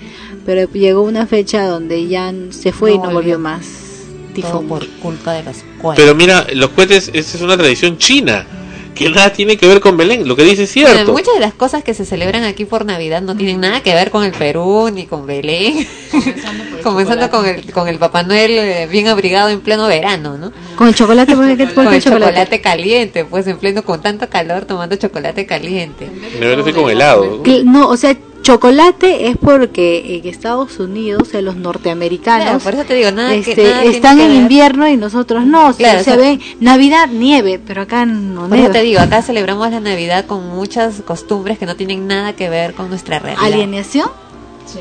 Pero 0.46 0.70
llegó 0.74 1.02
una 1.04 1.26
fecha 1.26 1.66
donde 1.68 2.06
ya 2.08 2.34
se 2.50 2.74
fue 2.74 2.92
y 2.92 2.96
No 2.98 3.04
volvió. 3.04 3.16
volvió 3.20 3.40
más. 3.40 3.66
Todo 3.66 4.34
Tifón. 4.34 4.68
por 4.68 4.88
culpa 5.00 5.32
de 5.34 5.44
los 5.44 5.58
cohetes. 5.82 6.04
Pero 6.04 6.16
mira, 6.16 6.46
los 6.54 6.72
cohetes, 6.72 7.10
esa 7.14 7.38
es 7.38 7.42
una 7.44 7.56
tradición 7.56 7.98
china, 7.98 8.46
que 8.94 9.10
nada 9.10 9.32
tiene 9.34 9.58
que 9.58 9.68
ver 9.68 9.80
con 9.80 9.98
Belén. 9.98 10.28
Lo 10.28 10.36
que 10.36 10.44
dice 10.44 10.64
es 10.64 10.74
Bueno, 10.76 10.90
cierto. 10.90 11.12
muchas 11.14 11.34
de 11.34 11.40
las 11.40 11.54
cosas 11.54 11.84
que 11.84 11.94
se 11.94 12.06
celebran 12.06 12.44
aquí 12.44 12.66
por 12.66 12.86
Navidad 12.86 13.22
no 13.22 13.36
tienen 13.36 13.60
nada 13.62 13.82
que 13.82 13.94
ver 13.94 14.12
con 14.12 14.24
el 14.24 14.32
Perú 14.32 14.90
ni 14.94 15.06
con 15.06 15.26
Belén. 15.26 15.88
Comenzando 16.84 17.30
con 17.30 17.46
el, 17.46 17.72
con 17.72 17.88
el 17.88 17.98
Papá 17.98 18.24
Noel 18.24 18.52
eh, 18.52 18.88
bien 18.92 19.08
abrigado 19.08 19.50
en 19.50 19.62
pleno 19.62 19.88
verano, 19.88 20.38
¿no? 20.38 20.52
Con 20.76 20.88
el 20.88 20.96
chocolate, 20.96 21.36
¿por 21.36 21.56
qué? 21.56 21.66
¿Por 21.66 21.74
Con 21.76 21.90
qué 21.90 21.96
el 21.98 22.04
chocolate? 22.04 22.32
chocolate 22.32 22.62
caliente, 22.62 23.26
pues 23.26 23.48
en 23.48 23.58
pleno 23.58 23.84
con 23.84 24.02
tanto 24.02 24.30
calor 24.30 24.66
tomando 24.66 24.96
chocolate 24.96 25.46
caliente. 25.46 26.10
Me 26.40 26.50
parece 26.50 26.74
con 26.74 26.90
helado. 26.90 27.44
Que- 27.44 27.64
No, 27.64 27.88
o 27.90 27.98
sea, 27.98 28.16
chocolate 28.44 29.28
es 29.30 29.38
porque 29.38 30.18
en 30.18 30.28
Estados 30.28 30.78
Unidos, 30.80 31.30
sea, 31.32 31.42
los 31.42 31.56
norteamericanos, 31.56 32.44
Claro, 32.46 32.60
por 32.60 32.74
eso 32.76 32.84
te 32.84 32.94
digo, 32.94 33.12
nada 33.12 33.32
que- 33.32 33.40
este, 33.40 33.64
nada 33.64 33.82
tiene 33.82 33.96
están 33.96 34.18
que 34.18 34.26
en 34.26 34.36
invierno 34.36 34.88
y 34.88 34.98
nosotros 34.98 35.46
no. 35.48 35.70
o 35.70 35.74
sea, 35.74 35.78
Claro, 35.78 36.04
se 36.04 36.12
o 36.12 36.14
sea- 36.14 36.22
ve 36.22 36.40
Navidad, 36.60 37.08
nieve, 37.10 37.60
pero 37.66 37.82
acá 37.82 38.06
no 38.06 38.42
Por 38.42 38.50
eso 38.50 38.56
nieva. 38.58 38.74
te 38.74 38.82
digo, 38.84 39.00
acá 39.00 39.22
celebramos 39.24 39.72
la 39.72 39.80
Navidad 39.80 40.26
con 40.28 40.48
muchas 40.50 41.02
costumbres 41.02 41.58
que 41.58 41.66
no 41.66 41.76
tienen 41.76 42.06
nada 42.06 42.34
que 42.34 42.50
ver 42.50 42.74
con 42.76 42.90
nuestra 42.90 43.18
realidad. 43.20 43.44
¿Alienación? 43.44 44.10
Sí. 44.66 44.80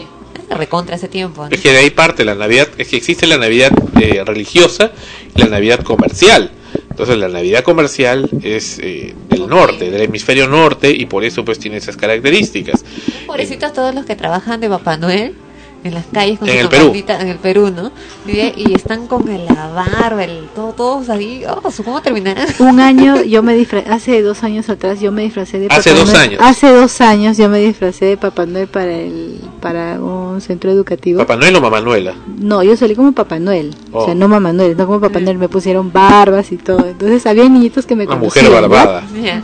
Recontra 0.50 0.96
ese 0.96 1.08
tiempo. 1.08 1.44
¿no? 1.44 1.48
Es 1.50 1.60
que 1.62 1.70
de 1.72 1.78
ahí 1.78 1.90
parte 1.90 2.24
la 2.26 2.34
Navidad, 2.34 2.68
es 2.76 2.88
que 2.88 2.96
existe 2.96 3.26
la 3.26 3.38
Navidad 3.38 3.70
eh, 4.00 4.22
religiosa 4.26 4.92
y 5.34 5.40
la 5.40 5.46
Navidad 5.48 5.80
comercial. 5.80 6.50
Entonces 6.92 7.16
la 7.16 7.28
Navidad 7.28 7.64
comercial 7.64 8.28
es 8.42 8.78
eh, 8.78 9.14
del 9.30 9.46
norte, 9.48 9.90
del 9.90 10.02
hemisferio 10.02 10.46
norte 10.46 10.90
y 10.90 11.06
por 11.06 11.24
eso 11.24 11.42
pues 11.42 11.58
tiene 11.58 11.78
esas 11.78 11.96
características. 11.96 12.84
Pobrecitos 13.26 13.72
todos 13.72 13.94
los 13.94 14.04
que 14.04 14.14
trabajan 14.14 14.60
de 14.60 14.68
Papá 14.68 14.98
Noel 14.98 15.34
en 15.84 15.94
las 15.94 16.06
calles 16.12 16.38
con 16.38 16.48
En 16.48 16.54
su 16.56 16.60
el 16.62 16.68
Perú. 16.68 16.92
en 17.20 17.28
el 17.28 17.36
Perú, 17.38 17.72
¿no? 17.74 17.90
Y, 18.26 18.38
y 18.56 18.72
están 18.74 19.06
con 19.06 19.28
el- 19.28 19.46
la 19.46 19.68
barba, 19.68 20.24
el, 20.24 20.46
todo, 20.54 20.72
todos 20.72 21.08
ahí. 21.10 21.42
Oh, 21.48 21.60
¿Cómo 21.84 22.00
terminarán? 22.02 22.46
Un 22.60 22.78
año 22.80 23.22
yo 23.22 23.42
me 23.42 23.54
disfracé, 23.54 23.90
hace 23.90 24.22
dos 24.22 24.42
años 24.44 24.68
atrás 24.68 25.00
yo 25.00 25.10
me 25.12 25.22
disfracé 25.22 25.58
de 25.58 25.66
Hace 25.70 25.90
Papá 25.90 26.00
dos 26.00 26.12
Noel. 26.12 26.20
años. 26.22 26.40
Hace 26.42 26.72
dos 26.72 27.00
años 27.00 27.36
yo 27.36 27.48
me 27.48 27.58
disfracé 27.60 28.04
de 28.06 28.16
Papá 28.16 28.46
Noel 28.46 28.68
para 28.68 28.92
el 28.92 29.40
para 29.60 30.00
un 30.00 30.40
centro 30.40 30.70
educativo. 30.70 31.18
Papá 31.18 31.36
Noel 31.36 31.56
o 31.56 31.60
Mamá 31.60 31.80
Noela. 31.80 32.14
No, 32.38 32.62
yo 32.62 32.76
salí 32.76 32.94
como 32.94 33.12
Papá 33.12 33.38
Noel, 33.38 33.74
o 33.92 34.04
sea, 34.04 34.14
Oh. 34.14 34.16
no 34.16 34.28
Mamá 34.28 34.52
Noel, 34.52 34.76
no 34.76 34.86
como 34.86 35.00
Papá 35.00 35.20
Noel, 35.20 35.38
me 35.38 35.48
pusieron 35.48 35.92
barbas 35.92 36.52
y 36.52 36.56
todo. 36.56 36.86
Entonces 36.86 37.26
había 37.26 37.48
niñitos 37.48 37.86
que 37.86 37.94
me 37.96 38.06
Una 38.06 38.18
conocían. 38.18 38.46
mujer 38.46 38.60
barbada. 38.62 39.02
Ya. 39.22 39.42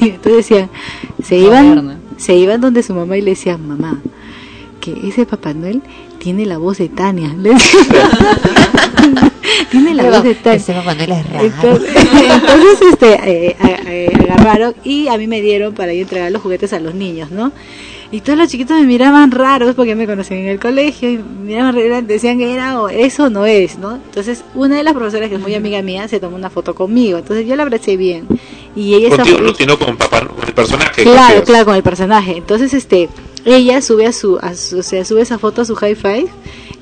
Y 0.00 0.04
entonces 0.10 0.36
decían, 0.48 0.70
se 1.22 1.36
iban, 1.36 1.98
se 2.16 2.34
iban 2.36 2.60
donde 2.60 2.82
su 2.82 2.94
mamá 2.94 3.16
y 3.16 3.22
le 3.22 3.30
decían, 3.30 3.66
mamá, 3.66 4.00
que 4.80 5.08
ese 5.08 5.26
Papá 5.26 5.52
Noel 5.54 5.82
tiene 6.18 6.46
la 6.46 6.58
voz 6.58 6.78
de 6.78 6.88
Tania. 6.88 7.30
Tiene 9.70 9.94
la 9.94 10.02
Pero 10.02 10.14
voz 10.16 10.24
de 10.24 10.34
Tania. 10.34 10.56
Ese 10.58 10.72
Papá 10.72 10.94
Noel 10.94 11.12
es 11.12 11.30
raro. 11.30 11.44
Entonces, 11.46 11.90
entonces, 11.96 12.88
este, 12.92 13.46
eh, 13.48 13.56
a- 13.60 13.90
eh, 13.90 14.26
agarraron 14.30 14.74
y 14.84 15.08
a 15.08 15.16
mí 15.18 15.26
me 15.26 15.40
dieron 15.40 15.74
para 15.74 15.92
ir 15.92 16.00
a 16.00 16.02
entregar 16.02 16.32
los 16.32 16.42
juguetes 16.42 16.72
a 16.72 16.80
los 16.80 16.94
niños, 16.94 17.30
¿no? 17.30 17.52
Y 18.12 18.22
todos 18.22 18.36
los 18.36 18.48
chiquitos 18.48 18.76
me 18.80 18.86
miraban 18.86 19.30
raros 19.30 19.76
porque 19.76 19.94
me 19.94 20.04
conocían 20.04 20.40
en 20.40 20.48
el 20.48 20.58
colegio 20.58 21.08
y 21.10 21.18
me 21.18 21.44
miraban 21.44 21.76
raros, 21.76 22.08
decían 22.08 22.38
que 22.38 22.52
era 22.52 22.80
o 22.82 22.88
eso 22.88 23.30
no 23.30 23.46
es, 23.46 23.78
¿no? 23.78 23.94
Entonces, 23.94 24.42
una 24.56 24.76
de 24.76 24.82
las 24.82 24.94
profesoras 24.94 25.28
que 25.28 25.36
es 25.36 25.40
muy 25.40 25.54
amiga 25.54 25.80
mía 25.80 26.08
se 26.08 26.18
tomó 26.18 26.34
una 26.34 26.50
foto 26.50 26.74
conmigo, 26.74 27.18
entonces 27.18 27.46
yo 27.46 27.54
la 27.54 27.62
abracé 27.62 27.96
bien 27.96 28.26
y 28.74 28.94
ella 28.94 29.10
Contigo, 29.16 29.38
no, 29.40 29.78
con, 29.78 29.96
papá, 29.96 30.26
con 30.26 30.44
el 30.48 30.54
personaje. 30.54 31.04
Claro, 31.04 31.44
claro, 31.44 31.64
con 31.66 31.76
el 31.76 31.84
personaje. 31.84 32.36
Entonces, 32.36 32.74
este, 32.74 33.08
ella 33.44 33.80
sube 33.82 34.06
a 34.06 34.12
su, 34.12 34.38
a 34.40 34.54
su- 34.54 34.78
o 34.78 34.82
sea, 34.82 35.04
sube 35.04 35.22
esa 35.22 35.38
foto 35.38 35.62
a 35.62 35.64
su 35.64 35.74
high 35.76 35.94
five 35.94 36.26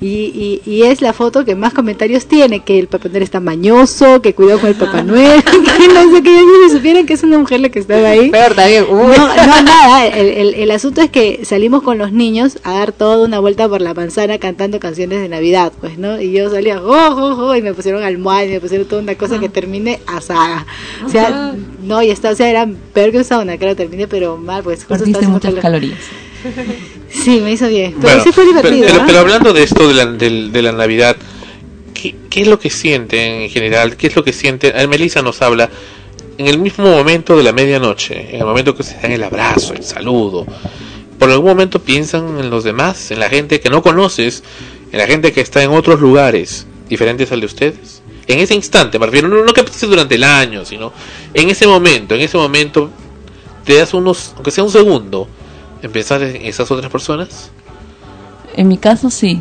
Y, 0.01 0.60
y, 0.64 0.70
y 0.70 0.82
es 0.85 1.01
la 1.02 1.12
foto 1.12 1.44
que 1.44 1.56
más 1.56 1.74
comentarios 1.74 2.26
tiene, 2.26 2.60
que 2.60 2.78
el 2.78 2.86
Papá 2.86 3.09
Noel 3.09 3.24
está 3.24 3.40
mañoso, 3.40 4.22
que 4.22 4.32
cuidado 4.32 4.60
con 4.60 4.68
el 4.70 4.76
Papá 4.85 5.02
Noel, 5.02 5.43
que 5.43 5.89
no 5.89 6.14
sé, 6.14 6.22
que 6.22 6.32
ya 6.36 6.40
ni 6.43 6.70
supieran 6.70 7.05
que 7.05 7.14
es 7.14 7.24
una 7.24 7.36
mujer 7.39 7.59
la 7.59 7.68
que 7.68 7.80
estaba 7.80 8.10
ahí. 8.10 8.30
Peor 8.30 8.55
también. 8.55 8.85
uy. 8.89 9.16
No, 9.16 9.26
no, 9.26 9.62
nada, 9.62 10.06
el, 10.06 10.28
el, 10.28 10.55
el 10.55 10.70
asunto 10.70 11.01
es 11.01 11.10
que 11.10 11.40
salimos 11.44 11.82
con 11.82 11.98
los 11.98 12.12
niños 12.12 12.59
a 12.62 12.74
dar 12.74 12.93
toda 12.93 13.24
una 13.26 13.40
vuelta 13.40 13.68
por 13.68 13.80
la 13.80 13.93
manzana 13.93 14.39
cantando 14.39 14.78
canciones 14.78 15.20
de 15.20 15.28
Navidad, 15.28 15.72
pues, 15.80 15.98
¿no? 15.98 16.20
Y 16.20 16.30
yo 16.30 16.48
salía, 16.48 16.80
oh, 16.80 16.86
oh, 17.16 17.47
oh, 17.48 17.56
y 17.56 17.62
me 17.62 17.74
pusieron 17.74 18.05
almohada 18.05 18.44
y 18.44 18.51
me 18.51 18.60
pusieron 18.60 18.86
toda 18.86 19.02
una 19.02 19.16
cosa 19.16 19.40
que 19.40 19.48
terminé 19.48 19.98
asada. 20.06 20.64
O 21.05 21.09
sea, 21.09 21.55
no, 21.82 22.01
y 22.05 22.10
está, 22.10 22.30
o 22.30 22.35
sea, 22.36 22.48
era 22.48 22.68
peor 22.94 23.10
que 23.10 23.18
un 23.18 23.24
sauna, 23.24 23.56
claro, 23.59 23.74
terminé, 23.74 24.06
pero 24.06 24.36
mal, 24.36 24.62
pues 24.62 24.85
justo 24.85 24.94
Perdiste 25.05 25.26
muchas 25.26 25.55
calorías. 25.55 25.98
Sí, 27.10 27.40
me 27.40 27.52
hizo 27.52 27.68
bien. 27.68 27.92
Pero 28.00 28.02
Bueno, 28.14 28.24
sí 28.24 28.32
fue 28.32 28.44
pero, 28.44 28.70
divertido. 28.70 28.86
pero- 28.92 29.06
pero 29.06 29.18
hablando 29.20 29.52
de 29.52 29.62
esto 29.62 29.88
de 29.88 29.94
la, 29.94 30.06
de 30.06 30.62
la 30.62 30.72
Navidad, 30.72 31.16
¿qué, 31.94 32.14
qué 32.30 32.42
es 32.42 32.48
lo 32.48 32.58
que 32.58 32.70
sienten 32.70 33.42
en 33.42 33.50
general? 33.50 33.96
¿Qué 33.96 34.08
es 34.08 34.16
lo 34.16 34.24
que 34.24 34.32
sienten? 34.32 34.72
Eh, 34.76 34.86
Melissa 34.86 35.22
nos 35.22 35.40
habla 35.42 35.68
en 36.36 36.46
el 36.46 36.58
mismo 36.58 36.84
momento 36.90 37.36
de 37.36 37.42
la 37.42 37.52
medianoche, 37.52 38.28
en 38.30 38.40
el 38.40 38.46
momento 38.46 38.74
que 38.76 38.82
se 38.82 38.94
dan 39.00 39.10
el 39.12 39.22
abrazo, 39.24 39.74
el 39.74 39.82
saludo. 39.82 40.46
¿Por 41.18 41.30
algún 41.30 41.48
momento 41.48 41.80
piensan 41.82 42.38
en 42.38 42.48
los 42.50 42.62
demás, 42.62 43.10
en 43.10 43.18
la 43.18 43.28
gente 43.28 43.58
que 43.60 43.70
no 43.70 43.82
conoces, 43.82 44.44
en 44.92 44.98
la 44.98 45.06
gente 45.06 45.32
que 45.32 45.40
está 45.40 45.62
en 45.62 45.70
otros 45.70 46.00
lugares 46.00 46.66
diferentes 46.88 47.32
al 47.32 47.40
de 47.40 47.46
ustedes? 47.46 48.02
En 48.28 48.38
ese 48.38 48.54
instante, 48.54 48.98
me 48.98 49.06
refiero, 49.06 49.26
no, 49.26 49.42
no 49.42 49.52
que 49.52 49.64
pase 49.64 49.86
durante 49.86 50.14
el 50.14 50.22
año, 50.24 50.64
sino 50.64 50.92
en 51.34 51.48
ese 51.50 51.66
momento, 51.66 52.14
en 52.14 52.20
ese 52.20 52.36
momento, 52.36 52.90
te 53.64 53.74
das 53.76 53.94
unos, 53.94 54.32
aunque 54.36 54.50
sea 54.52 54.62
un 54.62 54.70
segundo, 54.70 55.26
pensar 55.80 56.22
en 56.22 56.46
esas 56.46 56.70
otras 56.70 56.90
personas. 56.90 57.50
En 58.56 58.68
mi 58.68 58.78
caso 58.78 59.10
sí, 59.10 59.40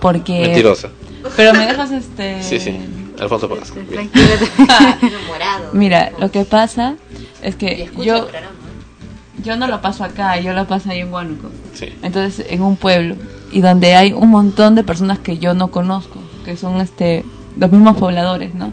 porque... 0.00 0.40
Mentirosa. 0.40 0.90
Pero 1.36 1.54
me 1.54 1.66
dejas 1.66 1.90
este... 1.90 2.42
Sí, 2.42 2.60
sí. 2.60 2.78
Alfonso 3.18 3.48
Paz. 3.48 3.72
Mira, 5.72 6.12
lo 6.18 6.30
que 6.30 6.44
pasa 6.44 6.96
es 7.42 7.56
que 7.56 7.88
yo 8.02 8.28
yo 9.44 9.56
no 9.56 9.66
lo 9.66 9.80
paso 9.80 10.04
acá, 10.04 10.40
yo 10.40 10.52
lo 10.54 10.66
paso 10.66 10.90
ahí 10.90 11.00
en 11.00 11.12
Huánuco. 11.12 11.50
Sí. 11.74 11.92
Entonces, 12.02 12.46
en 12.48 12.62
un 12.62 12.76
pueblo 12.76 13.16
y 13.52 13.60
donde 13.60 13.94
hay 13.94 14.12
un 14.12 14.30
montón 14.30 14.74
de 14.74 14.82
personas 14.82 15.18
que 15.18 15.38
yo 15.38 15.54
no 15.54 15.70
conozco, 15.70 16.18
que 16.44 16.56
son 16.56 16.80
este 16.80 17.24
los 17.56 17.70
mismos 17.70 17.96
pobladores, 17.96 18.54
¿no? 18.54 18.72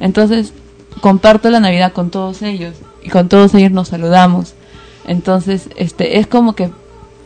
Entonces, 0.00 0.52
comparto 1.00 1.50
la 1.50 1.60
Navidad 1.60 1.92
con 1.92 2.10
todos 2.10 2.42
ellos 2.42 2.74
y 3.02 3.10
con 3.10 3.28
todos 3.28 3.54
ellos 3.54 3.70
nos 3.70 3.88
saludamos. 3.88 4.54
Entonces, 5.08 5.68
este 5.76 6.18
es 6.18 6.26
como 6.28 6.54
que 6.54 6.70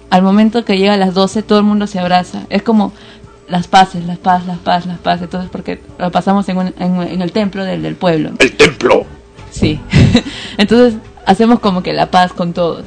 al 0.09 0.22
momento 0.22 0.64
que 0.64 0.78
llega 0.78 0.94
a 0.94 0.96
las 0.96 1.12
12 1.14 1.42
todo 1.42 1.59
el 1.59 1.64
mundo 1.64 1.86
se 1.86 1.98
abraza. 1.98 2.44
Es 2.48 2.62
como 2.62 2.92
las 3.48 3.66
paces, 3.68 4.04
las 4.06 4.16
paz, 4.18 4.46
las 4.46 4.59
paz, 4.59 4.86
las 4.86 4.98
paz. 4.98 5.20
Entonces, 5.20 5.50
porque 5.52 5.80
lo 5.98 6.10
pasamos 6.10 6.48
en, 6.48 6.56
un- 6.59 6.74
en, 6.78 7.02
en 7.02 7.20
el 7.22 7.32
templo 7.32 7.64
del, 7.64 7.82
del 7.82 7.96
pueblo. 7.96 8.30
El 8.38 8.52
templo. 8.56 9.04
Sí. 9.50 9.78
Entonces 10.59 10.94
hacemos 11.26 11.60
como 11.60 11.82
que 11.82 11.92
la 11.92 12.10
paz 12.10 12.32
con 12.32 12.52
todos. 12.54 12.84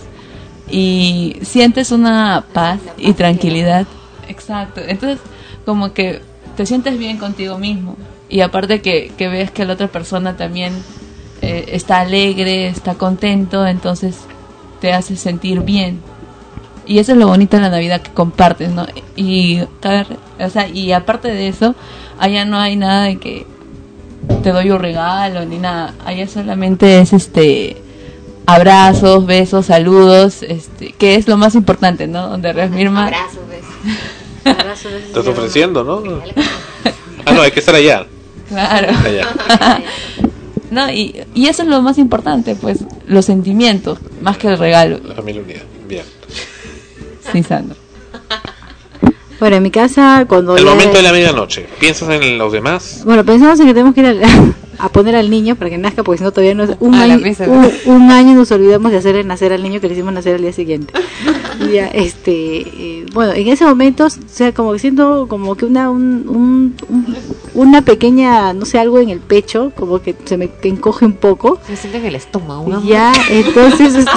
Y 0.69 1.37
sientes 1.43 1.91
una 1.91 2.45
paz 2.53 2.79
y 2.97 3.13
tranquilidad. 3.13 3.85
Exacto. 4.27 4.81
Entonces 4.87 5.19
como 5.65 5.93
que 5.93 6.21
te 6.57 6.65
sientes 6.65 6.97
bien 6.97 7.17
contigo 7.17 7.57
mismo. 7.57 7.97
Y 8.29 8.41
aparte 8.41 8.81
que, 8.81 9.11
que 9.17 9.27
ves 9.27 9.51
que 9.51 9.65
la 9.65 9.73
otra 9.73 9.87
persona 9.87 10.35
también 10.37 10.73
eh, 11.41 11.65
está 11.73 11.99
alegre, 11.99 12.67
está 12.67 12.95
contento, 12.95 13.67
entonces 13.67 14.15
te 14.85 14.93
hace 14.93 15.15
sentir 15.15 15.61
bien. 15.61 15.99
Y 16.85 16.99
eso 16.99 17.13
es 17.13 17.17
lo 17.17 17.25
bonito 17.25 17.57
de 17.57 17.63
la 17.63 17.69
Navidad 17.69 18.03
que 18.03 18.11
compartes, 18.11 18.69
¿no? 18.69 18.85
Y, 19.15 19.61
o 19.61 20.49
sea, 20.51 20.67
y 20.67 20.91
aparte 20.91 21.29
de 21.29 21.47
eso, 21.47 21.73
allá 22.19 22.45
no 22.45 22.59
hay 22.59 22.75
nada 22.75 23.05
de 23.05 23.17
que 23.17 23.47
te 24.43 24.51
doy 24.51 24.69
un 24.69 24.77
regalo 24.77 25.43
ni 25.43 25.57
nada. 25.57 25.95
Allá 26.05 26.27
solamente 26.27 26.99
es 26.99 27.13
este 27.13 27.81
abrazos, 28.45 29.25
besos, 29.25 29.65
saludos, 29.65 30.43
este, 30.43 30.91
que 30.91 31.15
es 31.15 31.27
lo 31.27 31.35
más 31.35 31.55
importante, 31.55 32.05
¿no? 32.05 32.27
Donde 32.27 32.53
reafirma 32.53 33.07
Abrazos, 33.07 33.39
besos. 34.45 35.03
Estás 35.07 35.25
ofreciendo, 35.25 35.83
¿no? 35.83 36.03
Ah, 37.25 37.33
no, 37.33 37.41
hay 37.41 37.49
que 37.49 37.59
estar 37.59 37.73
allá. 37.73 38.05
Claro. 38.49 38.93
Allá. 39.03 39.81
no, 40.71 40.91
y, 40.91 41.15
y 41.33 41.47
eso 41.47 41.63
es 41.63 41.67
lo 41.67 41.81
más 41.81 41.97
importante, 41.97 42.55
pues, 42.55 42.79
los 43.07 43.25
sentimientos, 43.25 43.99
más 44.21 44.37
que 44.37 44.47
el 44.47 44.57
regalo. 44.57 44.99
La 45.03 45.15
familia 45.15 45.41
unida. 45.41 45.61
Bien. 45.87 46.03
Sí, 47.31 47.43
Sandra. 47.43 47.75
Bueno, 49.37 49.57
en 49.57 49.63
mi 49.63 49.69
casa, 49.69 50.25
cuando. 50.29 50.55
El 50.55 50.63
momento 50.63 50.95
de 50.95 51.03
la 51.03 51.11
medianoche. 51.11 51.67
¿Piensas 51.77 52.09
en 52.09 52.37
los 52.37 52.53
demás? 52.53 53.01
Bueno, 53.03 53.25
pensamos 53.25 53.59
en 53.59 53.67
que 53.67 53.73
tenemos 53.73 53.93
que 53.93 53.99
ir 53.99 54.07
a, 54.07 54.13
a 54.79 54.89
poner 54.89 55.15
al 55.15 55.29
niño 55.29 55.55
para 55.55 55.69
que 55.69 55.77
nazca, 55.77 56.03
porque 56.03 56.17
si 56.19 56.23
no 56.23 56.31
todavía 56.31 56.53
no. 56.55 56.65
Un, 56.79 56.95
A 56.95 57.07
la 57.07 57.13
año, 57.15 57.25
un, 57.47 57.71
un 57.85 58.11
año 58.11 58.33
nos 58.35 58.51
olvidamos 58.51 58.91
de 58.91 58.97
hacerle 58.97 59.23
nacer 59.23 59.53
al 59.53 59.63
niño 59.63 59.79
que 59.81 59.87
le 59.87 59.93
hicimos 59.93 60.13
nacer 60.13 60.35
al 60.35 60.41
día 60.41 60.53
siguiente. 60.53 60.93
Ya, 61.73 61.87
este, 61.87 62.59
eh, 62.67 63.05
bueno, 63.13 63.31
en 63.31 63.47
ese 63.47 63.63
momento, 63.65 64.05
o 64.05 64.09
sea, 64.09 64.51
como 64.53 64.73
que 64.73 64.79
siento 64.79 65.25
como 65.29 65.55
que 65.55 65.63
una, 65.65 65.89
un, 65.89 66.25
un- 66.27 66.75
un- 66.89 67.15
una 67.53 67.81
pequeña, 67.81 68.51
no 68.51 68.65
sé, 68.65 68.77
algo 68.77 68.99
en 68.99 69.09
el 69.09 69.19
pecho, 69.19 69.71
como 69.73 70.01
que 70.01 70.13
se 70.25 70.35
me 70.35 70.49
encoge 70.63 71.05
un 71.05 71.13
poco. 71.13 71.57
Se 71.65 71.77
siente 71.77 71.99
en 71.99 72.05
el 72.07 72.15
estómago. 72.15 72.67
¿no? 72.67 72.83
Ya, 72.83 73.13
entonces, 73.29 73.95
este, 73.95 74.11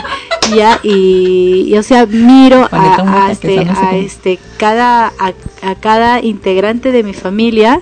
ya, 0.56 0.78
y, 0.84 1.64
y, 1.68 1.76
o 1.76 1.82
sea, 1.82 2.06
miro 2.06 2.68
a, 2.70 3.26
a 3.26 3.32
este, 3.32 3.58
a 3.58 3.96
este, 3.96 4.38
cada, 4.56 5.08
a, 5.18 5.32
a 5.62 5.74
cada 5.74 6.22
integrante 6.22 6.92
de 6.92 7.02
mi 7.02 7.12
familia 7.12 7.80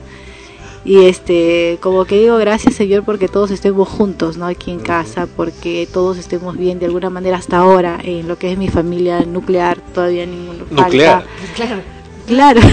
y 0.85 1.05
este, 1.07 1.79
como 1.81 2.05
que 2.05 2.19
digo, 2.19 2.37
gracias 2.39 2.75
Señor 2.75 3.05
porque 3.05 3.29
todos 3.29 3.51
estemos 3.51 3.89
juntos, 3.89 4.37
¿no? 4.37 4.47
Aquí 4.47 4.71
en 4.71 4.81
casa, 4.81 5.29
porque 5.37 5.87
todos 5.93 6.19
estemos 6.19 6.57
bien 6.57 6.79
de 6.79 6.87
alguna 6.87 7.11
manera 7.11 7.37
hasta 7.37 7.59
ahora, 7.59 7.99
en 8.03 8.27
lo 8.29 8.37
que 8.39 8.51
es 8.53 8.59
mi 8.59 8.69
familia 8.69 9.21
nuclear, 9.21 9.79
todavía 9.95 10.27
ninguno 10.27 10.65
falta. 10.67 10.83
Nuclear. 10.85 11.25
Claro. 11.55 11.83
Claro. 12.27 12.61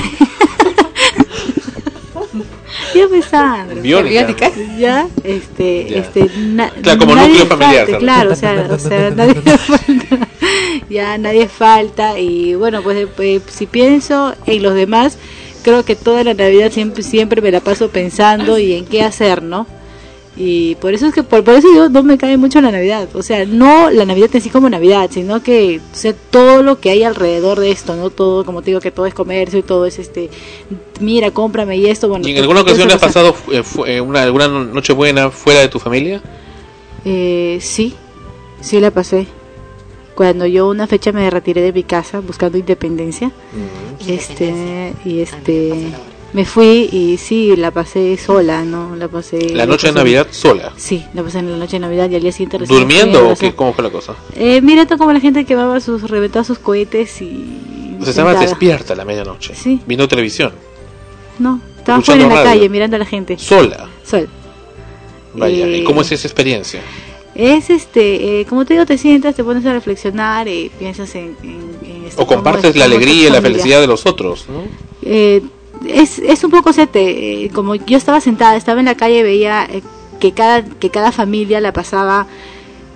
ya 2.95 3.07
pensando. 3.07 3.81
Biónica. 3.81 4.51
Ya, 4.77 5.07
este, 5.23 5.87
Ya. 5.89 5.97
este, 5.97 6.29
na- 6.37 6.69
Claro, 6.69 6.99
como 6.99 7.15
nadie 7.15 7.29
núcleo 7.39 7.45
familiar, 7.57 7.97
claro, 7.99 8.31
o 8.31 8.35
sea, 8.35 8.67
o 8.71 8.79
sea, 8.79 9.09
nadie 9.15 9.35
falta, 9.41 10.27
ya 10.89 11.17
nadie 11.17 11.47
falta 11.47 12.19
y 12.19 12.55
bueno, 12.55 12.81
pues, 12.81 13.07
eh, 13.19 13.41
si 13.47 13.65
pienso 13.65 14.33
en 14.45 14.63
los 14.63 14.73
demás, 14.73 15.17
creo 15.69 15.85
que 15.85 15.95
toda 15.95 16.23
la 16.23 16.33
Navidad 16.33 16.71
siempre, 16.71 17.03
siempre 17.03 17.41
me 17.41 17.51
la 17.51 17.59
paso 17.59 17.89
pensando 17.89 18.57
y 18.57 18.73
en 18.73 18.85
qué 18.85 19.03
hacer, 19.03 19.43
¿no? 19.43 19.67
Y 20.35 20.75
por 20.75 20.93
eso 20.93 21.05
es 21.05 21.13
que, 21.13 21.21
por, 21.21 21.43
por 21.43 21.55
eso 21.55 21.67
yo 21.73 21.89
no 21.89 22.01
me 22.01 22.17
cae 22.17 22.37
mucho 22.37 22.61
la 22.61 22.71
Navidad. 22.71 23.09
O 23.13 23.21
sea, 23.21 23.45
no 23.45 23.89
la 23.89 24.05
Navidad 24.05 24.29
en 24.33 24.41
sí 24.41 24.49
como 24.49 24.69
Navidad, 24.69 25.09
sino 25.11 25.43
que 25.43 25.79
o 25.79 25.95
sea, 25.95 26.13
todo 26.13 26.63
lo 26.63 26.79
que 26.79 26.89
hay 26.89 27.03
alrededor 27.03 27.59
de 27.59 27.71
esto, 27.71 27.95
¿no? 27.95 28.09
Todo, 28.09 28.45
como 28.45 28.61
te 28.61 28.71
digo, 28.71 28.79
que 28.79 28.89
todo 28.89 29.05
es 29.05 29.13
comercio 29.13 29.59
y 29.59 29.63
todo 29.63 29.85
es 29.85 29.99
este, 29.99 30.29
mira, 31.01 31.31
cómprame 31.31 31.77
y 31.77 31.87
esto, 31.87 32.07
bueno. 32.07 32.27
¿Y 32.27 32.31
en 32.31 32.37
alguna 32.37 32.61
ocasión 32.61 32.87
le 32.87 32.93
has 32.93 33.01
pasado 33.01 33.35
eh, 33.51 33.63
eh, 33.85 34.01
una, 34.01 34.23
alguna 34.23 34.47
noche 34.47 34.93
buena 34.93 35.29
fuera 35.29 35.59
de 35.59 35.67
tu 35.67 35.77
familia? 35.77 36.21
Eh, 37.05 37.59
sí, 37.61 37.93
sí 38.61 38.79
la 38.79 38.91
pasé. 38.91 39.27
Cuando 40.19 40.45
yo 40.45 40.67
una 40.67 40.85
fecha 40.85 41.13
me 41.13 41.29
retiré 41.29 41.61
de 41.61 41.71
mi 41.71 41.83
casa 41.83 42.19
buscando 42.19 42.57
independencia, 42.57 43.31
este, 44.05 44.93
y 45.05 45.19
este, 45.21 45.93
me 46.33 46.43
fui 46.43 46.89
y 46.91 47.15
sí, 47.17 47.55
la 47.55 47.71
pasé 47.71 48.17
sola, 48.17 48.65
¿no? 48.65 48.97
La 48.97 49.07
pasé. 49.07 49.55
La 49.55 49.65
noche 49.65 49.87
de 49.87 49.93
pasé- 49.93 49.95
Navidad 49.95 50.27
sola. 50.31 50.73
Sí, 50.75 51.05
la 51.13 51.23
pasé 51.23 51.39
en 51.39 51.49
la 51.51 51.55
noche 51.57 51.77
de 51.77 51.79
Navidad 51.79 52.09
y 52.09 52.15
al 52.15 52.21
día 52.21 52.33
siguiente 52.33 52.59
fui 52.59 52.67
¿Durmiendo 52.67 53.29
o 53.29 53.35
qué? 53.37 53.55
¿Cómo 53.55 53.71
fue 53.71 53.81
la 53.85 53.91
cosa? 53.91 54.13
Eh, 54.35 54.59
mira 54.61 54.85
todo 54.85 54.97
como 54.97 55.13
la 55.13 55.21
gente 55.21 55.45
quemaba 55.45 55.79
sus, 55.79 56.09
reventaba 56.09 56.43
sus 56.43 56.59
cohetes 56.59 57.21
y... 57.21 57.95
O 58.01 58.03
sea, 58.03 58.13
sentada. 58.13 58.41
despierta 58.41 58.91
a 58.91 58.97
la 58.97 59.05
medianoche. 59.05 59.55
Sí. 59.55 59.79
Viendo 59.87 60.05
televisión. 60.09 60.51
No, 61.39 61.61
estaba 61.77 62.01
fuera 62.01 62.23
en 62.23 62.27
la 62.27 62.35
radio. 62.35 62.49
calle 62.51 62.67
mirando 62.67 62.97
a 62.97 62.99
la 62.99 63.05
gente. 63.05 63.37
Sola. 63.37 63.87
Sol. 64.03 64.27
Vaya. 65.33 65.65
¿Y 65.65 65.79
Eh, 65.79 65.83
cómo 65.85 66.01
es 66.01 66.11
esa 66.11 66.27
experiencia? 66.27 66.81
Es 67.41 67.69
este, 67.69 68.41
eh, 68.41 68.45
como 68.45 68.65
te 68.65 68.73
digo, 68.73 68.85
te 68.85 68.97
sientas, 68.97 69.33
te 69.33 69.43
pones 69.45 69.65
a 69.65 69.71
reflexionar 69.71 70.47
y 70.49 70.69
piensas 70.77 71.15
en... 71.15 71.37
en- 71.41 71.69
en 71.85 72.05
esto, 72.05 72.21
O 72.23 72.27
compartes 72.27 72.75
la 72.75 72.83
alegría 72.85 73.27
y 73.27 73.29
la 73.31 73.41
felicidad 73.41 73.79
de 73.79 73.87
los 73.87 74.05
otros, 74.05 74.45
¿no? 74.49 74.63
Eh, 75.03 75.41
es, 75.87 76.19
es 76.19 76.43
un 76.43 76.51
poco, 76.51 76.71
o 76.71 76.73
sea, 76.73 76.87
te- 76.87 77.45
eh, 77.45 77.49
como 77.51 77.75
yo 77.75 77.95
estaba 77.97 78.19
sentada, 78.19 78.57
estaba 78.57 78.79
en 78.81 78.87
la 78.87 78.95
calle 78.95 79.19
y 79.19 79.23
veía 79.23 79.65
eh, 79.71 79.81
que, 80.19 80.33
cada, 80.33 80.65
que 80.65 80.89
cada 80.89 81.13
familia 81.13 81.61
la 81.61 81.71
pasaba 81.71 82.27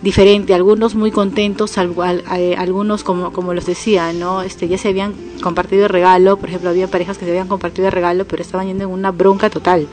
diferente, 0.04 0.54
algunos 0.54 0.96
muy 0.96 1.12
contentos, 1.12 1.78
al- 1.78 1.96
al- 2.02 2.24
a- 2.28 2.62
algunos 2.62 3.04
como 3.04 3.32
como 3.32 3.54
los 3.54 3.66
decía, 3.66 4.12
¿no? 4.14 4.42
Este 4.42 4.68
ya 4.68 4.78
se 4.78 4.90
habían 4.90 5.14
compartido 5.42 5.84
el 5.86 5.90
regalo, 5.90 6.38
por 6.38 6.50
ejemplo, 6.50 6.70
había 6.70 6.88
parejas 6.88 7.18
que 7.18 7.26
se 7.26 7.32
habían 7.32 7.48
compartido 7.48 7.88
el 7.88 7.94
regalo, 7.94 8.26
pero 8.26 8.42
estaban 8.42 8.68
yendo 8.68 8.84
en 8.84 8.90
una 8.90 9.12
bronca 9.12 9.50
total. 9.50 9.88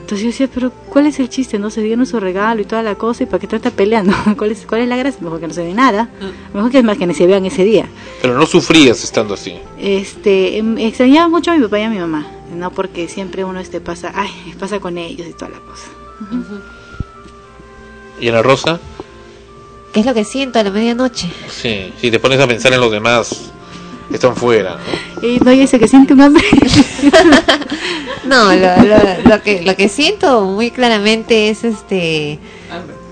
Entonces 0.00 0.20
yo 0.20 0.26
decía, 0.28 0.48
pero 0.52 0.70
¿cuál 0.88 1.06
es 1.06 1.18
el 1.20 1.28
chiste? 1.28 1.58
No 1.58 1.68
se 1.70 1.82
dieron 1.82 2.06
su 2.06 2.20
regalo 2.20 2.60
y 2.60 2.64
toda 2.64 2.82
la 2.82 2.94
cosa 2.94 3.24
y 3.24 3.26
para 3.26 3.38
qué 3.40 3.46
trata 3.48 3.70
peleando? 3.70 4.12
¿Cuál 4.38 4.52
es 4.52 4.64
cuál 4.66 4.82
es 4.82 4.88
la 4.88 4.96
gracia? 4.96 5.20
Mejor 5.22 5.40
que 5.40 5.48
no 5.48 5.54
se 5.54 5.64
ve 5.64 5.74
nada. 5.74 6.08
Mejor 6.54 6.70
que 6.70 6.78
es 6.78 6.84
más 6.84 6.96
que 6.96 7.06
ni 7.06 7.14
se 7.14 7.26
vean 7.26 7.44
ese 7.44 7.64
día. 7.64 7.86
Pero 8.22 8.38
no 8.38 8.46
sufrías 8.46 9.02
estando 9.02 9.34
así. 9.34 9.54
Este, 9.78 10.58
em, 10.58 10.78
extrañaba 10.78 11.28
mucho 11.28 11.50
a 11.50 11.56
mi 11.56 11.62
papá 11.62 11.80
y 11.80 11.82
a 11.82 11.90
mi 11.90 11.98
mamá, 11.98 12.26
no 12.56 12.70
porque 12.70 13.08
siempre 13.08 13.44
uno 13.44 13.58
este 13.60 13.80
pasa, 13.80 14.12
ay, 14.14 14.30
pasa 14.58 14.78
con 14.80 14.96
ellos 14.96 15.26
y 15.28 15.32
toda 15.32 15.50
la 15.50 15.58
cosa. 15.60 15.88
¿Y 18.20 18.28
en 18.28 18.34
la 18.34 18.42
rosa? 18.42 18.78
¿Qué 19.92 20.00
es 20.00 20.06
lo 20.06 20.14
que 20.14 20.24
siento 20.24 20.58
a 20.58 20.62
la 20.62 20.70
medianoche? 20.70 21.28
Sí, 21.50 21.92
si 22.00 22.10
te 22.10 22.18
pones 22.20 22.38
a 22.40 22.46
pensar 22.46 22.72
en 22.72 22.80
los 22.80 22.90
demás 22.92 23.50
que 24.08 24.14
están 24.14 24.36
fuera, 24.36 24.76
¿no? 25.22 25.26
Y 25.28 25.38
no 25.40 25.50
hay 25.50 25.60
ese 25.62 25.78
que 25.78 25.88
siente 25.88 26.14
un 26.14 26.20
hambre. 26.20 26.44
No, 28.24 28.52
lo, 28.54 28.76
lo- 28.84 29.28
lo 29.30 29.42
que 29.42 29.62
lo 29.62 29.74
que 29.76 29.88
siento 29.88 30.42
muy 30.44 30.70
claramente 30.70 31.48
es 31.48 31.64
este 31.64 32.38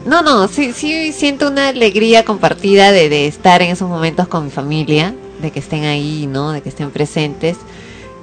no, 0.07 0.23
no, 0.23 0.49
sí, 0.49 0.73
sí 0.75 1.13
siento 1.13 1.49
una 1.49 1.69
alegría 1.69 2.25
compartida 2.25 2.93
de, 2.93 3.09
de 3.09 3.27
estar 3.27 3.63
en 3.63 3.71
esos 3.71 3.89
momentos 3.89 4.29
con 4.29 4.45
mi 4.45 4.51
familia, 4.51 5.15
de 5.43 5.51
que 5.51 5.59
estén 5.61 5.85
ahí, 5.85 6.27
¿no? 6.27 6.53
De 6.53 6.61
que 6.63 6.69
estén 6.69 6.91
presentes. 6.91 7.57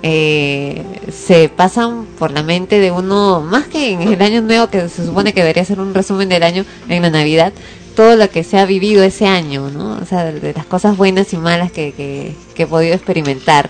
Eh, 0.03 0.84
se 1.11 1.49
pasan 1.49 2.06
por 2.18 2.32
la 2.32 2.44
mente 2.44 2.80
de 2.80 2.91
uno, 2.91 3.41
más 3.41 3.65
que 3.68 3.91
en 3.91 4.02
el 4.03 4.22
año 4.22 4.41
nuevo, 4.41 4.68
que 4.69 4.88
se 4.90 5.06
supone 5.06 5.34
que 5.34 5.41
debería 5.41 5.65
ser 5.65 5.80
un 5.80 5.94
resumen 5.94 6.30
del 6.30 6.44
año 6.44 6.65
en 6.88 7.02
la 7.02 7.10
Navidad, 7.10 7.52
todo 7.95 8.15
lo 8.15 8.30
que 8.30 8.43
se 8.43 8.59
ha 8.59 8.65
vivido 8.65 9.03
ese 9.03 9.26
año, 9.26 9.69
¿no? 9.69 9.97
O 10.01 10.05
sea, 10.05 10.26
de 10.26 10.53
las 10.53 10.65
cosas 10.65 10.97
buenas 10.97 11.34
y 11.34 11.38
malas 11.38 11.72
que, 11.72 11.93
que, 11.93 12.35
que 12.53 12.63
he 12.63 12.67
podido 12.67 12.93
experimentar, 12.93 13.69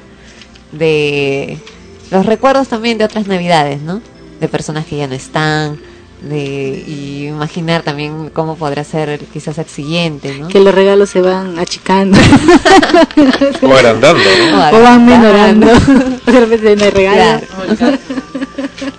de 0.72 1.58
los 2.12 2.26
recuerdos 2.26 2.68
también 2.68 2.98
de 2.98 3.06
otras 3.06 3.28
Navidades, 3.28 3.82
¿no? 3.82 4.02
De 4.40 4.48
personas 4.48 4.86
que 4.86 4.98
ya 4.98 5.08
no 5.08 5.14
están, 5.16 5.80
de 6.22 6.84
y 6.88 7.28
imaginar 7.28 7.84
también 7.84 8.30
cómo 8.32 8.56
podrá 8.56 8.84
ser 8.84 9.20
quizás 9.32 9.58
el 9.58 9.66
siguiente, 9.66 10.38
¿no? 10.40 10.48
que 10.48 10.60
los 10.60 10.74
regalos 10.74 11.10
se 11.10 11.22
van 11.22 11.60
achicando. 11.60 12.18
O 13.62 13.74
agrandando, 13.74 14.24
¿no? 14.52 14.78
o 14.78 14.82
van 14.82 15.06
menorando. 15.06 15.68
De 16.26 16.40
repente 16.40 16.76
no 16.76 16.84
hay 16.84 16.90
regalo. 16.90 17.46
Claro. 17.78 17.98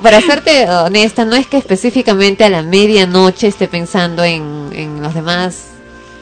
Para 0.06 0.20
serte 0.20 0.70
honesta, 0.70 1.24
no 1.24 1.34
es 1.34 1.48
que 1.48 1.56
específicamente 1.56 2.44
a 2.44 2.48
la 2.48 2.62
medianoche 2.62 3.48
esté 3.48 3.66
pensando 3.66 4.22
en, 4.22 5.02
los 5.02 5.14
demás 5.14 5.64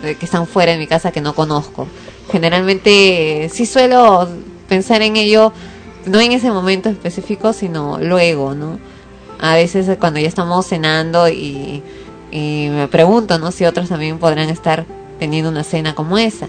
eh, 0.02 0.16
que 0.19 0.24
están 0.24 0.47
fuera 0.47 0.73
de 0.73 0.78
mi 0.78 0.86
casa 0.86 1.12
que 1.12 1.20
no 1.20 1.35
conozco. 1.35 1.86
Generalmente 2.32 3.44
eh, 3.44 3.48
sí 3.51 3.66
suelo 3.66 4.27
pensar 4.70 5.02
en 5.02 5.16
ello, 5.16 5.52
no 6.06 6.19
en 6.19 6.32
ese 6.32 6.51
momento 6.51 6.89
específico, 6.89 7.52
sino 7.52 7.98
luego, 8.01 8.55
¿no? 8.55 8.78
A 9.39 9.55
veces 9.55 9.86
eh, 9.86 9.98
cuando 9.98 10.19
ya 10.19 10.28
estamos 10.28 10.66
cenando 10.66 11.28
y, 11.28 11.82
y 12.32 12.69
me 12.70 12.89
pregunto, 12.89 13.39
¿no? 13.39 13.52
Si 13.52 13.66
otros 13.66 13.90
también 13.90 14.19
podrán 14.19 14.48
estar 14.48 14.86
teniendo 15.19 15.51
una 15.51 15.62
cena 15.62 15.94
como 15.94 16.16
esa, 16.16 16.48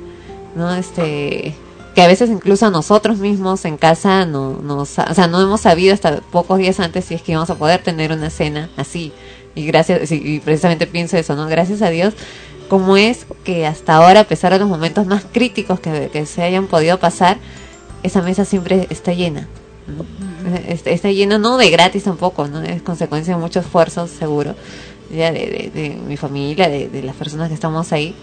¿no? 0.55 0.73
Este 0.73 1.53
que 1.95 2.01
a 2.01 2.07
veces 2.07 2.29
incluso 2.29 2.65
a 2.65 2.69
nosotros 2.69 3.17
mismos 3.19 3.63
en 3.65 3.77
casa 3.77 4.25
no, 4.25 4.59
no, 4.61 4.85
sa- 4.85 5.07
o 5.09 5.13
sea, 5.13 5.27
no 5.27 5.41
hemos 5.41 5.61
sabido 5.61 5.93
hasta 5.93 6.17
pocos 6.21 6.57
días 6.59 6.79
antes 6.79 7.05
si 7.05 7.15
es 7.15 7.21
que 7.21 7.31
íbamos 7.31 7.49
a 7.49 7.55
poder 7.55 7.81
tener 7.81 8.11
una 8.11 8.29
cena 8.29 8.69
así. 8.77 9.13
Y 9.55 9.65
gracias, 9.65 10.11
y 10.11 10.39
precisamente 10.41 10.85
pienso 10.85 11.15
eso, 11.17 11.35
¿no? 11.35 11.47
Gracias 11.47 11.81
a 11.81 11.89
Dios, 11.89 12.13
como 12.67 12.97
es 12.97 13.25
que 13.45 13.65
hasta 13.65 13.95
ahora, 13.95 14.21
a 14.21 14.23
pesar 14.25 14.51
de 14.51 14.59
los 14.59 14.67
momentos 14.67 15.05
más 15.07 15.25
críticos 15.31 15.79
que, 15.79 16.09
que 16.11 16.25
se 16.25 16.43
hayan 16.43 16.67
podido 16.67 16.99
pasar, 16.99 17.37
esa 18.03 18.21
mesa 18.21 18.43
siempre 18.43 18.87
está 18.89 19.13
llena. 19.13 19.47
¿no? 19.87 20.03
Está, 20.67 20.89
está 20.89 21.09
llena, 21.11 21.37
no 21.37 21.57
de 21.57 21.69
gratis 21.69 22.03
tampoco, 22.03 22.47
¿no? 22.47 22.61
Es 22.61 22.81
consecuencia 22.81 23.35
de 23.35 23.39
mucho 23.39 23.59
esfuerzo, 23.61 24.07
seguro, 24.07 24.55
ya 25.15 25.31
de, 25.31 25.71
de- 25.73 25.81
de 25.81 25.89
mi 25.95 26.17
familia, 26.17 26.67
de, 26.67 26.89
de 26.89 27.03
las 27.03 27.15
personas 27.15 27.47
que 27.47 27.53
estamos 27.53 27.93
ahí. 27.93 28.13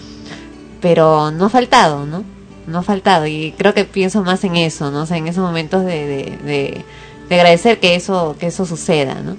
Pero 0.80 1.30
no 1.30 1.46
ha 1.46 1.48
faltado, 1.48 2.04
¿no? 2.04 2.24
No 2.66 2.78
ha 2.78 2.82
faltado. 2.82 3.26
Y 3.26 3.54
creo 3.58 3.74
que 3.74 3.84
pienso 3.84 4.22
más 4.22 4.44
en 4.44 4.56
eso, 4.56 4.90
¿no? 4.90 5.02
O 5.02 5.06
sea, 5.06 5.16
en 5.16 5.26
esos 5.28 5.42
momentos 5.44 5.84
de, 5.84 6.06
de, 6.06 6.36
de, 6.44 6.84
de 7.28 7.34
agradecer 7.34 7.80
que 7.80 7.94
eso, 7.94 8.36
que 8.38 8.46
eso 8.46 8.64
suceda, 8.66 9.14
¿no? 9.22 9.36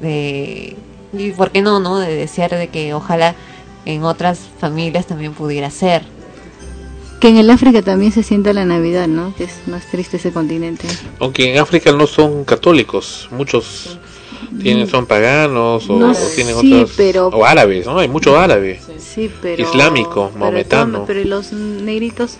De, 0.00 0.76
y 1.12 1.30
por 1.32 1.50
qué 1.50 1.60
no, 1.62 1.80
¿no? 1.80 1.98
De 1.98 2.14
desear 2.14 2.50
de 2.50 2.68
que 2.68 2.94
ojalá 2.94 3.34
en 3.84 4.04
otras 4.04 4.40
familias 4.58 5.06
también 5.06 5.34
pudiera 5.34 5.70
ser. 5.70 6.02
Que 7.20 7.28
en 7.28 7.36
el 7.36 7.50
África 7.50 7.82
también 7.82 8.10
se 8.10 8.22
sienta 8.24 8.52
la 8.52 8.64
Navidad, 8.64 9.06
¿no? 9.06 9.34
Que 9.36 9.44
es 9.44 9.52
más 9.68 9.84
triste 9.86 10.16
ese 10.16 10.32
continente. 10.32 10.88
Aunque 11.20 11.52
en 11.52 11.58
África 11.60 11.92
no 11.92 12.06
son 12.06 12.44
católicos, 12.44 13.28
muchos 13.30 13.98
tienen 14.60 14.88
son 14.88 15.06
paganos 15.06 15.88
o, 15.88 15.98
No, 15.98 16.10
o 16.10 16.14
tienen 16.34 16.56
sí, 16.58 16.72
otras 16.74 16.94
pero- 16.96 17.28
o 17.28 17.44
árabes, 17.44 17.86
¿no? 17.86 17.98
Hay 17.98 18.08
mucho 18.08 18.36
árabe. 18.36 18.80
Sí, 18.98 19.30
pero... 19.40 19.62
Islámico, 19.62 20.32
maometano. 20.36 21.04
Pero, 21.06 21.22
los 21.24 21.52
negritos... 21.52 22.38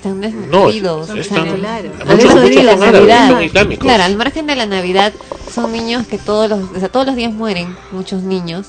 Están 0.00 0.18
No, 0.18 0.26
desnutridos. 0.66 1.10
están- 1.10 1.40
o 1.40 1.44
sea, 1.44 1.54
claro. 1.56 1.90
por 1.92 2.18
eso 2.18 2.40
digo, 2.40 2.62
la 2.62 2.72
árabes, 2.72 2.92
Navidad- 2.94 3.28
son 3.28 3.42
islámicos. 3.44 3.84
Claro, 3.84 4.02
al 4.04 4.16
margen 4.16 4.46
de 4.46 4.56
la 4.56 4.64
Navidad, 4.64 5.12
son 5.52 5.72
niños 5.72 6.06
que 6.06 6.16
todos 6.16 6.48
los, 6.48 6.70
o 6.74 6.78
sea, 6.80 6.88
todos 6.88 7.04
los 7.04 7.16
días 7.16 7.34
mueren, 7.34 7.76
muchos 7.92 8.22
niños 8.22 8.68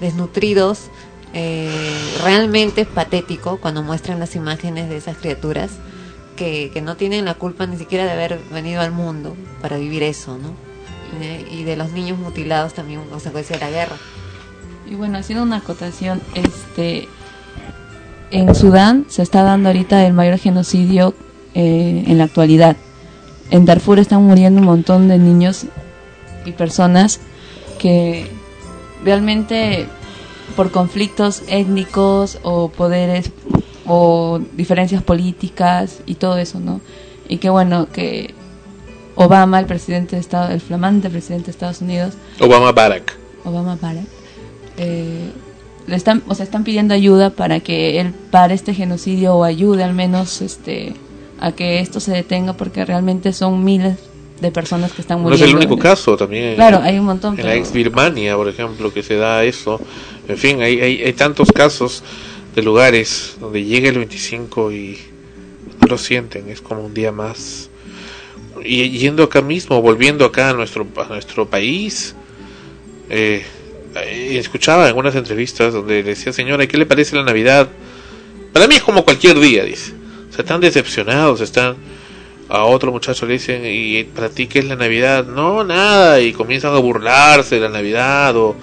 desnutridos. 0.00 0.78
eh, 1.38 1.70
realmente 2.24 2.80
es 2.82 2.86
patético 2.86 3.58
cuando 3.58 3.82
muestran 3.82 4.18
las 4.18 4.34
imágenes 4.36 4.88
de 4.88 4.96
esas 4.96 5.18
criaturas 5.18 5.70
que, 6.34 6.70
que 6.72 6.80
no 6.80 6.96
tienen 6.96 7.26
la 7.26 7.34
culpa 7.34 7.66
ni 7.66 7.76
siquiera 7.76 8.06
de 8.06 8.12
haber 8.12 8.40
venido 8.50 8.80
al 8.80 8.90
mundo 8.90 9.36
para 9.60 9.76
vivir 9.76 10.02
eso, 10.02 10.38
¿no? 10.38 10.52
Eh, 11.20 11.46
Y 11.50 11.64
de 11.64 11.76
los 11.76 11.92
niños 11.92 12.18
mutilados 12.18 12.72
también, 12.72 13.02
consecuencia 13.10 13.56
de 13.58 13.64
la 13.66 13.70
guerra. 13.70 13.96
Y 14.90 14.94
bueno, 14.94 15.18
haciendo 15.18 15.42
una 15.42 15.56
acotación, 15.58 16.22
este, 16.34 17.06
en 18.30 18.54
Sudán 18.54 19.06
se 19.08 19.22
está 19.22 19.42
dando 19.42 19.68
ahorita 19.68 20.06
el 20.06 20.12
mayor 20.12 20.38
genocidio 20.38 21.14
eh, 21.54 22.04
en 22.06 22.18
la 22.18 22.24
actualidad. 22.24 22.76
En 23.50 23.64
Darfur 23.64 23.98
están 23.98 24.22
muriendo 24.24 24.60
un 24.60 24.66
montón 24.66 25.08
de 25.08 25.18
niños 25.18 25.66
y 26.44 26.52
personas 26.52 27.20
que 27.78 28.26
realmente 29.04 29.86
por 30.56 30.70
conflictos 30.70 31.42
étnicos 31.48 32.38
o 32.42 32.68
poderes 32.68 33.30
o 33.86 34.40
diferencias 34.54 35.02
políticas 35.02 36.00
y 36.06 36.16
todo 36.16 36.38
eso, 36.38 36.58
¿no? 36.58 36.80
Y 37.28 37.38
que 37.38 37.50
bueno, 37.50 37.88
que 37.92 38.34
Obama, 39.14 39.60
el 39.60 39.66
presidente 39.66 40.16
de 40.16 40.20
Estado, 40.20 40.52
el 40.52 40.60
flamante 40.60 41.08
presidente 41.08 41.46
de 41.46 41.50
Estados 41.52 41.80
Unidos, 41.80 42.14
Obama 42.40 42.72
Barack. 42.72 43.16
Obama 43.44 43.78
Barack, 43.80 44.06
eh, 44.76 45.30
le 45.86 45.96
están, 45.96 46.22
o 46.28 46.34
sea, 46.34 46.44
están 46.44 46.64
pidiendo 46.64 46.94
ayuda 46.94 47.30
para 47.30 47.60
que 47.60 48.00
él 48.00 48.12
pare 48.30 48.54
este 48.54 48.74
genocidio 48.74 49.34
o 49.36 49.44
ayude 49.44 49.84
al 49.84 49.94
menos 49.94 50.42
este 50.42 50.94
a 51.38 51.52
que 51.52 51.80
esto 51.80 52.00
se 52.00 52.12
detenga 52.12 52.54
porque 52.54 52.84
realmente 52.84 53.32
son 53.32 53.62
miles 53.62 53.98
de 54.40 54.50
personas 54.50 54.92
que 54.92 55.02
están 55.02 55.18
No 55.18 55.24
muriendo. 55.24 55.44
es 55.44 55.50
el 55.50 55.56
único 55.56 55.78
caso, 55.78 56.16
también 56.16 56.54
Claro, 56.54 56.80
hay 56.82 56.98
un 56.98 57.04
montón. 57.04 57.38
En 57.38 57.46
la 57.46 57.54
ex 57.54 57.72
Birmania, 57.72 58.36
por 58.36 58.48
ejemplo, 58.48 58.92
que 58.92 59.02
se 59.02 59.16
da 59.16 59.44
eso. 59.44 59.80
En 60.28 60.36
fin, 60.36 60.60
hay, 60.62 60.80
hay, 60.80 61.02
hay 61.02 61.12
tantos 61.12 61.52
casos 61.52 62.02
de 62.54 62.62
lugares 62.62 63.36
donde 63.38 63.64
llega 63.64 63.88
el 63.88 63.98
25 63.98 64.72
y 64.72 64.98
no 65.80 65.86
lo 65.88 65.98
sienten, 65.98 66.48
es 66.48 66.60
como 66.60 66.84
un 66.84 66.94
día 66.94 67.12
más. 67.12 67.70
Y 68.64 68.88
yendo 68.98 69.22
acá 69.22 69.42
mismo, 69.42 69.80
volviendo 69.82 70.24
acá 70.24 70.50
a 70.50 70.52
nuestro, 70.54 70.86
a 70.96 71.08
nuestro 71.08 71.46
país, 71.48 72.14
eh, 73.10 73.44
escuchaba 74.02 74.88
en 74.88 74.96
unas 74.96 75.14
entrevistas 75.14 75.72
donde 75.72 76.02
decía, 76.02 76.32
señora, 76.32 76.66
¿qué 76.66 76.76
le 76.76 76.86
parece 76.86 77.16
la 77.16 77.22
Navidad? 77.22 77.68
Para 78.52 78.66
mí 78.66 78.76
es 78.76 78.82
como 78.82 79.04
cualquier 79.04 79.38
día, 79.38 79.64
dice. 79.64 79.92
O 80.30 80.32
sea, 80.32 80.42
están 80.42 80.60
decepcionados, 80.60 81.40
están... 81.40 81.76
A 82.48 82.62
otro 82.62 82.92
muchacho 82.92 83.26
le 83.26 83.32
dicen, 83.34 83.62
¿y 83.64 84.04
para 84.04 84.28
ti 84.28 84.46
qué 84.46 84.60
es 84.60 84.66
la 84.66 84.76
Navidad? 84.76 85.26
No, 85.26 85.64
nada, 85.64 86.20
y 86.20 86.32
comienzan 86.32 86.74
a 86.74 86.78
burlarse 86.78 87.56
de 87.56 87.60
la 87.62 87.68
Navidad, 87.68 88.36
o, 88.36 88.54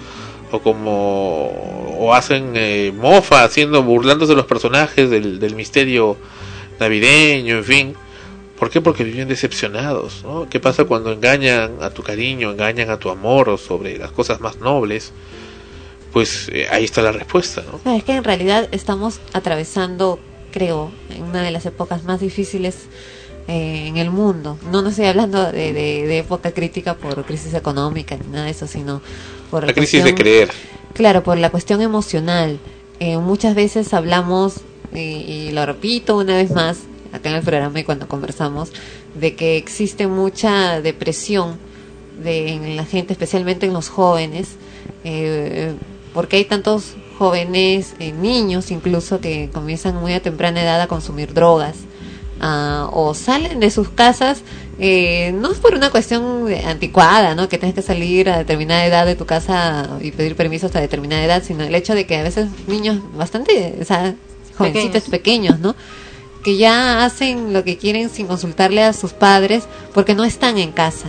o 0.51 0.60
como... 0.61 1.97
o 1.99 2.14
hacen 2.14 2.53
eh, 2.55 2.93
mofa, 2.95 3.43
haciendo, 3.43 3.84
burlándose 3.84 4.31
de 4.31 4.38
los 4.38 4.45
personajes 4.45 5.10
del, 5.10 5.39
del 5.39 5.55
misterio 5.55 6.18
navideño, 6.80 7.57
en 7.57 7.64
fin. 7.64 7.95
¿Por 8.64 8.69
qué? 8.69 8.80
Porque 8.80 9.03
viven 9.03 9.27
decepcionados, 9.27 10.23
¿no? 10.23 10.48
¿Qué 10.49 10.57
pasa 10.61 10.85
cuando 10.85 11.11
engañan 11.11 11.80
a 11.81 11.90
tu 11.90 12.02
cariño, 12.02 12.49
engañan 12.52 12.90
a 12.91 12.98
tu 12.98 13.10
amor 13.10 13.49
o 13.49 13.57
sobre 13.57 13.98
las 13.98 14.11
cosas 14.14 14.40
más 14.40 14.61
nobles? 14.61 15.11
Pues 16.14 16.48
eh, 16.53 16.68
ahí 16.72 16.85
está 16.85 17.02
la 17.02 17.11
respuesta, 17.11 17.61
¿no? 17.69 17.81
No, 17.84 17.98
es 17.98 18.06
que 18.06 18.14
en 18.15 18.23
realidad 18.23 18.69
estamos 18.72 19.19
atravesando, 19.34 20.18
creo, 20.53 20.91
en 21.14 21.23
una 21.23 21.41
de 21.41 21.52
las 21.52 21.65
épocas 21.65 22.06
más 22.06 22.22
difíciles 22.22 22.85
eh, 23.49 23.88
en 23.88 23.98
el 23.98 24.11
mundo. 24.11 24.57
No, 24.72 24.81
no 24.81 24.91
estoy 24.91 25.07
hablando 25.07 25.44
de, 25.52 25.73
de- 25.73 26.07
de 26.07 26.19
época 26.19 26.52
crítica 26.53 26.94
por 26.94 27.22
crisis 27.26 27.53
económica 27.56 28.15
ni 28.15 28.27
nada 28.31 28.45
de 28.45 28.52
eso, 28.52 28.65
sino 28.65 29.02
por 29.52 29.65
La 29.68 29.73
crisis 29.73 30.06
de 30.06 30.15
creer. 30.15 30.49
Claro, 30.94 31.22
por 31.22 31.38
la 31.38 31.49
cuestión 31.49 31.81
emocional. 31.81 32.60
Eh, 33.02 33.18
muchas 33.18 33.56
veces 33.56 33.94
hablamos, 33.94 34.61
y, 34.94 34.99
y 34.99 35.52
lo 35.52 35.65
repito 35.65 36.15
una 36.15 36.38
vez 36.38 36.52
más, 36.52 36.77
acá 37.14 37.30
en 37.30 37.35
el 37.35 37.44
programa 37.44 37.80
y 37.80 37.84
cuando 37.84 38.07
conversamos, 38.07 38.72
de 39.15 39.35
que 39.35 39.57
existe 39.57 40.07
mucha 40.07 40.81
depresión 40.81 41.57
de, 42.22 42.49
en 42.49 42.76
la 42.76 42.85
gente, 42.85 43.14
especialmente 43.14 43.65
en 43.65 43.73
los 43.73 43.90
jóvenes, 43.90 44.56
eh, 45.03 45.73
porque 46.14 46.38
hay 46.38 46.45
tantos 46.45 46.95
jóvenes, 47.18 47.94
eh, 47.99 48.11
niños 48.11 48.72
incluso, 48.72 49.19
que 49.19 49.49
comienzan 49.53 49.95
muy 49.95 50.14
a 50.14 50.22
temprana 50.22 50.61
edad 50.61 50.81
a 50.81 50.88
consumir 50.88 51.34
drogas. 51.34 51.76
ah, 52.41 52.90
o 52.91 53.14
salen 53.14 53.60
de 53.60 53.69
sus 53.69 53.90
casas, 53.90 54.41
eh, 54.80 55.31
no 55.34 55.52
es 55.52 55.60
por 55.60 55.76
una 55.76 55.91
cuestión 55.91 56.48
anticuada, 56.65 57.35
¿no? 57.35 57.48
Que 57.48 57.57
tienes 57.57 57.76
que 57.76 57.81
salir 57.81 58.30
a 58.30 58.40
determinada 58.40 58.85
edad 58.85 59.06
de 59.06 59.15
tu 59.15 59.26
casa 59.26 59.98
y 60.02 60.11
pedir 60.11 60.35
permiso 60.35 60.65
hasta 60.65 60.81
determinada 60.81 61.23
edad, 61.23 61.44
sino 61.44 61.64
el 61.64 61.73
hecho 61.73 61.95
de 61.95 62.06
que 62.06 62.18
a 62.18 62.23
veces 62.23 62.49
niños 62.68 62.98
bastante, 63.15 63.77
o 63.80 63.85
sea, 63.85 64.15
jovencitos 64.57 65.03
pequeños, 65.03 65.60
¿no? 65.60 65.76
Que 66.44 66.57
ya 66.57 67.06
hacen 67.06 67.53
lo 67.53 67.64
que 67.64 67.78
quieren 67.78 68.10
sin 68.10 68.28
consultarle 68.28 68.84
a 68.84 68.94
sus 68.94 69.14
padres 69.14 69.65
porque 69.94 70.15
no 70.15 70.24
están 70.24 70.57
en 70.57 70.72
casa 70.72 71.07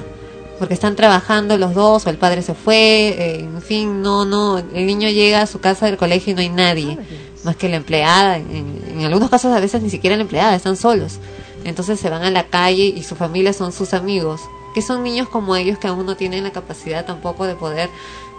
porque 0.59 0.75
están 0.75 0.97
trabajando 0.97 1.59
los 1.59 1.75
dos 1.75 2.07
o 2.07 2.11
el 2.11 2.17
padre 2.17 2.43
se 2.43 2.55
fue, 2.55 2.77
eh, 2.77 3.41
en 3.41 3.63
fin, 3.63 4.03
no, 4.03 4.25
no, 4.25 4.59
el 4.59 4.87
niño 4.87 5.09
llega 5.09 5.43
a 5.43 5.47
su 5.47 5.61
casa 5.61 5.87
del 5.87 5.97
colegio 5.97 6.33
y 6.33 6.35
no 6.35 6.41
hay 6.41 6.49
nadie, 6.49 6.99
más 7.43 7.57
que 7.57 7.69
la 7.69 7.77
empleada, 7.77 8.37
en, 8.39 8.83
en 8.89 9.05
algunos 9.05 9.31
casos 9.31 9.53
a 9.53 9.61
veces 9.61 9.83
ni 9.83 9.91
siquiera 9.91 10.17
la 10.17 10.23
empleada, 10.23 10.55
están 10.55 10.77
solos, 10.77 11.19
entonces 11.65 11.99
se 11.99 12.09
van 12.09 12.23
a 12.23 12.31
la 12.31 12.45
calle 12.47 12.85
y 12.85 13.03
su 13.03 13.17
familia 13.17 13.53
son 13.53 13.73
sus 13.73 13.95
amigos, 13.95 14.43
que 14.75 14.83
son 14.83 15.03
niños 15.03 15.29
como 15.29 15.57
ellos 15.57 15.79
que 15.79 15.89
aún 15.89 16.07
no 16.07 16.17
tienen 16.17 16.45
la 16.45 16.53
capacidad 16.53 17.05
tampoco 17.05 17.47
de 17.47 17.55
poder 17.55 17.91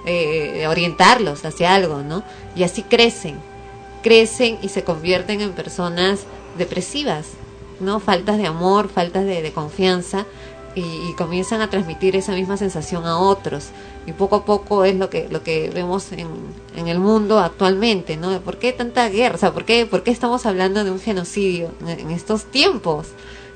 eh, 0.06 0.66
orientarlos 0.68 1.44
hacia 1.46 1.76
algo, 1.76 2.02
¿no? 2.04 2.24
Y 2.56 2.64
así 2.64 2.84
crecen, 2.84 3.38
crecen 4.04 4.58
y 4.62 4.70
se 4.70 4.84
convierten 4.84 5.42
en 5.42 5.54
personas 5.54 6.22
depresivas, 6.57 7.27
¿no? 7.80 7.99
Faltas 7.99 8.38
de 8.38 8.48
amor, 8.48 8.90
faltas 8.90 9.26
de, 9.26 9.52
confianza 9.53 10.26
y, 10.76 11.14
comienzan 11.14 11.61
a 11.61 11.69
transmitir 11.69 12.15
esa 12.15 12.34
misma 12.34 12.57
sensación 12.57 13.06
a 13.06 13.18
otros. 13.18 13.69
Y 14.07 14.11
poco 14.11 14.38
a 14.38 14.45
poco 14.45 14.86
es 14.86 14.95
lo 14.95 15.10
que, 15.10 15.27
lo 15.30 15.44
que 15.44 15.72
vemos 15.73 16.11
en, 16.11 16.27
en 16.76 16.88
el 16.88 16.99
mundo 16.99 17.40
actualmente, 17.40 18.18
¿no? 18.18 18.40
¿Por 18.41 18.57
qué 18.57 18.73
tanta 18.73 19.10
guerra? 19.10 19.36
O 19.36 19.40
sea, 19.40 19.53
¿por 19.53 19.65
qué, 19.65 19.86
por 19.86 20.03
qué 20.03 20.11
estamos 20.11 20.45
hablando 20.45 20.84
de 20.84 20.91
un 20.91 20.99
genocidio 20.99 21.72
en, 21.82 21.99
en 21.99 22.11
estos 22.11 22.45
tiempos? 22.45 23.07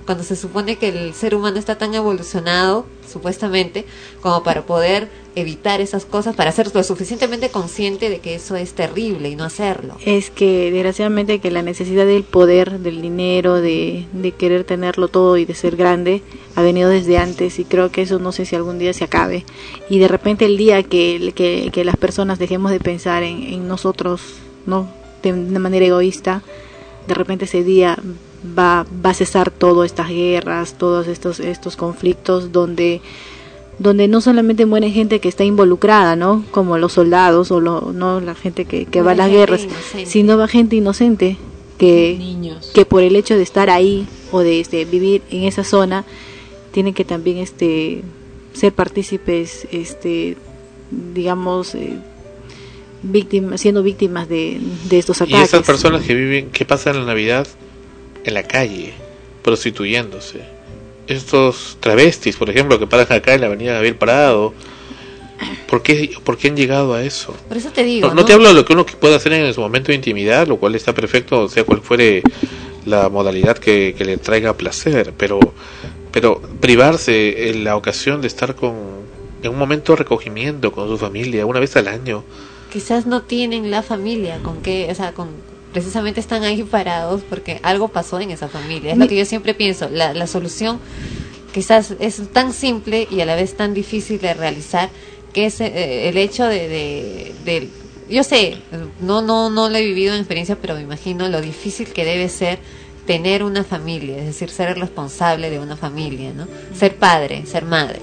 Cuando 0.09 0.23
se 0.23 0.35
supone 0.35 0.77
que 0.77 0.89
el 0.89 1.13
ser 1.13 1.35
humano 1.35 1.59
está 1.59 1.77
tan 1.77 1.93
evolucionado, 1.93 2.87
supuestamente, 3.07 3.85
como 4.21 4.41
para 4.41 4.63
poder 4.63 5.07
evitar 5.35 5.81
esas 5.81 6.05
cosas, 6.05 6.35
para 6.35 6.51
ser 6.51 6.73
lo 6.73 6.81
suficientemente 6.81 7.49
consciente 7.49 8.09
de 8.09 8.17
que 8.17 8.33
eso 8.33 8.55
es 8.55 8.73
terrible 8.73 9.29
y 9.29 9.35
no 9.35 9.43
hacerlo. 9.43 9.97
Es 10.03 10.31
que 10.31 10.71
desgraciadamente 10.71 11.37
que 11.37 11.51
la 11.51 11.61
necesidad 11.61 12.07
del 12.07 12.23
poder, 12.23 12.79
del 12.79 13.03
dinero, 13.03 13.61
de, 13.61 14.07
de 14.11 14.31
querer 14.31 14.63
tenerlo 14.63 15.09
todo 15.09 15.37
y 15.37 15.45
de 15.45 15.53
ser 15.53 15.75
grande 15.75 16.23
ha 16.55 16.63
venido 16.63 16.89
desde 16.89 17.19
antes 17.19 17.59
y 17.59 17.63
creo 17.63 17.91
que 17.91 18.01
eso 18.01 18.17
no 18.17 18.31
sé 18.31 18.47
si 18.47 18.55
algún 18.55 18.79
día 18.79 18.93
se 18.93 19.03
acabe. 19.03 19.45
Y 19.91 19.99
de 19.99 20.07
repente 20.07 20.45
el 20.45 20.57
día 20.57 20.81
que, 20.81 21.33
que, 21.71 21.85
las 21.85 21.97
personas 21.97 22.39
dejemos 22.39 22.71
de 22.71 22.79
pensar 22.79 23.21
en, 23.21 23.67
nosotros, 23.67 24.21
no 24.65 24.89
de 25.21 25.33
una 25.33 25.59
manera 25.59 25.85
egoísta, 25.85 26.41
de 27.07 27.13
repente 27.13 27.45
ese 27.45 27.63
día 27.63 27.95
va, 28.43 28.85
va 29.05 29.11
a 29.11 29.13
cesar 29.13 29.51
todas 29.51 29.91
estas 29.91 30.09
guerras, 30.09 30.75
todos 30.77 31.07
estos, 31.07 31.39
estos 31.39 31.75
conflictos 31.75 32.51
donde 32.51 33.01
donde 33.79 34.09
no 34.09 34.19
solamente 34.19 34.65
muere 34.65 34.91
gente 34.91 35.21
que 35.21 35.29
está 35.29 35.45
involucrada, 35.45 36.17
¿no? 36.17 36.43
Como 36.51 36.77
los 36.77 36.91
soldados 36.91 37.49
o 37.49 37.61
lo, 37.61 37.93
no 37.93 38.19
la 38.19 38.35
gente 38.35 38.65
que, 38.65 38.85
que 38.85 39.01
va 39.01 39.11
a 39.11 39.15
las 39.15 39.31
guerras, 39.31 39.63
inocente. 39.63 40.05
sino 40.05 40.37
va 40.37 40.49
gente 40.49 40.75
inocente 40.75 41.37
que, 41.77 42.19
que 42.73 42.85
por 42.85 43.03
el 43.03 43.15
hecho 43.15 43.37
de 43.37 43.43
estar 43.43 43.69
ahí 43.69 44.05
o 44.33 44.41
de 44.41 44.59
este, 44.59 44.83
vivir 44.83 45.21
en 45.31 45.43
esa 45.43 45.63
zona 45.63 46.03
tienen 46.73 46.93
que 46.93 47.05
también 47.05 47.37
este 47.37 48.03
ser 48.51 48.73
partícipes, 48.73 49.65
este 49.71 50.35
digamos 50.91 51.73
eh, 51.75 51.97
víctimas, 53.01 53.61
siendo 53.61 53.81
víctimas 53.81 54.27
de, 54.27 54.59
de 54.89 54.99
estos 54.99 55.21
Y 55.21 55.23
ataques. 55.23 55.49
esas 55.53 55.65
personas 55.65 56.03
que 56.03 56.15
viven, 56.15 56.49
que 56.49 56.65
pasan 56.65 56.97
la 56.97 57.05
Navidad 57.05 57.47
en 58.23 58.33
la 58.33 58.43
calle, 58.43 58.93
prostituyéndose. 59.43 60.41
Estos 61.07 61.77
travestis, 61.79 62.35
por 62.35 62.49
ejemplo, 62.49 62.79
que 62.79 62.87
paran 62.87 63.11
acá 63.11 63.33
en 63.33 63.41
la 63.41 63.47
avenida 63.47 63.73
Gabriel 63.73 63.95
Parado. 63.95 64.53
¿Por 65.67 65.81
qué, 65.81 66.11
¿Por 66.23 66.37
qué 66.37 66.49
han 66.49 66.57
llegado 66.57 66.93
a 66.93 67.03
eso? 67.03 67.33
Por 67.47 67.57
eso 67.57 67.71
te 67.71 67.83
digo, 67.83 68.09
No, 68.09 68.13
no 68.13 68.25
te 68.25 68.33
hablo 68.33 68.49
de 68.49 68.53
lo 68.53 68.65
que 68.65 68.73
uno 68.73 68.85
puede 68.85 69.15
hacer 69.15 69.31
en 69.33 69.53
su 69.53 69.61
momento 69.61 69.87
de 69.87 69.95
intimidad, 69.95 70.47
lo 70.47 70.57
cual 70.57 70.75
está 70.75 70.93
perfecto, 70.93 71.47
sea 71.47 71.63
cual 71.63 71.81
fuere 71.81 72.21
la 72.85 73.09
modalidad 73.09 73.57
que, 73.57 73.95
que 73.97 74.03
le 74.03 74.17
traiga 74.17 74.57
placer, 74.57 75.13
pero, 75.17 75.39
pero 76.11 76.41
privarse 76.59 77.49
en 77.49 77.63
la 77.63 77.77
ocasión 77.77 78.19
de 78.19 78.27
estar 78.27 78.55
con, 78.55 78.73
en 79.41 79.51
un 79.51 79.57
momento 79.57 79.93
de 79.93 79.99
recogimiento 79.99 80.71
con 80.71 80.89
su 80.89 80.97
familia, 80.97 81.45
una 81.45 81.59
vez 81.59 81.75
al 81.77 81.87
año, 81.87 82.23
quizás 82.71 83.05
no 83.05 83.21
tienen 83.23 83.71
la 83.71 83.81
familia 83.81 84.39
con 84.43 84.61
que, 84.61 84.87
o 84.91 84.95
sea, 84.95 85.13
con 85.13 85.29
precisamente 85.71 86.19
están 86.19 86.43
ahí 86.43 86.63
parados 86.63 87.21
porque 87.29 87.59
algo 87.63 87.89
pasó 87.89 88.19
en 88.19 88.31
esa 88.31 88.47
familia. 88.47 88.91
Es 88.93 88.97
lo 88.97 89.07
que 89.07 89.15
yo 89.17 89.25
siempre 89.25 89.53
pienso, 89.53 89.89
la, 89.89 90.13
la 90.13 90.27
solución 90.27 90.79
quizás 91.53 91.95
es 91.99 92.21
tan 92.31 92.53
simple 92.53 93.07
y 93.09 93.21
a 93.21 93.25
la 93.25 93.35
vez 93.35 93.55
tan 93.57 93.73
difícil 93.73 94.19
de 94.19 94.33
realizar 94.33 94.89
que 95.33 95.45
es 95.45 95.61
eh, 95.61 96.09
el 96.09 96.17
hecho 96.17 96.45
de, 96.45 96.67
de, 96.67 97.33
de- 97.45 97.69
yo 98.09 98.23
sé, 98.23 98.57
no 99.01 99.21
no 99.21 99.51
no 99.51 99.69
lo 99.69 99.75
he 99.77 99.85
vivido 99.85 100.13
en 100.15 100.19
experiencia, 100.21 100.57
pero 100.59 100.73
me 100.75 100.81
imagino 100.81 101.27
lo 101.29 101.41
difícil 101.41 101.87
que 101.89 102.05
debe 102.05 102.27
ser 102.29 102.57
tener 103.05 103.43
una 103.43 103.63
familia, 103.63 104.17
es 104.17 104.25
decir, 104.25 104.49
ser 104.49 104.69
el 104.69 104.75
responsable 104.81 105.49
de 105.51 105.59
una 105.59 105.75
familia, 105.77 106.31
¿no? 106.33 106.47
Ser 106.75 106.95
padre, 106.95 107.45
ser 107.45 107.65
madre, 107.65 107.99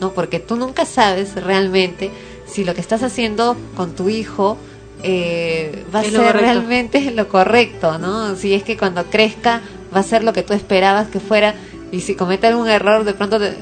¿no? 0.00 0.12
Porque 0.14 0.38
tú 0.40 0.56
nunca 0.56 0.86
sabes 0.86 1.34
realmente 1.34 2.10
si 2.46 2.64
lo 2.64 2.74
que 2.74 2.80
estás 2.80 3.02
haciendo 3.02 3.56
con 3.76 3.94
tu 3.94 4.08
hijo 4.08 4.56
eh, 5.02 5.84
va 5.94 6.00
a 6.00 6.02
ser 6.04 6.12
correcto. 6.20 6.40
realmente 6.40 7.10
lo 7.14 7.28
correcto, 7.28 7.98
¿no? 7.98 8.34
Si 8.36 8.54
es 8.54 8.62
que 8.62 8.76
cuando 8.76 9.04
crezca 9.06 9.60
va 9.94 10.00
a 10.00 10.04
ser 10.04 10.22
lo 10.24 10.32
que 10.32 10.42
tú 10.42 10.52
esperabas 10.52 11.08
que 11.08 11.20
fuera 11.20 11.54
y 11.92 12.00
si 12.02 12.14
comete 12.14 12.46
algún 12.46 12.68
error 12.68 13.02
de 13.04 13.14
pronto 13.14 13.38
de- 13.40 13.54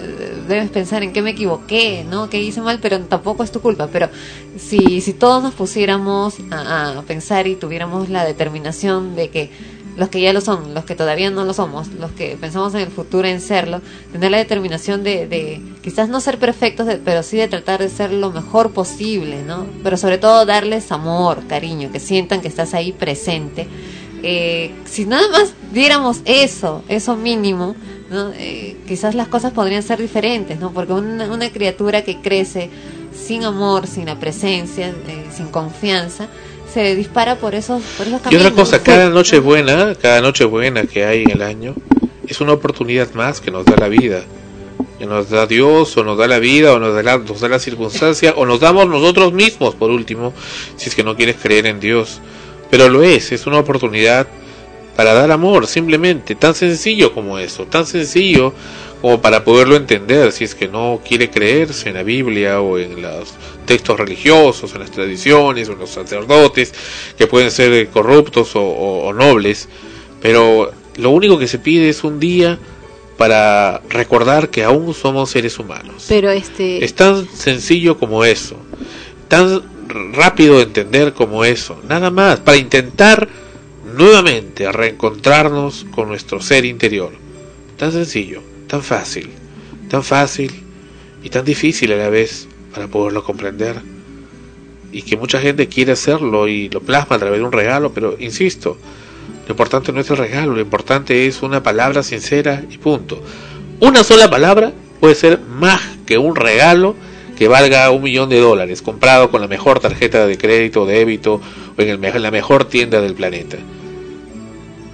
debes 0.49 0.69
pensar 0.71 1.03
en 1.03 1.13
qué 1.13 1.23
me 1.23 1.31
equivoqué, 1.31 2.05
¿no? 2.09 2.29
¿Qué 2.29 2.41
hice 2.41 2.61
mal? 2.61 2.79
Pero 2.81 3.01
tampoco 3.01 3.43
es 3.43 3.51
tu 3.51 3.61
culpa. 3.61 3.89
Pero 3.91 4.09
si, 4.59 5.01
si 5.01 5.13
todos 5.15 5.43
nos 5.43 5.55
pusiéramos 5.55 6.37
a, 6.51 6.99
a 6.99 7.03
pensar 7.03 7.47
y 7.47 7.55
tuviéramos 7.55 8.09
la 8.11 8.25
determinación 8.25 9.15
de 9.17 9.29
que 9.31 9.51
los 9.99 10.09
que 10.09 10.21
ya 10.21 10.33
lo 10.33 10.41
son, 10.41 10.73
los 10.75 10.85
que 10.85 10.95
todavía 10.95 11.29
no 11.31 11.45
lo 11.45 11.53
somos, 11.53 11.89
los 11.89 12.13
que 12.13 12.39
pensamos 12.41 12.73
en 12.75 12.81
el 12.81 12.89
futuro 12.89 13.29
en 13.29 13.41
serlo, 13.41 13.83
tener 14.13 14.31
la 14.31 14.39
determinación 14.39 15.03
de, 15.03 15.27
de 15.27 15.61
quizás 15.83 16.09
no 16.09 16.21
ser 16.21 16.39
perfectos, 16.39 16.87
de- 16.87 16.97
pero 16.97 17.23
sí 17.23 17.37
de 17.37 17.49
tratar 17.49 17.81
de 17.81 17.89
ser 17.91 18.13
lo 18.13 18.31
mejor 18.31 18.71
posible, 18.71 19.43
¿no? 19.43 19.67
Pero 19.83 19.97
sobre 19.97 20.17
todo 20.19 20.47
darles 20.47 20.91
amor, 20.93 21.47
cariño, 21.49 21.91
que 21.93 22.01
sientan 22.01 22.41
que 22.41 22.49
estás 22.49 22.73
ahí 22.75 22.93
presente. 22.93 23.67
Eh, 24.23 24.73
si 24.85 25.05
nada 25.05 25.29
más 25.31 25.53
diéramos 25.73 26.21
eso, 26.25 26.83
eso 26.89 27.17
mínimo, 27.17 27.75
¿no? 28.11 28.31
Eh, 28.35 28.77
quizás 28.87 29.15
las 29.15 29.29
cosas 29.29 29.53
podrían 29.53 29.83
ser 29.83 30.01
diferentes, 30.01 30.59
¿no? 30.59 30.73
Porque 30.73 30.93
una, 30.93 31.27
una 31.33 31.51
criatura 31.51 32.03
que 32.03 32.21
crece 32.21 32.71
sin 33.13 33.45
amor, 33.45 33.87
sin 33.87 34.07
la 34.07 34.19
presencia, 34.19 34.89
eh, 34.89 35.27
sin 35.37 35.49
confianza, 35.49 36.29
se 36.79 36.95
dispara 36.95 37.35
por 37.35 37.57
esos, 37.57 37.83
por 37.97 38.07
esos 38.07 38.21
Y 38.21 38.23
caminos. 38.23 38.47
otra 38.47 38.55
cosa, 38.55 38.83
cada 38.85 39.11
noche 39.11 39.41
buena, 39.41 39.97
cada 39.97 40.21
noche 40.21 40.45
buena 40.45 40.85
que 40.85 41.05
hay 41.05 41.25
en 41.25 41.33
el 41.33 41.43
año, 41.43 41.75
es 42.25 42.41
una 42.41 42.53
oportunidad 42.53 43.13
más 43.15 43.41
que 43.41 43.51
nos 43.51 43.65
da 43.65 43.75
la 43.77 43.89
vida. 43.89 44.23
Que 44.97 45.05
nos 45.05 45.29
da 45.29 45.49
Dios, 45.49 45.97
o 45.97 46.05
nos 46.05 46.17
da 46.17 46.29
la 46.29 46.39
vida, 46.39 46.73
o 46.73 46.79
nos 46.79 46.95
da 46.95 47.03
la, 47.03 47.19
nos 47.19 47.41
da 47.41 47.49
la 47.49 47.59
circunstancia, 47.59 48.33
o 48.37 48.47
nos 48.47 48.61
damos 48.61 48.87
nosotros 48.89 49.33
mismos, 49.33 49.75
por 49.75 49.91
último, 49.91 50.33
si 50.77 50.89
es 50.89 50.95
que 50.95 51.03
no 51.03 51.17
quieres 51.17 51.35
creer 51.43 51.67
en 51.67 51.81
Dios. 51.81 52.21
Pero 52.71 52.89
lo 52.89 53.03
es, 53.03 53.33
es 53.33 53.49
una 53.49 53.59
oportunidad 53.59 54.29
para 54.95 55.15
dar 55.15 55.33
amor, 55.33 55.67
simplemente, 55.67 56.37
tan 56.37 56.55
sencillo 56.55 57.13
como 57.13 57.41
eso, 57.41 57.65
tan 57.65 57.87
sencillo 57.87 58.55
como 59.01 59.21
para 59.21 59.45
poderlo 59.45 59.77
entender, 59.77 60.33
si 60.33 60.45
es 60.45 60.55
que 60.55 60.67
no 60.69 61.01
quiere 61.07 61.31
creerse 61.31 61.89
en 61.89 61.95
la 61.95 62.03
Biblia 62.03 62.61
o 62.61 62.79
en 62.79 63.01
los 63.01 63.35
textos 63.65 63.99
religiosos, 63.99 64.73
en 64.75 64.81
las 64.81 64.91
tradiciones, 64.91 65.69
o 65.69 65.73
en 65.73 65.79
los 65.79 65.91
sacerdotes, 65.91 66.75
que 67.17 67.27
pueden 67.27 67.51
ser 67.51 67.73
eh, 67.73 67.89
corruptos 67.89 68.57
o, 68.57 68.63
o- 68.63 69.07
o 69.07 69.13
nobles, 69.13 69.69
pero 70.21 70.73
lo 70.97 71.11
único 71.11 71.39
que 71.39 71.47
se 71.47 71.59
pide 71.59 71.89
es 71.89 72.03
un 72.03 72.19
día 72.19 72.59
para 73.17 73.81
recordar 73.89 74.49
que 74.49 74.65
aún 74.65 74.95
somos 74.95 75.31
seres 75.31 75.59
humanos. 75.59 76.05
Pero 76.09 76.31
este 76.31 76.85
Es 76.85 76.95
tan 76.95 77.29
sencillo 77.29 77.99
como 77.99 78.25
eso, 78.25 78.57
tan 79.29 79.63
rápido 80.13 80.57
de 80.57 80.65
entender 80.65 81.13
como 81.15 81.45
eso, 81.45 81.81
nada 81.89 82.11
más, 82.11 82.41
para 82.41 82.57
intentar 82.59 83.29
nuevamente 83.97 84.71
reencontrarnos 84.71 85.87
con 85.91 86.09
nuestro 86.09 86.41
ser 86.41 86.65
interior. 86.65 87.11
Tan 87.77 87.93
sencillo, 87.93 88.43
tan 88.69 88.83
fácil, 88.83 89.31
tan 89.89 90.05
fácil 90.05 90.53
y 91.23 91.31
tan 91.31 91.45
difícil 91.45 91.93
a 91.93 91.97
la 91.97 92.09
vez 92.09 92.47
para 92.73 92.87
poderlo 92.87 93.25
comprender. 93.25 93.77
y 94.91 95.03
que 95.03 95.19
mucha 95.19 95.39
gente 95.39 95.67
quiere 95.69 95.93
hacerlo 95.93 96.49
y 96.49 96.71
lo 96.71 96.81
plasma 96.81 97.17
a 97.17 97.19
través 97.19 97.41
de 97.41 97.45
un 97.45 97.53
regalo, 97.53 97.93
pero 97.93 98.17
insisto, 98.19 98.79
lo 99.47 99.53
importante 99.53 99.93
no 99.93 100.01
es 100.01 100.09
el 100.11 100.17
regalo, 100.17 100.55
lo 100.55 100.61
importante 100.61 101.27
es 101.27 101.43
una 101.43 101.63
palabra 101.63 102.03
sincera 102.03 102.65
y 102.71 102.79
punto. 102.79 103.23
Una 103.81 104.03
sola 104.03 104.31
palabra 104.31 104.73
puede 104.99 105.15
ser 105.15 105.41
más 105.41 105.83
que 106.07 106.17
un 106.17 106.35
regalo 106.35 106.95
que 107.37 107.49
valga 107.49 107.91
un 107.91 108.03
millón 108.03 108.31
de 108.31 108.41
dólares, 108.41 108.81
comprado 108.81 109.31
con 109.31 109.43
la 109.43 109.47
mejor 109.47 109.79
tarjeta 109.79 110.27
de 110.27 110.39
crédito 110.39 110.83
o 110.83 110.87
débito 110.87 111.35
o 111.77 111.83
en, 111.83 112.03
en 112.03 112.23
la 112.23 112.31
mejor 112.31 112.65
tienda 112.65 113.03
del 113.03 113.15
planeta. 113.15 113.59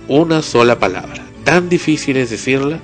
Una 0.09 0.43
sola 0.43 0.79
palabra. 0.79 1.25
Tan 1.45 1.69
difícil 1.69 2.17
es 2.17 2.31
decirla. 2.31 2.81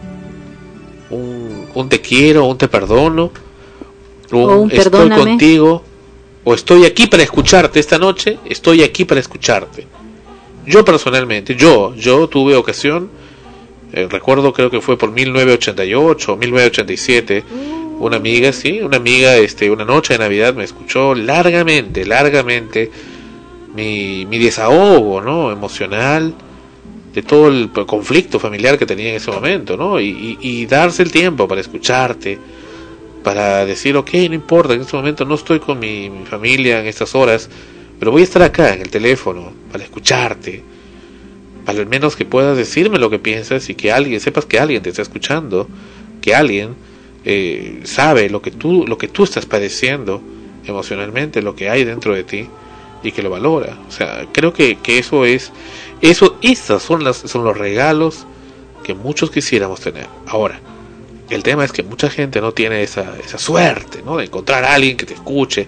Un, 1.74 1.88
te 1.88 2.00
quiero, 2.00 2.44
un 2.46 2.58
te 2.58 2.68
perdono, 2.68 3.30
un, 4.32 4.42
O 4.42 4.60
un 4.60 4.70
estoy 4.70 4.84
perdóname. 4.90 5.22
contigo, 5.22 5.82
o 6.44 6.54
estoy 6.54 6.84
aquí 6.84 7.06
para 7.06 7.22
escucharte 7.22 7.80
esta 7.80 7.98
noche, 7.98 8.38
estoy 8.44 8.82
aquí 8.82 9.04
para 9.04 9.20
escucharte. 9.20 9.86
Yo 10.66 10.84
personalmente, 10.84 11.54
yo, 11.54 11.94
yo 11.94 12.28
tuve 12.28 12.54
ocasión, 12.56 13.10
eh, 13.92 14.06
recuerdo 14.10 14.52
creo 14.52 14.70
que 14.70 14.80
fue 14.80 14.96
por 14.96 15.10
1988 15.10 16.32
o 16.32 16.36
1987, 16.36 17.44
una 17.98 18.16
amiga, 18.16 18.52
sí, 18.52 18.80
una 18.80 18.96
amiga, 18.96 19.36
este, 19.36 19.70
una 19.70 19.84
noche 19.84 20.14
de 20.14 20.20
Navidad 20.20 20.54
me 20.54 20.64
escuchó 20.64 21.14
largamente, 21.14 22.06
largamente 22.06 22.90
mi, 23.74 24.26
mi 24.26 24.38
desahogo, 24.38 25.20
¿no? 25.20 25.50
Emocional, 25.52 26.34
de 27.14 27.22
todo 27.22 27.48
el 27.48 27.70
conflicto 27.86 28.38
familiar 28.38 28.78
que 28.78 28.86
tenía 28.86 29.10
en 29.10 29.16
ese 29.16 29.30
momento, 29.30 29.76
¿no? 29.76 30.00
Y, 30.00 30.08
y- 30.08 30.38
y 30.40 30.66
darse 30.66 31.02
el 31.02 31.10
tiempo 31.10 31.48
para 31.48 31.60
escucharte, 31.60 32.38
para 33.22 33.66
decir, 33.66 33.96
ok, 33.96 34.10
no 34.28 34.34
importa, 34.34 34.74
en 34.74 34.80
este 34.82 34.96
momento 34.96 35.24
no 35.24 35.34
estoy 35.34 35.60
con 35.60 35.78
mi, 35.78 36.08
mi 36.08 36.24
familia 36.24 36.80
en 36.80 36.86
estas 36.86 37.14
horas, 37.14 37.50
pero 37.98 38.10
voy 38.12 38.22
a 38.22 38.24
estar 38.24 38.42
acá 38.42 38.72
en 38.74 38.80
el 38.82 38.90
teléfono 38.90 39.52
para 39.70 39.84
escucharte, 39.84 40.62
para 41.64 41.80
al 41.80 41.86
menos 41.86 42.16
que 42.16 42.24
puedas 42.24 42.56
decirme 42.56 42.98
lo 42.98 43.10
que 43.10 43.18
piensas 43.18 43.68
y 43.68 43.74
que 43.74 43.92
alguien, 43.92 44.20
sepas 44.20 44.46
que 44.46 44.58
alguien 44.58 44.82
te 44.82 44.90
está 44.90 45.02
escuchando, 45.02 45.68
que 46.22 46.34
alguien 46.34 46.74
eh, 47.24 47.80
sabe 47.84 48.30
lo 48.30 48.40
que 48.40 48.50
tú, 48.50 48.86
lo 48.86 48.96
que 48.96 49.08
tú 49.08 49.24
estás 49.24 49.44
padeciendo 49.46 50.22
emocionalmente, 50.66 51.42
lo 51.42 51.54
que 51.54 51.68
hay 51.68 51.84
dentro 51.84 52.14
de 52.14 52.24
ti 52.24 52.46
y 53.02 53.12
que 53.12 53.22
lo 53.22 53.30
valora. 53.30 53.76
O 53.88 53.90
sea, 53.90 54.26
creo 54.32 54.52
que, 54.52 54.76
que 54.76 54.98
eso 54.98 55.24
es, 55.24 55.52
eso, 56.02 56.38
esas 56.42 56.82
son 56.82 57.04
las, 57.04 57.16
son 57.16 57.44
los 57.44 57.56
regalos 57.56 58.26
que 58.82 58.94
muchos 58.94 59.30
quisiéramos 59.30 59.80
tener. 59.80 60.06
Ahora, 60.26 60.60
el 61.28 61.42
tema 61.42 61.64
es 61.64 61.72
que 61.72 61.82
mucha 61.82 62.10
gente 62.10 62.40
no 62.40 62.52
tiene 62.52 62.82
esa, 62.82 63.16
esa 63.18 63.38
suerte, 63.38 64.02
¿no? 64.04 64.16
De 64.16 64.24
encontrar 64.24 64.64
a 64.64 64.74
alguien 64.74 64.96
que 64.96 65.06
te 65.06 65.14
escuche. 65.14 65.66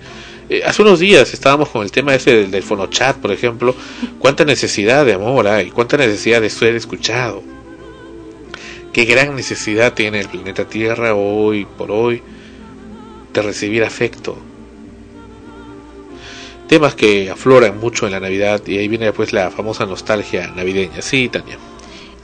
Eh, 0.49 0.63
hace 0.65 0.83
unos 0.83 0.99
días 0.99 1.33
estábamos 1.33 1.69
con 1.69 1.83
el 1.83 1.93
tema 1.93 2.15
ese 2.15 2.35
del, 2.35 2.51
del 2.51 2.63
fonochat, 2.63 3.19
por 3.19 3.31
ejemplo. 3.31 3.75
Cuánta 4.19 4.45
necesidad 4.45 5.05
de 5.05 5.15
amor 5.15 5.47
hay, 5.47 5.71
cuánta 5.71 5.97
necesidad 5.97 6.41
de 6.41 6.51
ser 6.51 6.75
escuchado. 6.75 7.43
Qué 8.93 9.05
gran 9.05 9.35
necesidad 9.37 9.95
tiene 9.95 10.21
el 10.21 10.29
planeta 10.29 10.65
Tierra 10.65 11.15
hoy 11.15 11.67
por 11.79 11.91
hoy 11.91 12.23
de 13.33 13.43
recibir 13.43 13.85
afecto. 13.85 14.37
Temas 16.73 16.94
que 16.94 17.28
afloran 17.28 17.78
mucho 17.78 18.07
en 18.07 18.12
la 18.12 18.20
Navidad 18.20 18.62
y 18.66 18.78
ahí 18.78 18.89
viene 18.89 19.12
pues 19.12 19.35
la 19.35 19.51
famosa 19.51 19.85
nostalgia 19.85 20.51
navideña. 20.57 21.03
Sí, 21.03 21.28
Tania. 21.28 21.59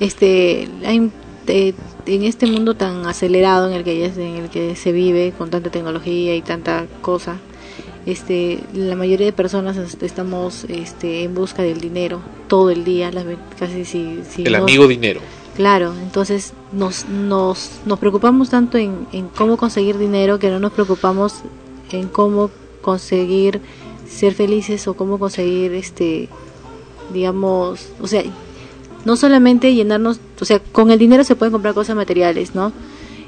este 0.00 0.66
hay, 0.86 1.10
eh, 1.48 1.74
en 2.06 2.22
este 2.22 2.46
mundo 2.46 2.72
tan 2.74 3.04
acelerado 3.04 3.68
en 3.68 3.74
el 3.74 3.84
que 3.84 4.06
en 4.06 4.36
el 4.44 4.48
que 4.48 4.74
se 4.74 4.90
vive 4.92 5.34
con 5.36 5.50
tanta 5.50 5.68
tecnología 5.70 6.34
y 6.34 6.40
tanta 6.40 6.86
cosa 7.02 7.36
este 8.06 8.60
la 8.72 8.96
mayoría 8.96 9.26
de 9.26 9.34
personas 9.34 9.76
est- 9.76 10.02
estamos 10.02 10.64
este 10.70 11.24
en 11.24 11.34
busca 11.34 11.62
del 11.62 11.78
dinero 11.82 12.22
todo 12.48 12.70
el 12.70 12.84
día 12.84 13.12
las 13.12 13.26
casi 13.58 13.84
si, 13.84 14.20
si 14.26 14.44
El 14.46 14.52
no- 14.52 14.58
amigo 14.60 14.86
dinero. 14.88 15.20
Claro, 15.56 15.92
entonces 16.02 16.54
nos, 16.72 17.06
nos, 17.06 17.72
nos 17.84 17.98
preocupamos 17.98 18.48
tanto 18.48 18.78
en, 18.78 19.06
en 19.12 19.28
cómo 19.28 19.58
conseguir 19.58 19.98
dinero 19.98 20.38
que 20.38 20.48
no 20.48 20.58
nos 20.58 20.72
preocupamos 20.72 21.34
en 21.92 22.08
cómo 22.08 22.50
conseguir 22.80 23.60
ser 24.08 24.34
felices 24.34 24.88
o 24.88 24.94
cómo 24.94 25.18
conseguir, 25.18 25.74
este, 25.74 26.28
digamos, 27.12 27.88
o 28.00 28.06
sea, 28.06 28.22
no 29.04 29.16
solamente 29.16 29.74
llenarnos, 29.74 30.20
o 30.40 30.44
sea, 30.44 30.60
con 30.60 30.90
el 30.90 30.98
dinero 30.98 31.24
se 31.24 31.36
pueden 31.36 31.52
comprar 31.52 31.74
cosas 31.74 31.96
materiales, 31.96 32.54
¿no? 32.54 32.72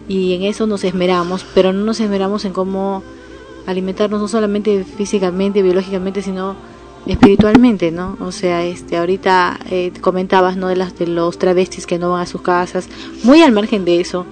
Y 0.09 0.35
en 0.35 0.43
eso 0.43 0.67
nos 0.67 0.85
esmeramos, 0.85 1.47
pero 1.55 1.73
no 1.73 1.85
nos 1.85 2.01
esmeramos 2.01 2.45
en 2.45 2.53
cómo 2.53 3.03
alimentarnos 3.67 4.21
no 4.21 4.29
solamente 4.29 4.85
físicamente, 4.85 5.63
biológicamente, 5.63 6.23
sino 6.23 6.57
espiritualmente, 7.07 7.91
¿no? 7.91 8.17
O 8.21 8.33
sea, 8.33 8.65
este, 8.65 8.97
ahorita 8.97 9.61
eh, 9.71 9.93
comentabas, 10.01 10.57
¿no? 10.57 10.69
De 10.69 10.77
las 10.77 10.99
de 10.99 11.07
los 11.07 11.39
travestis 11.39 11.87
que 11.87 11.99
no 11.99 12.11
van 12.11 12.23
a 12.23 12.27
sus 12.27 12.43
casas, 12.43 12.89
muy 13.23 13.43
al 13.43 13.53
margen 13.53 13.85
de 13.85 14.01
eso, 14.01 14.27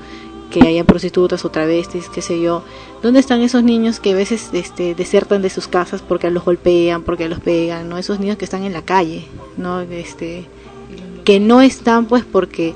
que 0.51 0.67
hayan 0.67 0.87
prostitutas 0.87 1.45
o 1.45 1.51
travestis, 1.51 2.09
qué 2.09 2.23
sé 2.23 2.41
yo. 2.41 2.63
¿Dónde 3.03 3.21
están 3.21 3.41
esos 3.43 3.63
niños 3.63 4.01
que 4.01 4.13
a 4.13 4.15
veces 4.15 4.49
este, 4.53 4.95
desertan 4.95 5.43
de 5.43 5.51
sus 5.51 5.69
casas 5.69 6.03
porque 6.07 6.31
los 6.31 6.45
golpean, 6.45 7.03
porque 7.03 7.29
los 7.29 7.39
pegan, 7.41 7.89
¿no? 7.89 7.99
Esos 7.99 8.19
niños 8.19 8.37
que 8.39 8.45
están 8.45 8.65
en 8.65 8.73
la 8.73 8.83
calle, 8.83 9.25
¿no? 9.57 9.81
Este, 9.83 10.47
que 11.25 11.39
no 11.41 11.61
están 11.61 12.07
pues 12.07 12.25
porque 12.25 12.75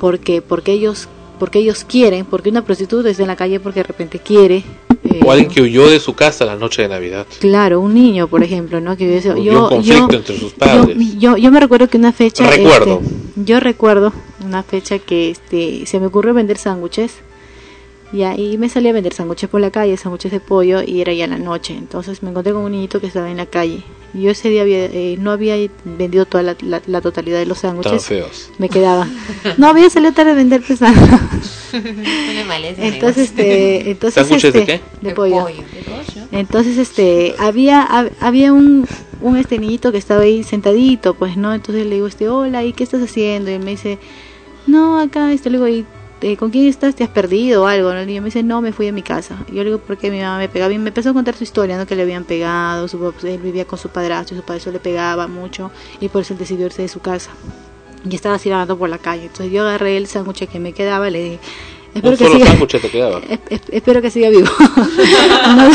porque 0.00 0.42
porque 0.42 0.72
ellos 0.72 1.08
porque 1.38 1.58
ellos 1.58 1.84
quieren, 1.84 2.24
porque 2.24 2.48
una 2.50 2.64
prostituta 2.64 3.10
está 3.10 3.22
en 3.22 3.28
la 3.28 3.36
calle 3.36 3.60
porque 3.60 3.80
de 3.80 3.84
repente 3.84 4.18
quiere. 4.20 4.62
eh, 5.04 5.20
O 5.24 5.30
alguien 5.32 5.50
que 5.50 5.60
huyó 5.60 5.88
de 5.90 6.00
su 6.00 6.14
casa 6.14 6.44
la 6.46 6.56
noche 6.56 6.82
de 6.82 6.88
Navidad. 6.88 7.26
Claro, 7.40 7.80
un 7.80 7.92
niño, 7.92 8.28
por 8.28 8.42
ejemplo, 8.42 8.80
¿no? 8.80 8.96
Que 8.96 9.20
yo, 9.20 9.36
yo, 9.36 9.64
un 9.64 9.68
conflicto 9.68 10.08
yo- 10.10 10.16
entre 10.16 10.38
sus 10.38 10.52
padres. 10.52 10.96
yo, 11.18 11.36
yo 11.36 11.50
me 11.50 11.60
recuerdo 11.60 11.88
que 11.88 11.98
una 11.98 12.12
fecha. 12.12 12.48
Recuerdo. 12.48 13.00
este, 13.02 13.23
yo 13.36 13.60
recuerdo 13.60 14.12
una 14.44 14.62
fecha 14.62 14.98
que 14.98 15.30
este, 15.30 15.86
se 15.86 16.00
me 16.00 16.06
ocurrió 16.06 16.34
vender 16.34 16.58
sándwiches. 16.58 17.18
Y 18.14 18.22
ahí 18.22 18.56
me 18.58 18.68
salí 18.68 18.88
a 18.88 18.92
vender 18.92 19.12
sándwiches 19.12 19.50
por 19.50 19.60
la 19.60 19.70
calle, 19.72 19.96
sándwiches 19.96 20.30
de 20.30 20.38
pollo, 20.38 20.82
y 20.82 21.00
era 21.00 21.12
ya 21.12 21.26
la 21.26 21.36
noche. 21.36 21.74
Entonces 21.76 22.22
me 22.22 22.30
encontré 22.30 22.52
con 22.52 22.62
un 22.62 22.70
niñito 22.72 23.00
que 23.00 23.08
estaba 23.08 23.28
en 23.28 23.38
la 23.38 23.46
calle. 23.46 23.82
Y 24.14 24.22
yo 24.22 24.30
ese 24.30 24.48
día 24.50 24.62
había, 24.62 24.84
eh, 24.84 25.16
no 25.18 25.32
había 25.32 25.56
vendido 25.84 26.24
toda 26.24 26.44
la, 26.44 26.56
la- 26.60 26.80
la 26.86 27.00
totalidad 27.00 27.38
de 27.40 27.46
los 27.46 27.58
sándwiches. 27.58 28.04
feos. 28.06 28.50
Me 28.58 28.68
quedaba. 28.68 29.08
No, 29.58 29.66
había 29.66 29.90
salido 29.90 30.12
tarde 30.12 30.30
a 30.30 30.34
vender 30.34 30.62
pesado. 30.62 30.94
Entonces, 32.94 33.30
este, 33.30 33.90
entonces, 33.90 34.14
¿Sándwiches 34.14 34.52
de 34.52 34.60
este, 34.60 34.72
qué? 34.78 35.08
De 35.08 35.12
pollo. 35.14 35.46
Entonces, 36.30 36.78
este, 36.78 37.34
había, 37.38 37.84
hab- 37.88 38.12
había 38.20 38.52
un, 38.52 38.86
un 39.22 39.36
este 39.36 39.58
niñito 39.58 39.90
que 39.90 39.98
estaba 39.98 40.22
ahí 40.22 40.44
sentadito, 40.44 41.14
pues, 41.14 41.36
¿no? 41.36 41.52
Entonces 41.52 41.84
le 41.86 41.96
digo, 41.96 42.06
este, 42.06 42.28
hola, 42.28 42.62
¿y 42.64 42.72
qué 42.72 42.84
estás 42.84 43.02
haciendo? 43.02 43.50
Y 43.50 43.54
él 43.54 43.64
me 43.64 43.72
dice, 43.72 43.98
no, 44.68 45.00
acá, 45.00 45.32
este, 45.32 45.50
le 45.50 45.58
digo, 45.58 45.66
¿y 45.68 45.84
con 46.38 46.50
quién 46.50 46.66
estás? 46.68 46.94
¿Te 46.94 47.04
has 47.04 47.10
perdido 47.10 47.64
o 47.64 47.66
algo? 47.66 47.92
¿no? 47.92 48.02
Y 48.02 48.14
yo 48.14 48.22
me 48.22 48.26
dice, 48.26 48.42
no, 48.42 48.62
me 48.62 48.72
fui 48.72 48.88
a 48.88 48.92
mi 48.92 49.02
casa. 49.02 49.36
Y 49.48 49.56
yo 49.56 49.58
le 49.58 49.64
digo, 49.70 49.78
¿por 49.78 49.98
qué 49.98 50.10
mi 50.10 50.20
mamá 50.20 50.38
me 50.38 50.48
pegaba? 50.48 50.72
Y 50.72 50.78
me 50.78 50.88
empezó 50.88 51.10
a 51.10 51.12
contar 51.12 51.34
su 51.36 51.44
historia, 51.44 51.76
¿no? 51.76 51.86
Que 51.86 51.96
le 51.96 52.02
habían 52.02 52.24
pegado, 52.24 52.88
su, 52.88 53.12
él 53.24 53.38
vivía 53.38 53.66
con 53.66 53.78
su 53.78 53.90
padrastro 53.90 54.34
y 54.36 54.40
su 54.40 54.44
padrastro 54.44 54.72
le 54.72 54.78
pegaba 54.80 55.26
mucho 55.26 55.70
y 56.00 56.08
por 56.08 56.22
eso 56.22 56.32
él 56.32 56.38
decidió 56.38 56.66
irse 56.66 56.80
de 56.82 56.88
su 56.88 57.00
casa. 57.00 57.30
Y 58.08 58.14
estaba 58.14 58.36
así 58.36 58.48
vagando 58.50 58.78
por 58.78 58.88
la 58.88 58.98
calle. 58.98 59.24
Entonces 59.24 59.52
yo 59.52 59.62
agarré 59.62 59.96
el 59.96 60.06
sándwich 60.06 60.46
que 60.48 60.58
me 60.60 60.72
quedaba, 60.72 61.10
le 61.10 61.22
dije, 61.22 61.38
espero 61.94 62.12
Un 62.12 62.16
que 62.18 62.24
solo 62.24 62.38
siga... 62.66 62.80
te 62.80 62.90
quedaba. 62.90 63.18
Es- 63.28 63.40
es- 63.50 63.60
espero 63.70 64.00
que 64.02 64.10
siga 64.10 64.30
vivo. 64.30 64.48
no, 65.56 65.70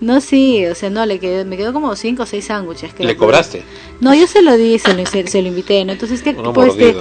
no, 0.00 0.20
sí, 0.20 0.66
o 0.66 0.74
sea, 0.74 0.90
no, 0.90 1.04
le 1.06 1.18
quedó, 1.18 1.44
me 1.46 1.56
quedó 1.56 1.72
como 1.72 1.94
cinco 1.96 2.24
o 2.24 2.26
seis 2.26 2.44
sándwiches. 2.46 2.92
¿Le 2.98 3.16
cobraste? 3.16 3.62
No, 4.00 4.14
yo 4.14 4.26
se 4.26 4.42
lo 4.42 4.56
di, 4.56 4.78
se 4.78 4.94
lo, 4.94 5.06
se, 5.06 5.26
se 5.26 5.40
lo 5.42 5.48
invité, 5.48 5.84
¿no? 5.84 5.92
Entonces, 5.92 6.22
¿qué, 6.22 6.30
Uno 6.30 6.52
pues, 6.52 6.72
este, 6.76 6.96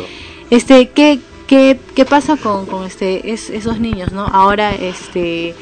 este, 0.49 0.89
¿qué, 0.89 1.19
qué, 1.47 1.80
qué 1.95 2.05
pasa 2.05 2.38
con, 2.38 2.65
con 2.65 2.84
este, 2.85 3.31
es- 3.34 3.49
esos 3.49 3.80
niños, 3.80 4.11
no? 4.11 4.26
Ahora, 4.26 4.73
este, 4.76 5.55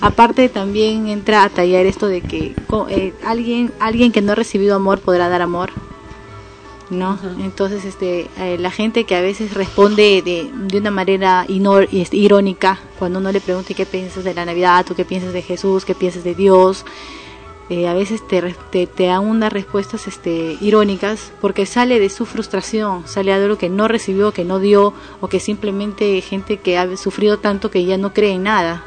aparte 0.00 0.48
también 0.48 1.08
entra 1.08 1.44
a 1.44 1.48
tallar 1.48 1.86
esto 1.86 2.06
de 2.06 2.20
que 2.20 2.54
eh, 2.90 3.12
alguien, 3.24 3.72
alguien 3.80 4.12
que 4.12 4.22
no 4.22 4.32
ha 4.32 4.34
recibido 4.34 4.74
amor 4.76 5.00
podrá 5.00 5.28
dar 5.28 5.42
amor. 5.42 5.70
¿no? 6.90 7.18
Entonces, 7.40 7.84
este, 7.86 8.28
eh, 8.38 8.58
la 8.60 8.70
gente 8.70 9.04
que 9.04 9.16
a 9.16 9.22
veces 9.22 9.54
responde 9.54 10.22
de, 10.22 10.50
de 10.68 10.78
una 10.78 10.90
manera 10.90 11.46
inor- 11.48 11.88
este, 11.90 12.18
irónica, 12.18 12.78
cuando 12.98 13.18
uno 13.20 13.32
le 13.32 13.40
pregunta 13.40 13.72
qué 13.74 13.86
piensas 13.86 14.22
de 14.22 14.34
la 14.34 14.44
Navidad, 14.44 14.84
tú 14.86 14.94
qué 14.94 15.04
piensas 15.04 15.32
de 15.32 15.40
Jesús, 15.42 15.84
qué 15.86 15.94
piensas 15.94 16.24
de 16.24 16.34
Dios, 16.34 16.84
eh, 17.70 17.88
a 17.88 17.94
veces 17.94 18.26
te, 18.26 18.42
te, 18.70 18.86
te 18.86 19.06
dan 19.06 19.24
unas 19.24 19.52
respuestas 19.52 20.06
este, 20.06 20.56
irónicas 20.60 21.32
porque 21.40 21.64
sale 21.64 21.98
de 21.98 22.10
su 22.10 22.26
frustración, 22.26 23.06
sale 23.06 23.32
de 23.36 23.42
algo 23.44 23.56
que 23.56 23.70
no 23.70 23.88
recibió, 23.88 24.32
que 24.32 24.44
no 24.44 24.58
dio, 24.58 24.92
o 25.20 25.28
que 25.28 25.40
simplemente 25.40 26.20
gente 26.20 26.58
que 26.58 26.76
ha 26.76 26.96
sufrido 26.96 27.38
tanto 27.38 27.70
que 27.70 27.84
ya 27.84 27.96
no 27.96 28.12
cree 28.12 28.32
en 28.32 28.42
nada. 28.42 28.84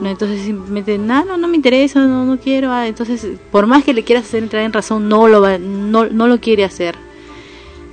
¿no? 0.00 0.08
Entonces 0.08 0.42
simplemente, 0.42 0.98
no, 0.98 1.24
no, 1.24 1.36
no 1.36 1.46
me 1.46 1.56
interesa, 1.56 2.00
no, 2.04 2.24
no 2.24 2.38
quiero. 2.38 2.72
ah, 2.72 2.88
Entonces, 2.88 3.26
por 3.52 3.66
más 3.66 3.84
que 3.84 3.94
le 3.94 4.02
quieras 4.02 4.24
hacer 4.24 4.42
entrar 4.42 4.64
en 4.64 4.72
razón, 4.72 5.08
no 5.08 5.28
lo, 5.28 5.40
va, 5.40 5.58
no, 5.58 6.06
no 6.06 6.26
lo 6.26 6.40
quiere 6.40 6.64
hacer. 6.64 6.96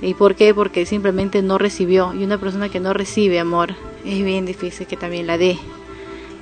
¿Y 0.02 0.14
por 0.14 0.34
qué? 0.34 0.52
Porque 0.52 0.84
simplemente 0.84 1.42
no 1.42 1.58
recibió. 1.58 2.12
Y 2.12 2.24
una 2.24 2.38
persona 2.38 2.68
que 2.68 2.80
no 2.80 2.92
recibe 2.92 3.38
amor 3.38 3.74
es 4.04 4.24
bien 4.24 4.46
difícil 4.46 4.86
que 4.86 4.96
también 4.96 5.26
la 5.26 5.38
dé. 5.38 5.58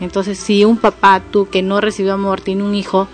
Entonces, 0.00 0.38
si 0.38 0.64
un 0.64 0.78
papá, 0.78 1.22
tú 1.30 1.48
que 1.48 1.62
no 1.62 1.80
recibió 1.80 2.14
amor, 2.14 2.40
tiene 2.40 2.64
un 2.64 2.74
hijo, 2.74 3.06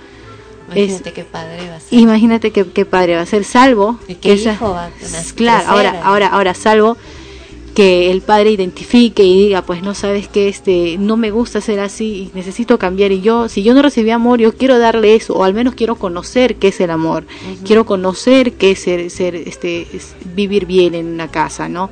Imagínate 0.76 1.12
qué 1.12 1.24
padre 1.24 1.68
va 1.68 1.76
a 1.76 1.80
ser. 1.80 1.98
Imagínate 1.98 2.50
qué, 2.50 2.66
qué 2.66 2.84
padre 2.84 3.16
va 3.16 3.22
a 3.22 3.26
ser, 3.26 3.44
salvo 3.44 3.98
¿Y 4.08 4.14
que 4.14 4.20
qué 4.20 4.32
esa- 4.34 4.52
hijo 4.54 4.70
va 4.70 4.86
a 4.86 4.90
claro, 5.34 5.68
ahora, 5.68 6.00
ahora, 6.02 6.26
ahora, 6.28 6.54
salvo 6.54 6.96
que 7.74 8.10
el 8.10 8.20
padre 8.20 8.50
identifique 8.50 9.22
y 9.22 9.44
diga, 9.44 9.62
pues 9.62 9.82
no 9.82 9.94
sabes 9.94 10.26
que 10.26 10.48
este, 10.48 10.96
no 10.98 11.16
me 11.16 11.30
gusta 11.30 11.60
ser 11.60 11.78
así 11.78 12.30
y 12.34 12.36
necesito 12.36 12.78
cambiar 12.78 13.12
y 13.12 13.20
yo, 13.20 13.48
si 13.48 13.62
yo 13.62 13.74
no 13.74 13.82
recibí 13.82 14.10
amor, 14.10 14.40
yo 14.40 14.52
quiero 14.56 14.78
darle 14.78 15.14
eso 15.14 15.34
o 15.34 15.44
al 15.44 15.54
menos 15.54 15.74
quiero 15.76 15.94
conocer 15.94 16.56
qué 16.56 16.68
es 16.68 16.80
el 16.80 16.90
amor, 16.90 17.24
quiero 17.64 17.86
conocer 17.86 18.54
qué 18.54 18.72
es 18.72 18.80
ser, 18.80 19.08
ser, 19.10 19.36
este, 19.36 19.82
es 19.94 20.14
vivir 20.34 20.66
bien 20.66 20.94
en 20.96 21.06
una 21.06 21.28
casa, 21.28 21.68
¿no? 21.68 21.90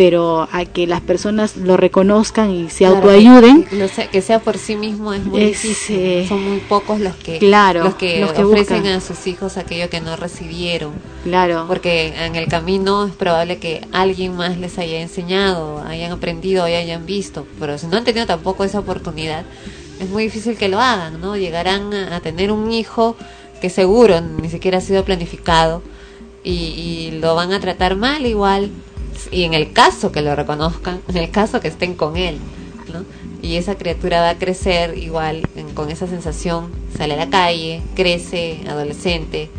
Pero 0.00 0.48
a 0.50 0.64
que 0.64 0.86
las 0.86 1.02
personas 1.02 1.58
lo 1.58 1.76
reconozcan 1.76 2.50
y 2.50 2.70
se 2.70 2.78
Claro, 2.86 2.96
autoayuden, 2.96 3.64
Que, 3.64 3.86
sea, 3.88 4.10
que 4.10 4.22
sea 4.22 4.38
por 4.38 4.56
sí 4.56 4.74
mismo 4.74 5.12
es 5.12 5.22
muy 5.22 5.42
Es, 5.42 5.62
difícil. 5.62 5.96
eh, 5.98 6.26
Son 6.26 6.42
muy 6.42 6.60
pocos 6.60 7.00
los 7.00 7.14
que, 7.16 7.38
claro, 7.38 7.84
los 7.84 7.96
que, 7.96 8.18
los 8.20 8.32
que 8.32 8.42
ofrecen 8.42 8.78
buscan. 8.78 8.96
a 8.96 9.00
sus 9.02 9.26
hijos 9.26 9.58
aquello 9.58 9.90
que 9.90 10.00
no 10.00 10.16
recibieron. 10.16 10.92
Claro. 11.22 11.66
Porque 11.68 12.14
en 12.16 12.34
el 12.34 12.48
camino 12.48 13.06
es 13.08 13.12
probable 13.12 13.58
que 13.58 13.86
alguien 13.92 14.34
más 14.36 14.56
les 14.56 14.78
haya 14.78 15.02
enseñado, 15.02 15.82
hayan 15.86 16.12
aprendido 16.12 16.66
y 16.66 16.72
hayan 16.72 17.04
visto. 17.04 17.46
Pero 17.58 17.76
si 17.76 17.86
no 17.86 17.98
han 17.98 18.04
tenido 18.04 18.24
tampoco 18.24 18.64
esa 18.64 18.78
oportunidad, 18.78 19.44
es 20.00 20.08
muy 20.08 20.22
difícil 20.22 20.56
que 20.56 20.68
lo 20.70 20.80
hagan, 20.80 21.20
¿no? 21.20 21.36
Llegarán 21.36 21.92
a, 21.92 22.16
a 22.16 22.20
tener 22.20 22.52
un 22.52 22.72
hijo 22.72 23.16
que 23.60 23.68
seguro 23.68 24.22
ni 24.22 24.48
siquiera 24.48 24.78
ha 24.78 24.80
sido 24.80 25.04
planificado 25.04 25.82
y, 26.42 26.52
y 26.52 27.10
lo 27.20 27.34
van 27.34 27.52
a 27.52 27.60
tratar 27.60 27.96
mal 27.96 28.24
igual. 28.24 28.70
Y 29.30 29.44
en 29.44 29.54
el 29.54 29.72
caso 29.72 30.12
que 30.12 30.22
lo 30.22 30.34
reconozcan, 30.34 31.00
en 31.08 31.16
el 31.16 31.30
caso 31.30 31.60
que 31.60 31.68
estén 31.68 31.94
con 31.94 32.16
él, 32.16 32.38
¿no? 32.92 33.04
Y 33.42 33.56
esa 33.56 33.76
criatura 33.76 34.20
va 34.20 34.30
a 34.30 34.38
crecer 34.38 34.98
igual 34.98 35.42
en- 35.56 35.70
con 35.74 35.90
esa 35.90 36.06
sensación, 36.06 36.70
sale 36.96 37.14
a 37.14 37.16
la 37.16 37.30
calle, 37.30 37.82
crece, 37.94 38.60
adolescente, 38.68 39.50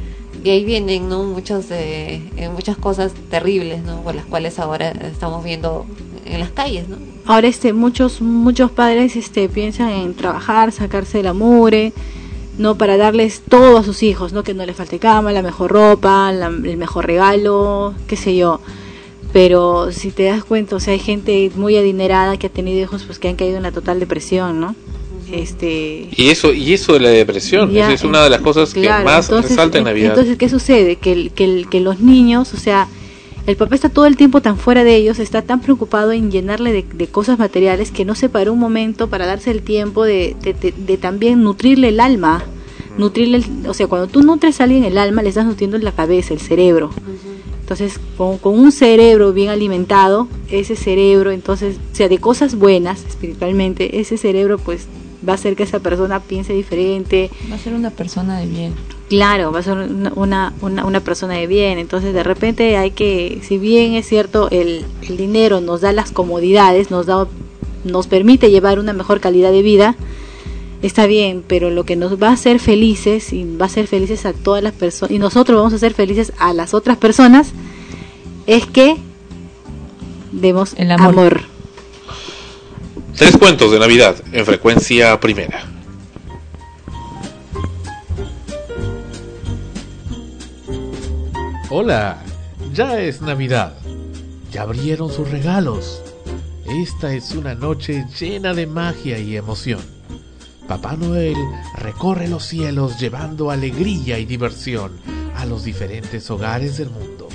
y 0.43 0.49
ahí 0.49 0.65
vienen 0.65 1.07
no 1.09 1.23
muchos 1.23 1.65
eh, 1.71 2.21
eh, 2.37 2.49
muchas 2.49 2.75
cosas 2.77 3.11
terribles 3.29 3.83
no 3.83 4.01
por 4.01 4.15
las 4.15 4.25
cuales 4.25 4.57
ahora 4.59 4.89
estamos 4.89 5.43
viendo 5.43 5.85
en 6.25 6.39
las 6.39 6.49
calles 6.49 6.87
no 6.89 6.97
Ahora 7.25 7.47
este 7.47 7.73
muchos 7.73 8.21
muchos 8.21 8.71
padres 8.71 9.15
este 9.15 9.47
piensan 9.49 9.89
en 9.89 10.15
trabajar, 10.15 10.71
sacarse 10.71 11.21
la 11.21 11.33
mugre, 11.33 11.93
no 12.57 12.75
para 12.75 12.97
darles 12.97 13.41
todo 13.47 13.77
a 13.77 13.83
sus 13.83 14.01
hijos, 14.01 14.33
no 14.33 14.43
que 14.43 14.53
no 14.55 14.65
les 14.65 14.75
falte 14.75 14.97
cama, 14.97 15.31
la 15.31 15.43
mejor 15.43 15.71
ropa, 15.71 16.31
la- 16.31 16.47
el 16.47 16.77
mejor 16.77 17.05
regalo, 17.05 17.93
qué 18.07 18.15
sé 18.17 18.35
yo. 18.35 18.61
Pero 19.33 19.91
si 19.91 20.11
te 20.11 20.23
das 20.23 20.43
cuenta, 20.43 20.75
o 20.75 20.79
sea, 20.79 20.93
hay 20.93 20.99
gente 20.99 21.51
muy 21.55 21.77
adinerada 21.77 22.37
que 22.37 22.47
ha 22.47 22.49
tenido 22.49 22.81
hijos 22.81 23.03
pues 23.03 23.17
que 23.19 23.29
han 23.29 23.35
caído 23.35 23.57
en 23.57 23.63
la 23.63 23.71
total 23.71 23.99
depresión, 23.99 24.59
¿no? 24.59 24.75
Este 25.31 26.09
Y 26.15 26.29
eso, 26.29 26.51
y 26.51 26.73
eso 26.73 26.93
de 26.93 26.99
la 26.99 27.09
depresión, 27.09 27.71
Ya, 27.71 27.85
esa 27.85 27.93
es 27.93 28.03
una 28.03 28.21
de 28.23 28.29
las 28.29 28.41
cosas 28.41 28.73
que 28.73 28.87
más 28.89 29.25
entonces, 29.29 29.51
resalta 29.51 29.77
en 29.77 29.85
Navidad. 29.85 30.09
Entonces, 30.09 30.37
¿qué 30.37 30.49
sucede? 30.49 30.97
Que, 30.97 31.79
los 31.79 31.99
niños, 32.01 32.53
o 32.53 32.57
sea, 32.57 32.87
el 33.47 33.55
papá 33.55 33.75
está 33.75 33.87
todo 33.87 34.05
el 34.05 34.17
tiempo 34.17 34.41
tan 34.41 34.57
fuera 34.57 34.83
de 34.83 34.95
ellos, 34.95 35.19
está 35.19 35.41
tan 35.41 35.61
preocupado 35.61 36.11
en 36.11 36.29
llenarle 36.31 36.73
de, 36.73 36.83
de 36.93 37.07
cosas 37.07 37.39
materiales 37.39 37.91
que 37.91 38.03
no 38.03 38.13
se 38.15 38.27
paró 38.27 38.51
un 38.51 38.59
momento 38.59 39.07
para 39.09 39.25
darse 39.25 39.51
el 39.51 39.61
tiempo 39.61 40.03
de, 40.03 40.35
de- 40.41 40.53
de- 40.53 40.73
de 40.77 40.97
también 40.97 41.41
nutrirle 41.41 41.87
el 41.89 42.01
alma. 42.01 42.43
Nutrirle, 42.97 43.37
el- 43.37 43.67
o 43.69 43.73
sea, 43.73 43.87
cuando 43.87 44.07
tú 44.07 44.21
nutres 44.23 44.59
a 44.59 44.65
alguien 44.65 44.83
el 44.83 44.97
alma, 44.97 45.23
le 45.23 45.29
estás 45.29 45.45
nutriendo 45.45 45.77
la 45.77 45.93
cabeza, 45.93 46.33
el 46.33 46.41
cerebro. 46.41 46.91
Entonces, 47.71 48.01
con, 48.17 48.37
con 48.37 48.59
un 48.59 48.73
cerebro 48.73 49.31
bien 49.31 49.47
alimentado, 49.47 50.27
ese 50.49 50.75
cerebro, 50.75 51.31
entonces, 51.31 51.77
o 51.93 51.95
sea, 51.95 52.09
de 52.09 52.17
cosas 52.17 52.55
buenas 52.55 53.05
espiritualmente, 53.05 54.01
ese 54.01 54.17
cerebro 54.17 54.57
pues 54.57 54.87
va 55.25 55.31
a 55.31 55.35
hacer 55.35 55.55
que 55.55 55.63
esa 55.63 55.79
persona 55.79 56.19
piense 56.19 56.51
diferente, 56.51 57.29
Va 57.49 57.55
a 57.55 57.59
ser 57.59 57.73
una 57.73 57.89
persona 57.89 58.37
de 58.41 58.47
bien. 58.47 58.73
Claro, 59.07 59.53
va 59.53 59.59
a 59.59 59.63
ser 59.63 59.77
una, 59.77 60.11
una, 60.17 60.53
una, 60.59 60.83
una 60.83 60.99
persona 60.99 61.35
de 61.35 61.47
bien. 61.47 61.79
Entonces, 61.79 62.13
de 62.13 62.23
repente 62.23 62.75
hay 62.75 62.91
que, 62.91 63.39
si 63.41 63.57
bien 63.57 63.93
es 63.93 64.05
cierto, 64.05 64.49
el, 64.51 64.83
el 65.07 65.15
dinero 65.15 65.61
nos 65.61 65.79
da 65.79 65.93
las 65.93 66.11
comodidades, 66.11 66.91
nos 66.91 67.05
da, 67.05 67.25
nos 67.85 68.07
permite 68.07 68.51
llevar 68.51 68.79
una 68.79 68.91
mejor 68.91 69.21
calidad 69.21 69.53
de 69.53 69.61
vida, 69.61 69.95
está 70.81 71.05
bien, 71.05 71.43
pero 71.47 71.69
lo 71.69 71.83
que 71.83 71.95
nos 71.95 72.21
va 72.21 72.29
a 72.29 72.33
hacer 72.33 72.59
felices 72.59 73.33
y 73.33 73.45
va 73.57 73.65
a 73.65 73.67
hacer 73.67 73.87
felices 73.87 74.25
a 74.25 74.33
todas 74.33 74.63
las 74.63 74.73
personas, 74.73 75.11
y 75.11 75.19
nosotros 75.19 75.57
vamos 75.57 75.73
a 75.73 75.75
hacer 75.77 75.93
felices 75.93 76.33
a 76.39 76.53
las 76.53 76.73
otras 76.73 76.97
personas, 76.97 77.51
es 78.47 78.65
que 78.65 78.97
demos 80.31 80.75
amor. 80.79 81.41
Tres 83.15 83.37
cuentos 83.37 83.71
de 83.71 83.79
Navidad 83.79 84.15
en 84.31 84.45
frecuencia 84.45 85.19
primera. 85.19 85.65
Hola, 91.69 92.21
ya 92.73 92.99
es 92.99 93.21
Navidad. 93.21 93.77
Ya 94.51 94.63
abrieron 94.63 95.11
sus 95.11 95.29
regalos. 95.29 96.01
Esta 96.65 97.13
es 97.13 97.31
una 97.31 97.55
noche 97.55 98.05
llena 98.19 98.53
de 98.53 98.67
magia 98.67 99.17
y 99.19 99.37
emoción. 99.37 99.79
Papá 100.67 100.95
Noel 100.95 101.35
recorre 101.77 102.27
los 102.27 102.45
cielos 102.45 102.99
llevando 102.99 103.51
alegría 103.51 104.19
y 104.19 104.25
diversión 104.25 104.93
a 105.35 105.45
los 105.45 105.63
diferentes 105.63 106.29
hogares 106.29 106.77
del 106.77 106.89
mundo. 106.89 107.27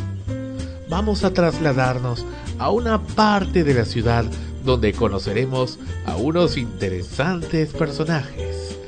Vamos 0.88 1.24
a 1.24 1.32
trasladarnos 1.32 2.24
a 2.58 2.70
una 2.70 3.02
parte 3.02 3.64
de 3.64 3.74
la 3.74 3.84
ciudad 3.84 4.24
donde 4.64 4.92
conoceremos 4.92 5.78
a 6.06 6.16
unos 6.16 6.56
interesantes 6.56 7.72
personajes 7.72 8.78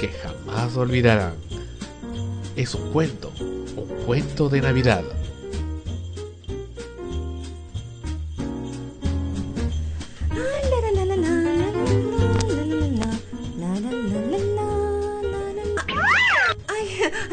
que 0.00 0.08
jamás 0.08 0.76
olvidarán. 0.76 1.34
Es 2.56 2.74
un 2.74 2.90
cuento, 2.92 3.32
un 3.40 3.88
cuento 4.06 4.48
de 4.48 4.60
Navidad. 4.60 5.04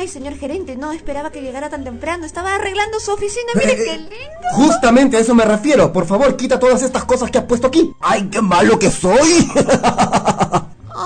Ay, 0.06 0.12
señor 0.12 0.38
gerente, 0.38 0.78
no 0.78 0.92
esperaba 0.92 1.32
que 1.32 1.42
llegara 1.42 1.68
tan 1.72 1.84
temprano. 1.84 2.28
Estaba 2.28 2.54
arreglando 2.54 3.00
su 3.00 3.12
oficina. 3.12 3.54
Mire 3.56 3.76
qué 3.76 3.98
lindo. 3.98 4.48
Justamente 4.54 5.18
a 5.18 5.20
eso 5.20 5.34
me 5.34 5.46
refiero. 5.46 5.92
Por 5.92 6.06
favor, 6.06 6.38
quita 6.38 6.60
todas 6.60 6.84
estas 6.84 7.06
cosas 7.06 7.32
que 7.32 7.40
has 7.40 7.46
puesto 7.46 7.66
aquí. 7.66 7.92
¡Ay, 8.02 8.30
qué 8.32 8.40
malo 8.40 8.78
que 8.78 8.92
soy! 8.92 9.50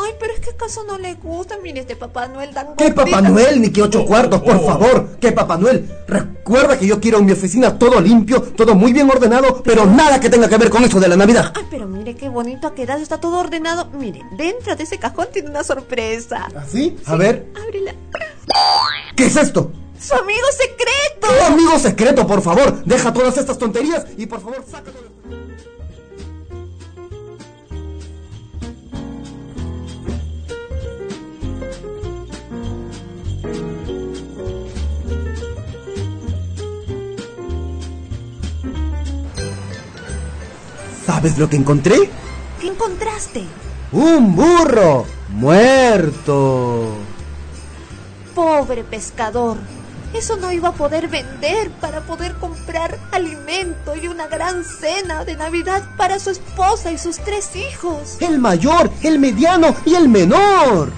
Ay, 0.09 0.15
pero 0.19 0.33
es 0.33 0.39
que 0.39 0.49
acaso 0.49 0.83
no 0.85 0.97
le 0.97 1.13
gusta. 1.15 1.57
Mire 1.61 1.81
este 1.81 1.95
Papá 1.95 2.27
Noel 2.27 2.51
tan 2.51 2.75
¿Qué. 2.75 2.91
Papá 2.91 3.21
Noel 3.21 3.61
ni 3.61 3.69
que 3.69 3.83
ocho 3.83 4.05
cuartos, 4.05 4.41
por 4.41 4.63
favor? 4.65 5.17
¿Qué 5.19 5.31
Papá 5.31 5.57
Noel? 5.57 5.87
Recuerda 6.07 6.79
que 6.79 6.87
yo 6.87 6.99
quiero 6.99 7.19
en 7.19 7.25
mi 7.25 7.33
oficina 7.33 7.77
todo 7.77 8.01
limpio, 8.01 8.41
todo 8.41 8.73
muy 8.73 8.91
bien 8.91 9.09
ordenado, 9.09 9.61
pero 9.63 9.85
nada 9.85 10.19
que 10.19 10.29
tenga 10.29 10.49
que 10.49 10.57
ver 10.57 10.71
con 10.71 10.83
eso 10.83 10.99
de 10.99 11.07
la 11.07 11.15
Navidad. 11.15 11.53
Ay, 11.55 11.65
pero 11.69 11.85
mire 11.85 12.15
qué 12.15 12.27
bonito 12.27 12.67
ha 12.67 12.73
quedado. 12.73 13.01
Está 13.01 13.19
todo 13.19 13.39
ordenado. 13.39 13.87
Mire, 13.93 14.23
dentro 14.31 14.75
de 14.75 14.83
ese 14.83 14.97
cajón 14.97 15.27
tiene 15.31 15.51
una 15.51 15.63
sorpresa. 15.63 16.47
¿Sí? 16.71 16.97
A 17.05 17.15
ver. 17.15 17.45
Ábrela. 17.55 17.93
¿Qué 19.15 19.25
es 19.25 19.35
esto? 19.35 19.71
¡Su 19.99 20.15
amigo 20.15 20.47
secreto! 20.51 21.27
¿Qué 21.27 21.43
amigo 21.43 21.77
secreto, 21.77 22.25
por 22.25 22.41
favor? 22.41 22.83
Deja 22.85 23.13
todas 23.13 23.37
estas 23.37 23.57
tonterías 23.57 24.07
y 24.17 24.25
por 24.25 24.41
favor, 24.41 24.63
sácalo. 24.69 24.97
¿Sabes 41.09 41.39
lo 41.39 41.49
que 41.49 41.55
encontré? 41.55 42.07
¿Qué 42.61 42.67
encontraste? 42.67 43.43
Un 43.91 44.35
burro 44.35 45.07
muerto. 45.29 46.97
Pobre 48.35 48.83
pescador. 48.83 49.57
Eso 50.13 50.37
no 50.37 50.51
iba 50.51 50.69
a 50.69 50.73
poder 50.73 51.07
vender 51.07 51.71
para 51.81 52.01
poder 52.01 52.35
comprar 52.35 52.99
alimento 53.11 53.95
y 53.95 54.07
una 54.07 54.27
gran 54.27 54.63
cena 54.63 55.25
de 55.25 55.35
Navidad 55.35 55.81
para 55.97 56.19
su 56.19 56.29
esposa 56.29 56.91
y 56.91 56.99
sus 56.99 57.17
tres 57.17 57.55
hijos. 57.55 58.17
El 58.19 58.37
mayor, 58.37 58.91
el 59.01 59.17
mediano 59.17 59.75
y 59.85 59.95
el 59.95 60.09
menor. 60.09 60.91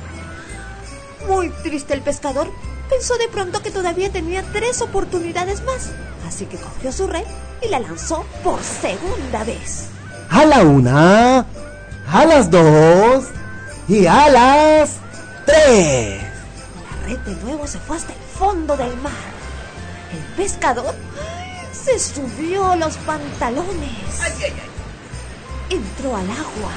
Muy 1.25 1.51
triste 1.63 1.93
el 1.93 2.01
pescador. 2.01 2.51
Pensó 2.89 3.17
de 3.17 3.29
pronto 3.29 3.61
que 3.61 3.71
todavía 3.71 4.11
tenía 4.11 4.43
tres 4.51 4.81
oportunidades 4.81 5.63
más. 5.63 5.91
Así 6.27 6.47
que 6.47 6.57
cogió 6.57 6.91
su 6.91 7.07
red 7.07 7.23
y 7.65 7.69
la 7.69 7.79
lanzó 7.79 8.25
por 8.43 8.61
segunda 8.61 9.45
vez. 9.45 9.87
A 10.31 10.45
la 10.45 10.61
una, 10.61 11.45
a 12.09 12.25
las 12.25 12.49
dos 12.49 13.25
y 13.87 14.05
a 14.05 14.29
las 14.29 14.95
tres. 15.45 16.23
La 16.23 17.07
red 17.07 17.19
de 17.19 17.35
nuevo 17.43 17.67
se 17.67 17.79
fue 17.79 17.97
hasta 17.97 18.13
el 18.13 18.19
fondo 18.19 18.77
del 18.77 18.95
mar. 18.97 19.11
El 20.13 20.23
pescador 20.35 20.95
¡ay! 21.19 21.67
se 21.73 21.99
subió 21.99 22.75
los 22.77 22.95
pantalones. 22.97 23.91
Entró 25.69 26.15
al 26.15 26.31
agua. 26.31 26.71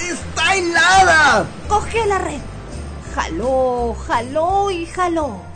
¡Está 0.00 0.54
helada! 0.56 1.46
Cogió 1.68 2.04
la 2.06 2.18
red. 2.18 2.40
jaló, 3.14 3.96
jaló 4.06 4.70
y 4.72 4.86
jaló. 4.86 5.47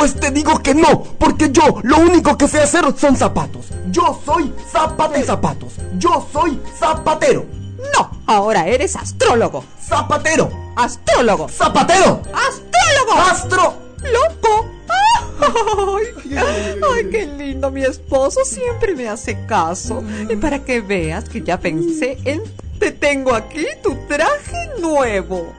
Pues 0.00 0.14
te 0.14 0.30
digo 0.30 0.58
que 0.62 0.74
no, 0.74 1.02
porque 1.18 1.50
yo 1.52 1.62
lo 1.82 1.98
único 1.98 2.38
que 2.38 2.48
sé 2.48 2.62
hacer 2.62 2.86
son 2.96 3.18
zapatos. 3.18 3.66
Yo 3.90 4.18
soy 4.24 4.50
zapate 4.72 5.22
zapatos. 5.22 5.74
Yo 5.98 6.26
soy 6.32 6.58
zapatero. 6.78 7.44
No, 7.94 8.10
ahora 8.26 8.66
eres 8.66 8.96
astrólogo. 8.96 9.62
Zapatero. 9.78 10.50
Astrólogo. 10.74 11.50
Zapatero. 11.50 12.22
Astrólogo. 12.32 13.12
Astro. 13.30 13.74
Loco. 13.98 14.66
Ay, 15.38 16.06
ay, 16.38 17.10
qué 17.10 17.26
lindo 17.26 17.70
mi 17.70 17.82
esposo, 17.82 18.40
siempre 18.46 18.94
me 18.94 19.06
hace 19.06 19.44
caso. 19.44 20.02
Y 20.30 20.36
para 20.36 20.60
que 20.64 20.80
veas 20.80 21.28
que 21.28 21.42
ya 21.42 21.60
pensé 21.60 22.16
en... 22.24 22.42
Te 22.78 22.92
tengo 22.92 23.34
aquí 23.34 23.66
tu 23.82 23.94
traje 24.08 24.70
nuevo. 24.80 25.52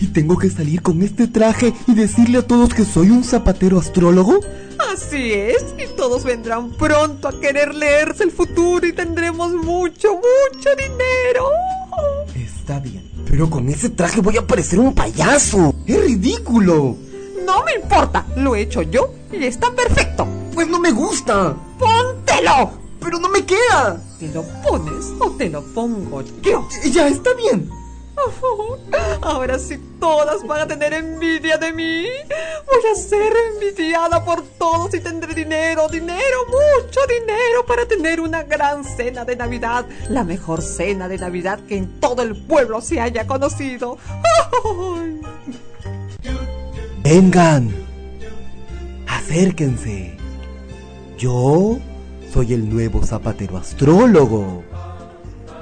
¿Y 0.00 0.08
tengo 0.08 0.38
que 0.38 0.50
salir 0.50 0.82
con 0.82 1.02
este 1.02 1.28
traje 1.28 1.72
y 1.86 1.94
decirle 1.94 2.38
a 2.38 2.46
todos 2.46 2.74
que 2.74 2.84
soy 2.84 3.10
un 3.10 3.24
zapatero 3.24 3.78
astrólogo? 3.78 4.40
Así 4.92 5.32
es, 5.32 5.64
y 5.78 5.86
todos 5.96 6.24
vendrán 6.24 6.70
pronto 6.70 7.28
a 7.28 7.40
querer 7.40 7.74
leerse 7.74 8.24
el 8.24 8.30
futuro 8.30 8.86
y 8.86 8.92
tendremos 8.92 9.52
mucho, 9.52 10.14
mucho 10.14 10.70
dinero. 10.76 11.48
Está 12.34 12.80
bien. 12.80 13.08
Pero 13.26 13.50
con 13.50 13.68
ese 13.68 13.90
traje 13.90 14.20
voy 14.20 14.36
a 14.36 14.46
parecer 14.46 14.78
un 14.78 14.94
payaso. 14.94 15.74
Es 15.86 16.00
ridículo. 16.04 16.96
No 17.44 17.64
me 17.64 17.74
importa, 17.74 18.26
lo 18.36 18.54
he 18.54 18.62
hecho 18.62 18.82
yo 18.82 19.14
y 19.32 19.44
está 19.44 19.74
perfecto. 19.74 20.26
Pues 20.54 20.68
no 20.68 20.78
me 20.78 20.92
gusta. 20.92 21.56
¡Póntelo! 21.78 22.72
Pero 23.00 23.18
no 23.18 23.28
me 23.28 23.44
queda. 23.44 24.00
¿Te 24.18 24.28
lo 24.28 24.42
pones 24.62 25.12
o 25.18 25.30
te 25.32 25.50
lo 25.50 25.62
pongo 25.74 26.22
yo? 26.42 26.66
Ya 26.90 27.08
está 27.08 27.34
bien. 27.34 27.68
Ahora 29.22 29.58
sí 29.58 29.78
todas 30.00 30.46
van 30.46 30.62
a 30.62 30.66
tener 30.66 30.92
envidia 30.92 31.58
de 31.58 31.72
mí. 31.72 32.06
Voy 32.66 32.92
a 32.92 32.94
ser 32.94 33.32
envidiada 33.52 34.24
por 34.24 34.42
todos 34.58 34.94
y 34.94 35.00
tendré 35.00 35.34
dinero, 35.34 35.88
dinero, 35.88 36.38
mucho 36.46 37.00
dinero 37.08 37.64
para 37.66 37.86
tener 37.86 38.20
una 38.20 38.42
gran 38.42 38.84
cena 38.84 39.24
de 39.24 39.36
Navidad. 39.36 39.86
La 40.08 40.24
mejor 40.24 40.62
cena 40.62 41.08
de 41.08 41.18
Navidad 41.18 41.60
que 41.66 41.76
en 41.76 42.00
todo 42.00 42.22
el 42.22 42.36
pueblo 42.36 42.80
se 42.80 43.00
haya 43.00 43.26
conocido. 43.26 43.98
Vengan. 47.02 47.74
Acérquense. 49.06 50.16
Yo 51.18 51.78
soy 52.32 52.54
el 52.54 52.68
nuevo 52.68 53.04
zapatero 53.04 53.56
astrólogo. 53.56 54.64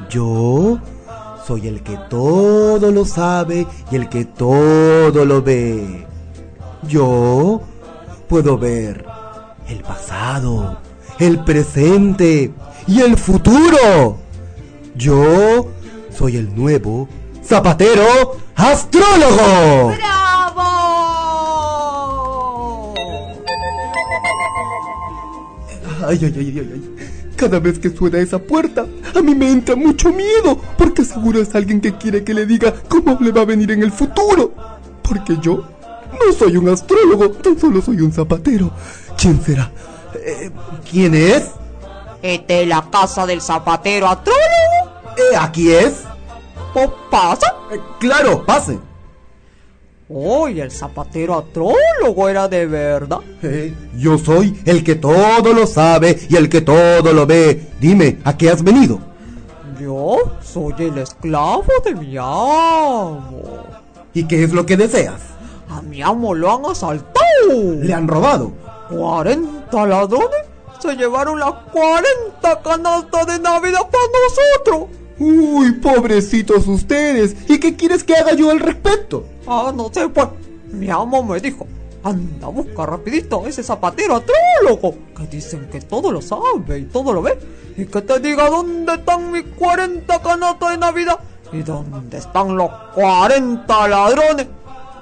Yo 0.09 0.79
soy 1.47 1.69
el 1.69 1.83
que 1.83 1.99
todo 2.09 2.91
lo 2.91 3.05
sabe 3.05 3.67
y 3.91 3.97
el 3.97 4.09
que 4.09 4.25
todo 4.25 5.25
lo 5.25 5.43
ve. 5.43 6.07
Yo 6.89 7.63
puedo 8.29 8.59
ver 8.59 9.05
el 9.69 9.83
pasado, 9.83 10.79
el 11.19 11.43
presente 11.45 12.53
y 12.87 13.01
el 13.01 13.17
futuro. 13.17 14.19
Yo 14.95 15.69
soy 16.17 16.37
el 16.37 16.55
nuevo 16.55 17.09
zapatero 17.45 18.37
astrólogo. 18.55 19.95
¡Bravo! 19.97 20.73
Ay, 26.07 26.19
ay, 26.23 26.35
ay, 26.37 26.59
ay, 26.59 26.71
ay. 26.73 27.02
Cada 27.43 27.59
vez 27.59 27.81
que 27.81 27.91
suena 27.91 28.21
esa 28.21 28.39
puerta, 28.39 28.87
a 29.17 29.21
mí 29.21 29.35
me 29.35 29.51
entra 29.51 29.75
mucho 29.75 30.13
miedo, 30.13 30.61
porque 30.79 31.05
seguro 31.05 31.41
es 31.41 31.53
alguien 31.57 31.81
que 31.81 31.97
quiere 31.97 32.23
que 32.23 32.35
le 32.35 32.47
diga 32.47 32.73
cómo 32.89 33.19
le 33.21 33.33
va 33.33 33.41
a 33.41 33.45
venir 33.45 33.73
en 33.73 33.83
el 33.83 33.91
futuro. 33.91 34.55
Porque 35.03 35.37
yo 35.43 35.57
no 35.57 36.33
soy 36.39 36.57
un 36.57 36.69
astrólogo, 36.69 37.33
tan 37.33 37.59
solo 37.59 37.83
soy 37.83 38.01
un 38.01 38.13
zapatero. 38.13 38.71
¿Quién 39.21 39.43
será? 39.43 39.73
Eh, 40.15 40.53
¿Quién 40.89 41.17
es? 41.17 41.51
Esta 42.23 42.55
es 42.55 42.69
la 42.69 42.89
casa 42.89 43.27
del 43.27 43.43
zapatero 43.43 44.07
astrólogo. 44.07 45.01
Eh, 45.17 45.37
¿Aquí 45.37 45.73
es? 45.73 45.95
¿Qué 46.73 46.89
pasa? 47.11 47.57
Eh, 47.73 47.81
claro, 47.99 48.47
pase. 48.47 48.79
Uy, 50.15 50.61
el 50.61 50.71
zapatero 50.71 51.39
astrólogo 51.39 52.29
era 52.29 52.47
de 52.47 52.67
verdad. 52.67 53.21
Eh, 53.43 53.73
yo 53.97 54.19
soy 54.19 54.61
el 54.67 54.85
que 54.85 54.97
todo 54.97 55.55
lo 55.55 55.67
sabe 55.67 56.19
y 56.29 56.37
el 56.37 56.51
que 56.51 56.61
todo 56.61 57.15
lo 57.15 57.27
ve. 57.27 57.69
Dime, 57.81 58.19
¿a 58.23 58.37
qué 58.37 58.51
has 58.51 58.63
venido? 58.63 58.99
Yo 59.81 60.19
soy 60.43 60.75
el 60.81 60.99
esclavo 60.99 61.65
de 61.83 61.95
mi 61.95 62.15
amo. 62.19 63.65
¿Y 64.13 64.25
qué 64.25 64.45
es 64.45 64.53
lo 64.53 64.67
que 64.67 64.77
deseas? 64.77 65.23
A 65.71 65.81
mi 65.81 66.03
amo 66.03 66.35
lo 66.35 66.53
han 66.53 66.67
asaltado. 66.67 67.23
¿Le 67.81 67.95
han 67.95 68.07
robado? 68.07 68.53
¿40 68.91 69.89
ladrones? 69.89 70.45
Se 70.79 70.95
llevaron 70.95 71.41
las 71.41 71.55
40 71.73 72.63
canastas 72.63 73.27
de 73.29 73.39
Navidad 73.39 73.81
para 73.91 74.05
nosotros. 74.69 75.02
Uy, 75.25 75.71
pobrecitos 75.75 76.67
ustedes. 76.67 77.37
¿Y 77.49 77.61
qué 77.61 77.77
quieres 77.77 78.03
que 78.03 78.17
haga 78.17 78.35
yo 78.35 78.51
al 78.51 78.59
respecto? 78.59 79.25
Ah, 79.47 79.73
no 79.73 79.89
sé, 79.93 80.09
pues. 80.09 80.27
Mi 80.73 80.91
amo 80.91 81.23
me 81.23 81.39
dijo, 81.39 81.65
anda, 82.03 82.49
busca 82.49 82.87
rapidito 82.87 83.45
a 83.45 83.49
ese 83.49 83.63
zapatero 83.63 84.17
astrólogo, 84.17 84.97
que 85.17 85.29
dicen 85.29 85.69
que 85.71 85.81
todo 85.81 86.11
lo 86.11 86.21
sabe 86.21 86.81
y 86.81 86.85
todo 86.87 87.13
lo 87.13 87.23
ve, 87.23 87.39
y 87.77 87.85
que 87.85 88.01
te 88.03 88.19
diga 88.19 88.51
dónde 88.51 88.95
están 88.95 89.31
mis 89.31 89.45
40 89.57 90.21
canastas 90.23 90.71
de 90.73 90.79
Navidad 90.79 91.21
y 91.53 91.63
dónde 91.63 92.19
están 92.19 92.57
los 92.57 92.71
40 92.93 93.89
ladrones. 93.89 94.47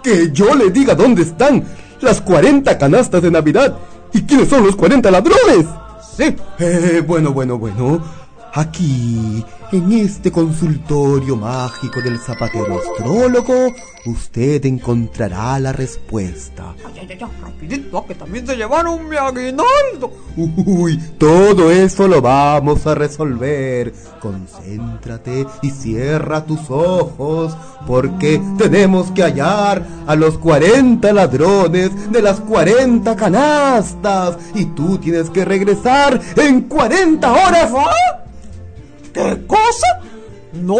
Que 0.02 0.30
yo 0.32 0.54
le 0.54 0.68
diga 0.68 0.94
dónde 0.94 1.22
están 1.22 1.64
las 2.02 2.20
40 2.20 2.76
canastas 2.76 3.22
de 3.22 3.30
Navidad. 3.30 3.74
¿Y 4.12 4.22
quiénes 4.22 4.50
son 4.50 4.66
los 4.66 4.76
40 4.76 5.10
ladrones? 5.10 5.66
Sí. 6.14 6.36
Eh, 6.58 7.02
bueno, 7.06 7.32
bueno, 7.32 7.56
bueno. 7.56 8.19
Aquí, 8.52 9.44
en 9.70 9.92
este 9.92 10.32
consultorio 10.32 11.36
mágico 11.36 12.00
del 12.00 12.18
zapatero 12.18 12.80
astrólogo, 12.80 13.72
usted 14.06 14.66
encontrará 14.66 15.56
la 15.60 15.72
respuesta. 15.72 16.74
Ay, 16.84 17.06
ay, 17.08 17.08
ay, 17.12 17.28
rapidito, 17.40 18.04
que 18.06 18.14
también 18.16 18.44
se 18.44 18.56
llevaron 18.56 19.08
mi 19.08 19.16
aguinaldo. 19.16 20.12
Uy, 20.36 20.98
todo 21.16 21.70
eso 21.70 22.08
lo 22.08 22.20
vamos 22.20 22.84
a 22.88 22.96
resolver. 22.96 23.94
Concéntrate 24.20 25.46
y 25.62 25.70
cierra 25.70 26.44
tus 26.44 26.68
ojos, 26.70 27.56
porque 27.86 28.42
tenemos 28.58 29.12
que 29.12 29.22
hallar 29.22 29.86
a 30.08 30.16
los 30.16 30.38
40 30.38 31.12
ladrones 31.12 32.10
de 32.10 32.20
las 32.20 32.40
40 32.40 33.14
canastas. 33.14 34.38
Y 34.56 34.64
tú 34.66 34.98
tienes 34.98 35.30
que 35.30 35.44
regresar 35.44 36.20
en 36.36 36.62
40 36.62 37.32
horas. 37.32 37.70
¿Qué 39.12 39.46
cosa? 39.46 40.00
No, 40.52 40.76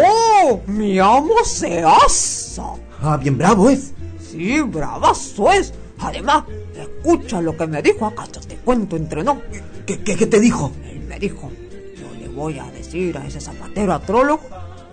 mi 0.67 0.99
amo 0.99 1.43
se 1.43 1.83
asa. 1.83 2.73
Ah, 3.01 3.17
bien 3.17 3.37
bravo 3.37 3.69
es. 3.69 3.93
Sí, 4.19 4.61
bravazo 4.61 5.51
es. 5.51 5.73
Además, 5.99 6.43
escucha 6.75 7.41
lo 7.41 7.55
que 7.55 7.67
me 7.67 7.81
dijo 7.81 8.05
acá, 8.05 8.25
te 8.25 8.55
cuento 8.57 8.95
entre 8.95 9.23
no. 9.23 9.41
¿Qué, 9.85 10.01
qué, 10.03 10.15
qué 10.15 10.25
te 10.25 10.39
dijo? 10.39 10.71
Él 10.85 11.01
me 11.01 11.19
dijo, 11.19 11.49
yo 11.95 12.19
le 12.19 12.27
voy 12.27 12.57
a 12.59 12.65
decir 12.71 13.17
a 13.17 13.25
ese 13.25 13.39
zapatero 13.39 13.93
astrólogo 13.93 14.41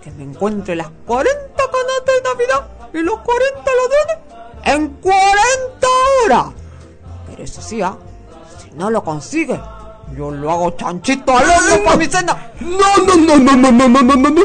que 0.02 0.10
me 0.12 0.24
encuentre 0.24 0.76
las 0.76 0.90
40 1.06 1.38
canastas 1.56 2.14
de 2.14 2.22
Navidad 2.22 2.90
y 2.92 2.98
los 2.98 3.18
40 3.20 3.58
ladrones 3.58 4.28
en 4.64 4.88
40 5.00 5.86
horas. 6.24 6.46
Pero 7.28 7.42
eso 7.42 7.62
sí, 7.62 7.80
¿ah? 7.80 7.96
si 8.62 8.70
no 8.72 8.90
lo 8.90 9.02
consigue, 9.02 9.58
yo 10.16 10.30
lo 10.30 10.50
hago 10.50 10.70
chanchito 10.76 11.36
al 11.36 11.44
horno 11.48 11.84
para 11.84 11.96
mi 11.96 12.06
cena. 12.06 12.52
No, 12.60 13.04
no, 13.06 13.14
no, 13.16 13.36
no, 13.38 13.56
no, 13.56 13.72
no, 13.72 13.88
no, 13.88 14.02
no, 14.02 14.16
no, 14.16 14.16
no, 14.16 14.30
no. 14.30 14.40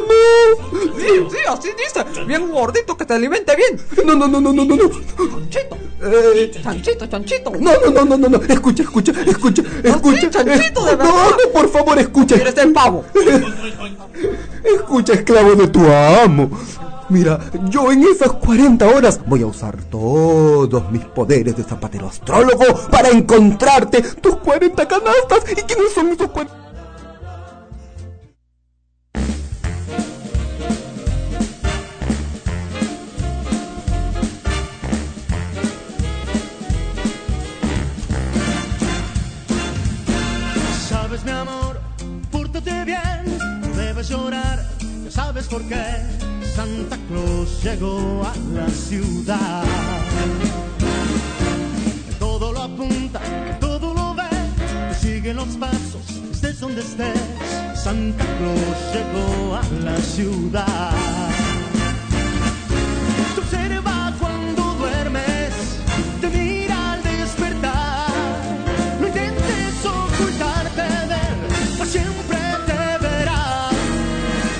Sí, 1.00 1.28
sí, 1.32 1.38
así 1.50 1.70
dice. 1.78 2.26
Bien 2.26 2.50
gordito, 2.52 2.96
que 2.96 3.06
te 3.06 3.14
alimente 3.14 3.56
bien. 3.56 3.82
No, 4.06 4.14
no, 4.16 4.28
no, 4.28 4.40
no, 4.42 4.54
no, 4.54 4.66
no, 4.66 4.76
no. 4.76 4.90
Chanchito. 5.50 5.78
Eh, 6.06 6.52
Chanchito, 6.62 7.06
chanchito. 7.08 7.52
no, 7.60 7.72
no, 7.86 7.92
no, 7.92 8.06
no, 8.06 8.18
no, 8.18 8.30
no. 8.30 8.38
Escucha, 8.48 8.84
escucha, 8.84 9.12
escucha, 9.26 9.64
escucha. 9.84 10.30
chanchito, 10.30 10.86
de 10.86 10.92
Eh, 10.92 10.96
verdad. 10.96 11.06
No, 11.06 11.30
no, 11.32 11.38
por 11.54 11.70
favor, 11.70 11.98
escucha. 11.98 12.36
Eres 12.36 12.58
el 12.58 12.74
pavo. 12.74 13.06
Escucha, 14.64 15.14
esclavo 15.14 15.56
de 15.56 15.68
tu 15.68 15.80
amo. 15.92 16.50
Mira, 17.14 17.40
yo 17.70 17.92
en 17.92 18.02
esas 18.06 18.32
40 18.32 18.88
horas 18.88 19.20
voy 19.28 19.44
a 19.44 19.46
usar 19.46 19.78
todos 19.84 20.92
mis 20.92 21.06
poderes 21.06 21.56
de 21.56 21.64
zapatero 21.64 22.08
astrólogo 22.08 22.66
para 22.90 23.10
encontrarte 23.10 24.02
tus 24.02 24.38
40 24.38 24.88
canastas. 24.88 25.44
¿Y 25.52 25.62
quiénes 25.62 25.94
son 25.94 26.08
esos 26.08 26.32
40? 26.32 26.64
amor, 41.30 41.80
pórtate 42.32 42.86
bien, 42.86 43.38
no 43.62 43.68
debes 43.76 44.10
llorar, 44.10 44.66
ya 45.04 45.12
sabes 45.12 45.48
por 45.48 45.62
qué. 45.68 46.33
Santa 46.64 46.98
Claus 47.10 47.62
llegó 47.62 48.24
a 48.24 48.34
la 48.54 48.70
ciudad. 48.70 49.66
Todo 52.18 52.54
lo 52.54 52.62
apunta, 52.62 53.20
todo 53.60 53.94
lo 53.94 54.16
ve, 54.16 54.24
te 54.88 54.96
sigue 54.96 55.34
los 55.34 55.58
pasos, 55.58 56.22
estés 56.32 56.62
donde 56.62 56.80
estés. 56.80 57.20
Santa 57.76 58.24
Claus 58.38 58.78
llegó 58.94 59.56
a 59.58 59.64
la 59.84 59.98
ciudad. 59.98 60.94
Te 63.36 63.42
observa 63.42 64.14
cuando 64.18 64.64
duermes, 64.76 65.54
te 66.22 66.30
mira 66.30 66.94
al 66.94 67.04
despertar. 67.04 68.08
No 69.02 69.08
intentes 69.08 69.86
ocultarte 69.86 70.82
de 71.12 71.16
él, 71.28 71.88
siempre 71.88 72.40
te 72.66 73.04
verá. 73.06 73.70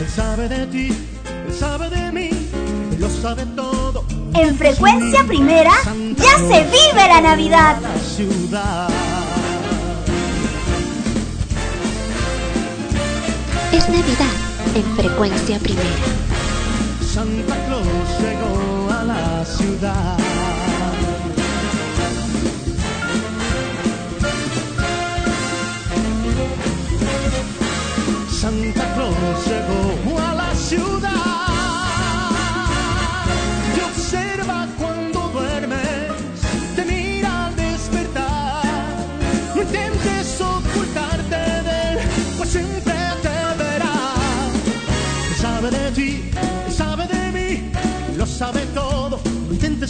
Él 0.02 0.10
sabe 0.14 0.50
de 0.50 0.68
ti, 0.68 0.90
En 3.26 4.58
frecuencia 4.58 5.24
primera 5.24 5.72
ya 6.18 6.38
se 6.40 6.64
vive 6.66 7.08
la 7.08 7.22
Navidad. 7.22 7.80
La 7.82 7.98
ciudad. 7.98 8.90
Es 13.72 13.88
Navidad 13.88 14.28
en 14.76 14.96
frecuencia 14.98 15.58
primera. 15.60 15.90
Santa 17.02 17.56
Claus 17.66 17.86
llegó 18.20 18.92
a 18.92 19.04
la 19.06 19.46
ciudad. 19.46 20.23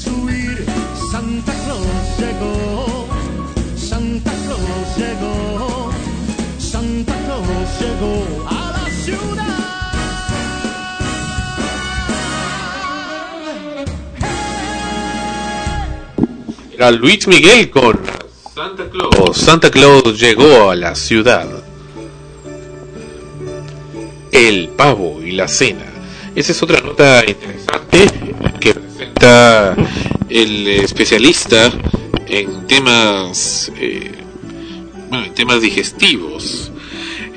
Huir. 0.07 0.65
Santa 1.11 1.53
Claus 1.53 2.17
llegó, 2.17 3.07
Santa 3.75 4.31
Claus 4.31 4.97
llegó, 4.97 5.91
Santa 6.57 7.13
Claus 7.25 7.69
llegó 7.79 8.47
a 8.47 8.71
la 8.71 8.89
ciudad. 9.03 9.63
Era 16.73 16.91
Luis 16.91 17.27
Miguel 17.27 17.69
con 17.69 17.99
Santa 18.53 18.89
Claus. 18.89 19.37
Santa 19.37 19.69
Claus 19.69 20.19
llegó 20.19 20.71
a 20.71 20.75
la 20.75 20.95
ciudad. 20.95 21.47
El 24.31 24.69
pavo 24.69 25.21
y 25.23 25.31
la 25.31 25.47
cena. 25.47 25.85
Esa 26.35 26.51
es 26.51 26.63
otra 26.63 26.81
nota 26.81 27.23
interesante 27.27 27.72
el 29.23 30.67
especialista 30.67 31.71
en 32.27 32.67
temas, 32.67 33.71
eh, 33.79 34.11
bueno, 35.09 35.25
en 35.25 35.33
temas 35.33 35.61
digestivos. 35.61 36.71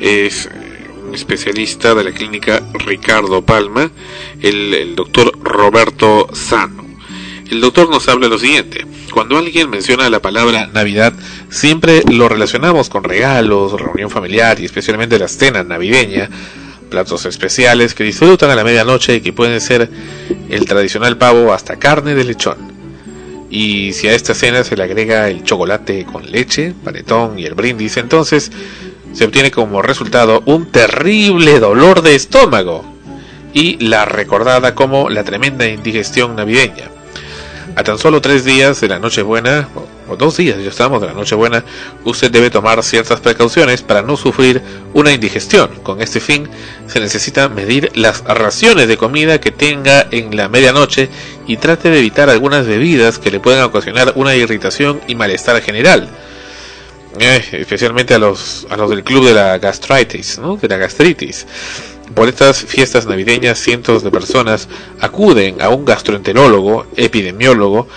Es 0.01 0.47
eh, 0.47 0.51
un 1.07 1.15
especialista 1.15 1.95
de 1.95 2.05
la 2.05 2.13
clínica 2.13 2.63
Ricardo 2.73 3.43
Palma, 3.43 3.91
el, 4.43 4.75
el 4.75 4.97
doctor 4.97 5.33
Roberto 5.43 6.29
Sano. 6.33 6.85
El 7.51 7.61
doctor 7.61 7.89
nos 7.89 8.09
habla 8.09 8.27
lo 8.27 8.39
siguiente. 8.39 8.85
Cuando 9.13 9.39
alguien 9.39 9.71
menciona 9.71 10.11
la 10.11 10.21
palabra 10.21 10.67
Navidad, 10.67 11.15
siempre 11.49 12.03
lo 12.11 12.29
relacionamos 12.29 12.89
con 12.89 13.05
regalos, 13.05 13.81
reunión 13.81 14.11
familiar 14.11 14.59
y 14.61 14.65
especialmente 14.65 15.19
la 15.19 15.29
cena 15.29 15.63
navideña, 15.63 16.29
platos 16.91 17.27
especiales 17.27 17.95
que 17.95 18.05
disfrutan 18.05 18.51
a 18.51 18.55
la 18.55 18.65
medianoche 18.65 19.17
y 19.17 19.21
que 19.21 19.33
pueden 19.33 19.61
ser 19.61 19.91
el 20.49 20.65
tradicional 20.65 21.17
pavo 21.17 21.53
hasta 21.53 21.77
carne 21.77 22.15
de 22.15 22.25
lechón. 22.25 22.57
Y 23.51 23.93
si 23.93 24.09
a 24.09 24.15
esta 24.15 24.35
cena 24.35 24.65
se 24.65 24.77
le 24.77 24.83
agrega 24.83 25.29
el 25.29 25.45
chocolate 25.45 26.05
con 26.05 26.31
leche, 26.31 26.75
panetón 26.85 27.39
y 27.39 27.45
el 27.45 27.55
brindis, 27.55 27.97
entonces 27.97 28.51
se 29.13 29.25
obtiene 29.25 29.51
como 29.51 29.83
resultado 29.83 30.43
un 30.47 30.67
terrible 30.67 31.59
dolor 31.59 32.03
de 32.03 32.15
estómago 32.15 32.85
y 33.55 33.79
la 33.79 34.05
recordada 34.05 34.75
como 34.75 35.09
la 35.09 35.25
tremenda 35.25 35.67
indigestión 35.67 36.37
navideña. 36.37 36.91
A 37.77 37.83
tan 37.83 37.99
solo 37.99 38.21
tres 38.21 38.45
días 38.45 38.81
de 38.81 38.89
la 38.89 38.99
Nochebuena, 38.99 39.69
o, 40.09 40.17
dos 40.17 40.37
días 40.37 40.59
ya 40.63 40.71
estamos 40.71 41.01
de 41.01 41.09
la 41.09 41.15
Nochebuena, 41.15 41.65
usted 42.05 42.31
debe 42.31 42.51
tomar 42.51 42.83
ciertas 42.83 43.21
precauciones 43.21 43.83
para 43.83 44.03
no 44.03 44.17
sufrir 44.17 44.63
una 44.95 45.13
indigestión. 45.13 45.71
Con 45.83 46.01
este 46.01 46.21
fin, 46.21 46.49
se 46.87 47.01
necesita 47.01 47.49
medir 47.49 47.91
las 47.95 48.25
raciones 48.25 48.89
de 48.89 48.97
comida 48.97 49.41
que 49.41 49.51
tenga 49.51 50.07
en 50.11 50.37
la 50.37 50.49
medianoche 50.49 51.09
y 51.47 51.57
trate 51.57 51.91
de 51.91 51.99
evitar 51.99 52.31
algunas 52.31 52.67
bebidas 52.67 53.19
que 53.19 53.31
le 53.31 53.41
puedan 53.41 53.65
ocasionar 53.65 54.13
una 54.17 54.35
irritación 54.35 55.01
y 55.07 55.15
malestar 55.15 55.61
general. 55.63 56.09
Eh, 57.19 57.43
especialmente 57.53 58.13
a 58.15 58.19
los, 58.19 58.67
a 58.69 58.77
los 58.77 58.91
del 58.91 59.03
club 59.03 59.25
de 59.25 59.33
la 59.33 59.59
gastritis, 59.59 60.39
¿no? 60.39 60.57
de 60.57 60.69
la 60.69 60.77
gastritis. 60.77 61.47
Por 62.15 62.29
estas 62.29 62.65
fiestas 62.65 63.07
navideñas, 63.07 63.59
cientos 63.59 64.03
de 64.03 64.11
personas 64.11 64.69
acuden 65.01 65.61
a 65.61 65.71
un 65.71 65.85
gastroenterólogo, 65.85 66.87
epidemiólogo, 66.97 67.89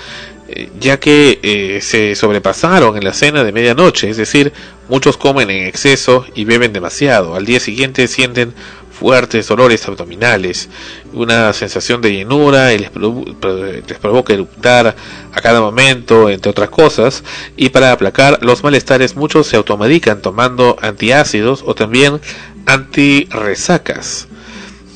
ya 0.79 0.99
que 0.99 1.39
eh, 1.43 1.79
se 1.81 2.15
sobrepasaron 2.15 2.97
en 2.97 3.03
la 3.03 3.13
cena 3.13 3.43
de 3.43 3.51
medianoche, 3.51 4.09
es 4.09 4.17
decir, 4.17 4.53
muchos 4.87 5.17
comen 5.17 5.49
en 5.49 5.65
exceso 5.67 6.25
y 6.35 6.45
beben 6.45 6.73
demasiado. 6.73 7.35
Al 7.35 7.45
día 7.45 7.59
siguiente 7.59 8.07
sienten 8.07 8.53
fuertes 8.91 9.47
dolores 9.47 9.87
abdominales, 9.87 10.67
una 11.13 11.53
sensación 11.53 12.01
de 12.01 12.11
llenura 12.11 12.73
y 12.73 12.79
les, 12.79 12.91
provo- 12.91 13.33
pro- 13.39 13.63
les 13.65 13.97
provoca 13.99 14.33
eruptar 14.33 14.93
a 15.33 15.41
cada 15.41 15.61
momento, 15.61 16.29
entre 16.29 16.51
otras 16.51 16.69
cosas, 16.69 17.23
y 17.55 17.69
para 17.69 17.93
aplacar 17.93 18.39
los 18.41 18.61
malestares 18.63 19.15
muchos 19.15 19.47
se 19.47 19.55
automedican 19.55 20.21
tomando 20.21 20.75
antiácidos 20.81 21.63
o 21.65 21.75
también 21.75 22.19
antirresacas. 22.65 24.28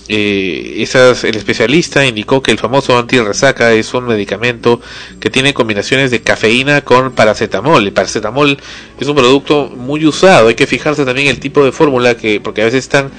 Eh, 0.10 0.76
esas- 0.80 1.24
el 1.24 1.36
especialista 1.36 2.06
indicó 2.06 2.44
que 2.44 2.52
el 2.52 2.60
famoso 2.60 2.98
antirresaca 2.98 3.72
es 3.72 3.94
un 3.94 4.06
medicamento 4.06 4.82
que 5.22 5.30
tiene 5.30 5.54
combinaciones 5.54 6.12
de 6.12 6.22
cafeína 6.22 6.82
con 6.82 7.14
paracetamol. 7.14 7.86
El 7.86 7.94
paracetamol 7.94 8.58
es 9.00 9.08
un 9.08 9.16
producto 9.16 9.70
muy 9.70 10.06
usado, 10.06 10.50
hay 10.50 10.56
que 10.56 10.68
fijarse 10.68 11.06
también 11.06 11.28
el 11.28 11.40
tipo 11.40 11.64
de 11.64 11.72
fórmula 11.72 12.18
que, 12.18 12.42
porque 12.42 12.62
a 12.62 12.66
veces 12.66 12.80
están 12.84 13.12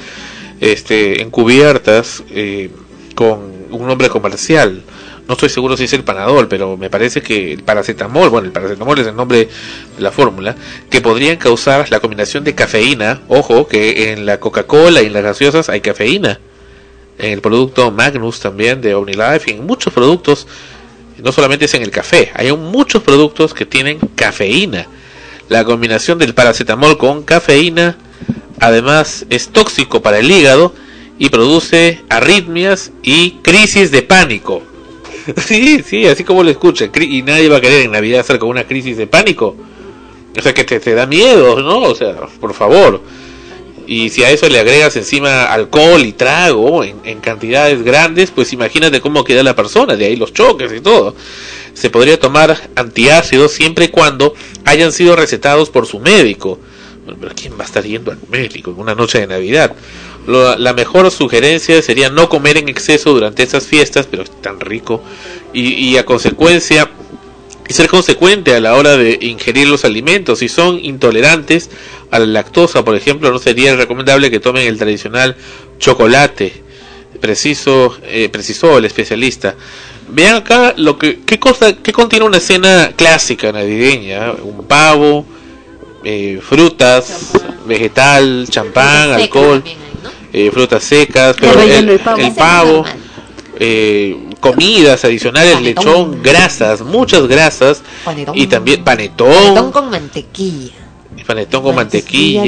este, 0.60 1.22
encubiertas 1.22 2.22
eh, 2.30 2.70
con 3.14 3.40
un 3.70 3.86
nombre 3.86 4.08
comercial. 4.08 4.82
No 5.26 5.34
estoy 5.34 5.48
seguro 5.48 5.74
si 5.78 5.84
es 5.84 5.92
el 5.94 6.04
panadol, 6.04 6.48
pero 6.48 6.76
me 6.76 6.90
parece 6.90 7.22
que 7.22 7.54
el 7.54 7.62
paracetamol, 7.62 8.28
bueno, 8.28 8.46
el 8.46 8.52
paracetamol 8.52 8.98
es 8.98 9.06
el 9.06 9.16
nombre 9.16 9.38
de 9.38 10.02
la 10.02 10.12
fórmula, 10.12 10.54
que 10.90 11.00
podrían 11.00 11.36
causar 11.38 11.90
la 11.90 12.00
combinación 12.00 12.44
de 12.44 12.54
cafeína. 12.54 13.22
Ojo, 13.28 13.66
que 13.66 14.12
en 14.12 14.26
la 14.26 14.38
Coca-Cola 14.38 15.00
y 15.00 15.06
en 15.06 15.14
las 15.14 15.22
gaseosas 15.22 15.70
hay 15.70 15.80
cafeína. 15.80 16.40
En 17.18 17.32
el 17.32 17.40
producto 17.40 17.90
Magnus 17.90 18.40
también 18.40 18.80
de 18.80 18.94
OmniLife 18.94 19.50
y 19.50 19.54
en 19.54 19.66
muchos 19.66 19.92
productos, 19.92 20.46
no 21.22 21.30
solamente 21.32 21.66
es 21.66 21.74
en 21.74 21.82
el 21.82 21.90
café, 21.90 22.32
hay 22.34 22.50
muchos 22.52 23.02
productos 23.02 23.54
que 23.54 23.64
tienen 23.66 23.98
cafeína. 24.16 24.86
La 25.48 25.64
combinación 25.64 26.18
del 26.18 26.34
paracetamol 26.34 26.98
con 26.98 27.22
cafeína 27.22 27.96
además 28.60 29.26
es 29.30 29.48
tóxico 29.48 30.02
para 30.02 30.18
el 30.18 30.30
hígado 30.30 30.74
y 31.18 31.28
produce 31.28 32.00
arritmias 32.08 32.90
y 33.02 33.32
crisis 33.42 33.90
de 33.90 34.02
pánico. 34.02 34.62
Sí, 35.46 35.82
sí, 35.82 36.04
así 36.06 36.22
como 36.24 36.42
lo 36.42 36.50
escucha. 36.50 36.86
cri- 36.92 37.08
Y 37.10 37.22
nadie 37.22 37.48
va 37.48 37.56
a 37.56 37.60
querer 37.62 37.82
en 37.82 37.92
Navidad 37.92 38.20
hacer 38.20 38.38
con 38.38 38.50
una 38.50 38.64
crisis 38.64 38.98
de 38.98 39.06
pánico. 39.06 39.56
O 40.36 40.42
sea, 40.42 40.52
que 40.52 40.64
te 40.64 40.94
da 40.94 41.06
miedo, 41.06 41.62
¿no? 41.62 41.78
O 41.80 41.94
sea, 41.94 42.14
por 42.40 42.52
favor. 42.52 43.00
Y 43.86 44.10
si 44.10 44.24
a 44.24 44.30
eso 44.30 44.48
le 44.48 44.58
agregas 44.58 44.96
encima 44.96 45.44
alcohol 45.44 46.02
y 46.02 46.12
trago 46.12 46.84
en, 46.84 47.20
cantidades 47.20 47.82
grandes, 47.82 48.30
pues 48.30 48.52
imagínate 48.52 49.00
cómo 49.00 49.24
queda 49.24 49.42
la 49.42 49.54
persona, 49.54 49.96
de 49.96 50.06
ahí 50.06 50.16
los 50.16 50.32
choques 50.32 50.72
y 50.72 50.80
todo. 50.80 51.14
Se 51.74 51.90
podría 51.90 52.18
tomar 52.18 52.56
antiácidos 52.76 53.52
siempre 53.52 53.86
y 53.86 53.88
cuando 53.88 54.34
hayan 54.64 54.92
sido 54.92 55.16
recetados 55.16 55.70
por 55.70 55.86
su 55.86 56.00
médico. 56.00 56.58
Bueno, 57.04 57.18
pero 57.20 57.34
¿quién 57.34 57.54
va 57.58 57.62
a 57.62 57.66
estar 57.66 57.84
yendo 57.84 58.10
al 58.12 58.18
médico 58.30 58.70
en 58.70 58.80
una 58.80 58.94
noche 58.94 59.20
de 59.20 59.26
Navidad? 59.26 59.74
La 60.26 60.72
mejor 60.72 61.10
sugerencia 61.10 61.82
sería 61.82 62.08
no 62.08 62.30
comer 62.30 62.56
en 62.56 62.70
exceso 62.70 63.12
durante 63.12 63.42
esas 63.42 63.66
fiestas, 63.66 64.06
pero 64.10 64.22
es 64.22 64.30
tan 64.40 64.58
rico. 64.60 65.02
Y 65.52 65.96
a 65.98 66.06
consecuencia, 66.06 66.90
y 67.68 67.72
ser 67.72 67.88
consecuente 67.88 68.54
a 68.54 68.60
la 68.60 68.74
hora 68.74 68.96
de 68.96 69.18
ingerir 69.22 69.68
los 69.68 69.84
alimentos. 69.84 70.40
Si 70.40 70.48
son 70.48 70.78
intolerantes 70.84 71.70
a 72.10 72.18
la 72.18 72.26
lactosa, 72.26 72.84
por 72.84 72.96
ejemplo, 72.96 73.30
no 73.30 73.38
sería 73.38 73.74
recomendable 73.76 74.30
que 74.30 74.40
tomen 74.40 74.66
el 74.66 74.78
tradicional 74.78 75.36
chocolate. 75.78 76.62
Preciso, 77.20 77.96
eh, 78.04 78.28
precisó 78.28 78.78
el 78.78 78.84
especialista. 78.84 79.54
Vean 80.08 80.36
acá 80.36 80.74
lo 80.76 80.98
que 80.98 81.20
qué 81.24 81.38
cosa 81.38 81.74
qué 81.76 81.92
contiene 81.92 82.26
una 82.26 82.40
cena 82.40 82.92
clásica 82.94 83.50
navideña, 83.50 84.32
un 84.32 84.66
pavo, 84.66 85.24
eh, 86.04 86.40
frutas, 86.46 87.32
vegetal, 87.66 88.46
champán, 88.50 89.12
alcohol, 89.12 89.62
también 89.62 89.84
eh, 90.34 90.50
frutas 90.50 90.82
secas, 90.82 91.36
pero 91.40 91.60
el, 91.60 91.88
el 91.88 92.34
pavo, 92.34 92.84
eh, 93.60 94.16
comidas 94.52 95.04
adicionales, 95.04 95.54
Panetón. 95.54 95.84
lechón, 95.84 96.22
grasas, 96.22 96.82
muchas 96.82 97.26
grasas 97.26 97.82
Panetón. 98.04 98.36
y 98.36 98.46
también 98.46 98.84
Panetón 98.84 99.28
panetón, 99.32 99.72
con 99.72 99.90
mantequilla. 99.90 100.72
panetón 101.26 101.62
con 101.62 101.74
Mantequilla. 101.74 102.42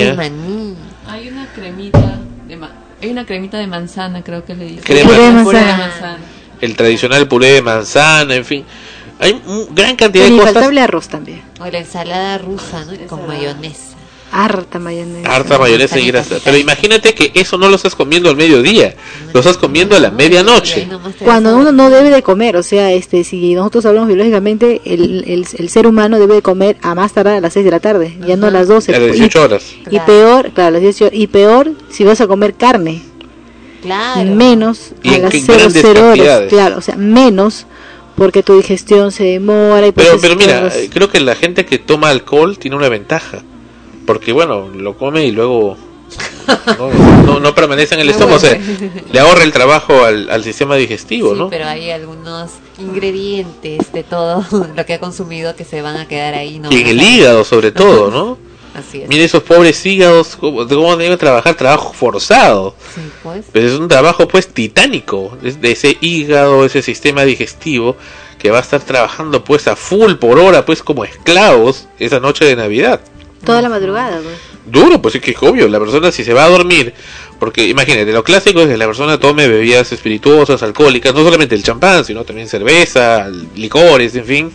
Hay 1.08 1.28
una 1.28 1.46
cremita 1.54 2.18
de 2.48 2.56
ma- 2.56 2.72
hay 3.00 3.10
una 3.10 3.24
cremita 3.24 3.58
de 3.58 3.66
manzana, 3.66 4.22
creo 4.22 4.44
que 4.44 4.54
le 4.54 4.64
dicen. 4.66 4.82
Crema. 4.84 5.10
Puré 5.10 5.18
de 5.24 5.32
manzana. 5.32 5.76
manzana. 5.78 6.18
el 6.60 6.76
tradicional 6.76 7.28
puré 7.28 7.52
de 7.52 7.62
manzana, 7.62 8.34
en 8.34 8.44
fin. 8.44 8.64
Hay 9.18 9.40
un- 9.46 9.74
gran 9.74 9.96
cantidad 9.96 10.26
El 10.26 10.36
de 10.36 10.42
cosas. 10.42 10.78
arroz 10.78 11.08
también. 11.08 11.42
O 11.60 11.66
la 11.66 11.78
ensalada 11.78 12.38
rusa, 12.38 12.84
¿no? 12.84 12.92
Con 13.08 13.26
mayonesa. 13.26 13.95
Harta 14.32 14.78
mayonesa. 14.78 15.34
Harta 15.34 15.58
mayonesa 15.58 15.98
y 16.00 16.08
grasa. 16.08 16.36
Pero 16.44 16.56
imagínate 16.58 17.14
que 17.14 17.30
eso 17.34 17.56
no 17.56 17.68
lo 17.68 17.76
estás 17.76 17.94
comiendo 17.94 18.28
al 18.28 18.36
mediodía, 18.36 18.94
lo 19.32 19.40
estás 19.40 19.56
comiendo 19.56 19.96
a 19.96 20.00
la 20.00 20.10
medianoche. 20.10 20.88
Cuando 21.20 21.56
uno 21.56 21.72
no 21.72 21.88
debe 21.90 22.10
de 22.10 22.22
comer, 22.22 22.56
o 22.56 22.62
sea, 22.62 22.92
este, 22.92 23.24
si 23.24 23.54
nosotros 23.54 23.86
hablamos 23.86 24.08
biológicamente, 24.08 24.80
el, 24.84 25.24
el, 25.26 25.46
el 25.56 25.68
ser 25.70 25.86
humano 25.86 26.18
debe 26.18 26.34
de 26.34 26.42
comer 26.42 26.76
a 26.82 26.94
más 26.94 27.12
tardar 27.12 27.36
a 27.36 27.40
las 27.40 27.52
6 27.52 27.64
de 27.64 27.70
la 27.70 27.80
tarde, 27.80 28.16
ya 28.26 28.36
no 28.36 28.48
a 28.48 28.50
las 28.50 28.68
12. 28.68 28.94
A 28.94 28.98
las 28.98 29.12
18 29.12 29.42
horas. 29.42 29.64
Y, 29.90 29.96
y 29.96 30.00
peor, 30.00 30.50
claro, 30.52 30.68
a 30.68 30.70
las 30.72 30.82
18 30.82 31.14
y 31.16 31.26
peor 31.28 31.72
si 31.88 32.04
vas 32.04 32.20
a 32.20 32.26
comer 32.26 32.54
carne, 32.54 33.02
Claro. 33.82 34.34
menos 34.34 34.90
Y 35.02 35.14
a 35.14 35.18
las 35.18 35.30
qué 35.30 35.40
0 35.40 35.58
grandes 35.58 35.84
horas, 35.84 36.02
cantidades. 36.02 36.48
claro, 36.52 36.78
o 36.78 36.80
sea, 36.80 36.96
menos 36.96 37.66
porque 38.16 38.42
tu 38.42 38.56
digestión 38.56 39.12
se 39.12 39.24
demora 39.24 39.86
y 39.86 39.92
Pero, 39.92 40.10
pues, 40.12 40.22
pero 40.22 40.36
mira, 40.36 40.72
creo 40.90 41.08
que 41.10 41.20
la 41.20 41.34
gente 41.36 41.64
que 41.66 41.78
toma 41.78 42.08
alcohol 42.08 42.58
tiene 42.58 42.76
una 42.76 42.88
ventaja. 42.88 43.42
Porque 44.06 44.32
bueno, 44.32 44.68
lo 44.68 44.96
come 44.96 45.26
y 45.26 45.32
luego 45.32 45.76
no, 46.78 46.90
no, 47.24 47.40
no 47.40 47.54
permanece 47.54 47.94
en 47.94 48.00
el 48.00 48.10
estómago. 48.10 48.36
O 48.36 48.40
sea, 48.40 48.58
le 49.12 49.18
ahorra 49.18 49.42
el 49.42 49.52
trabajo 49.52 50.04
al, 50.04 50.30
al 50.30 50.44
sistema 50.44 50.76
digestivo, 50.76 51.32
Sí, 51.32 51.38
¿no? 51.38 51.50
pero 51.50 51.66
hay 51.66 51.90
algunos 51.90 52.52
ingredientes 52.78 53.92
de 53.92 54.02
todo 54.02 54.44
lo 54.76 54.86
que 54.86 54.94
ha 54.94 55.00
consumido 55.00 55.54
que 55.56 55.64
se 55.64 55.82
van 55.82 55.96
a 55.96 56.08
quedar 56.08 56.34
ahí. 56.34 56.58
No 56.58 56.70
Y 56.72 56.80
en 56.80 56.86
el 56.86 57.02
hígado, 57.02 57.44
sobre 57.44 57.72
todo, 57.72 58.10
¿no? 58.10 58.38
Así 58.76 59.00
es. 59.00 59.08
Mira 59.08 59.24
esos 59.24 59.42
pobres 59.42 59.84
hígados, 59.86 60.36
cómo, 60.36 60.68
cómo 60.68 60.96
deben 60.98 61.16
trabajar, 61.16 61.54
trabajo 61.54 61.94
forzado. 61.94 62.74
Sí, 62.94 63.00
pues. 63.22 63.46
Pero 63.50 63.66
es 63.66 63.72
un 63.72 63.88
trabajo 63.88 64.28
pues 64.28 64.48
titánico, 64.48 65.36
es 65.42 65.62
de 65.62 65.72
ese 65.72 65.96
hígado, 66.02 66.64
ese 66.66 66.82
sistema 66.82 67.24
digestivo 67.24 67.96
que 68.38 68.50
va 68.50 68.58
a 68.58 68.60
estar 68.60 68.82
trabajando 68.82 69.42
pues 69.42 69.66
a 69.66 69.76
full 69.76 70.16
por 70.16 70.38
hora, 70.38 70.66
pues 70.66 70.82
como 70.82 71.04
esclavos 71.04 71.88
esa 71.98 72.20
noche 72.20 72.44
de 72.44 72.54
Navidad. 72.54 73.00
Toda 73.44 73.62
la 73.62 73.68
madrugada. 73.68 74.20
pues. 74.20 74.36
Duro, 74.66 75.00
pues 75.00 75.14
es 75.14 75.20
que 75.20 75.30
es 75.30 75.42
obvio, 75.42 75.68
la 75.68 75.78
persona 75.78 76.10
si 76.10 76.24
se 76.24 76.34
va 76.34 76.44
a 76.44 76.48
dormir, 76.48 76.92
porque 77.38 77.66
imagínate, 77.66 78.12
lo 78.12 78.24
clásico 78.24 78.60
es 78.62 78.68
que 78.68 78.76
la 78.76 78.86
persona 78.86 79.18
tome 79.18 79.46
bebidas 79.46 79.92
espirituosas, 79.92 80.62
alcohólicas, 80.62 81.14
no 81.14 81.22
solamente 81.22 81.54
el 81.54 81.62
champán, 81.62 82.04
sino 82.04 82.24
también 82.24 82.48
cerveza, 82.48 83.28
licores, 83.54 84.16
en 84.16 84.24
fin, 84.24 84.52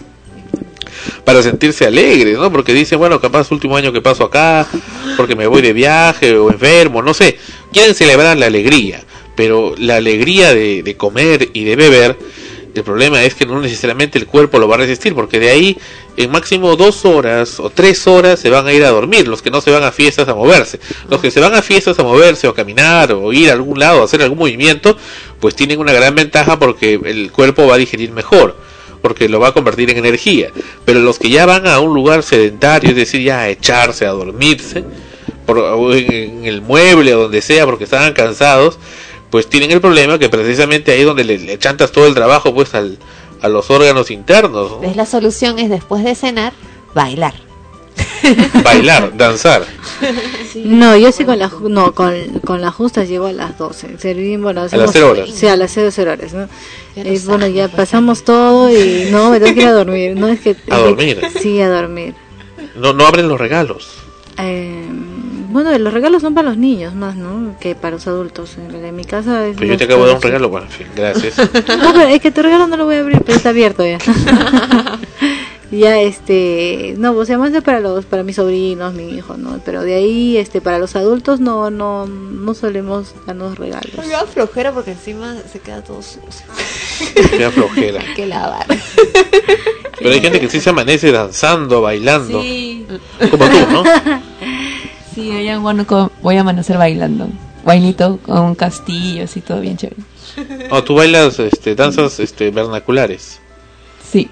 para 1.23 1.41
sentirse 1.41 1.85
alegres, 1.85 2.37
¿no? 2.37 2.51
Porque 2.51 2.73
dicen, 2.73 2.99
bueno, 2.99 3.21
capaz 3.21 3.51
último 3.51 3.77
año 3.77 3.93
que 3.93 4.01
paso 4.01 4.25
acá, 4.25 4.67
porque 5.15 5.35
me 5.35 5.47
voy 5.47 5.61
de 5.61 5.73
viaje 5.73 6.35
o 6.35 6.51
enfermo, 6.51 7.01
no 7.01 7.13
sé, 7.13 7.37
quieren 7.71 7.95
celebrar 7.95 8.37
la 8.37 8.47
alegría, 8.47 9.01
pero 9.35 9.75
la 9.77 9.95
alegría 9.95 10.53
de, 10.53 10.83
de 10.83 10.97
comer 10.97 11.49
y 11.53 11.63
de 11.63 11.75
beber, 11.75 12.17
el 12.73 12.84
problema 12.84 13.23
es 13.23 13.35
que 13.35 13.45
no 13.45 13.60
necesariamente 13.60 14.18
el 14.18 14.27
cuerpo 14.27 14.60
lo 14.60 14.68
va 14.68 14.76
a 14.76 14.80
resistir, 14.80 15.14
porque 15.14 15.39
de 15.39 15.49
ahí 15.49 15.77
en 16.18 16.31
máximo 16.31 16.76
dos 16.76 17.06
horas 17.06 17.60
o 17.60 17.69
tres 17.69 18.07
horas 18.07 18.39
se 18.39 18.49
van 18.49 18.68
a 18.68 18.73
ir 18.73 18.84
a 18.84 18.89
dormir, 18.89 19.27
los 19.27 19.41
que 19.41 19.52
no 19.52 19.61
se 19.61 19.72
van 19.72 19.84
a 19.84 19.91
fiestas 19.91 20.27
a 20.27 20.35
moverse. 20.35 20.80
Los 21.10 21.22
que 21.22 21.31
se 21.31 21.39
van 21.39 21.53
a 21.53 21.61
fiestas 21.61 21.98
a 21.99 22.03
moverse 22.03 22.48
o 22.48 22.52
a 22.52 22.56
caminar 22.56 23.11
o 23.11 23.34
ir 23.34 23.49
a 23.49 23.53
algún 23.53 23.80
lado 23.80 24.02
a 24.02 24.06
hacer 24.06 24.22
algún 24.22 24.39
movimiento, 24.39 24.98
pues 25.39 25.56
tienen 25.56 25.80
una 25.80 25.93
gran 25.93 26.15
ventaja 26.15 26.60
porque 26.60 26.99
el 27.03 27.31
cuerpo 27.31 27.68
va 27.68 27.76
a 27.76 27.77
digerir 27.77 28.11
mejor, 28.11 28.56
porque 29.02 29.27
lo 29.27 29.39
va 29.39 29.49
a 29.49 29.53
convertir 29.53 29.89
en 29.89 29.98
energía. 29.98 30.52
Pero 30.85 30.99
los 30.99 31.19
que 31.19 31.30
ya 31.30 31.45
van 31.45 31.68
a 31.68 31.80
un 31.80 31.93
lugar 31.93 32.23
sedentario, 32.23 32.91
es 32.91 32.95
decir, 32.95 33.22
ya 33.22 33.41
a 33.41 33.49
echarse, 33.49 34.06
a 34.06 34.11
dormirse, 34.11 34.84
por, 35.45 35.57
en, 35.98 36.14
en 36.14 36.45
el 36.45 36.61
mueble 36.61 37.15
o 37.15 37.23
donde 37.23 37.41
sea, 37.41 37.65
porque 37.65 37.84
estaban 37.84 38.14
cansados, 38.14 38.77
pues 39.31 39.47
tienen 39.47 39.71
el 39.71 39.81
problema 39.81 40.19
que 40.19 40.29
precisamente 40.29 40.91
ahí 40.91 40.99
es 40.99 41.05
donde 41.05 41.23
le, 41.23 41.39
le 41.39 41.57
chantas 41.57 41.91
todo 41.91 42.05
el 42.05 42.13
trabajo 42.13 42.53
pues 42.53 42.75
al, 42.75 42.99
a 43.41 43.47
los 43.49 43.69
órganos 43.71 44.11
internos, 44.11 44.71
¿no? 44.71 44.79
¿Ves? 44.81 44.95
La 44.95 45.05
solución 45.07 45.57
es 45.57 45.69
después 45.69 46.03
de 46.03 46.13
cenar, 46.15 46.53
bailar. 46.93 47.33
bailar, 48.63 49.15
danzar. 49.17 49.63
No, 50.55 50.95
yo 50.97 51.11
sí 51.11 51.25
con 51.25 51.39
la 51.39 51.51
no 51.69 51.93
con, 51.93 52.13
con 52.45 52.61
las 52.61 52.73
justas 52.73 53.07
llego 53.09 53.27
a 53.27 53.33
las 53.33 53.57
12. 53.57 53.97
Servimos, 53.99 54.43
bueno, 54.43 54.61
las 54.63 54.73
hacemos- 54.73 54.91
cero 54.93 55.11
horas. 55.11 55.29
Sí, 55.33 55.47
a 55.47 55.55
las 55.55 55.71
0, 55.73 55.89
0 55.91 56.11
horas, 56.11 56.33
¿no? 56.33 56.47
Eh, 56.95 57.19
bueno, 57.25 57.47
ya 57.47 57.67
pasamos 57.67 58.23
todo 58.23 58.69
y 58.69 59.07
no, 59.11 59.29
me 59.31 59.39
tengo 59.39 59.53
que 59.55 59.61
ir 59.61 59.67
a 59.67 59.73
dormir. 59.73 60.15
No 60.15 60.27
es 60.27 60.39
que 60.39 60.55
A 60.69 60.77
dormir. 60.77 61.21
Sí, 61.41 61.59
a 61.61 61.69
dormir. 61.69 62.13
No, 62.75 62.93
no 62.93 63.05
abren 63.05 63.27
los 63.27 63.39
regalos. 63.39 63.89
Eh, 64.37 64.85
bueno, 65.51 65.77
los 65.77 65.93
regalos 65.93 66.21
son 66.21 66.33
para 66.33 66.49
los 66.49 66.57
niños 66.57 66.95
más, 66.95 67.15
¿no? 67.15 67.55
Que 67.59 67.75
para 67.75 67.95
los 67.95 68.07
adultos. 68.07 68.57
En, 68.57 68.95
mi 68.95 69.05
casa 69.05 69.47
es 69.47 69.57
Pero 69.57 69.71
yo 69.71 69.77
te 69.77 69.83
acabo 69.85 70.03
de 70.03 70.07
dar 70.07 70.17
un 70.17 70.21
regalo, 70.21 70.49
bueno, 70.49 70.67
en 70.67 70.71
fin, 70.71 70.87
gracias. 70.95 71.37
No, 71.81 71.93
pero 71.93 72.07
es 72.07 72.21
que 72.21 72.31
tu 72.31 72.41
regalo 72.41 72.67
no 72.67 72.77
lo 72.77 72.85
voy 72.85 72.95
a 72.95 72.99
abrir, 72.99 73.21
pero 73.25 73.37
está 73.37 73.49
abierto 73.49 73.85
ya. 73.85 73.97
ya 75.71 76.01
este, 76.01 76.95
no, 76.97 77.13
o 77.13 77.25
sea, 77.25 77.37
más 77.37 77.51
de 77.53 77.61
para 77.61 77.79
los 77.79 78.05
para 78.05 78.23
mis 78.23 78.35
sobrinos, 78.35 78.93
mi 78.93 79.09
hijo, 79.09 79.37
¿no? 79.37 79.59
Pero 79.65 79.83
de 79.83 79.95
ahí 79.95 80.37
este 80.37 80.61
para 80.61 80.79
los 80.79 80.95
adultos 80.95 81.39
no 81.39 81.69
no 81.71 82.05
no 82.07 82.53
solemos 82.53 83.13
darnos 83.25 83.57
regalos. 83.57 83.97
Me 83.97 84.07
da 84.07 84.25
flojera 84.25 84.71
porque 84.73 84.91
encima 84.91 85.35
se 85.51 85.59
queda 85.59 85.83
todo 85.83 86.01
sucio. 86.01 86.45
Me 87.31 87.37
da 87.37 87.51
flojera. 87.51 88.01
Hay 88.01 88.13
que 88.15 88.25
lavar. 88.25 88.65
Pero 89.97 90.13
hay 90.13 90.21
gente 90.21 90.39
que 90.39 90.49
sí 90.49 90.59
se 90.59 90.69
amanece 90.69 91.11
danzando, 91.11 91.81
bailando. 91.81 92.41
Sí. 92.41 92.85
Como 93.29 93.45
tú, 93.45 93.57
¿no? 93.71 93.83
Sí, 95.13 95.31
allá 95.31 95.53
en 95.53 95.63
Huánuco 95.63 96.11
voy 96.21 96.38
a 96.38 96.41
amanecer 96.41 96.77
bailando. 96.77 97.27
Bailito 97.63 98.17
con 98.23 98.55
castillo, 98.55 99.25
así 99.25 99.41
todo 99.41 99.59
bien 99.61 99.77
chévere. 99.77 100.01
Oh, 100.71 100.83
tú 100.83 100.95
bailas 100.95 101.38
este, 101.39 101.75
danzas 101.75 102.19
este, 102.19 102.49
vernaculares. 102.49 103.39
Sí. 104.09 104.29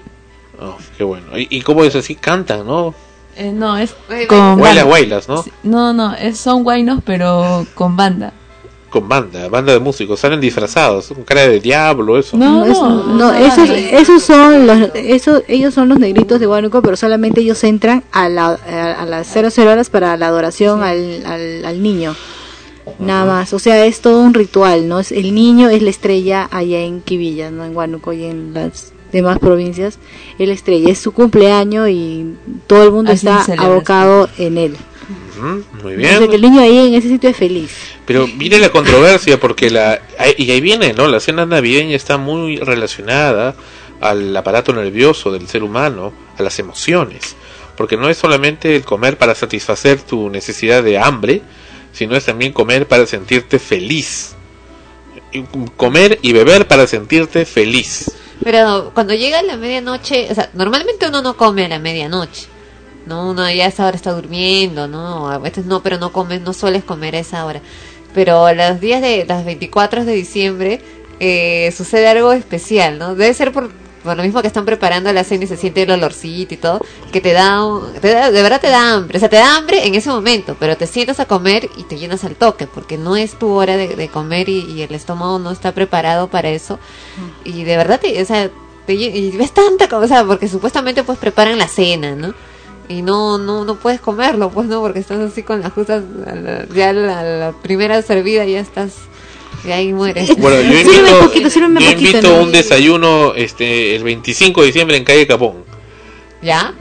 Oh, 0.60 0.76
qué 0.98 1.04
bueno. 1.04 1.38
¿Y, 1.38 1.46
y 1.50 1.60
cómo 1.62 1.84
es 1.84 1.94
así? 1.94 2.14
Cantan, 2.16 2.66
¿no? 2.66 2.94
Eh, 3.36 3.52
no, 3.52 3.76
es 3.78 3.94
Bailas, 4.08 4.26
con 4.28 4.60
banda. 4.60 4.84
bailas, 4.84 5.28
¿no? 5.28 5.42
Sí, 5.42 5.52
No, 5.62 5.92
no, 5.92 6.14
es, 6.14 6.38
son 6.38 6.64
guainos, 6.64 7.00
pero 7.04 7.66
con 7.74 7.96
banda. 7.96 8.32
Con 8.90 9.08
banda, 9.08 9.48
banda 9.48 9.72
de 9.72 9.78
músicos. 9.78 10.18
Salen 10.20 10.40
disfrazados, 10.40 11.08
con 11.08 11.22
cara 11.22 11.46
de 11.46 11.60
diablo, 11.60 12.18
eso. 12.18 12.36
No, 12.36 12.64
es- 12.64 12.72
no, 12.78 13.04
no, 13.06 13.32
esos, 13.32 13.68
esos 13.70 14.22
son 14.22 14.66
los, 14.66 14.90
esos, 14.94 15.42
ellos 15.46 15.72
son 15.74 15.88
los 15.88 15.98
negritos 16.00 16.40
de 16.40 16.46
Huánuco, 16.48 16.82
pero 16.82 16.96
solamente 16.96 17.40
ellos 17.40 17.62
entran 17.62 18.02
a, 18.10 18.28
la, 18.28 18.58
a, 18.68 18.92
a 19.02 19.06
las 19.06 19.28
00 19.28 19.70
horas 19.70 19.90
para 19.90 20.16
la 20.16 20.26
adoración 20.26 20.82
al, 20.82 21.24
al, 21.24 21.64
al 21.64 21.82
niño. 21.82 22.16
Nada 22.98 23.24
más, 23.24 23.52
o 23.52 23.58
sea, 23.60 23.86
es 23.86 24.00
todo 24.00 24.20
un 24.20 24.34
ritual, 24.34 24.88
¿no? 24.88 24.98
Es, 24.98 25.12
el 25.12 25.34
niño 25.34 25.68
es 25.68 25.82
la 25.82 25.90
estrella 25.90 26.48
allá 26.50 26.80
en 26.80 27.00
Quivilla, 27.00 27.50
¿no? 27.50 27.64
En 27.64 27.76
Huánuco 27.76 28.12
y 28.12 28.24
en 28.24 28.52
las 28.54 28.92
demás 29.12 29.38
provincias. 29.38 29.98
Es 30.38 30.48
la 30.48 30.54
estrella, 30.54 30.90
es 30.90 30.98
su 30.98 31.12
cumpleaños 31.12 31.88
y 31.88 32.34
todo 32.66 32.82
el 32.82 32.90
mundo 32.90 33.12
Así 33.12 33.28
está 33.28 33.44
abocado 33.62 34.28
en 34.38 34.58
él. 34.58 34.76
Muy 35.82 35.96
bien. 35.96 36.28
que 36.28 36.36
el 36.36 36.42
niño 36.42 36.60
ahí 36.60 36.88
en 36.88 36.94
ese 36.94 37.08
sitio 37.08 37.30
es 37.30 37.36
feliz. 37.36 37.70
Pero 38.06 38.26
viene 38.26 38.58
la 38.58 38.70
controversia 38.70 39.38
porque 39.38 39.70
la 39.70 40.00
y 40.36 40.50
ahí 40.50 40.60
viene, 40.60 40.92
¿no? 40.92 41.06
La 41.08 41.20
cena 41.20 41.46
navideña 41.46 41.96
está 41.96 42.18
muy 42.18 42.56
relacionada 42.58 43.54
al 44.00 44.36
aparato 44.36 44.72
nervioso 44.72 45.30
del 45.30 45.46
ser 45.46 45.62
humano, 45.62 46.12
a 46.38 46.42
las 46.42 46.58
emociones, 46.58 47.36
porque 47.76 47.96
no 47.96 48.08
es 48.08 48.16
solamente 48.16 48.74
el 48.76 48.82
comer 48.82 49.18
para 49.18 49.34
satisfacer 49.34 50.00
tu 50.00 50.30
necesidad 50.30 50.82
de 50.82 50.98
hambre, 50.98 51.42
sino 51.92 52.16
es 52.16 52.24
también 52.24 52.52
comer 52.52 52.86
para 52.86 53.06
sentirte 53.06 53.58
feliz. 53.58 54.34
Y 55.32 55.42
Comer 55.76 56.18
y 56.22 56.32
beber 56.32 56.66
para 56.66 56.86
sentirte 56.86 57.44
feliz. 57.44 58.10
Pero 58.42 58.90
cuando 58.94 59.14
llega 59.14 59.42
la 59.42 59.56
medianoche, 59.56 60.28
o 60.30 60.34
sea, 60.34 60.50
normalmente 60.54 61.06
uno 61.08 61.22
no 61.22 61.36
come 61.36 61.66
a 61.66 61.68
la 61.68 61.78
medianoche. 61.78 62.46
No, 63.06 63.30
uno 63.30 63.50
ya 63.50 63.64
a 63.64 63.68
esa 63.68 63.86
hora 63.86 63.96
está 63.96 64.12
durmiendo, 64.12 64.86
¿no? 64.88 65.30
A 65.30 65.38
veces 65.38 65.66
no, 65.66 65.82
pero 65.82 65.98
no 65.98 66.12
comes, 66.12 66.40
no 66.42 66.52
sueles 66.52 66.84
comer 66.84 67.16
a 67.16 67.20
esa 67.20 67.44
hora. 67.46 67.60
Pero 68.14 68.52
los 68.52 68.80
días 68.80 69.00
de 69.02 69.24
las 69.26 69.44
24 69.44 70.04
de 70.04 70.12
diciembre 70.14 70.80
eh, 71.20 71.72
sucede 71.76 72.08
algo 72.08 72.32
especial, 72.32 72.98
¿no? 72.98 73.14
Debe 73.14 73.34
ser 73.34 73.52
por 73.52 73.70
por 74.02 74.16
lo 74.16 74.22
mismo 74.22 74.40
que 74.40 74.46
están 74.46 74.64
preparando 74.64 75.12
la 75.12 75.24
cena 75.24 75.44
y 75.44 75.46
se 75.46 75.58
siente 75.58 75.82
el 75.82 75.90
olorcito 75.90 76.54
y 76.54 76.56
todo, 76.56 76.80
que 77.12 77.20
te 77.20 77.34
da, 77.34 77.62
un- 77.66 77.92
te 78.00 78.08
da- 78.10 78.30
de 78.30 78.42
verdad 78.42 78.58
te 78.58 78.68
da 78.68 78.94
hambre, 78.94 79.18
o 79.18 79.20
sea, 79.20 79.28
te 79.28 79.36
da 79.36 79.58
hambre 79.58 79.86
en 79.86 79.94
ese 79.94 80.08
momento, 80.08 80.56
pero 80.58 80.74
te 80.74 80.86
sientas 80.86 81.20
a 81.20 81.26
comer 81.26 81.68
y 81.76 81.82
te 81.82 81.98
llenas 81.98 82.24
al 82.24 82.34
toque, 82.34 82.66
porque 82.66 82.96
no 82.96 83.14
es 83.16 83.38
tu 83.38 83.50
hora 83.50 83.76
de, 83.76 83.88
de 83.96 84.08
comer 84.08 84.48
y, 84.48 84.60
y 84.72 84.80
el 84.80 84.94
estómago 84.94 85.38
no 85.38 85.50
está 85.50 85.72
preparado 85.74 86.28
para 86.28 86.48
eso, 86.48 86.78
y 87.44 87.64
de 87.64 87.76
verdad, 87.76 88.00
te, 88.00 88.22
o 88.22 88.24
sea, 88.24 88.48
te 88.86 88.94
y 88.94 89.36
ves 89.36 89.52
tanta 89.52 89.86
cosa, 89.86 90.24
porque 90.24 90.48
supuestamente 90.48 91.02
pues 91.04 91.18
preparan 91.18 91.58
la 91.58 91.68
cena, 91.68 92.14
¿no? 92.16 92.32
Y 92.90 93.02
no, 93.02 93.38
no, 93.38 93.64
no 93.64 93.76
puedes 93.76 94.00
comerlo, 94.00 94.50
pues 94.50 94.66
no, 94.66 94.80
porque 94.80 94.98
estás 94.98 95.20
así 95.20 95.44
con 95.44 95.60
las 95.60 95.72
justas, 95.72 96.02
ya 96.74 96.92
la, 96.92 97.22
la 97.22 97.52
primera 97.52 98.02
servida 98.02 98.44
ya 98.44 98.58
estás, 98.58 98.94
y 99.64 99.70
ahí 99.70 99.92
mueres. 99.92 100.28
Bueno, 100.38 100.60
yo 100.60 100.76
Sírveme 100.76 100.98
invito, 100.98 101.20
poquito, 101.20 101.50
sírveme 101.50 101.80
yo 101.80 101.92
poquito, 101.92 102.10
invito 102.18 102.36
¿no? 102.36 102.42
un 102.42 102.50
desayuno 102.50 103.34
este 103.36 103.94
el 103.94 104.02
25 104.02 104.60
de 104.62 104.66
diciembre 104.66 104.96
en 104.96 105.04
calle 105.04 105.24
Capón. 105.28 105.64
¿Ya? 106.42 106.74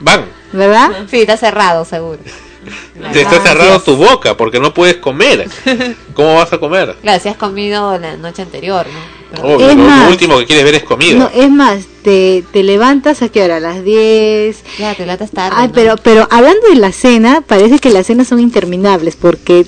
Van, 0.00 0.26
¿Verdad? 0.52 1.06
Sí, 1.10 1.22
está 1.22 1.38
cerrado, 1.38 1.86
seguro. 1.86 2.18
Te 3.12 3.20
está 3.22 3.40
cerrado 3.42 3.80
tu 3.80 3.96
boca 3.96 4.36
porque 4.36 4.58
no 4.60 4.72
puedes 4.74 4.96
comer. 4.96 5.48
¿Cómo 6.14 6.34
vas 6.36 6.52
a 6.52 6.58
comer? 6.58 6.96
Claro, 7.02 7.22
si 7.22 7.28
has 7.28 7.36
comido 7.36 7.98
la 7.98 8.16
noche 8.16 8.42
anterior, 8.42 8.86
¿no? 8.86 9.16
Pero- 9.30 9.56
Obvio, 9.56 9.70
Es 9.70 9.76
lo, 9.76 10.08
último 10.08 10.38
que 10.38 10.46
quieres 10.46 10.64
ver 10.64 10.74
es 10.76 10.84
comida. 10.84 11.18
No, 11.18 11.30
es 11.34 11.50
más, 11.50 11.84
te, 12.02 12.44
te 12.52 12.62
levantas 12.62 13.22
a 13.22 13.28
qué 13.28 13.42
hora? 13.42 13.56
A 13.56 13.60
las 13.60 13.82
10. 13.84 14.62
Ya, 14.78 14.94
te 14.94 15.04
latas 15.04 15.30
tarde. 15.32 15.56
Ay, 15.58 15.68
¿no? 15.68 15.74
pero, 15.74 15.96
pero 15.96 16.28
hablando 16.30 16.68
de 16.68 16.76
la 16.76 16.92
cena, 16.92 17.42
parece 17.46 17.78
que 17.78 17.90
las 17.90 18.06
cenas 18.06 18.28
son 18.28 18.40
interminables 18.40 19.16
porque 19.16 19.66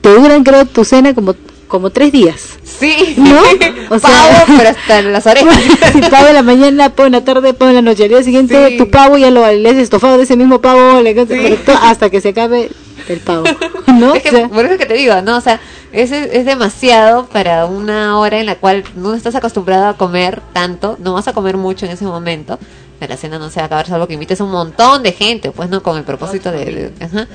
te 0.00 0.12
duran, 0.12 0.42
creo, 0.44 0.66
tu 0.66 0.84
cena 0.84 1.14
como, 1.14 1.34
como 1.68 1.90
tres 1.90 2.12
días. 2.12 2.58
Sí, 2.64 3.14
¿No? 3.16 3.40
O 3.90 3.98
sea, 3.98 4.10
Pavo, 4.10 4.54
pero 4.58 4.70
hasta 4.70 5.02
las 5.02 5.26
orejas. 5.26 5.56
si 5.92 6.00
pavo 6.10 6.26
en 6.28 6.34
la 6.34 6.42
mañana, 6.42 6.90
pavo 6.90 7.06
en 7.06 7.12
la 7.12 7.24
tarde, 7.24 7.54
pavo 7.54 7.70
en 7.70 7.76
la 7.76 7.82
noche. 7.82 8.04
Al 8.04 8.08
día 8.10 8.22
siguiente, 8.22 8.68
Sí. 8.70 8.76
tu 8.78 8.90
pavo 8.90 9.16
ya 9.16 9.30
lo 9.30 9.46
le 9.50 9.80
estofado 9.80 10.16
de 10.16 10.24
ese 10.24 10.36
mismo 10.36 10.60
pavo, 10.60 11.00
le 11.00 11.14
to- 11.14 11.72
hasta 11.82 12.10
que 12.10 12.20
se 12.20 12.30
acabe 12.30 12.70
el 13.08 13.20
pavo. 13.20 13.44
¿No? 13.86 14.14
Es 14.14 14.22
que, 14.22 14.28
O 14.30 14.32
sea, 14.32 14.48
por 14.48 14.64
eso 14.64 14.74
es 14.74 14.78
que 14.80 14.86
te 14.86 14.94
digo, 14.94 15.14
¿no? 15.22 15.36
O 15.36 15.40
sea, 15.40 15.60
es, 15.92 16.10
es 16.12 16.44
demasiado 16.44 17.26
para 17.26 17.66
una 17.66 18.18
hora 18.18 18.38
en 18.40 18.46
la 18.46 18.56
cual 18.56 18.84
no 18.96 19.14
estás 19.14 19.34
acostumbrado 19.36 19.86
a 19.86 19.96
comer 19.96 20.42
tanto, 20.52 20.96
no 21.00 21.14
vas 21.14 21.28
a 21.28 21.32
comer 21.32 21.56
mucho 21.56 21.86
en 21.86 21.92
ese 21.92 22.04
momento. 22.04 22.58
De 23.00 23.08
la 23.08 23.16
cena 23.16 23.38
no 23.38 23.50
se 23.50 23.56
va 23.60 23.64
a 23.64 23.66
acabar, 23.66 23.86
salvo 23.86 24.06
que 24.06 24.14
invites 24.14 24.40
a 24.40 24.44
un 24.44 24.50
montón 24.52 25.02
de 25.02 25.12
gente, 25.12 25.50
pues, 25.50 25.68
¿no? 25.68 25.82
Con 25.82 25.98
el 25.98 26.04
propósito 26.04 26.50
de... 26.50 26.64
de- 26.64 27.04
ajá, 27.04 27.28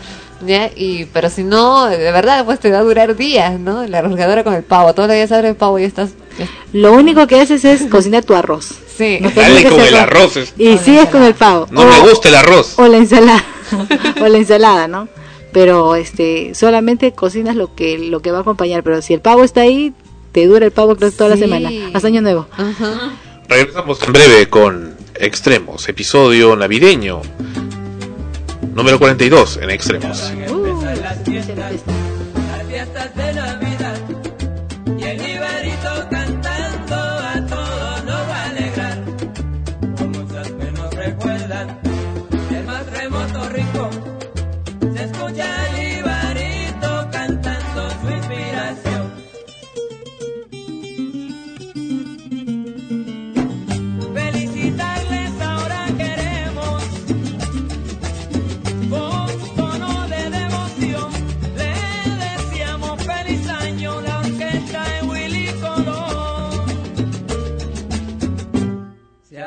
¿ya? 0.46 0.72
Y, 0.76 1.06
pero 1.14 1.30
si 1.30 1.44
no, 1.44 1.86
de 1.86 1.98
verdad, 2.12 2.46
pues 2.46 2.60
te 2.60 2.72
va 2.72 2.80
a 2.80 2.84
durar 2.84 3.16
días, 3.16 3.60
¿no? 3.60 3.86
La 3.86 4.02
rosgadora 4.02 4.44
con 4.44 4.56
el 4.56 4.64
pavo, 4.64 4.94
todos 4.94 5.08
los 5.08 5.16
días 5.18 5.32
abres 5.32 5.52
el 5.52 5.56
pavo 5.56 5.78
y 5.78 5.84
estás... 5.84 6.12
lo 6.74 6.94
único 6.94 7.28
que 7.28 7.40
haces 7.40 7.64
es 7.64 7.84
cocinar 7.84 8.24
tu 8.24 8.34
arroz. 8.34 8.74
Sí. 8.98 9.20
No 9.22 9.30
Dale 9.30 9.64
con 9.70 9.80
el 9.80 9.96
arroz. 9.96 10.38
es- 10.38 10.54
Y 10.58 10.78
sigues 10.80 11.10
con 11.10 11.22
el 11.24 11.36
pavo. 11.36 11.68
No 11.70 11.86
me 11.86 12.00
gusta 12.00 12.30
el 12.30 12.36
arroz. 12.36 12.74
O 12.78 12.88
la 12.88 12.98
ensalada. 12.98 13.44
o 14.22 14.28
la 14.28 14.38
ensalada, 14.38 14.88
¿no? 14.88 15.08
Pero 15.54 15.96
este 15.96 16.56
solamente 16.56 17.12
cocinas 17.12 17.56
lo 17.56 17.76
que 17.76 17.98
lo 18.00 18.22
que 18.22 18.32
va 18.32 18.40
a 18.40 18.42
acompañar, 18.42 18.84
pero 18.84 19.02
si 19.02 19.14
el 19.14 19.20
pavo 19.22 19.44
está 19.44 19.62
ahí, 19.62 19.94
te 20.32 20.46
dura 20.48 20.66
el 20.66 20.72
pavo 20.72 20.96
creo 20.96 21.12
toda 21.12 21.30
la 21.32 21.36
Sí. 21.36 21.42
semana, 21.42 21.70
hasta 21.94 22.08
año 22.08 22.22
nuevo. 22.22 22.48
Ajá. 22.54 23.12
Regresamos 23.50 24.02
en 24.04 24.14
breve 24.14 24.50
con 24.50 24.96
Extremos, 25.22 25.88
episodio 25.88 26.56
navideño 26.56 27.22
número 28.74 28.98
42 28.98 29.58
en 29.62 29.70
Extremos. 29.70 30.34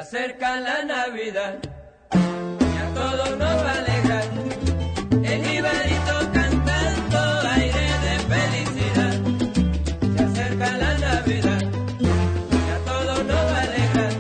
Acerca 0.05 0.61
la 0.61 0.85
Navidad 0.85 1.55
y 2.13 2.77
a 2.77 2.95
todos 2.95 3.39
nos 3.39 3.57
va 3.65 3.71
a 3.71 3.79
alegrar. 3.79 4.25
El 5.33 5.41
Ibarito 5.57 6.17
cantando 6.35 7.21
aire 7.57 7.87
de 8.05 8.15
felicidad. 8.33 9.15
Se 10.15 10.25
acerca 10.25 10.77
la 10.77 10.99
Navidad 10.99 11.63
y 12.01 12.71
a 12.77 12.79
todos 12.85 13.19
nos 13.25 13.45
va 13.51 13.57
a 13.57 13.63
alegrar. 13.63 14.13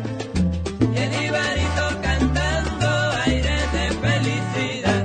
El 1.02 1.11
Ibarito 1.27 1.86
cantando 2.01 2.89
aire 3.27 3.56
de 3.74 3.85
felicidad. 4.05 5.02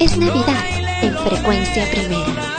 Es 0.00 0.18
Navidad 0.18 0.64
en 1.02 1.16
frecuencia 1.18 1.84
primera. 1.92 2.51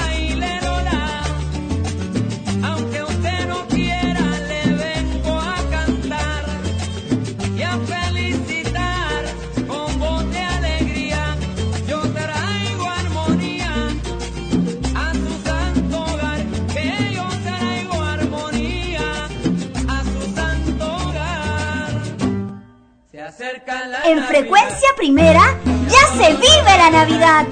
En 24.05 24.23
frecuencia 24.23 24.87
primera, 24.95 25.59
ya 25.89 26.07
se 26.15 26.33
vive 26.35 26.77
la 26.77 26.89
Navidad. 26.89 27.45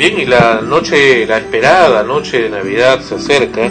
Bien, 0.00 0.18
y 0.18 0.24
la 0.24 0.62
noche, 0.62 1.26
la 1.26 1.36
esperada 1.38 2.02
noche 2.02 2.42
de 2.42 2.48
Navidad 2.48 3.00
se 3.02 3.16
acerca, 3.16 3.70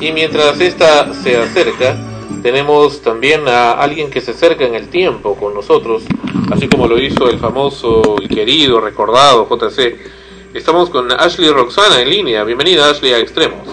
y 0.00 0.12
mientras 0.12 0.60
esta 0.60 1.12
se 1.14 1.36
acerca, 1.36 1.96
tenemos 2.42 3.02
también 3.02 3.48
a 3.48 3.72
alguien 3.72 4.10
que 4.10 4.20
se 4.20 4.30
acerca 4.30 4.64
en 4.64 4.74
el 4.74 4.88
tiempo 4.88 5.34
con 5.36 5.54
nosotros, 5.54 6.04
así 6.50 6.68
como 6.68 6.86
lo 6.86 6.98
hizo 6.98 7.28
el 7.28 7.38
famoso 7.38 8.16
y 8.20 8.28
querido, 8.28 8.80
recordado 8.80 9.48
JC. 9.48 9.96
Estamos 10.54 10.90
con 10.90 11.12
Ashley 11.12 11.50
Roxana 11.50 12.00
en 12.00 12.10
línea. 12.10 12.44
Bienvenida 12.44 12.88
Ashley 12.88 13.12
a 13.12 13.18
Extremos. 13.18 13.67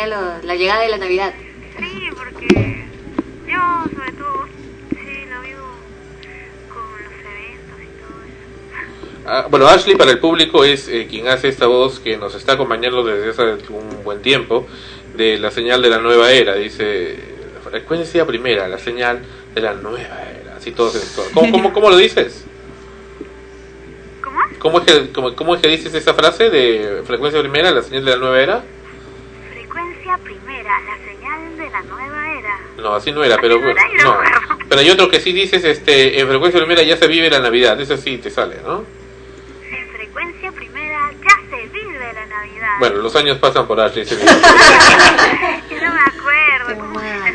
Ya 0.00 0.06
lo- 0.06 0.42
la 0.46 0.54
llegada 0.56 0.82
de 0.82 0.88
la 0.88 0.98
Navidad. 0.98 1.34
Sí, 1.78 2.08
porque 2.16 2.84
yo, 3.46 3.84
sobre 3.96 4.12
todo, 4.12 4.46
sí, 4.90 5.24
lo 5.30 5.40
vivo 5.42 5.66
con 6.68 6.82
los 7.04 7.12
eventos 7.20 7.78
y 7.82 8.00
todo 8.00 8.24
eso. 8.24 9.26
Ah, 9.26 9.46
bueno, 9.50 9.66
Ashley 9.68 9.96
para 9.96 10.10
el 10.10 10.18
público 10.18 10.64
es 10.64 10.88
eh, 10.88 11.06
quien 11.08 11.28
hace 11.28 11.48
esta 11.48 11.66
voz 11.66 12.00
que 12.00 12.16
nos 12.16 12.34
está 12.34 12.52
acompañando 12.54 13.02
desde 13.04 13.30
hace 13.30 13.72
un 13.72 14.02
buen 14.04 14.22
tiempo 14.22 14.66
de 15.16 15.38
la 15.38 15.50
señal 15.50 15.82
de 15.82 15.90
la 15.90 15.98
nueva 15.98 16.30
era. 16.32 16.54
Dice, 16.54 17.18
frecuencia 17.68 18.26
primera, 18.26 18.68
la 18.68 18.78
señal 18.78 19.20
de 19.54 19.60
la 19.60 19.74
nueva 19.74 20.22
era. 20.22 20.56
Así 20.56 20.72
todo. 20.72 20.92
¿Cómo, 21.34 21.50
cómo, 21.52 21.72
cómo 21.72 21.90
lo 21.90 21.96
dices? 21.96 22.44
¿Cómo? 24.22 24.38
¿Cómo 24.58 24.78
es, 24.80 24.84
que, 24.84 25.12
cómo, 25.12 25.34
cómo 25.34 25.54
es 25.54 25.62
que 25.62 25.68
dices 25.68 25.94
esa 25.94 26.14
frase 26.14 26.50
de 26.50 27.02
frecuencia 27.06 27.40
primera, 27.40 27.70
la 27.70 27.82
señal 27.82 28.04
de 28.04 28.10
la 28.10 28.16
nueva 28.18 28.40
era? 28.40 28.62
La 30.86 30.96
señal 31.04 31.56
de 31.56 31.70
la 31.70 31.82
nueva 31.82 32.32
era. 32.38 32.60
No, 32.76 32.94
así 32.94 33.12
no 33.12 33.24
era, 33.24 33.36
pero 33.40 33.58
no. 33.58 34.18
Pero 34.68 34.80
hay 34.80 34.90
otro 34.90 35.08
que 35.08 35.20
sí 35.20 35.32
dices, 35.32 35.64
este, 35.64 36.20
en 36.20 36.28
frecuencia 36.28 36.60
primera 36.60 36.82
ya 36.82 36.96
se 36.96 37.08
vive 37.08 37.28
la 37.28 37.40
Navidad. 37.40 37.80
Eso 37.80 37.96
sí 37.96 38.18
te 38.18 38.30
sale, 38.30 38.56
¿no? 38.64 38.84
En 39.70 39.88
frecuencia 39.88 40.52
primera 40.52 41.10
ya 41.20 41.50
se 41.50 41.66
vive 41.66 42.12
la 42.12 42.26
Navidad. 42.26 42.76
Bueno, 42.78 42.96
los 42.98 43.16
años 43.16 43.38
pasan 43.38 43.66
por 43.66 43.80
Ashley. 43.80 44.04
Yo 44.06 44.16
no 44.16 45.94
me 45.94 46.00
acuerdo. 46.00 46.80
¿cómo 46.80 47.00
era? 47.00 47.34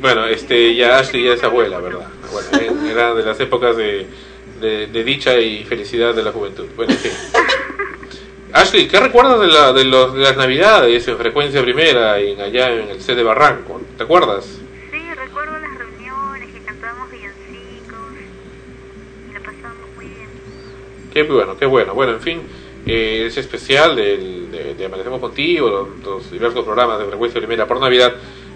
Bueno, 0.00 0.26
este, 0.26 0.74
ya 0.74 0.98
Ashley 0.98 1.24
ya 1.24 1.32
es 1.32 1.42
abuela, 1.42 1.80
¿verdad? 1.80 2.06
Bueno, 2.30 2.48
eh, 2.60 2.90
era 2.92 3.14
de 3.14 3.22
las 3.24 3.40
épocas 3.40 3.76
de, 3.76 4.06
de, 4.60 4.86
de 4.88 5.04
dicha 5.04 5.38
y 5.38 5.64
felicidad 5.64 6.14
de 6.14 6.22
la 6.22 6.32
juventud. 6.32 6.66
Bueno, 6.76 6.92
en 6.92 6.98
fin. 6.98 7.12
Ashley, 8.52 8.88
¿qué 8.88 8.98
recuerdas 8.98 9.40
de, 9.40 9.46
la, 9.48 9.72
de, 9.72 9.84
los, 9.84 10.14
de 10.14 10.20
las 10.20 10.36
navidades 10.36 11.06
en 11.06 11.18
frecuencia 11.18 11.62
primera 11.62 12.20
y 12.20 12.40
allá 12.40 12.72
en 12.72 12.88
el 12.88 13.00
C 13.00 13.14
de 13.14 13.22
Barranco? 13.22 13.80
¿Te 13.96 14.04
acuerdas? 14.04 14.46
Sí, 14.90 15.14
recuerdo 15.14 15.58
las 15.58 15.78
reuniones 15.78 16.48
que 16.54 16.60
cantábamos 16.60 17.10
villancicos 17.10 17.98
y 19.28 19.32
la 19.34 19.40
pasábamos 19.40 19.88
muy 19.96 20.06
bien. 20.06 20.28
Qué 21.12 21.22
bueno, 21.24 21.56
qué 21.58 21.66
bueno. 21.66 21.94
Bueno, 21.94 22.12
en 22.12 22.20
fin, 22.20 22.42
eh, 22.86 23.24
ese 23.26 23.40
especial 23.40 23.94
del, 23.94 24.50
de, 24.50 24.74
de 24.74 24.84
Amanecemos 24.86 25.20
Contigo, 25.20 25.68
los, 25.68 26.04
los 26.04 26.30
diversos 26.30 26.64
programas 26.64 26.98
de 26.98 27.04
frecuencia 27.04 27.40
primera 27.40 27.66
por 27.66 27.78
Navidad 27.80 28.14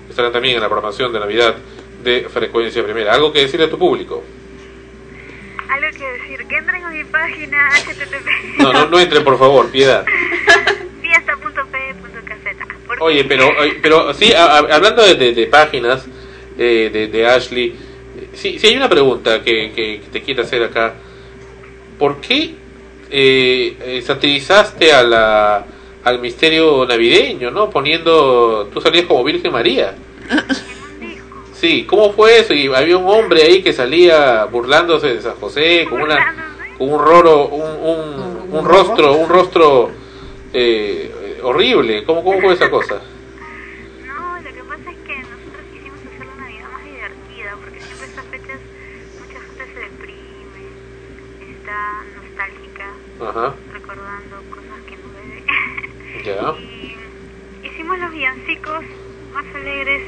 estarán 0.09 0.33
también 0.33 0.57
en 0.57 0.63
la 0.63 0.69
programación 0.69 1.13
de 1.13 1.21
Navidad 1.21 1.55
de 2.03 2.29
frecuencia 2.31 2.83
primera. 2.83 3.13
¿Algo 3.13 3.31
que 3.31 3.41
decirle 3.41 3.67
a 3.67 3.71
tu 3.71 3.79
público? 3.79 4.23
Algo 5.69 5.99
que 5.99 6.05
decir, 6.05 6.47
que 6.49 6.57
entren 6.57 6.85
a 6.85 6.91
mi 6.91 7.05
página 7.05 7.71
http 7.87 8.59
No, 8.59 8.73
no, 8.73 8.87
no 8.89 8.99
entren, 9.01 9.25
por 9.25 9.39
favor, 9.39 9.71
piedad. 9.71 10.05
fiesta.p.caseta. 11.03 12.67
Oye, 13.01 13.25
pero, 13.25 13.49
oye, 13.59 13.79
pero 13.83 14.13
sí, 14.15 14.33
a- 14.33 14.45
a- 14.59 14.75
hablando 14.75 15.03
de, 15.03 15.15
de- 15.15 15.33
de 15.33 15.47
páginas 15.47 16.07
eh, 16.59 16.91
de, 16.93 17.07
de 17.09 17.27
Ashley, 17.27 17.75
sí, 18.35 18.59
sí 18.59 18.67
hay 18.67 18.77
una 18.77 18.89
pregunta 18.89 19.43
que, 19.43 19.73
que 19.75 20.01
te 20.13 20.21
quiero 20.23 20.43
hacer 20.43 20.63
acá. 20.63 20.95
¿Por 21.99 22.21
qué 22.21 22.55
eh, 23.11 23.77
eh, 23.81 24.03
satirizaste 24.03 24.93
a 24.93 25.03
la, 25.03 25.67
al 26.05 26.19
misterio 26.21 26.85
navideño, 26.87 27.51
no? 27.51 27.71
Poniendo, 27.71 28.69
tú 28.73 28.81
salías 28.81 29.07
como 29.07 29.25
Virgen 29.25 29.53
María. 29.53 29.95
Sí, 31.63 31.85
¿cómo 31.89 32.13
fue 32.13 32.41
eso? 32.41 32.55
Y 32.55 32.67
había 32.75 32.97
un 32.97 33.09
hombre 33.09 33.41
ahí 33.45 33.63
que 33.63 33.73
salía 33.73 34.47
burlándose 34.47 35.15
de 35.15 35.23
San 35.23 35.37
José 35.37 35.87
con 35.89 36.03
una 36.03 36.35
con 36.77 36.91
un 36.91 36.99
roro, 36.99 37.47
un, 37.47 37.63
un, 37.63 38.49
un 38.59 38.65
rostro, 38.65 39.13
un 39.13 39.29
rostro 39.29 39.93
eh, 40.53 41.39
horrible. 41.41 42.03
¿Cómo, 42.03 42.25
¿Cómo 42.25 42.41
fue 42.41 42.55
esa 42.55 42.69
cosa? 42.69 43.01
No, 44.05 44.41
lo 44.41 44.53
que 44.53 44.63
pasa 44.65 44.91
es 44.91 44.97
que 45.07 45.15
nosotros 45.19 45.63
quisimos 45.73 46.01
hacer 46.01 46.27
la 46.27 46.35
Navidad 46.43 46.69
más 46.73 46.85
divertida, 46.85 47.57
porque 47.63 47.81
siempre 47.81 48.07
estas 48.09 48.25
fechas 48.25 48.59
mucha 49.21 49.41
gente 49.41 49.65
se 49.73 49.81
deprime, 49.87 50.63
está 51.61 52.03
nostálgica, 52.19 52.87
Ajá, 53.21 53.55
recordando 53.73 54.37
cosas 54.51 54.83
que 54.89 54.97
no 54.99 55.07
debe. 55.15 56.25
ya. 56.25 56.55
Hicimos 57.71 57.99
los 58.01 58.11
villancicos 58.11 58.83
más 59.33 59.45
alegres, 59.55 60.03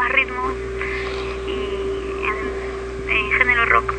más 0.00 0.12
ritmo 0.12 0.52
y 1.46 2.24
en, 2.26 3.16
en 3.16 3.32
género 3.32 3.66
rock. 3.66 3.92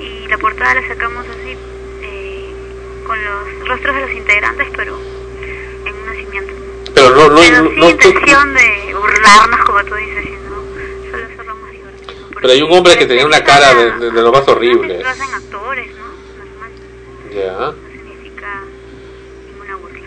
Y 0.00 0.28
la 0.28 0.36
portada 0.38 0.74
la 0.74 0.86
sacamos 0.88 1.24
así, 1.28 1.56
eh, 2.02 2.50
con 3.06 3.22
los 3.24 3.68
rostros 3.68 3.94
de 3.96 4.00
los 4.02 4.12
integrantes, 4.12 4.68
pero 4.76 4.98
en 5.86 5.94
un 5.94 6.06
nacimiento. 6.06 6.52
Pero 6.94 7.10
no, 7.16 7.28
no, 7.30 7.40
Pero 7.40 7.62
no, 7.62 7.70
sin 7.70 7.78
no- 7.80 7.90
intención 7.90 8.54
de 8.54 8.94
burlarnos, 8.94 9.60
como 9.64 9.84
tú 9.84 9.94
dices, 9.94 10.24
sino 10.24 11.10
solo 11.10 11.24
hacerlo 11.32 11.54
más 11.56 11.72
divertido. 11.72 12.28
pero 12.40 12.52
hay 12.52 12.62
un 12.62 12.72
hombre 12.72 12.98
que 12.98 13.06
tenía 13.06 13.26
una 13.26 13.42
cara 13.42 13.74
de, 13.74 13.92
de- 13.92 14.10
de 14.10 14.22
lo 14.22 14.30
más 14.32 14.46
horrible. 14.48 15.02
Lo 15.02 15.08
hacen 15.08 15.34
actores, 15.34 15.88
¿no? 15.96 17.34
Ya. 17.34 17.72
Significa 17.92 18.62
ninguna 19.52 19.76
burla. 19.76 20.00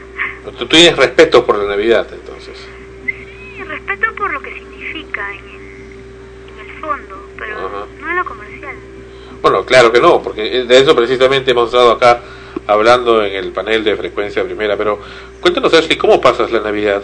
Tú 0.57 0.67
tienes 0.67 0.95
respeto 0.97 1.45
por 1.45 1.57
la 1.57 1.69
Navidad, 1.69 2.01
entonces. 2.11 2.22
Significa 5.13 5.31
en 5.31 5.45
el, 5.49 6.65
en 6.65 6.69
el 6.75 6.81
fondo, 6.81 7.27
pero 7.37 7.57
Ajá. 7.57 7.85
no 7.99 8.09
en 8.09 8.15
lo 8.15 8.25
comercial. 8.25 8.75
Bueno, 9.41 9.65
claro 9.65 9.91
que 9.91 9.99
no, 9.99 10.21
porque 10.21 10.41
de 10.63 10.79
eso 10.79 10.95
precisamente 10.95 11.51
hemos 11.51 11.67
estado 11.67 11.91
acá 11.91 12.21
hablando 12.67 13.23
en 13.23 13.33
el 13.33 13.51
panel 13.51 13.83
de 13.83 13.95
frecuencia 13.97 14.43
primera. 14.43 14.77
Pero 14.77 14.99
cuéntanos, 15.41 15.73
Ashley, 15.73 15.97
¿cómo 15.97 16.21
pasas 16.21 16.51
la 16.51 16.61
Navidad? 16.61 17.03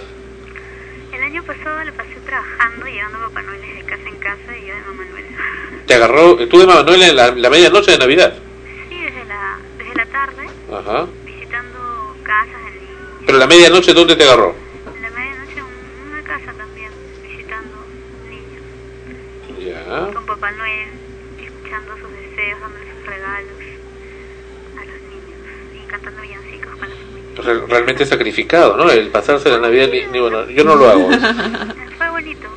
El 1.12 1.22
año 1.24 1.44
pasado 1.44 1.84
lo 1.84 1.94
pasé 1.94 2.16
trabajando, 2.26 2.86
llevando 2.86 3.18
a 3.18 3.22
Papá 3.30 3.42
Noel 3.42 3.62
de 3.62 3.84
casa 3.84 4.08
en 4.08 4.16
casa 4.18 4.58
y 4.58 4.68
yo 4.68 4.74
de 4.76 4.82
Mamá 4.82 5.04
Noel. 5.12 5.26
¿Te 5.86 5.94
agarró, 5.96 6.36
tú 6.48 6.60
de 6.60 6.66
Manuel 6.68 7.02
en 7.04 7.16
la, 7.16 7.32
la 7.32 7.50
medianoche 7.50 7.92
de 7.92 7.98
Navidad? 7.98 8.34
Sí, 8.90 9.02
desde 9.02 9.26
la, 9.26 9.58
desde 9.78 9.96
la 9.96 10.06
tarde, 10.06 10.46
Ajá. 10.72 11.08
visitando 11.26 12.16
casas 12.24 12.62
niños. 12.76 13.24
Pero 13.26 13.38
la 13.38 13.48
medianoche, 13.48 13.94
¿dónde 13.94 14.16
te 14.16 14.24
agarró? 14.24 14.56
En 14.96 15.02
la 15.02 15.10
medianoche 15.10 15.60
en 15.60 16.10
una 16.14 16.24
casa 16.24 16.54
también, 16.54 16.90
visitando 17.24 17.78
niños. 18.30 18.64
Ya. 19.60 20.14
Con 20.14 20.26
Papá 20.26 20.52
Noel, 20.52 20.90
escuchando 21.44 21.94
sus 21.98 22.12
deseos, 22.12 22.60
dándole 22.62 22.86
sus 22.96 23.06
regalos 23.06 23.60
a 24.78 24.86
los 24.86 25.02
niños 25.10 25.40
y 25.74 25.88
cantando 25.90 26.22
villancicos 26.22 26.72
con 26.78 26.90
la 26.90 26.96
familia. 26.96 27.36
Re- 27.36 27.39
realmente 27.68 28.06
sacrificado, 28.06 28.78
¿no? 28.78 28.90
El 28.90 29.08
pasarse 29.10 29.50
la 29.50 29.60
Navidad, 29.60 29.88
ni, 29.92 30.06
ni- 30.08 30.20
bueno, 30.20 30.50
yo 30.50 30.64
no 30.64 30.76
lo 30.76 30.90
hago. 30.90 31.10
Fue 31.98 32.10
bonito. 32.10 32.48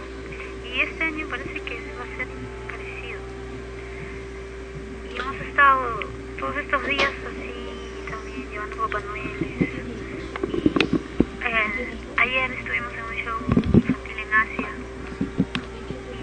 Y 0.74 0.80
este 0.80 1.04
año 1.04 1.26
parece 1.28 1.60
que 1.60 1.74
va 1.98 2.04
a 2.04 2.16
ser 2.16 2.26
parecido. 2.70 3.20
Y 5.14 5.18
hemos 5.20 5.36
estado 5.46 6.00
todos 6.38 6.56
estos 6.56 6.86
días 6.86 7.10
así 7.28 8.10
también 8.10 8.50
llevando 8.50 8.76
Papá 8.76 9.00
Noel. 9.06 9.22
ayer 12.18 12.50
estuvimos 12.52 12.92
en 12.94 13.04
un 13.04 13.24
show 13.24 13.38
infantil 13.74 14.18
en 14.18 14.34
Asia. 14.34 14.68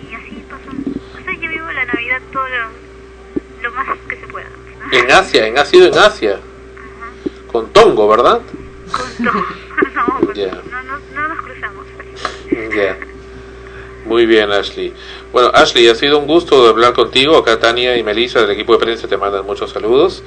Y 0.09 0.15
así 0.15 0.43
pasó. 0.49 0.71
O 1.19 1.23
sea, 1.23 1.33
yo 1.33 1.49
vivo 1.49 1.71
la 1.71 1.85
Navidad 1.85 2.21
todo 2.31 2.47
lo, 2.47 2.69
lo 3.69 3.71
más 3.75 3.87
que 4.07 4.15
se 4.15 4.27
pueda. 4.27 4.47
¿no? 4.49 4.97
En 4.97 5.11
Asia, 5.11 5.47
en, 5.47 5.57
ha 5.57 5.65
sido 5.65 5.87
en 5.87 5.97
Asia. 5.97 6.39
Con 7.51 7.71
Tongo, 7.73 8.07
¿verdad? 8.07 8.41
Con 9.19 9.43
no, 9.95 10.19
pues, 10.25 10.37
Ya. 10.37 10.51
no, 10.51 10.83
no, 10.83 10.99
no 11.13 11.27
nos 11.27 11.41
cruzamos. 11.43 11.85
Ya. 12.75 12.97
Muy 14.05 14.25
bien, 14.25 14.51
Ashley. 14.51 14.93
Bueno, 15.31 15.51
Ashley, 15.53 15.87
ha 15.87 15.95
sido 15.95 16.17
un 16.19 16.25
gusto 16.25 16.67
hablar 16.67 16.93
contigo. 16.93 17.37
Acá 17.37 17.59
Tania 17.59 17.95
y 17.97 18.03
Melissa 18.03 18.41
del 18.41 18.51
equipo 18.51 18.73
de 18.73 18.79
prensa 18.79 19.07
te 19.07 19.17
mandan 19.17 19.45
muchos 19.45 19.69
saludos. 19.71 20.23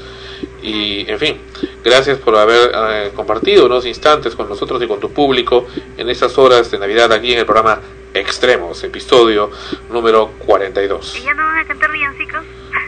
Y, 0.63 1.11
en 1.11 1.19
fin, 1.19 1.41
gracias 1.83 2.19
por 2.19 2.37
haber 2.37 2.71
eh, 2.75 3.11
compartido 3.17 3.67
unos 3.67 3.85
instantes 3.87 4.37
con 4.37 4.49
nosotros 4.49 4.81
y 4.83 4.87
con 4.87 5.01
tu 5.01 5.11
público 5.13 5.67
en 5.97 6.09
estas 6.11 6.37
horas 6.39 6.71
de 6.71 6.79
Navidad 6.79 7.13
aquí 7.13 7.33
en 7.33 7.41
el 7.41 7.45
programa 7.47 7.81
Extremos, 8.15 8.85
episodio 8.85 9.51
número 9.91 10.33
42. 10.47 11.17
¿Y 11.17 11.23
ya 11.23 11.35
no 11.35 11.43
van 11.45 11.59
a 11.59 11.65
cantar 11.65 11.91
villancicos? 11.91 12.43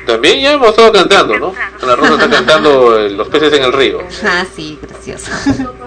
También 0.06 0.40
ya 0.40 0.52
hemos 0.52 0.68
estado 0.68 0.92
cantando, 0.92 1.38
¿no? 1.38 1.54
Ana 1.82 1.96
Rosa 1.96 2.14
está 2.14 2.28
cantando 2.30 2.98
eh, 2.98 3.10
Los 3.10 3.28
peces 3.28 3.52
en 3.54 3.64
el 3.64 3.72
río. 3.72 4.02
Ah, 4.22 4.44
sí, 4.54 4.78
gracioso. 4.82 5.30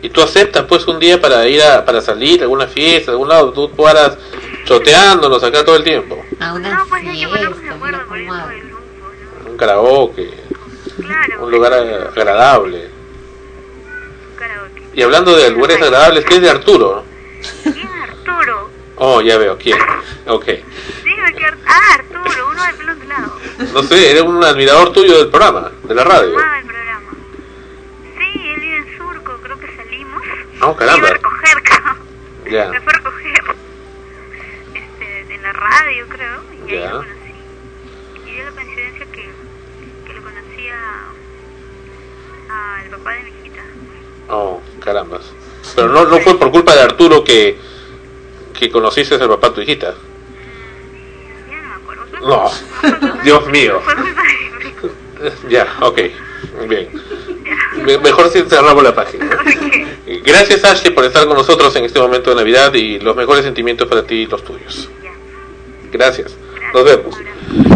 Y 0.00 0.10
tú 0.10 0.22
aceptas 0.22 0.64
pues 0.66 0.86
un 0.86 0.98
día 1.00 1.20
para 1.20 1.46
ir 1.48 1.60
a 1.62 1.84
para 1.84 2.00
salir 2.00 2.40
a 2.40 2.42
alguna 2.44 2.66
fiesta, 2.66 3.10
a 3.10 3.14
algún 3.14 3.28
lado, 3.28 3.52
tú 3.52 3.70
paras 3.72 4.16
choteándonos 4.64 5.42
acá 5.42 5.64
todo 5.64 5.76
el 5.76 5.84
tiempo. 5.84 6.24
A 6.40 6.52
una 6.54 6.74
No, 6.74 6.86
pues 6.88 7.02
que 7.02 7.24
acuerdo 7.24 8.06
por 8.06 8.18
eso 8.18 8.32
Un 9.50 9.56
karaoke, 9.56 10.30
Claro, 11.04 11.44
un 11.44 11.50
lugar 11.50 11.72
agradable. 11.72 12.88
karaoke. 14.38 14.82
Y 14.94 15.02
hablando 15.02 15.36
de 15.36 15.50
lugares 15.50 15.82
agradables, 15.82 16.24
¿qué 16.24 16.34
es 16.36 16.42
de 16.42 16.50
Arturo? 16.50 17.04
¿Quién 17.64 17.88
Arturo? 18.02 18.70
Oh, 18.96 19.20
ya 19.20 19.36
veo, 19.38 19.56
¿quién? 19.58 19.78
Ok. 20.26 20.44
Dime 20.46 21.34
que 21.36 21.44
Ah, 21.66 21.94
Arturo, 21.94 22.48
uno 22.50 22.64
de 22.64 22.72
pelo 22.74 22.92
ondulado. 22.92 23.32
No 23.72 23.82
sé, 23.82 24.10
eres 24.10 24.22
un 24.22 24.42
admirador 24.44 24.92
tuyo 24.92 25.18
del 25.18 25.28
programa, 25.28 25.70
de 25.84 25.94
la 25.94 26.04
radio. 26.04 26.36
Ah, 26.38 26.58
el 26.60 26.66
programa. 26.66 26.87
Oh, 30.60 30.74
caramba. 30.76 30.98
Iba 30.98 31.08
a 31.08 31.12
recoger, 31.14 31.62
cabrón. 31.62 31.98
Me 32.44 32.80
fue 32.80 32.92
a 32.92 32.96
recoger. 32.96 33.42
Este, 34.74 35.34
en 35.34 35.42
la 35.42 35.52
radio, 35.52 36.06
creo. 36.08 36.42
Y 36.66 36.74
ahí 36.74 36.82
lo 36.88 36.90
conocí. 36.98 37.10
Y 38.26 38.30
dio 38.34 38.44
la 38.44 38.50
coincidencia 38.52 39.06
que, 39.06 39.28
que 40.06 40.12
lo 40.14 40.22
conocí 40.22 40.68
a- 40.68 41.10
al 42.80 42.88
papá 42.90 43.10
de 43.12 43.22
mi 43.24 43.30
hijita. 43.30 43.62
Oh, 44.30 44.60
carambas. 44.80 45.32
Pero 45.76 45.88
no, 45.88 46.04
no 46.06 46.18
fue 46.20 46.38
por 46.38 46.50
culpa 46.50 46.74
de 46.74 46.82
Arturo 46.82 47.22
que, 47.24 47.58
que 48.58 48.70
conociste 48.70 49.14
al 49.16 49.28
papá 49.28 49.48
de 49.50 49.54
tu 49.54 49.60
hijita. 49.62 49.94
Ya 51.50 51.56
no 51.56 51.68
me 51.68 51.74
acuerdo. 51.74 52.04
No, 52.20 52.50
Dios 53.22 53.46
mío. 53.48 53.80
Fue 53.84 53.94
Ya, 55.48 55.66
ok. 55.80 55.98
Bien. 56.68 56.88
Me- 57.84 57.98
Mejor 57.98 58.30
si 58.30 58.42
cerramos 58.42 58.82
la 58.82 58.94
página. 58.94 59.28
Gracias 60.24 60.64
Ashley 60.64 60.92
por 60.94 61.04
estar 61.04 61.26
con 61.26 61.36
nosotros 61.36 61.74
en 61.76 61.84
este 61.84 61.98
momento 62.00 62.30
de 62.30 62.36
Navidad 62.36 62.72
y 62.74 62.98
los 62.98 63.14
mejores 63.16 63.44
sentimientos 63.44 63.86
para 63.88 64.02
ti 64.06 64.14
y 64.16 64.26
los 64.26 64.42
tuyos. 64.44 64.88
Gracias. 65.92 66.34
Nos 66.74 66.84
vemos. 66.84 67.14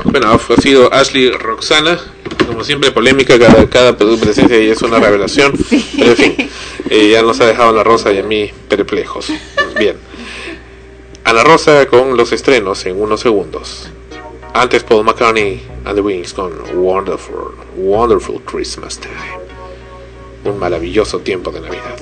Bueno, 0.05 0.33
ha 0.33 0.61
sido 0.61 0.93
Ashley 0.93 1.31
Roxana. 1.31 1.99
Como 2.47 2.65
siempre, 2.65 2.91
polémica, 2.91 3.39
cada, 3.39 3.67
cada 3.71 3.97
presencia 3.97 4.49
de 4.49 4.65
ella 4.65 4.73
es 4.73 4.83
una 4.83 4.99
revelación. 4.99 5.53
Pero 5.97 6.11
en 6.11 6.17
fin, 6.17 6.51
eh, 6.91 7.11
ya 7.11 7.23
nos 7.23 7.41
ha 7.41 7.47
dejado 7.47 7.71
Ana 7.71 7.83
Rosa 7.85 8.13
y 8.13 8.19
a 8.19 8.23
mí 8.23 8.51
perplejos. 8.69 9.29
Bien. 9.79 9.97
Ana 11.25 11.45
Rosa 11.45 11.87
con 11.87 12.17
los 12.17 12.33
estrenos 12.33 12.85
en 12.85 13.01
unos 13.01 13.21
segundos. 13.21 13.89
Antes 14.55 14.83
Paul 14.83 15.05
McCartney 15.05 15.63
and 15.87 15.95
the 15.95 16.03
Wings 16.03 16.35
con 16.35 16.53
Wonderful, 16.75 17.55
Wonderful 17.77 18.43
Christmas 18.45 18.99
Time. 18.99 19.42
Un 20.45 20.59
maravilloso 20.59 21.21
tiempo 21.21 21.53
de 21.53 21.61
Navidad. 21.61 22.01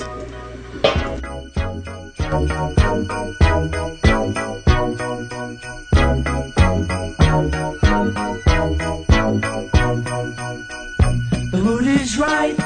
The 11.50 11.60
mood 11.62 11.86
is 11.86 12.18
right. 12.18 12.56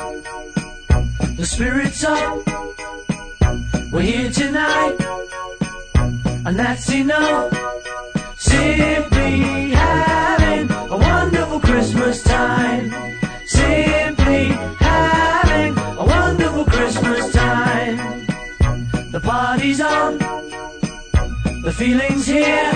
The 1.37 1.45
spirit's 1.45 2.05
up. 2.05 2.47
We're 3.93 4.03
here 4.03 4.31
tonight. 4.31 4.97
And 6.47 6.57
that's 6.57 6.89
enough. 6.93 7.53
Simply 8.37 9.71
having 9.71 10.71
a 10.71 10.97
wonderful 10.97 11.59
Christmas 11.59 12.23
time. 12.23 12.93
The 21.65 21.73
feeling's 21.73 22.27
here. 22.27 22.73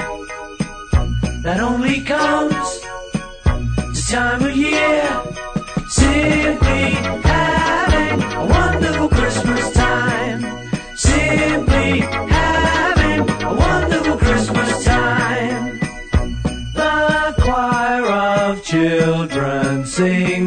That 1.43 1.61
only 1.61 2.01
comes 2.01 2.81
this 3.93 4.11
time 4.11 4.43
of 4.43 4.57
year. 4.57 5.05
Simply 5.91 6.97
having 7.23 8.23
a 8.23 8.47
wonderful 8.47 9.11
Christmas 9.11 9.73
time. 9.75 10.41
Simply 10.97 12.01
having 12.01 13.29
a 13.45 13.55
wonderful 13.55 14.17
Christmas 14.17 14.85
time. 14.85 15.81
The 16.73 17.35
choir 17.43 18.07
of 18.07 18.65
children 18.65 19.85
sing 19.85 20.38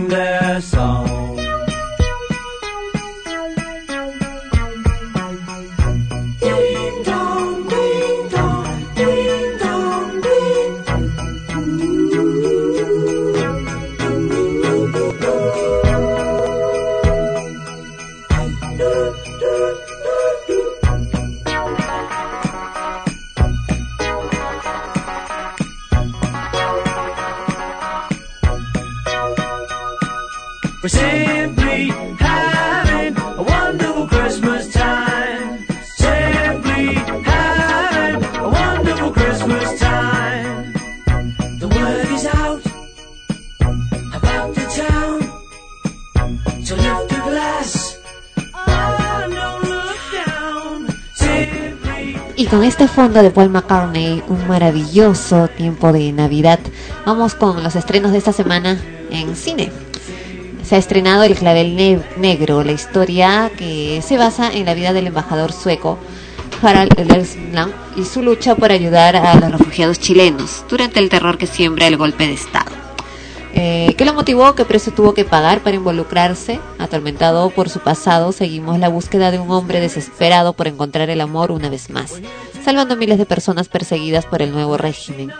Simply 30.87 31.89
having 32.19 33.15
a 33.15 33.43
wonderful 33.43 34.07
Christmas 34.07 34.67
time. 34.73 35.11
Y 52.35 52.47
con 52.47 52.63
este 52.63 52.87
fondo 52.87 53.21
de 53.21 53.29
Paul 53.29 53.49
McCartney, 53.49 54.23
un 54.27 54.47
maravilloso 54.47 55.47
tiempo 55.47 55.93
de 55.93 56.11
Navidad, 56.11 56.59
vamos 57.05 57.35
con 57.35 57.61
los 57.61 57.75
estrenos 57.75 58.11
de 58.11 58.17
esta 58.17 58.33
semana 58.33 58.81
en 59.11 59.35
cine. 59.35 59.71
Se 60.71 60.77
ha 60.77 60.79
estrenado 60.79 61.23
El 61.23 61.35
Clavel 61.35 61.75
Ne- 61.75 61.99
Negro, 62.15 62.63
la 62.63 62.71
historia 62.71 63.51
que 63.57 64.01
se 64.01 64.17
basa 64.17 64.49
en 64.53 64.65
la 64.65 64.73
vida 64.73 64.93
del 64.93 65.07
embajador 65.07 65.51
sueco 65.51 65.97
Harald 66.61 66.97
Elfsland 66.97 67.73
y 67.97 68.05
su 68.05 68.21
lucha 68.21 68.55
por 68.55 68.71
ayudar 68.71 69.17
a 69.17 69.35
los 69.35 69.51
refugiados 69.51 69.99
chilenos 69.99 70.63
durante 70.69 71.01
el 71.01 71.09
terror 71.09 71.37
que 71.37 71.45
siembra 71.45 71.87
el 71.87 71.97
golpe 71.97 72.25
de 72.25 72.31
Estado. 72.35 72.71
Eh, 73.53 73.95
¿Qué 73.97 74.05
lo 74.05 74.13
motivó? 74.13 74.55
¿Qué 74.55 74.63
precio 74.63 74.93
tuvo 74.93 75.13
que 75.13 75.25
pagar 75.25 75.59
para 75.59 75.75
involucrarse? 75.75 76.61
Atormentado 76.79 77.49
por 77.49 77.67
su 77.67 77.81
pasado, 77.81 78.31
seguimos 78.31 78.79
la 78.79 78.87
búsqueda 78.87 79.29
de 79.29 79.39
un 79.39 79.51
hombre 79.51 79.81
desesperado 79.81 80.53
por 80.53 80.69
encontrar 80.69 81.09
el 81.09 81.19
amor 81.19 81.51
una 81.51 81.67
vez 81.67 81.89
más, 81.89 82.13
salvando 82.63 82.93
a 82.93 82.97
miles 82.97 83.17
de 83.17 83.25
personas 83.25 83.67
perseguidas 83.67 84.25
por 84.25 84.41
el 84.41 84.53
nuevo 84.53 84.77
régimen. 84.77 85.33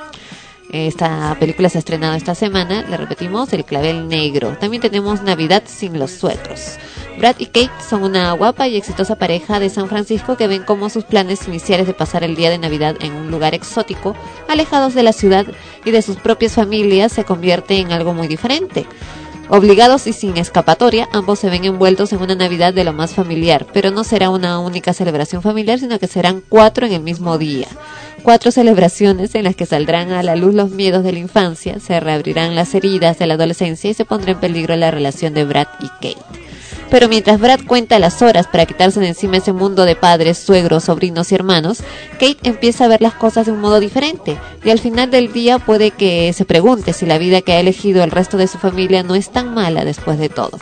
Esta 0.71 1.35
película 1.37 1.67
se 1.67 1.77
ha 1.77 1.79
estrenado 1.79 2.15
esta 2.15 2.33
semana, 2.33 2.85
le 2.89 2.95
repetimos, 2.95 3.51
El 3.51 3.65
clavel 3.65 4.07
negro. 4.07 4.57
También 4.57 4.81
tenemos 4.81 5.21
Navidad 5.21 5.63
sin 5.65 5.99
los 5.99 6.11
suegros. 6.11 6.77
Brad 7.17 7.35
y 7.39 7.47
Kate 7.47 7.69
son 7.87 8.03
una 8.03 8.31
guapa 8.31 8.69
y 8.69 8.77
exitosa 8.77 9.17
pareja 9.17 9.59
de 9.59 9.69
San 9.69 9.89
Francisco 9.89 10.37
que 10.37 10.47
ven 10.47 10.63
cómo 10.63 10.89
sus 10.89 11.03
planes 11.03 11.45
iniciales 11.45 11.87
de 11.87 11.93
pasar 11.93 12.23
el 12.23 12.37
día 12.37 12.49
de 12.49 12.57
Navidad 12.57 12.95
en 13.01 13.13
un 13.13 13.29
lugar 13.29 13.53
exótico, 13.53 14.15
alejados 14.47 14.93
de 14.93 15.03
la 15.03 15.11
ciudad 15.11 15.45
y 15.83 15.91
de 15.91 16.01
sus 16.01 16.15
propias 16.15 16.53
familias, 16.53 17.11
se 17.11 17.25
convierte 17.25 17.77
en 17.77 17.91
algo 17.91 18.13
muy 18.13 18.29
diferente. 18.29 18.85
Obligados 19.53 20.07
y 20.07 20.13
sin 20.13 20.37
escapatoria, 20.37 21.09
ambos 21.11 21.39
se 21.39 21.49
ven 21.49 21.65
envueltos 21.65 22.13
en 22.13 22.21
una 22.21 22.35
Navidad 22.35 22.73
de 22.73 22.85
lo 22.85 22.93
más 22.93 23.13
familiar, 23.13 23.67
pero 23.73 23.91
no 23.91 24.05
será 24.05 24.29
una 24.29 24.59
única 24.59 24.93
celebración 24.93 25.41
familiar, 25.41 25.77
sino 25.77 25.99
que 25.99 26.07
serán 26.07 26.41
cuatro 26.47 26.85
en 26.87 26.93
el 26.93 27.01
mismo 27.01 27.37
día. 27.37 27.67
Cuatro 28.23 28.51
celebraciones 28.51 29.35
en 29.35 29.43
las 29.43 29.57
que 29.57 29.65
saldrán 29.65 30.13
a 30.13 30.23
la 30.23 30.37
luz 30.37 30.53
los 30.53 30.69
miedos 30.69 31.03
de 31.03 31.11
la 31.11 31.19
infancia, 31.19 31.81
se 31.81 31.99
reabrirán 31.99 32.55
las 32.55 32.73
heridas 32.73 33.19
de 33.19 33.27
la 33.27 33.33
adolescencia 33.33 33.89
y 33.89 33.93
se 33.93 34.05
pondrá 34.05 34.31
en 34.31 34.39
peligro 34.39 34.73
la 34.77 34.89
relación 34.89 35.33
de 35.33 35.43
Brad 35.43 35.67
y 35.81 35.89
Kate. 35.89 36.50
Pero 36.91 37.07
mientras 37.07 37.39
Brad 37.39 37.61
cuenta 37.65 37.99
las 37.99 38.21
horas 38.21 38.47
para 38.47 38.65
quitarse 38.65 38.99
de 38.99 39.07
encima 39.07 39.37
ese 39.37 39.53
mundo 39.53 39.85
de 39.85 39.95
padres, 39.95 40.37
suegros, 40.37 40.83
sobrinos 40.83 41.31
y 41.31 41.35
hermanos, 41.35 41.79
Kate 42.19 42.37
empieza 42.43 42.83
a 42.83 42.89
ver 42.89 43.01
las 43.01 43.13
cosas 43.13 43.45
de 43.45 43.53
un 43.53 43.61
modo 43.61 43.79
diferente 43.79 44.37
y 44.65 44.69
al 44.71 44.79
final 44.79 45.09
del 45.09 45.31
día 45.31 45.57
puede 45.57 45.91
que 45.91 46.33
se 46.33 46.43
pregunte 46.43 46.91
si 46.91 47.05
la 47.05 47.17
vida 47.17 47.41
que 47.41 47.53
ha 47.53 47.61
elegido 47.61 48.03
el 48.03 48.11
resto 48.11 48.35
de 48.35 48.47
su 48.47 48.57
familia 48.57 49.03
no 49.03 49.15
es 49.15 49.31
tan 49.31 49.53
mala 49.53 49.85
después 49.85 50.19
de 50.19 50.27
todo. 50.27 50.59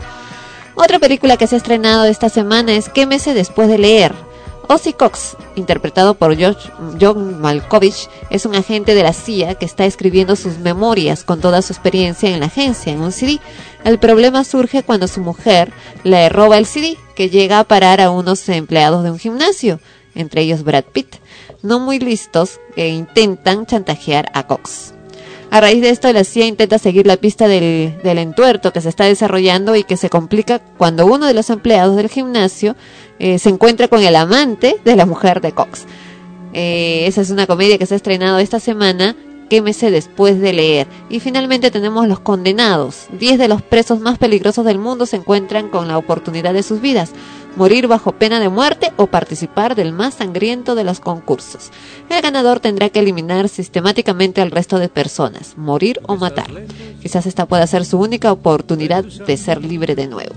Otra 0.76 0.99
película 0.99 1.35
que 1.35 1.47
se 1.47 1.56
ha 1.56 1.57
estrenado 1.57 2.06
esta 2.06 2.30
semana 2.30 2.73
es 2.73 2.89
Quémese 2.89 3.34
después 3.34 3.68
de 3.68 3.80
leer. 3.80 4.28
Ozzy 4.72 4.94
Cox, 4.94 5.36
interpretado 5.56 6.14
por 6.14 6.38
George- 6.38 6.70
John 7.02 7.41
Malkovich, 7.41 8.08
es 8.30 8.46
un 8.46 8.54
agente 8.54 8.94
de 8.94 9.02
la 9.02 9.14
CIA 9.14 9.56
que 9.56 9.66
está 9.66 9.86
escribiendo 9.86 10.36
sus 10.36 10.60
memorias 10.60 11.24
con 11.24 11.41
toda 11.41 11.64
su 11.64 11.74
experiencia 11.74 12.30
en 12.30 12.40
la 12.40 12.46
agencia 12.46 12.94
en 12.94 13.02
un 13.02 13.12
CD. 13.12 13.40
El 13.84 13.98
problema 13.98 14.44
surge 14.44 14.84
cuando 14.84 15.08
su 15.08 15.22
mujer 15.22 15.74
le 16.04 16.30
roba 16.30 16.60
el 16.60 16.68
CD, 16.68 16.98
que 17.16 17.32
llega 17.32 17.58
a 17.58 17.64
parar 17.64 18.00
a 18.00 18.12
unos 18.12 18.48
empleados 18.48 19.04
de 19.04 19.10
un 19.10 19.18
gimnasio, 19.18 19.80
entre 20.14 20.44
ellos 20.44 20.64
Brad 20.64 20.84
Pitt, 20.84 21.16
no 21.64 21.80
muy 21.80 21.98
listos, 21.98 22.60
que 22.76 22.90
intentan 22.90 23.66
chantajear 23.66 24.30
a 24.36 24.46
Cox. 24.46 24.94
A 25.51 25.61
raíz 25.61 25.81
de 25.81 25.89
esto, 25.89 26.11
la 26.13 26.23
CIA 26.23 26.45
intenta 26.45 26.77
seguir 26.77 27.07
la 27.07 27.17
pista 27.17 27.47
del, 27.47 27.99
del 28.03 28.19
entuerto 28.19 28.71
que 28.71 28.81
se 28.81 28.89
está 28.89 29.05
desarrollando 29.05 29.76
y 29.76 29.84
que 29.84 29.97
se 29.97 30.09
complica 30.09 30.59
cuando 30.59 31.07
uno 31.07 31.26
de 31.26 31.34
los 31.34 31.49
empleados 31.49 31.95
del 31.95 32.07
gimnasio 32.07 32.76
eh, 33.17 33.39
se 33.39 33.49
encuentra 33.49 33.88
con 33.88 34.03
el 34.03 34.15
amante 34.15 34.77
de 34.85 34.95
la 34.95 35.07
mujer 35.07 35.41
de 35.41 35.51
Cox. 35.51 35.85
Eh, 36.53 37.05
esa 37.07 37.21
es 37.21 37.31
una 37.31 37.47
comedia 37.47 37.77
que 37.77 37.85
se 37.85 37.95
ha 37.95 37.97
estrenado 37.97 38.38
esta 38.39 38.59
semana. 38.59 39.15
Quémese 39.49 39.89
después 39.89 40.39
de 40.39 40.53
leer. 40.53 40.88
Y 41.09 41.19
finalmente 41.19 41.71
tenemos 41.71 42.07
Los 42.07 42.19
Condenados. 42.19 43.07
Diez 43.19 43.39
de 43.39 43.47
los 43.47 43.63
presos 43.63 43.99
más 43.99 44.19
peligrosos 44.19 44.63
del 44.63 44.77
mundo 44.77 45.07
se 45.07 45.15
encuentran 45.15 45.69
con 45.69 45.88
la 45.88 45.97
oportunidad 45.97 46.53
de 46.53 46.61
sus 46.61 46.80
vidas. 46.80 47.11
Morir 47.60 47.88
bajo 47.88 48.14
pena 48.14 48.40
de 48.40 48.48
muerte 48.48 48.94
o 48.95 49.07
participar 49.07 49.76
del 49.76 49.91
más 49.91 50.14
sangriento 50.14 50.76
de 50.76 50.86
los 50.86 51.02
concursos. 51.02 51.72
El 52.10 52.22
ganador 52.22 52.61
tendrá 52.61 52.88
que 52.88 53.02
eliminar 53.02 53.49
sistemáticamente 53.49 54.40
al 54.40 54.49
resto 54.49 54.80
de 54.80 54.88
personas, 54.88 55.57
morir 55.57 55.99
o 56.07 56.15
matar. 56.15 56.49
Quizás 57.02 57.26
esta 57.26 57.48
pueda 57.48 57.68
ser 57.68 57.84
su 57.84 57.99
única 57.99 58.31
oportunidad 58.31 59.03
de 59.03 59.36
ser 59.36 59.61
libre 59.61 59.94
de 59.95 60.07
nuevo. 60.07 60.36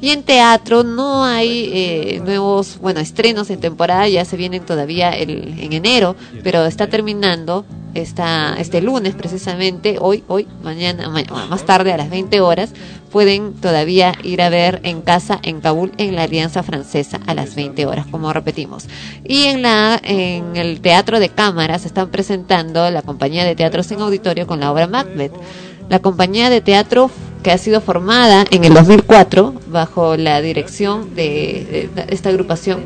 Y 0.00 0.10
en 0.10 0.24
teatro 0.24 0.82
no 0.82 1.24
hay 1.24 1.70
eh, 1.72 2.20
nuevos, 2.24 2.78
bueno, 2.80 2.98
estrenos 2.98 3.48
en 3.50 3.60
temporada, 3.60 4.08
ya 4.08 4.24
se 4.24 4.36
vienen 4.36 4.66
todavía 4.66 5.10
el, 5.10 5.60
en 5.60 5.72
enero, 5.72 6.16
pero 6.42 6.66
está 6.66 6.88
terminando 6.88 7.64
esta, 8.00 8.54
este 8.58 8.80
lunes 8.80 9.14
precisamente, 9.14 9.96
hoy, 10.00 10.24
hoy, 10.28 10.46
mañana, 10.62 11.08
ma- 11.08 11.46
más 11.46 11.64
tarde 11.64 11.92
a 11.92 11.96
las 11.96 12.10
20 12.10 12.40
horas, 12.40 12.70
pueden 13.10 13.54
todavía 13.54 14.12
ir 14.22 14.42
a 14.42 14.48
ver 14.50 14.80
en 14.82 15.00
casa 15.02 15.38
en 15.42 15.60
Kabul 15.60 15.92
en 15.96 16.14
la 16.16 16.24
Alianza 16.24 16.62
Francesa 16.62 17.20
a 17.26 17.34
las 17.34 17.54
20 17.54 17.86
horas, 17.86 18.06
como 18.10 18.32
repetimos. 18.32 18.86
Y 19.24 19.44
en 19.44 19.62
la 19.62 20.00
en 20.02 20.56
el 20.56 20.80
Teatro 20.80 21.18
de 21.20 21.28
Cámara 21.30 21.78
se 21.78 21.88
están 21.88 22.10
presentando 22.10 22.90
la 22.90 23.02
compañía 23.02 23.44
de 23.44 23.54
teatro 23.56 23.82
sin 23.82 24.00
auditorio 24.00 24.46
con 24.46 24.60
la 24.60 24.70
obra 24.72 24.86
Macbeth. 24.86 25.32
La 25.88 26.00
compañía 26.00 26.50
de 26.50 26.60
teatro 26.60 27.10
que 27.44 27.52
ha 27.52 27.58
sido 27.58 27.80
formada 27.80 28.44
en 28.50 28.64
el 28.64 28.74
2004 28.74 29.54
bajo 29.68 30.16
la 30.16 30.40
dirección 30.40 31.14
de 31.14 31.88
esta 32.08 32.30
agrupación 32.30 32.80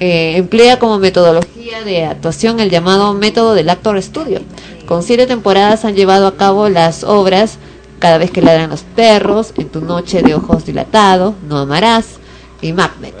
eh, 0.00 0.36
emplea 0.36 0.78
como 0.78 0.98
metodología 0.98 1.82
de 1.82 2.04
actuación 2.04 2.60
el 2.60 2.70
llamado 2.70 3.14
método 3.14 3.54
del 3.54 3.70
actor 3.70 4.00
studio. 4.02 4.40
Con 4.86 5.02
siete 5.02 5.26
temporadas 5.26 5.84
han 5.84 5.96
llevado 5.96 6.26
a 6.26 6.36
cabo 6.36 6.68
las 6.68 7.02
obras 7.02 7.58
Cada 7.98 8.18
vez 8.18 8.30
que 8.30 8.42
ladran 8.42 8.70
los 8.70 8.82
perros, 8.82 9.52
En 9.56 9.68
tu 9.68 9.80
noche 9.80 10.22
de 10.22 10.34
ojos 10.34 10.66
dilatados, 10.66 11.34
No 11.48 11.58
amarás 11.58 12.18
y 12.62 12.72
Macbeth. 12.72 13.14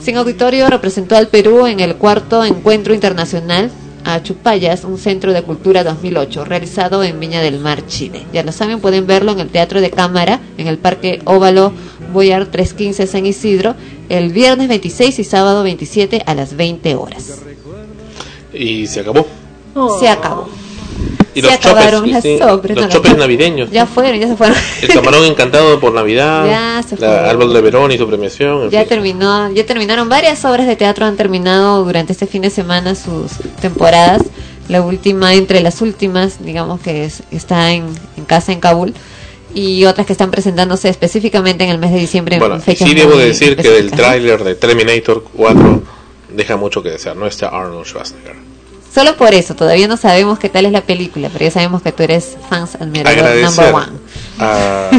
Sin 0.00 0.16
auditorio 0.16 0.68
representó 0.68 1.16
al 1.16 1.28
Perú 1.28 1.66
en 1.66 1.80
el 1.80 1.96
cuarto 1.96 2.44
encuentro 2.44 2.94
internacional 2.94 3.70
a 4.04 4.22
Chupayas, 4.22 4.84
un 4.84 4.98
centro 4.98 5.32
de 5.32 5.42
cultura 5.42 5.84
2008, 5.84 6.44
realizado 6.44 7.02
en 7.04 7.20
Viña 7.20 7.40
del 7.40 7.58
Mar, 7.58 7.86
Chile. 7.86 8.24
Ya 8.32 8.42
lo 8.42 8.52
saben, 8.52 8.80
pueden 8.80 9.06
verlo 9.06 9.32
en 9.32 9.40
el 9.40 9.48
Teatro 9.48 9.80
de 9.80 9.90
Cámara, 9.90 10.40
en 10.58 10.66
el 10.66 10.78
Parque 10.78 11.20
Óvalo 11.24 11.72
Boyar 12.12 12.46
315 12.46 13.06
San 13.06 13.26
Isidro, 13.26 13.74
el 14.08 14.32
viernes 14.32 14.68
26 14.68 15.18
y 15.18 15.24
sábado 15.24 15.62
27 15.62 16.22
a 16.26 16.34
las 16.34 16.56
20 16.56 16.94
horas. 16.96 17.42
Y 18.52 18.86
se 18.86 19.00
acabó. 19.00 19.26
Se 19.98 20.08
acabó. 20.08 20.48
Y 21.34 21.40
Se 21.40 21.46
los 21.46 21.54
acabaron 21.54 22.00
chopes, 22.00 22.12
las 22.12 22.22
sí, 22.22 22.38
sobres, 22.38 22.76
los 22.76 22.86
no, 22.86 22.92
chopes 22.92 23.16
navideños. 23.16 23.70
Ya 23.70 23.86
fueron, 23.86 24.20
ya 24.20 24.28
se 24.28 24.36
fueron. 24.36 24.56
El 24.82 24.88
camarón 24.88 25.24
encantado 25.24 25.80
por 25.80 25.92
Navidad, 25.94 26.46
Ya 26.46 26.82
se 26.86 26.96
la 26.96 27.08
fue. 27.20 27.30
Árbol 27.30 27.54
de 27.54 27.60
Verón 27.62 27.90
y 27.92 27.98
su 27.98 28.06
premiación. 28.06 28.68
Ya 28.70 28.80
fin. 28.80 28.88
terminó, 28.90 29.50
ya 29.52 29.64
terminaron 29.64 30.08
varias 30.08 30.44
obras 30.44 30.66
de 30.66 30.76
teatro 30.76 31.06
han 31.06 31.16
terminado 31.16 31.84
durante 31.84 32.12
este 32.12 32.26
fin 32.26 32.42
de 32.42 32.50
semana 32.50 32.94
sus 32.94 33.32
temporadas. 33.60 34.22
La 34.68 34.82
última 34.82 35.34
entre 35.34 35.60
las 35.60 35.80
últimas, 35.80 36.44
digamos 36.44 36.80
que 36.80 37.04
es- 37.04 37.22
está 37.30 37.72
en, 37.72 37.84
en 38.16 38.24
casa 38.26 38.52
en 38.52 38.60
Kabul 38.60 38.94
y 39.54 39.84
otras 39.86 40.06
que 40.06 40.12
están 40.12 40.30
presentándose 40.30 40.88
específicamente 40.88 41.64
en 41.64 41.70
el 41.70 41.78
mes 41.78 41.92
de 41.92 41.98
diciembre 41.98 42.38
Bueno, 42.38 42.54
en 42.64 42.76
sí 42.76 42.94
debo 42.94 43.16
decir 43.16 43.56
que 43.56 43.82
¿no? 43.82 43.90
tráiler 43.96 44.44
de 44.44 44.54
Terminator 44.54 45.24
4 45.34 45.82
deja 46.30 46.56
mucho 46.56 46.82
que 46.82 46.90
desear. 46.90 47.16
No 47.16 47.26
está 47.26 47.48
Arnold 47.48 47.84
Schwarzenegger. 47.86 48.36
Solo 48.94 49.16
por 49.16 49.32
eso, 49.32 49.54
todavía 49.54 49.88
no 49.88 49.96
sabemos 49.96 50.38
qué 50.38 50.48
tal 50.50 50.66
es 50.66 50.72
la 50.72 50.82
película, 50.82 51.30
pero 51.32 51.46
ya 51.46 51.50
sabemos 51.50 51.80
que 51.82 51.92
tú 51.92 52.02
eres 52.02 52.36
fans 52.50 52.74
admirador 52.74 53.18
Agradecer 53.18 53.44
number 53.44 53.74
one. 53.74 53.98
a, 54.38 54.90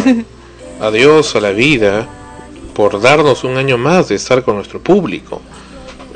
a 0.82 0.92
Dios, 0.92 1.36
a 1.36 1.40
la 1.40 1.52
vida, 1.52 2.08
por 2.74 3.00
darnos 3.02 3.44
un 3.44 3.58
año 3.58 3.78
más 3.78 4.08
de 4.10 4.16
estar 4.16 4.44
con 4.44 4.56
nuestro 4.56 4.82
público. 4.82 5.42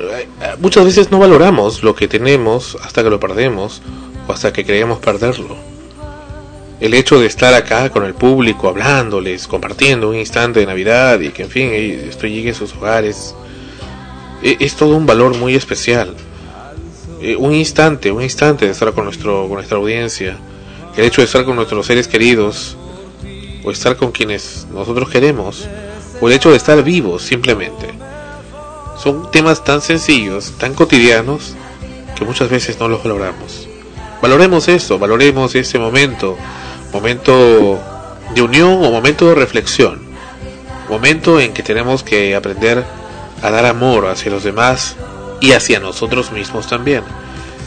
Eh, 0.00 0.26
Muchas 0.58 0.84
veces 0.84 1.10
no 1.12 1.18
valoramos 1.20 1.82
lo 1.84 1.94
que 1.94 2.08
tenemos 2.08 2.76
hasta 2.82 3.02
que 3.04 3.10
lo 3.10 3.20
perdemos 3.20 3.80
o 4.26 4.32
hasta 4.32 4.52
que 4.52 4.64
creemos 4.64 4.98
perderlo. 4.98 5.56
El 6.80 6.94
hecho 6.94 7.18
de 7.20 7.26
estar 7.26 7.54
acá 7.54 7.90
con 7.90 8.04
el 8.04 8.14
público, 8.14 8.68
hablándoles, 8.68 9.48
compartiendo 9.48 10.10
un 10.10 10.16
instante 10.16 10.60
de 10.60 10.66
Navidad 10.66 11.18
y 11.20 11.30
que 11.30 11.42
en 11.44 11.50
fin 11.50 11.68
eh, 11.72 12.06
esto 12.08 12.26
llegue 12.26 12.50
a 12.50 12.54
sus 12.54 12.74
hogares, 12.74 13.34
eh, 14.42 14.56
es 14.60 14.74
todo 14.74 14.96
un 14.96 15.06
valor 15.06 15.36
muy 15.36 15.54
especial. 15.54 16.14
Eh, 17.20 17.36
un 17.36 17.52
instante, 17.52 18.12
un 18.12 18.22
instante 18.22 18.66
de 18.66 18.72
estar 18.72 18.92
con, 18.92 19.04
nuestro, 19.04 19.42
con 19.48 19.54
nuestra 19.54 19.76
audiencia, 19.78 20.36
el 20.96 21.04
hecho 21.04 21.20
de 21.20 21.26
estar 21.26 21.44
con 21.44 21.56
nuestros 21.56 21.86
seres 21.86 22.06
queridos, 22.06 22.76
o 23.64 23.70
estar 23.70 23.96
con 23.96 24.12
quienes 24.12 24.66
nosotros 24.72 25.08
queremos, 25.08 25.66
o 26.20 26.28
el 26.28 26.34
hecho 26.34 26.50
de 26.50 26.56
estar 26.56 26.82
vivos 26.82 27.22
simplemente. 27.22 27.88
Son 29.02 29.30
temas 29.30 29.64
tan 29.64 29.80
sencillos, 29.80 30.52
tan 30.58 30.74
cotidianos, 30.74 31.54
que 32.16 32.24
muchas 32.24 32.50
veces 32.50 32.78
no 32.78 32.88
los 32.88 33.02
valoramos. 33.02 33.68
Valoremos 34.22 34.68
esto, 34.68 34.98
valoremos 34.98 35.54
este 35.54 35.78
momento, 35.78 36.36
momento 36.92 37.80
de 38.34 38.42
unión 38.42 38.84
o 38.84 38.90
momento 38.90 39.28
de 39.28 39.34
reflexión, 39.34 40.00
momento 40.88 41.40
en 41.40 41.52
que 41.52 41.62
tenemos 41.62 42.02
que 42.02 42.34
aprender 42.34 42.84
a 43.42 43.50
dar 43.50 43.66
amor 43.66 44.06
hacia 44.06 44.32
los 44.32 44.42
demás 44.42 44.96
y 45.40 45.52
hacia 45.52 45.80
nosotros 45.80 46.32
mismos 46.32 46.66
también. 46.66 47.02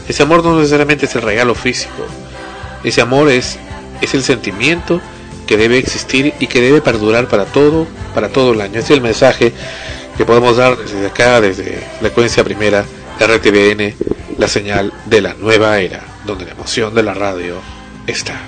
Ese 0.08 0.22
amor 0.22 0.44
no 0.44 0.56
necesariamente 0.56 1.06
es 1.06 1.14
el 1.14 1.22
regalo 1.22 1.54
físico, 1.54 2.04
ese 2.84 3.00
amor 3.00 3.28
es, 3.30 3.58
es 4.00 4.14
el 4.14 4.22
sentimiento 4.22 5.00
que 5.46 5.56
debe 5.56 5.78
existir 5.78 6.34
y 6.40 6.46
que 6.46 6.60
debe 6.60 6.80
perdurar 6.80 7.28
para 7.28 7.44
todo, 7.44 7.86
para 8.14 8.28
todo 8.28 8.52
el 8.52 8.60
año. 8.60 8.78
Ese 8.78 8.92
es 8.92 8.98
el 8.98 9.00
mensaje 9.00 9.52
que 10.16 10.24
podemos 10.24 10.56
dar 10.56 10.76
desde 10.76 11.06
acá, 11.06 11.40
desde 11.40 11.82
Frecuencia 12.00 12.44
Primera, 12.44 12.84
RTBN, 13.18 13.94
la 14.38 14.48
señal 14.48 14.92
de 15.06 15.20
la 15.20 15.34
nueva 15.34 15.78
era, 15.78 16.02
donde 16.26 16.44
la 16.44 16.52
emoción 16.52 16.94
de 16.94 17.02
la 17.02 17.14
radio 17.14 17.56
está. 18.06 18.40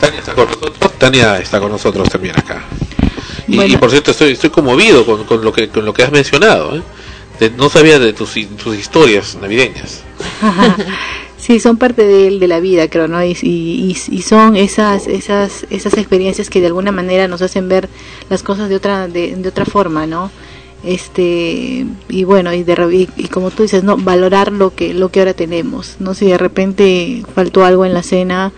Tania 0.00 0.18
está 0.18 0.34
con 0.34 0.46
nosotros, 0.46 0.92
Tania 0.98 1.38
está 1.38 1.60
con 1.60 1.72
nosotros 1.72 2.08
también 2.08 2.38
acá. 2.38 2.62
Y, 3.46 3.56
Bueno. 3.56 3.74
y 3.74 3.76
por 3.76 3.90
cierto, 3.90 4.10
estoy, 4.12 4.32
estoy 4.32 4.50
conmovido 4.50 5.04
con, 5.04 5.24
con 5.24 5.44
lo 5.44 5.52
que 5.52 5.68
con 5.68 5.84
lo 5.84 5.92
que 5.92 6.02
has 6.02 6.12
mencionado. 6.12 6.76
¿eh? 6.76 6.82
No 7.56 7.68
sabía 7.68 7.98
de 7.98 8.12
tus, 8.12 8.34
tus 8.56 8.76
historias 8.76 9.36
navideñas. 9.40 10.02
Sí, 11.44 11.60
son 11.60 11.76
parte 11.76 12.06
de, 12.06 12.38
de 12.38 12.48
la 12.48 12.58
vida, 12.58 12.88
creo, 12.88 13.06
¿no? 13.06 13.22
Y, 13.22 13.36
y, 13.42 14.22
son 14.22 14.56
esas, 14.56 15.06
esas, 15.06 15.66
esas 15.68 15.92
experiencias 15.98 16.48
que 16.48 16.62
de 16.62 16.68
alguna 16.68 16.90
manera 16.90 17.28
nos 17.28 17.42
hacen 17.42 17.68
ver 17.68 17.90
las 18.30 18.42
cosas 18.42 18.70
de 18.70 18.76
otra, 18.76 19.08
de, 19.08 19.36
de 19.36 19.46
otra 19.50 19.66
forma, 19.66 20.06
¿no? 20.06 20.30
Este, 20.84 21.84
y 22.08 22.24
bueno, 22.24 22.54
y, 22.54 22.62
de, 22.62 22.72
y, 22.94 23.22
y 23.22 23.28
como 23.28 23.50
tú 23.50 23.62
dices, 23.62 23.84
¿no? 23.84 23.98
Valorar 23.98 24.52
lo 24.52 24.74
que, 24.74 24.94
lo 24.94 25.10
que 25.10 25.20
ahora 25.20 25.34
tenemos, 25.34 25.96
¿no? 25.98 26.14
Si 26.14 26.24
de 26.24 26.38
repente 26.38 27.22
faltó 27.34 27.62
algo 27.66 27.84
en 27.84 27.92
la 27.92 28.02
cena 28.02 28.50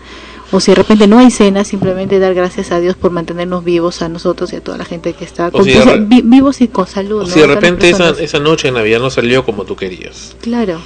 o 0.51 0.59
si 0.59 0.71
de 0.71 0.75
repente 0.75 1.07
no 1.07 1.19
hay 1.19 1.29
cena, 1.31 1.63
simplemente 1.63 2.19
dar 2.19 2.33
gracias 2.33 2.71
a 2.71 2.79
Dios 2.79 2.95
por 2.95 3.11
mantenernos 3.11 3.63
vivos 3.63 4.01
a 4.01 4.09
nosotros 4.09 4.53
y 4.53 4.57
a 4.57 4.61
toda 4.61 4.77
la 4.77 4.85
gente 4.85 5.13
que 5.13 5.25
está 5.25 5.51
con- 5.51 5.63
si 5.65 5.73
re- 5.73 5.99
vi- 5.99 6.21
vivos 6.23 6.61
y 6.61 6.67
con 6.69 6.87
salud. 6.87 7.21
O 7.21 7.27
¿no? 7.27 7.29
si 7.33 7.39
de 7.39 7.47
repente 7.47 7.89
esa, 7.89 8.39
noche 8.39 8.69
de 8.69 8.71
Navidad 8.73 8.99
no 8.99 9.09
salió 9.09 9.43
como 9.43 9.65
tú 9.65 9.75
querías. 9.75 10.35
Claro. 10.41 10.79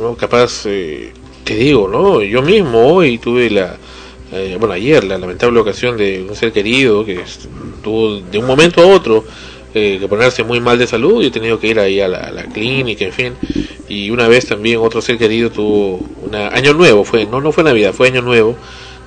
¿no? 0.00 0.14
Capaz, 0.16 0.62
eh, 0.66 1.12
te 1.44 1.54
digo, 1.56 1.88
¿no? 1.88 2.22
Yo 2.22 2.42
mismo 2.42 2.86
hoy 2.86 3.18
tuve 3.18 3.48
la, 3.50 3.76
eh, 4.32 4.56
bueno, 4.58 4.74
ayer 4.74 5.02
la 5.04 5.16
lamentable 5.18 5.58
ocasión 5.58 5.96
de 5.96 6.24
un 6.28 6.36
ser 6.36 6.52
querido 6.52 7.04
que 7.04 7.20
tuvo 7.82 8.20
de 8.20 8.38
un 8.38 8.46
momento 8.46 8.82
a 8.82 8.86
otro 8.86 9.24
eh, 9.74 9.98
que 10.00 10.08
ponerse 10.08 10.44
muy 10.44 10.60
mal 10.60 10.78
de 10.78 10.86
salud 10.86 11.22
y 11.22 11.26
he 11.26 11.30
tenido 11.30 11.58
que 11.58 11.68
ir 11.68 11.78
ahí 11.80 12.00
a 12.00 12.08
la, 12.08 12.18
a 12.18 12.30
la 12.30 12.44
clínica, 12.44 13.04
en 13.06 13.12
fin. 13.12 13.32
Y 13.88 14.10
una 14.10 14.28
vez 14.28 14.46
también 14.46 14.80
otro 14.80 15.00
ser 15.00 15.16
querido 15.18 15.50
tuvo 15.50 16.00
una 16.26 16.48
año 16.48 16.74
nuevo, 16.74 17.04
fue 17.04 17.26
no 17.26 17.40
no 17.40 17.52
fue 17.52 17.64
Navidad, 17.64 17.92
fue 17.94 18.08
año 18.08 18.22
nuevo. 18.22 18.56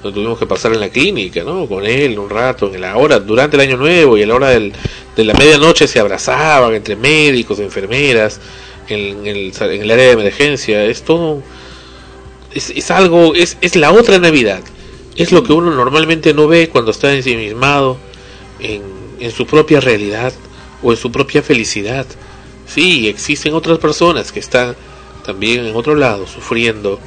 Donde 0.02 0.16
tuvimos 0.16 0.40
que 0.40 0.48
pasar 0.48 0.74
en 0.74 0.80
la 0.80 0.90
clínica, 0.90 1.44
¿no? 1.44 1.68
Con 1.68 1.86
él 1.86 2.18
un 2.18 2.30
rato, 2.30 2.74
en 2.74 2.82
la 2.82 2.98
hora, 2.98 3.20
durante 3.20 3.56
el 3.56 3.62
año 3.62 3.78
nuevo 3.78 4.18
y 4.18 4.24
a 4.24 4.28
la 4.28 4.36
hora 4.36 4.50
del, 4.50 4.74
de 5.16 5.24
la 5.24 5.34
medianoche 5.34 5.88
se 5.88 6.00
abrazaban 6.00 6.74
entre 6.74 6.96
médicos, 6.96 7.60
enfermeras, 7.60 8.40
en, 8.88 9.26
el, 9.28 9.54
en 9.60 9.82
el 9.82 9.92
área 9.92 10.06
de 10.06 10.12
emergencia. 10.12 10.84
Es 10.86 11.04
todo, 11.04 11.44
es, 12.54 12.72
es 12.72 12.90
algo, 12.92 13.36
es, 13.36 13.58
es 13.62 13.76
la 13.76 13.92
otra 13.92 14.18
Navidad. 14.18 14.62
Es 15.16 15.32
lo 15.32 15.44
que 15.44 15.54
uno 15.54 15.72
normalmente 15.72 16.34
no 16.34 16.48
ve 16.48 16.70
cuando 16.70 16.92
está 16.92 17.14
ensimismado 17.14 17.98
en, 18.60 18.82
en 19.20 19.32
su 19.32 19.46
propia 19.46 19.80
realidad 19.80 20.34
o 20.82 20.92
en 20.92 20.98
su 20.98 21.12
propia 21.12 21.44
felicidad. 21.44 22.08
Sí, 22.66 23.08
existen 23.08 23.54
otras 23.54 23.78
personas 23.78 24.32
que 24.32 24.40
están 24.40 24.76
también 25.26 25.66
en 25.66 25.76
otro 25.76 25.94
lado 25.96 26.26
sufriendo 26.26 27.00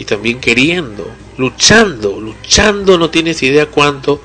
y 0.00 0.04
también 0.06 0.40
queriendo, 0.40 1.06
luchando, 1.36 2.18
luchando, 2.18 2.96
no 2.96 3.10
tienes 3.10 3.42
idea 3.42 3.66
cuánto, 3.66 4.18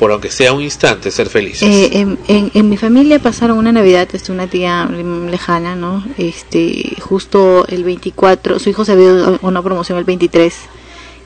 por 0.00 0.10
aunque 0.10 0.32
sea 0.32 0.52
un 0.52 0.62
instante, 0.62 1.12
ser 1.12 1.28
felices. 1.28 1.62
Eh, 1.62 1.90
en, 1.92 2.18
en, 2.26 2.50
en 2.54 2.68
mi 2.68 2.76
familia 2.76 3.20
pasaron 3.20 3.56
una 3.56 3.70
Navidad, 3.70 4.08
este, 4.12 4.32
una 4.32 4.48
tía 4.48 4.84
lejana, 4.86 5.76
¿no? 5.76 6.04
Este, 6.18 6.96
justo 6.98 7.64
el 7.68 7.84
24, 7.84 8.58
su 8.58 8.68
hijo 8.68 8.84
se 8.84 8.94
a 8.94 9.38
una 9.42 9.62
promoción 9.62 9.96
el 9.96 10.02
23 10.02 10.52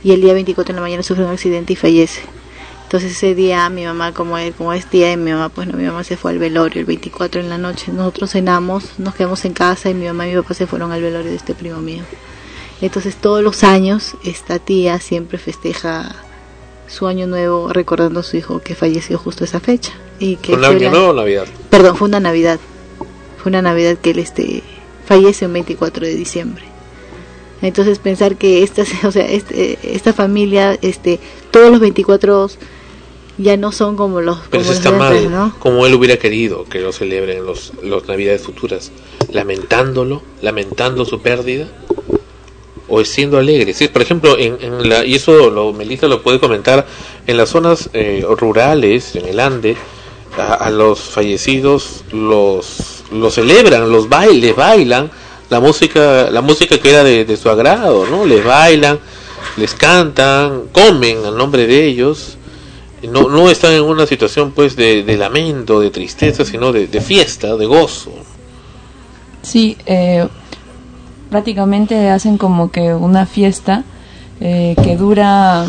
y 0.04 0.12
el 0.12 0.20
día 0.20 0.34
24 0.34 0.72
en 0.72 0.76
la 0.76 0.82
mañana 0.82 1.02
sufrió 1.02 1.24
un 1.26 1.32
accidente 1.32 1.72
y 1.72 1.76
fallece. 1.76 2.20
Entonces 2.82 3.12
ese 3.12 3.34
día 3.34 3.66
mi 3.70 3.86
mamá, 3.86 4.12
como 4.12 4.36
es, 4.36 4.54
como 4.56 4.74
es 4.74 4.84
tía 4.84 5.08
de 5.08 5.16
mi 5.16 5.30
mamá, 5.30 5.48
pues 5.48 5.68
no, 5.68 5.78
mi 5.78 5.84
mamá 5.84 6.04
se 6.04 6.18
fue 6.18 6.32
al 6.32 6.38
velorio 6.38 6.80
el 6.80 6.86
24 6.86 7.40
en 7.40 7.48
la 7.48 7.56
noche. 7.56 7.92
Nosotros 7.92 8.30
cenamos, 8.30 8.98
nos 8.98 9.14
quedamos 9.14 9.42
en 9.46 9.54
casa 9.54 9.88
y 9.88 9.94
mi 9.94 10.04
mamá 10.04 10.28
y 10.28 10.34
mi 10.34 10.42
papá 10.42 10.52
se 10.52 10.66
fueron 10.66 10.92
al 10.92 11.00
velorio 11.00 11.30
de 11.30 11.36
este 11.36 11.54
primo 11.54 11.78
mío. 11.78 12.04
Entonces 12.80 13.16
todos 13.16 13.42
los 13.42 13.64
años 13.64 14.14
esta 14.24 14.58
tía 14.58 15.00
siempre 15.00 15.38
festeja 15.38 16.14
su 16.88 17.06
año 17.06 17.26
nuevo 17.26 17.72
recordando 17.72 18.20
a 18.20 18.22
su 18.22 18.36
hijo 18.36 18.60
que 18.60 18.74
falleció 18.74 19.18
justo 19.18 19.44
esa 19.44 19.60
fecha. 19.60 19.92
Y 20.18 20.36
que 20.36 20.52
¿Con 20.52 20.60
fue 20.60 20.68
año 20.68 20.84
la- 20.84 20.90
nuevo 20.90 21.08
o 21.08 21.12
Navidad? 21.14 21.46
Perdón, 21.70 21.96
fue 21.96 22.08
una 22.08 22.20
Navidad. 22.20 22.60
Fue 23.42 23.50
una 23.50 23.62
Navidad 23.62 23.96
que 23.98 24.10
él 24.10 24.18
este 24.18 24.62
fallece 25.06 25.44
el 25.46 25.52
24 25.52 26.04
de 26.06 26.14
diciembre. 26.14 26.64
Entonces 27.62 27.98
pensar 27.98 28.36
que 28.36 28.62
esta, 28.62 28.82
o 29.04 29.10
sea, 29.10 29.26
este, 29.26 29.78
esta 29.94 30.12
familia, 30.12 30.78
este, 30.82 31.18
todos 31.50 31.70
los 31.70 31.80
24 31.80 32.50
ya 33.38 33.56
no 33.56 33.72
son 33.72 33.96
como 33.96 34.20
los, 34.20 34.38
Pero 34.50 34.50
como 34.50 34.60
eso 34.62 34.68
los 34.70 34.78
está 34.78 34.90
mal, 34.92 35.30
¿no? 35.30 35.54
como 35.58 35.84
él 35.86 35.94
hubiera 35.94 36.16
querido 36.18 36.64
que 36.64 36.80
lo 36.80 36.92
celebren 36.92 37.44
los, 37.44 37.72
los 37.82 38.06
navidades 38.08 38.42
futuras, 38.42 38.92
lamentándolo, 39.30 40.22
lamentando 40.40 41.04
su 41.04 41.20
pérdida, 41.20 41.68
o 42.88 43.04
siendo 43.04 43.38
alegre. 43.38 43.72
Sí, 43.74 43.88
por 43.88 44.02
ejemplo, 44.02 44.38
en, 44.38 44.58
en 44.60 44.88
la, 44.88 45.04
y 45.04 45.14
eso 45.14 45.50
lo, 45.50 45.72
Melissa 45.72 46.06
lo 46.06 46.22
puede 46.22 46.40
comentar, 46.40 46.86
en 47.26 47.36
las 47.36 47.50
zonas 47.50 47.90
eh, 47.92 48.24
rurales, 48.38 49.16
en 49.16 49.26
el 49.26 49.40
Ande, 49.40 49.76
a, 50.38 50.54
a 50.54 50.70
los 50.70 51.00
fallecidos 51.00 52.04
los, 52.12 53.04
los 53.12 53.34
celebran, 53.34 53.90
los 53.90 54.08
bailes, 54.08 54.54
bailan 54.54 55.10
la 55.48 55.60
música, 55.60 56.30
la 56.30 56.40
música 56.40 56.78
que 56.78 56.90
era 56.90 57.04
de, 57.04 57.24
de 57.24 57.36
su 57.36 57.48
agrado, 57.48 58.06
¿no? 58.06 58.26
Les 58.26 58.44
bailan, 58.44 58.98
les 59.56 59.74
cantan, 59.74 60.64
comen 60.72 61.24
al 61.24 61.36
nombre 61.36 61.66
de 61.66 61.86
ellos 61.86 62.36
no, 63.02 63.28
no 63.28 63.50
están 63.50 63.72
en 63.72 63.82
una 63.82 64.06
situación 64.06 64.52
pues 64.52 64.76
de, 64.76 65.02
de 65.02 65.16
lamento, 65.16 65.80
de 65.80 65.90
tristeza, 65.90 66.44
sino 66.44 66.72
de, 66.72 66.86
de 66.86 67.00
fiesta, 67.00 67.56
de 67.56 67.66
gozo. 67.66 68.12
Sí, 69.42 69.76
eh, 69.86 70.26
prácticamente 71.30 72.10
hacen 72.10 72.38
como 72.38 72.70
que 72.70 72.94
una 72.94 73.26
fiesta 73.26 73.84
eh, 74.40 74.74
que 74.82 74.96
dura 74.96 75.66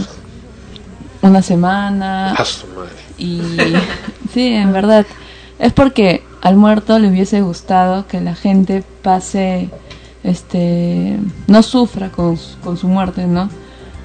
una 1.22 1.42
semana. 1.42 2.34
A 2.34 2.46
su 2.46 2.68
madre. 2.68 2.92
Y 3.18 3.42
sí, 4.34 4.48
en 4.54 4.72
verdad. 4.74 5.06
Es 5.60 5.74
porque 5.74 6.24
al 6.42 6.56
muerto 6.56 7.00
le 7.00 7.10
hubiese 7.10 7.42
gustado 7.42 8.06
que 8.08 8.22
la 8.22 8.36
gente 8.36 8.84
pase, 9.02 9.70
este, 10.24 11.18
no 11.48 11.64
sufra 11.64 12.10
con, 12.10 12.38
su- 12.38 12.58
con 12.60 12.78
su 12.78 12.88
muerte, 12.88 13.26
¿no? 13.26 13.50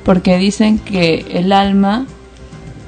Porque 0.05 0.39
dicen 0.39 0.79
que 0.79 1.27
el 1.33 1.53
alma, 1.53 2.07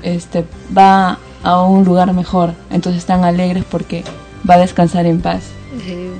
este, 0.02 0.44
va 0.76 1.18
a 1.43 1.62
un 1.62 1.84
lugar 1.84 2.12
mejor. 2.15 2.55
Entonces 2.70 3.01
están 3.02 3.25
alegres 3.25 3.65
porque 3.70 4.02
va 4.49 4.55
a 4.55 4.59
descansar 4.59 5.05
en 5.07 5.20
paz. 5.20 5.43
Eh, 5.86 6.10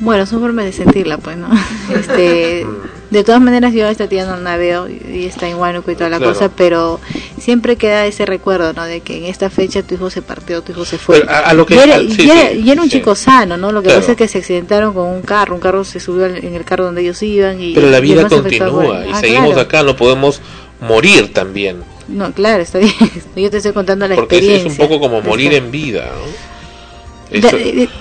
bueno, 0.00 0.26
son 0.26 0.40
formas 0.40 0.64
de 0.64 0.72
sentirla, 0.72 1.18
pues, 1.18 1.36
¿no? 1.36 1.48
Este, 1.94 2.66
de 3.10 3.24
todas 3.24 3.40
maneras, 3.40 3.72
yo 3.74 3.86
a 3.86 3.90
esta 3.90 4.06
tía 4.08 4.24
no 4.24 4.36
la 4.36 4.56
veo 4.56 4.88
y 4.88 5.24
está 5.26 5.48
en 5.48 5.56
Huánuco 5.56 5.90
y 5.90 5.94
toda 5.96 6.10
la 6.10 6.18
Claro. 6.18 6.32
cosa, 6.32 6.48
pero 6.48 7.00
siempre 7.40 7.76
queda 7.76 8.06
ese 8.06 8.24
recuerdo, 8.24 8.72
¿no? 8.72 8.84
De 8.84 9.00
que 9.00 9.16
en 9.18 9.24
esta 9.24 9.50
fecha 9.50 9.82
tu 9.82 9.94
hijo 9.96 10.10
se 10.10 10.22
partió, 10.22 10.62
tu 10.62 10.72
hijo 10.72 10.84
se 10.84 10.96
fue. 10.96 11.20
Pero 11.20 11.30
a- 11.32 11.38
a 11.40 11.54
lo 11.54 11.66
que- 11.66 11.74
y, 11.74 11.78
era, 11.78 11.96
a- 11.96 11.98
sí, 12.00 12.16
y 12.18 12.30
era- 12.30 12.50
sí, 12.50 12.62
y 12.64 12.70
era 12.70 12.82
un 12.82 12.88
sí. 12.90 12.98
chico 12.98 13.14
sano, 13.16 13.56
¿no? 13.56 13.72
Lo 13.72 13.80
que 13.82 13.86
Claro. 13.86 14.00
pasa 14.00 14.12
es 14.12 14.18
que 14.18 14.28
se 14.28 14.38
accidentaron 14.38 14.94
con 14.94 15.06
un 15.08 15.22
carro, 15.22 15.54
un 15.56 15.60
carro 15.60 15.84
se 15.84 15.98
subió 15.98 16.26
en 16.26 16.54
el 16.54 16.64
carro 16.64 16.84
donde 16.84 17.00
ellos 17.02 17.20
iban 17.22 17.60
y... 17.60 17.74
Pero 17.74 17.90
la 17.90 17.98
vida 18.00 18.28
continúa 18.28 19.04
y 19.06 19.10
Ah, 19.12 19.20
seguimos 19.20 19.46
claro. 19.54 19.60
acá, 19.62 19.82
no 19.82 19.96
podemos 19.96 20.40
morir 20.80 21.32
también. 21.32 21.78
No, 22.06 22.32
claro, 22.32 22.62
está 22.62 22.78
bien. 22.78 22.92
Yo 23.36 23.50
te 23.50 23.56
estoy 23.58 23.72
contando 23.72 24.06
la 24.08 24.14
Porque 24.14 24.36
es, 24.38 24.42
es 24.42 24.48
un 24.48 24.54
experiencia. 24.68 24.86
poco 24.88 25.00
como 25.00 25.20
morir 25.20 25.52
en 25.54 25.70
vida. 25.72 26.06
¿no? 26.14 26.49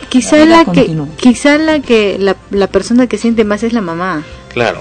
Quizá 0.10 0.38
La 0.46 0.66
que 0.66 0.96
quizá 1.18 1.58
la 1.58 1.80
que 1.80 2.18
la, 2.20 2.36
la 2.52 2.68
persona 2.68 3.08
que 3.08 3.18
siente 3.18 3.44
más 3.44 3.64
es 3.64 3.74
la 3.74 3.82
mamá. 3.82 4.24
Claro. 4.54 4.80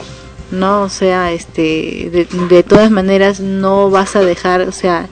no 0.50 0.82
o 0.84 0.88
sea 0.88 1.32
este 1.32 2.08
de, 2.10 2.26
de 2.48 2.62
todas 2.62 2.90
maneras 2.90 3.40
no 3.40 3.90
vas 3.90 4.16
a 4.16 4.20
dejar 4.22 4.62
o 4.62 4.72
sea 4.72 5.06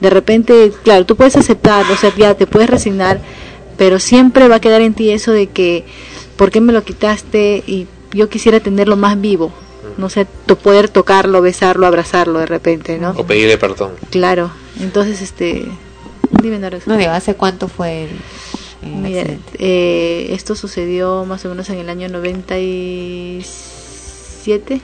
de 0.00 0.10
repente 0.10 0.72
claro 0.82 1.06
tú 1.06 1.14
puedes 1.14 1.36
aceptar 1.36 1.84
o 1.90 1.96
sea 1.96 2.12
ya 2.16 2.34
te 2.34 2.48
puedes 2.48 2.68
resignar 2.68 3.20
pero 3.76 4.00
siempre 4.00 4.48
va 4.48 4.56
a 4.56 4.60
quedar 4.60 4.80
en 4.82 4.94
ti 4.94 5.10
eso 5.10 5.30
de 5.30 5.46
que 5.46 5.84
por 6.36 6.50
qué 6.50 6.60
me 6.60 6.72
lo 6.72 6.82
quitaste 6.82 7.62
y 7.66 7.86
yo 8.12 8.28
quisiera 8.28 8.58
tenerlo 8.60 8.96
más 8.96 9.20
vivo. 9.20 9.52
No 9.96 10.08
sé 10.08 10.26
tu 10.46 10.56
poder 10.56 10.88
tocarlo 10.88 11.40
besarlo 11.40 11.86
abrazarlo 11.86 12.40
de 12.40 12.46
repente 12.46 12.98
no 12.98 13.10
O 13.16 13.24
pedirle 13.24 13.56
perdón. 13.58 13.92
claro. 14.10 14.50
Entonces 14.80 15.22
este 15.22 15.66
dime 16.42 16.58
Nora. 16.58 16.78
No 16.86 16.96
digo, 16.96 17.12
¿hace 17.12 17.34
cuánto 17.36 17.68
fue 17.68 18.04
el 18.04 18.10
Mira, 18.84 19.24
eh, 19.58 20.28
esto 20.30 20.54
sucedió 20.54 21.24
más 21.24 21.44
o 21.44 21.48
menos 21.48 21.68
en 21.70 21.78
el 21.78 21.88
año 21.88 22.08
97. 22.08 24.80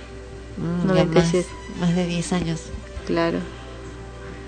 Mm, 0.57 0.89
ya 0.89 0.95
97. 1.05 1.47
más, 1.79 1.89
más 1.89 1.97
de 1.97 2.07
10 2.07 2.33
años. 2.33 2.61
Claro. 3.07 3.39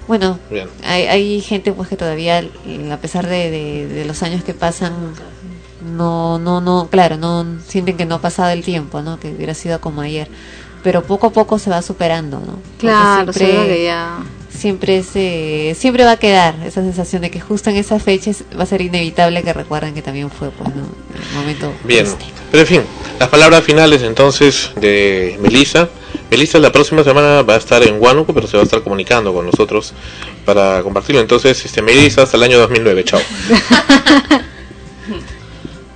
Bueno, 0.08 0.38
hay, 0.84 1.04
hay 1.06 1.40
gente 1.40 1.72
pues 1.72 1.88
que 1.88 1.96
todavía, 1.96 2.44
a 2.90 2.96
pesar 2.98 3.26
de, 3.28 3.50
de- 3.50 3.86
de 3.86 4.04
los 4.04 4.22
años 4.22 4.42
que 4.44 4.52
pasan, 4.52 4.92
no, 5.96 6.38
no, 6.38 6.60
no, 6.60 6.88
claro, 6.90 7.16
no 7.16 7.46
sienten 7.66 7.96
que 7.96 8.04
no 8.04 8.16
ha 8.16 8.20
pasado 8.20 8.50
el 8.50 8.62
tiempo, 8.64 9.00
¿no? 9.00 9.18
Que 9.20 9.28
hubiera 9.30 9.54
sido 9.54 9.80
como 9.80 10.00
ayer. 10.00 10.28
Pero 10.82 11.04
poco 11.04 11.28
a 11.28 11.30
poco 11.30 11.58
se 11.60 11.70
va 11.70 11.80
superando, 11.82 12.40
¿no? 12.40 12.58
Claro, 12.78 13.32
siempre- 13.32 13.68
que 13.68 13.84
ya. 13.84 14.18
Siempre 14.62 15.02
se 15.02 15.76
siempre 15.78 16.04
va 16.04 16.12
a 16.12 16.16
quedar 16.16 16.54
esa 16.64 16.80
sensación 16.82 17.20
de 17.22 17.30
que 17.30 17.40
justo 17.40 17.68
en 17.68 17.76
esas 17.76 18.02
fechas 18.02 18.44
va 18.58 18.62
a 18.62 18.66
ser 18.66 18.80
inevitable 18.80 19.42
que 19.42 19.52
recuerden 19.52 19.92
que 19.92 20.02
también 20.02 20.30
fue 20.30 20.50
pues 20.50 20.74
¿no? 20.74 20.82
el 20.82 21.34
momento 21.34 21.72
Bien. 21.84 22.04
triste. 22.04 22.24
Pero 22.50 22.60
en 22.62 22.66
fin, 22.66 22.82
las 23.18 23.28
palabras 23.28 23.64
finales 23.64 24.02
entonces 24.02 24.70
de 24.76 25.36
Melissa. 25.40 25.88
Melissa 26.30 26.58
la 26.58 26.72
próxima 26.72 27.02
semana 27.04 27.42
va 27.42 27.54
a 27.54 27.58
estar 27.58 27.82
en 27.82 28.00
Huánuco, 28.00 28.32
pero 28.32 28.46
se 28.46 28.56
va 28.56 28.62
a 28.62 28.64
estar 28.64 28.82
comunicando 28.82 29.34
con 29.34 29.44
nosotros 29.44 29.92
para 30.46 30.82
compartirlo. 30.82 31.20
Entonces, 31.20 31.62
este 31.64 31.82
Melissa 31.82 32.22
hasta 32.22 32.38
el 32.38 32.44
año 32.44 32.58
2009. 32.58 33.04
Chao. 33.04 33.20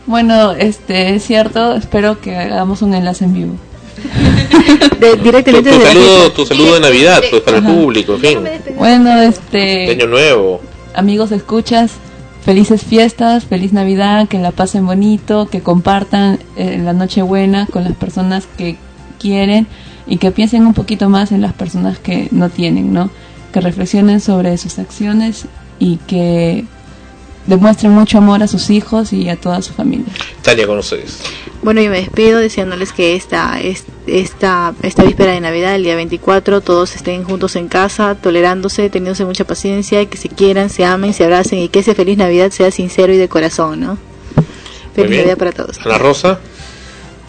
Bueno, 0.07 0.53
este 0.53 1.17
es 1.17 1.25
cierto, 1.25 1.75
espero 1.75 2.21
que 2.21 2.37
hagamos 2.37 2.81
un 2.81 2.95
enlace 2.95 3.25
en 3.25 3.35
vivo. 3.35 3.57
De- 5.01 5.17
directamente 5.17 5.71
tu 5.71 5.81
saludo, 5.83 6.33
tu 6.33 6.47
saludo 6.47 6.75
de 6.75 6.81
Navidad, 6.81 7.23
pues 7.31 7.43
para 7.43 7.59
el 7.59 7.65
público, 7.65 8.15
en 8.15 8.21
fin. 8.21 8.39
Bueno, 8.77 9.21
este 9.21 9.91
año 9.91 10.07
nuevo. 10.07 10.61
amigos 10.95 11.33
escuchas, 11.33 11.93
felices 12.45 12.83
fiestas, 12.83 13.45
feliz 13.45 13.73
Navidad, 13.73 14.29
que 14.29 14.39
la 14.39 14.53
pasen 14.53 14.87
bonito, 14.87 15.49
que 15.49 15.61
compartan 15.61 16.39
eh, 16.57 16.81
la 16.83 16.93
Nochebuena 16.93 17.67
con 17.67 17.85
las 17.85 17.93
personas 17.95 18.45
que 18.57 18.77
quieren 19.21 19.67
y 20.07 20.19
que 20.19 20.31
piensen 20.31 20.67
un 20.67 20.75
poquito 20.75 21.09
más 21.09 21.33
en 21.33 21.43
las 21.43 21.53
personas 21.53 21.99
que 21.99 22.29
no 22.31 22.49
tienen, 22.49 22.93
¿no? 22.93 23.11
Que 23.53 23.61
reflexionen 23.61 24.21
sobre 24.21 24.57
sus 24.59 24.79
acciones 24.79 25.47
y 25.79 25.97
que 26.07 26.65
demuestren 27.47 27.93
mucho 27.93 28.19
amor 28.19 28.43
a 28.43 28.49
sus 28.49 28.71
hijos 28.71 29.13
y 29.13 29.29
a 29.29 29.37
toda 29.37 29.63
su 29.63 29.73
familia. 29.73 30.07
Tania, 30.43 30.67
con 30.67 30.79
ustedes. 30.79 31.19
Bueno, 31.63 31.81
yo 31.81 31.91
me 31.91 31.99
despido 32.01 32.39
deseándoles 32.39 32.93
que 32.93 33.17
esta, 33.17 33.61
es- 33.61 33.85
esta, 34.07 34.75
esta 34.83 35.03
víspera 35.05 35.33
de 35.33 35.41
Navidad, 35.41 35.75
el 35.75 35.83
día 35.83 35.97
24, 35.97 36.61
todos 36.61 36.95
estén 36.95 37.25
juntos 37.25 37.57
en 37.57 37.69
casa, 37.69 38.15
tolerándose, 38.15 38.89
teniéndose 38.91 39.25
mucha 39.25 39.45
paciencia, 39.45 40.01
y 40.03 40.07
que 40.07 40.17
se 40.17 40.29
quieran, 40.29 40.71
se 40.71 40.85
amen, 40.85 41.13
se 41.15 41.25
abracen 41.25 41.59
y 41.59 41.69
que 41.69 41.81
ese 41.81 41.95
feliz 41.95 42.17
Navidad 42.19 42.51
sea 42.51 42.71
sincero 42.71 43.13
y 43.13 43.17
de 43.17 43.29
corazón, 43.29 43.81
¿no? 43.81 43.99
Feliz. 44.95 45.19
Navidad 45.19 45.37
para 45.39 45.53
todos. 45.53 45.79
Ana 45.85 45.99
Rosa. 45.99 46.39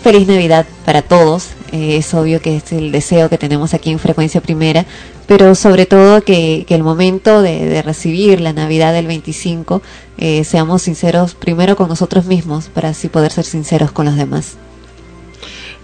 Feliz 0.07 0.25
Navidad 0.25 0.65
para 0.85 1.01
todos. 1.01 1.49
Eh, 1.73 1.97
es 1.97 2.13
obvio 2.13 2.41
que 2.41 2.55
es 2.55 2.71
el 2.71 2.93
deseo 2.93 3.27
que 3.27 3.37
tenemos 3.37 3.73
aquí 3.73 3.91
en 3.91 3.99
Frecuencia 3.99 4.39
Primera, 4.39 4.85
pero 5.27 5.53
sobre 5.53 5.85
todo 5.85 6.21
que, 6.21 6.63
que 6.65 6.75
el 6.75 6.81
momento 6.81 7.41
de, 7.41 7.65
de 7.65 7.81
recibir 7.81 8.39
la 8.39 8.53
Navidad 8.53 8.93
del 8.93 9.05
25 9.05 9.81
eh, 10.17 10.45
seamos 10.45 10.83
sinceros 10.83 11.35
primero 11.35 11.75
con 11.75 11.89
nosotros 11.89 12.23
mismos 12.23 12.69
para 12.69 12.87
así 12.87 13.09
poder 13.09 13.33
ser 13.33 13.43
sinceros 13.43 13.91
con 13.91 14.05
los 14.05 14.15
demás. 14.15 14.55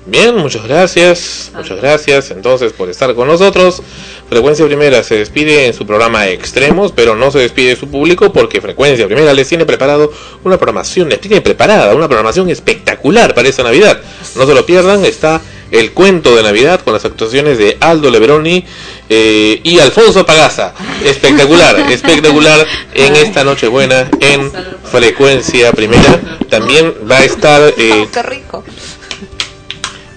Bien, 0.06 0.36
muchas 0.36 0.68
gracias, 0.68 1.50
muchas 1.56 1.80
gracias 1.80 2.32
entonces 2.32 2.74
por 2.74 2.90
estar 2.90 3.16
con 3.16 3.26
nosotros. 3.28 3.82
Frecuencia 4.28 4.66
Primera 4.66 5.02
se 5.02 5.16
despide 5.16 5.68
en 5.68 5.74
su 5.74 5.86
programa 5.86 6.28
Extremos, 6.28 6.92
pero 6.92 7.16
no 7.16 7.32
se 7.32 7.40
despide 7.40 7.70
de 7.70 7.76
su 7.78 7.88
público 7.88 8.34
porque 8.34 8.60
Frecuencia 8.60 9.06
Primera 9.06 9.34
les 9.34 9.48
tiene 9.48 9.66
preparado 9.66 10.12
una 10.44 10.58
programación, 10.58 11.08
les 11.08 11.22
tiene 11.22 11.40
preparada 11.40 11.96
una 11.96 12.08
programación 12.08 12.50
espectacular 12.50 13.34
para 13.34 13.48
esta 13.48 13.64
Navidad. 13.64 14.02
No 14.36 14.46
se 14.46 14.54
lo 14.54 14.66
pierdan, 14.66 15.06
está 15.06 15.40
el 15.72 15.94
cuento 15.94 16.36
de 16.36 16.44
Navidad 16.44 16.82
con 16.82 16.94
las 16.94 17.06
actuaciones 17.06 17.58
de 17.58 17.78
Aldo 17.80 18.12
Leveroni 18.12 18.66
eh, 19.10 19.62
y 19.64 19.80
Alfonso 19.80 20.26
Pagaza. 20.26 20.74
Espectacular, 21.06 21.80
espectacular 21.92 22.68
en 22.94 23.16
esta 23.16 23.46
Nochebuena 23.46 24.10
en 24.20 24.52
Frecuencia 24.84 25.72
Primera. 25.72 26.20
También 26.50 26.94
va 27.10 27.20
a 27.20 27.24
estar... 27.24 27.74
eh, 27.78 28.08
¡Qué 28.14 28.24
rico! 28.24 28.64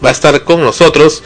Va 0.04 0.10
a 0.10 0.12
estar 0.12 0.44
con 0.44 0.60
nosotros, 0.60 1.22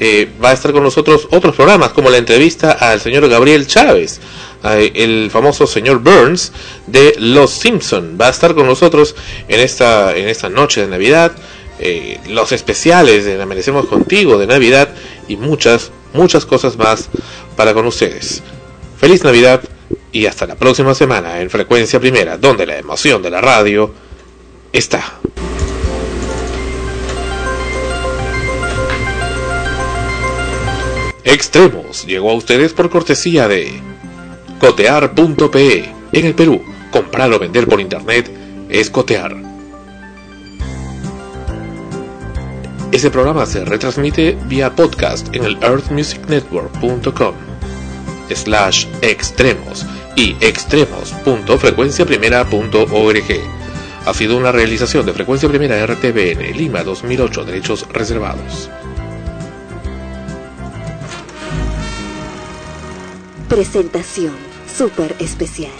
eh, 0.00 0.28
va 0.42 0.50
a 0.50 0.52
estar 0.52 0.72
con 0.72 0.82
nosotros 0.82 1.28
otros 1.30 1.54
programas 1.54 1.90
como 1.90 2.10
la 2.10 2.18
entrevista 2.18 2.72
al 2.72 3.00
señor 3.00 3.28
Gabriel 3.28 3.66
Chávez, 3.66 4.20
el 4.64 5.30
famoso 5.30 5.66
señor 5.66 6.00
Burns 6.00 6.52
de 6.86 7.14
Los 7.18 7.52
Simpson, 7.52 8.18
va 8.20 8.26
a 8.26 8.30
estar 8.30 8.54
con 8.54 8.66
nosotros 8.66 9.14
en 9.48 9.60
esta 9.60 10.16
en 10.16 10.28
esta 10.28 10.48
noche 10.48 10.80
de 10.80 10.88
Navidad, 10.88 11.32
eh, 11.78 12.18
los 12.28 12.52
especiales 12.52 13.24
de 13.24 13.40
Amanecemos 13.40 13.86
contigo 13.86 14.38
de 14.38 14.46
Navidad 14.46 14.88
y 15.28 15.36
muchas 15.36 15.92
muchas 16.14 16.46
cosas 16.46 16.76
más 16.76 17.08
para 17.56 17.74
con 17.74 17.86
ustedes. 17.86 18.42
Feliz 18.98 19.22
Navidad 19.22 19.62
y 20.10 20.26
hasta 20.26 20.46
la 20.46 20.56
próxima 20.56 20.94
semana 20.94 21.40
en 21.40 21.50
Frecuencia 21.50 22.00
Primera, 22.00 22.38
donde 22.38 22.66
la 22.66 22.78
emoción 22.78 23.22
de 23.22 23.30
la 23.30 23.40
radio 23.40 23.92
está. 24.72 25.20
Extremos 31.26 32.06
llegó 32.06 32.30
a 32.30 32.34
ustedes 32.34 32.72
por 32.72 32.88
cortesía 32.88 33.48
de 33.48 33.72
cotear.pe. 34.60 35.92
En 36.12 36.24
el 36.24 36.36
Perú, 36.36 36.62
comprar 36.92 37.32
o 37.32 37.40
vender 37.40 37.66
por 37.66 37.80
internet 37.80 38.30
es 38.68 38.88
cotear. 38.90 39.34
Este 42.92 43.10
programa 43.10 43.44
se 43.44 43.64
retransmite 43.64 44.38
vía 44.46 44.76
podcast 44.76 45.34
en 45.34 45.44
el 45.44 45.58
earthmusicnetwork.com 45.60 47.34
slash 48.32 48.86
extremos 49.02 49.84
y 50.14 50.36
extremos.frecuenciaprimera.org. 50.40 53.40
Ha 54.06 54.14
sido 54.14 54.36
una 54.36 54.52
realización 54.52 55.04
de 55.04 55.12
Frecuencia 55.12 55.48
Primera 55.48 55.84
RTBN 55.84 56.56
Lima 56.56 56.84
2008, 56.84 57.44
derechos 57.44 57.84
reservados. 57.92 58.70
Presentación 63.48 64.34
súper 64.66 65.14
especial. 65.20 65.70